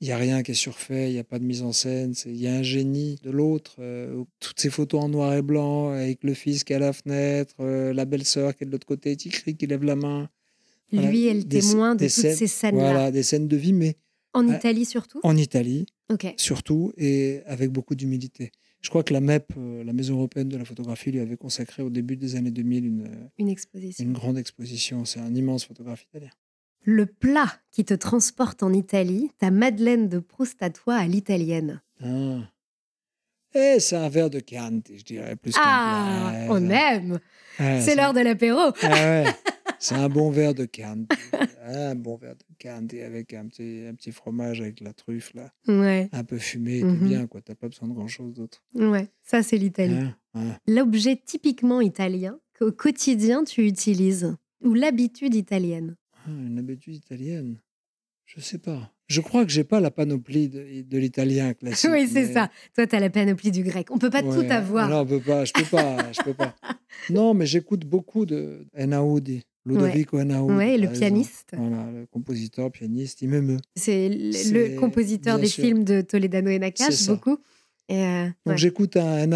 il 0.01 0.07
n'y 0.09 0.13
a 0.13 0.17
rien 0.19 0.43
qui 0.43 0.51
est 0.51 0.55
surfait, 0.55 1.11
il 1.11 1.15
n'y 1.15 1.19
a 1.19 1.25
pas 1.25 1.39
de 1.39 1.45
mise 1.45 1.63
en 1.63 1.73
scène, 1.73 2.15
il 2.27 2.37
y 2.37 2.47
a 2.47 2.55
un 2.55 2.63
génie 2.63 3.17
de 3.23 3.31
l'autre. 3.31 3.77
euh, 3.79 4.25
toutes 4.41 4.61
ces 4.61 4.71
photos 4.71 5.03
en 5.05 5.09
noir 5.09 5.35
et 5.35 5.43
blanc, 5.43 5.91
avec 5.91 6.23
le 6.25 6.35
fils 6.35 6.65
qui 6.65 6.73
est 6.73 6.77
à 6.77 6.81
la 6.81 6.93
fenêtre, 6.93 7.55
euh, 7.61 7.93
la 7.95 8.05
belle-sœur 8.05 8.55
qui 8.57 8.65
est 8.65 8.67
de 8.67 8.73
l'autre 8.73 8.87
côté, 8.87 9.17
qui 9.17 9.31
crie, 9.31 9.57
qui 9.57 9.67
lève 9.67 9.85
la 9.85 9.97
main. 9.97 10.29
Voilà, 10.93 11.11
Lui 11.11 11.27
est 11.27 11.35
le 11.35 11.45
témoin 11.45 11.95
de 11.95 12.05
toutes 12.05 12.11
scènes- 12.11 12.37
ces 12.37 12.47
scènes-là. 12.47 12.81
Voilà, 12.83 13.11
des 13.11 13.23
scènes 13.23 13.49
de 13.49 13.57
vie, 13.57 13.73
mais 13.73 13.97
En 14.35 14.47
euh, 14.49 14.57
Italie 14.57 14.85
surtout? 14.85 15.21
en 15.23 15.37
Italie, 15.37 15.87
Ok. 16.13 16.27
surtout, 16.37 16.93
et 16.97 17.41
avec 17.47 17.71
beaucoup 17.71 17.95
d'humilité. 17.95 18.51
Je 18.81 18.91
crois 18.91 19.03
que 19.03 19.15
la 19.15 19.21
MEP, 19.23 19.55
la 19.85 19.93
Maison 19.95 20.17
européenne 20.17 20.49
de 20.51 20.59
la 20.59 20.65
photographie, 20.67 21.11
lui 21.11 21.21
avait 21.21 21.39
consacré 21.39 21.83
au 21.83 21.89
début 21.89 22.17
des 22.19 22.37
années 22.37 22.51
2000 22.51 22.85
une, 22.85 23.31
Une 23.39 23.49
exposition. 23.49 24.05
une 24.05 24.13
grande 24.13 24.37
exposition. 24.37 25.05
C'est 25.07 25.21
un 25.21 25.35
immense 25.35 25.65
photographe 25.65 26.03
italien. 26.03 26.29
Le 26.87 27.07
plat 27.07 27.51
qui 27.71 27.85
te 27.85 27.95
transporte 27.95 28.63
en 28.63 28.73
Italie, 28.73 29.31
ta 29.39 29.51
Madeleine 29.51 30.09
de 30.09 30.19
Proust 30.19 30.63
à 30.63 30.71
toi 30.71 30.97
à 30.97 31.07
l'italienne. 31.07 31.81
Ah. 32.03 32.41
Et 33.55 33.79
c'est 33.81 33.97
un 33.97 34.09
verre 34.09 34.31
de 34.31 34.41
Chianti, 34.45 34.99
je 34.99 35.05
dirais, 35.05 35.37
plus 35.37 35.53
qu'un 35.53 35.61
Ah, 35.65 36.33
plat. 36.33 36.47
on 36.51 36.69
aime 36.71 37.19
ouais, 37.61 37.81
C'est 37.81 37.95
l'heure 37.95 38.13
de 38.13 38.21
l'apéro 38.21 38.59
Ah 38.83 38.89
ouais, 38.91 39.25
c'est 39.79 39.95
un 39.95 40.09
bon 40.09 40.31
verre 40.31 40.55
de 40.55 40.67
Chianti. 40.71 41.07
un 41.65 41.95
bon 41.95 42.17
verre 42.17 42.35
de 42.35 42.43
Chianti 42.61 43.01
avec 43.01 43.33
un 43.33 43.47
petit, 43.47 43.85
un 43.89 43.95
petit 43.95 44.11
fromage 44.13 44.61
avec 44.61 44.81
la 44.81 44.93
truffe, 44.93 45.33
là. 45.35 45.53
Ouais, 45.69 46.09
Un 46.13 46.25
peu 46.25 46.37
fumé, 46.39 46.83
Mhm. 46.83 47.09
bien, 47.09 47.27
quoi. 47.29 47.41
T'as 47.43 47.55
pas 47.55 47.69
besoin 47.69 47.89
de 47.89 47.95
grand-chose 47.95 48.35
d'autre. 48.35 48.63
ouais, 48.75 49.09
ça 49.23 49.43
c'est 49.45 49.57
l'Italie. 49.57 49.97
Hein. 50.35 50.57
L'objet 50.67 51.17
typiquement 51.25 51.81
italien 51.81 52.39
qu'au 52.59 52.73
quotidien 52.73 53.45
tu 53.45 53.65
utilises, 53.67 54.37
ou 54.63 54.75
l'habitude 54.75 55.35
italienne. 55.37 55.95
Ah, 56.27 56.31
une 56.31 56.59
habitude 56.59 56.95
italienne 56.95 57.59
Je 58.27 58.41
sais 58.41 58.59
pas. 58.59 58.91
Je 59.07 59.21
crois 59.21 59.45
que 59.45 59.51
j'ai 59.53 59.65
pas 59.65 59.81
la 59.81 59.91
panoplie 59.91 60.49
de, 60.49 60.83
de 60.83 60.99
l'italien 60.99 61.53
classique. 61.53 61.91
oui, 61.93 62.09
c'est 62.09 62.27
mais- 62.29 62.33
ça. 62.33 62.51
Toi, 62.75 62.87
tu 62.87 62.97
as 62.97 63.01
la 63.01 63.11
panoplie 63.11 63.51
du 63.51 63.63
grec. 63.63 63.89
On 63.91 63.99
peut 63.99 64.09
pas 64.11 64.23
Ouais, 64.23 64.35
tout 64.47 64.51
avoir. 64.51 64.89
Non, 64.89 65.01
on 65.01 65.07
peut 65.07 65.21
pas, 65.21 65.45
je 65.45 65.53
peux 65.53 65.65
pas, 65.65 66.11
je 66.13 66.23
peux 66.23 66.35
pas. 66.35 66.55
Non, 67.11 67.35
mais 67.35 67.45
j'écoute 67.45 67.85
beaucoup 67.85 68.25
de 68.25 68.67
Einaudi, 68.73 69.43
Ludovico. 69.67 70.17
Ouais, 70.17 70.25
le 70.25 70.31
par 70.31 70.55
exemple. 70.55 70.93
pianiste. 70.99 71.51
Voilà, 71.55 71.91
le 71.91 72.07
compositeur, 72.07 72.71
pianiste, 72.71 73.21
il 73.21 73.29
m'émeut. 73.29 73.59
C'est 73.77 74.09
le- 74.09 74.31
le 74.75 74.81
compositeur 74.81 75.39
des 75.39 75.49
sûr. 75.49 75.65
films 75.65 75.85
de 75.85 76.01
Toledano 76.01 76.49
et 76.49 76.59
Nakash, 76.59 77.07
beaucoup. 77.09 77.37
Et, 77.91 78.03
euh, 78.03 78.25
Donc 78.25 78.35
ouais. 78.47 78.57
j'écoute 78.57 78.97
un 78.97 79.27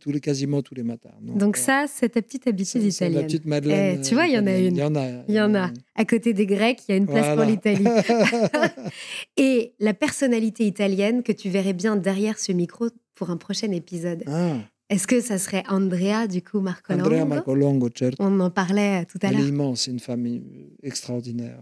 tous 0.00 0.12
les, 0.12 0.20
quasiment 0.20 0.62
tous 0.62 0.74
les 0.76 0.84
matins. 0.84 1.10
Donc 1.20 1.56
euh, 1.56 1.60
ça, 1.60 1.86
c'est 1.88 2.10
ta 2.10 2.22
petite 2.22 2.46
habitude 2.46 2.84
italienne. 2.84 3.24
petite 3.26 3.46
Madeleine. 3.46 3.98
Eh, 3.98 4.02
tu 4.06 4.14
vois, 4.14 4.26
il 4.26 4.34
y 4.34 4.38
en 4.38 4.46
a 4.46 4.56
une. 4.56 4.76
Il 4.76 4.78
y 4.78 4.82
en 4.82 4.94
a. 4.94 5.08
Il 5.28 5.34
y 5.34 5.40
en 5.40 5.54
a. 5.56 5.70
À 5.96 6.04
côté 6.04 6.32
des 6.32 6.46
Grecs, 6.46 6.80
il 6.88 6.92
y 6.92 6.94
a 6.94 6.98
une 6.98 7.06
place 7.06 7.26
pour 7.26 7.34
Voilà. 7.36 7.50
l'Italie. 7.50 7.84
Et 9.36 9.74
la 9.80 9.92
personnalité 9.94 10.66
italienne 10.66 11.22
que 11.22 11.32
tu 11.32 11.48
verrais 11.50 11.72
bien 11.72 11.96
derrière 11.96 12.38
ce 12.38 12.52
micro 12.52 12.86
pour 13.14 13.30
un 13.30 13.36
prochain 13.36 13.72
épisode. 13.72 14.22
Ah, 14.28 14.58
Est-ce 14.88 15.06
que 15.08 15.20
ça 15.20 15.38
serait 15.38 15.64
Andrea, 15.68 16.28
du 16.28 16.42
coup, 16.42 16.60
Marcolongo? 16.60 17.06
Andrea 17.06 17.24
Marcolongo, 17.24 17.88
certo. 17.92 18.22
On 18.22 18.38
en 18.40 18.50
parlait 18.50 19.02
euh, 19.02 19.04
tout 19.10 19.18
à 19.22 19.28
Elle 19.28 19.34
est 19.34 19.38
l'heure. 19.38 19.48
immense, 19.48 19.80
c'est 19.82 19.90
une 19.90 19.98
femme 20.00 20.26
euh, 20.26 20.40
extraordinaire. 20.84 21.58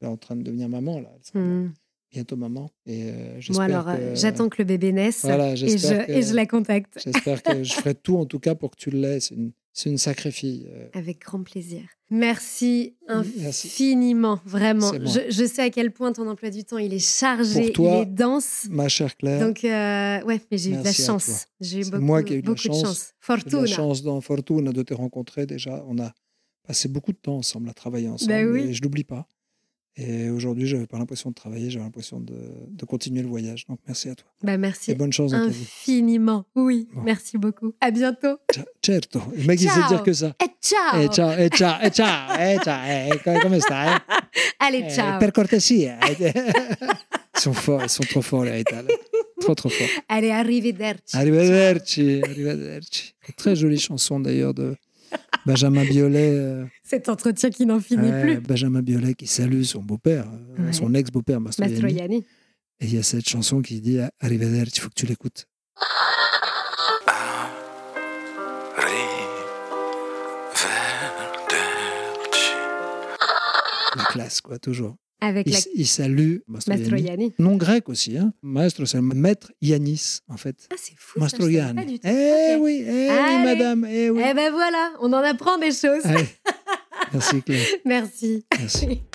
Elle 0.00 0.08
est 0.08 0.10
en 0.10 0.16
train 0.18 0.36
de 0.36 0.42
devenir 0.42 0.68
maman, 0.68 1.00
là. 1.00 1.10
Bientôt 2.10 2.36
maman. 2.36 2.70
Et 2.86 3.04
euh, 3.04 3.40
alors, 3.58 3.88
euh, 3.88 4.14
que- 4.14 4.20
j'attends 4.20 4.48
que 4.48 4.56
le 4.58 4.64
bébé 4.64 4.92
naisse 4.92 5.20
Voilà, 5.24 5.52
et, 5.52 5.56
je, 5.56 5.66
que- 5.66 6.10
et 6.10 6.22
je 6.22 6.34
la 6.34 6.46
contacte. 6.46 6.98
J'espère 7.04 7.42
que 7.42 7.62
je 7.62 7.72
ferai 7.72 7.94
tout, 8.02 8.16
en 8.16 8.26
tout 8.26 8.40
cas, 8.40 8.54
pour 8.54 8.70
que 8.72 8.76
tu 8.76 8.90
l'aies. 8.90 9.20
C'est 9.20 9.34
une, 9.36 9.52
c'est 9.72 9.88
une 9.90 9.98
sacrée 9.98 10.32
fille. 10.32 10.66
euh. 10.72 10.88
Avec 10.94 11.20
grand 11.20 11.42
plaisir. 11.42 11.82
Merci 12.12 12.96
Merci. 13.38 13.68
infiniment, 13.68 14.40
vraiment. 14.44 14.90
Je, 14.92 15.30
je 15.30 15.44
sais 15.46 15.62
à 15.62 15.70
quel 15.70 15.92
point 15.92 16.12
ton 16.12 16.28
emploi 16.28 16.50
du 16.50 16.64
temps, 16.64 16.78
il 16.78 16.92
est 16.92 16.98
chargé, 16.98 17.66
Pour 17.66 17.72
toi, 17.84 17.96
il 17.98 18.02
est 18.02 18.06
dense. 18.06 18.66
Ma 18.68 18.88
chère 18.88 19.16
Claire, 19.16 19.46
Donc, 19.46 19.64
euh, 19.64 20.20
ouais, 20.24 20.40
mais 20.50 20.58
j'ai 20.58 20.70
eu 20.70 20.76
de 20.76 20.82
la 20.82 20.92
chance. 20.92 21.46
J'ai 21.60 21.80
eu 21.82 21.84
beaucoup, 21.90 22.02
moi 22.02 22.22
qui 22.24 22.34
ai 22.34 22.36
eu 22.38 22.42
beaucoup 22.42 22.56
de 22.56 22.60
chance. 22.62 22.80
chance. 22.82 23.02
eu 23.02 23.12
de 23.20 23.24
Fortuna. 23.24 23.60
la 23.60 23.66
chance 23.68 24.02
dans 24.02 24.20
Fortuna 24.20 24.72
de 24.72 24.82
te 24.82 24.92
rencontrer 24.94 25.46
déjà. 25.46 25.84
On 25.86 25.98
a 26.00 26.12
passé 26.66 26.88
beaucoup 26.88 27.12
de 27.12 27.18
temps 27.18 27.36
ensemble 27.36 27.68
à 27.68 27.72
travailler 27.74 28.08
ensemble. 28.08 28.32
Bah 28.32 28.42
oui. 28.44 28.60
Et 28.70 28.72
je 28.74 28.82
l'oublie 28.82 29.04
pas. 29.04 29.28
Et 29.96 30.30
aujourd'hui, 30.30 30.66
je 30.66 30.76
n'avais 30.76 30.86
pas 30.86 30.98
l'impression 30.98 31.30
de 31.30 31.34
travailler, 31.34 31.68
j'avais 31.68 31.84
l'impression 31.84 32.20
de, 32.20 32.34
de 32.68 32.84
continuer 32.86 33.22
le 33.22 33.28
voyage. 33.28 33.66
Donc 33.66 33.80
merci 33.86 34.08
à 34.08 34.14
toi. 34.14 34.26
Bah, 34.42 34.56
merci 34.56 34.92
Et 34.92 34.94
bonne 34.94 35.12
chance 35.12 35.32
dans 35.32 35.38
infiniment. 35.38 36.46
Oui, 36.54 36.88
Bon. 36.94 37.02
merci 37.02 37.36
beaucoup. 37.38 37.74
À 37.80 37.90
bientôt. 37.90 38.36
Ciao, 38.52 38.64
certo. 38.84 39.20
Il 39.36 39.46
mec, 39.46 39.60
il 39.60 39.68
sait 39.68 39.80
Ciao. 39.80 39.88
dire 39.88 40.02
que 40.02 40.12
ça. 40.12 40.34
Et 40.42 40.46
ciao. 40.62 41.00
Eh, 41.02 41.08
ciao, 41.08 41.30
eh, 41.38 41.48
ciao, 41.50 41.78
eh, 41.82 41.90
ciao, 41.90 42.38
eh, 42.40 42.58
ciao, 42.62 42.80
eh, 42.88 43.18
come- 43.22 43.40
come 43.40 43.60
stai? 43.60 43.98
Allez, 44.60 44.94
ciao. 44.94 45.18
per 45.18 45.32
cortesia. 45.32 45.98
Ils 47.36 47.42
sont 47.42 47.52
forts, 47.54 47.82
ils 47.84 47.88
sont 47.88 48.02
trop 48.04 48.20
forts, 48.22 48.44
les 48.44 48.50
Rital. 48.50 48.86
Trop, 49.40 49.54
trop 49.54 49.70
forts. 49.70 49.88
Allez, 50.08 50.30
arrivederci. 50.30 51.16
Arrivederci, 51.16 52.20
arrivederci. 52.22 53.14
Très 53.36 53.56
jolie 53.56 53.78
chanson 53.78 54.20
d'ailleurs 54.20 54.52
de 54.52 54.76
Benjamin 55.46 55.84
Biolay. 55.84 56.30
euh, 56.32 56.64
Cet 56.82 57.08
entretien 57.08 57.50
qui 57.50 57.66
n'en 57.66 57.80
finit 57.80 58.08
ouais, 58.10 58.22
plus. 58.22 58.40
Benjamin 58.40 58.82
Biolay 58.82 59.14
qui 59.14 59.26
salue 59.26 59.62
son 59.62 59.82
beau-père, 59.82 60.26
euh, 60.58 60.66
Ouais. 60.66 60.72
son 60.72 60.92
ex-beau-père 60.94 61.40
Mastroianni. 61.40 61.80
Mastroianni. 61.82 62.26
Et 62.80 62.86
il 62.86 62.94
y 62.94 62.98
a 62.98 63.02
cette 63.02 63.28
chanson 63.28 63.60
qui 63.62 63.80
dit 63.80 63.98
Arrivederci, 64.20 64.72
il 64.76 64.80
faut 64.80 64.88
que 64.88 64.94
tu 64.94 65.06
l'écoutes. 65.06 65.46
La 73.96 74.04
classe, 74.04 74.40
quoi, 74.40 74.58
toujours. 74.58 74.96
Avec 75.20 75.46
il, 75.46 75.52
la- 75.52 75.58
il 75.74 75.86
salue 75.86 76.36
Mastroianni. 76.48 76.82
Mastroianni. 76.90 77.32
Nom 77.38 77.56
grec 77.56 77.88
aussi. 77.88 78.16
Hein. 78.16 78.32
Maestro, 78.42 78.86
c'est 78.86 79.00
maître 79.02 79.52
Yanis, 79.60 80.20
en 80.28 80.36
fait. 80.36 80.56
Ah, 80.72 80.76
c'est 80.78 80.94
fou. 80.96 81.18
ça, 81.20 81.26
je 81.26 81.36
Mastroianni. 81.36 81.74
pas 81.74 81.84
du 81.84 81.98
tout. 81.98 82.08
Eh 82.08 82.56
oui, 82.58 82.84
eh 82.86 82.90
oui, 82.90 83.08
Allez. 83.10 83.44
madame, 83.44 83.84
eh 83.90 84.10
oui. 84.10 84.22
Eh 84.28 84.34
ben 84.34 84.50
voilà, 84.52 84.92
on 85.00 85.12
en 85.12 85.18
apprend 85.22 85.58
des 85.58 85.72
choses. 85.72 86.04
Allez. 86.04 86.26
Merci, 87.12 87.42
Claire. 87.42 87.66
Merci. 87.84 88.44
Merci. 88.58 89.02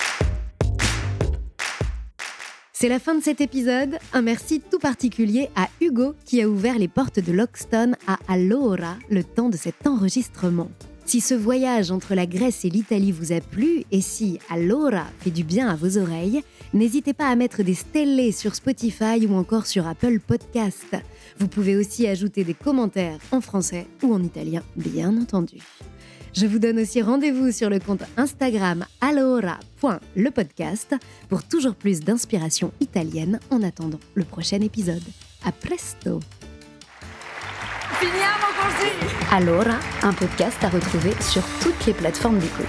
C'est 2.78 2.88
la 2.90 2.98
fin 2.98 3.14
de 3.14 3.22
cet 3.22 3.40
épisode. 3.40 3.96
Un 4.12 4.20
merci 4.20 4.60
tout 4.60 4.78
particulier 4.78 5.48
à 5.56 5.68
Hugo 5.80 6.14
qui 6.26 6.42
a 6.42 6.48
ouvert 6.48 6.78
les 6.78 6.88
portes 6.88 7.18
de 7.20 7.32
Loxton 7.32 7.92
à 8.06 8.18
Allora 8.28 8.96
le 9.08 9.24
temps 9.24 9.48
de 9.48 9.56
cet 9.56 9.86
enregistrement. 9.86 10.70
Si 11.06 11.20
ce 11.20 11.34
voyage 11.34 11.92
entre 11.92 12.16
la 12.16 12.26
Grèce 12.26 12.64
et 12.64 12.68
l'Italie 12.68 13.12
vous 13.12 13.30
a 13.32 13.40
plu 13.40 13.84
et 13.92 14.00
si 14.00 14.40
Allora 14.50 15.06
fait 15.20 15.30
du 15.30 15.44
bien 15.44 15.68
à 15.68 15.76
vos 15.76 15.98
oreilles, 15.98 16.42
n'hésitez 16.74 17.12
pas 17.14 17.28
à 17.28 17.36
mettre 17.36 17.62
des 17.62 17.74
stellés 17.74 18.32
sur 18.32 18.56
Spotify 18.56 19.24
ou 19.28 19.36
encore 19.36 19.66
sur 19.66 19.86
Apple 19.86 20.18
Podcast. 20.18 20.96
Vous 21.38 21.46
pouvez 21.46 21.76
aussi 21.76 22.08
ajouter 22.08 22.42
des 22.42 22.54
commentaires 22.54 23.20
en 23.30 23.40
français 23.40 23.86
ou 24.02 24.12
en 24.12 24.20
italien, 24.20 24.64
bien 24.74 25.16
entendu. 25.16 25.58
Je 26.34 26.46
vous 26.46 26.58
donne 26.58 26.80
aussi 26.80 27.00
rendez-vous 27.00 27.52
sur 27.52 27.70
le 27.70 27.78
compte 27.78 28.02
Instagram 28.16 28.84
allora.lepodcast 29.00 30.96
pour 31.28 31.44
toujours 31.44 31.76
plus 31.76 32.00
d'inspiration 32.00 32.72
italienne 32.80 33.38
en 33.50 33.62
attendant 33.62 34.00
le 34.14 34.24
prochain 34.24 34.60
épisode. 34.60 35.04
A 35.44 35.52
presto! 35.52 36.18
Finiamo 37.92 38.46
così! 38.60 38.90
Allora, 39.30 39.78
un 40.02 40.14
podcast 40.14 40.62
à 40.64 40.68
retrouver 40.68 41.14
sur 41.20 41.42
toutes 41.60 41.86
les 41.86 41.94
plateformes 41.94 42.38
d'écoute. 42.38 42.66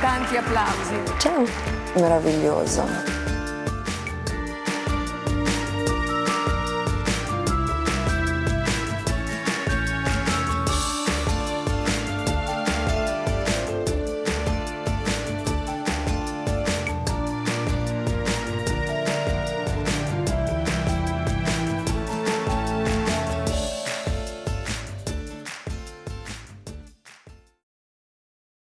Tanti 0.00 0.36
applausi. 0.36 1.18
Ciao! 1.18 1.46
Meraviglioso. 1.96 2.84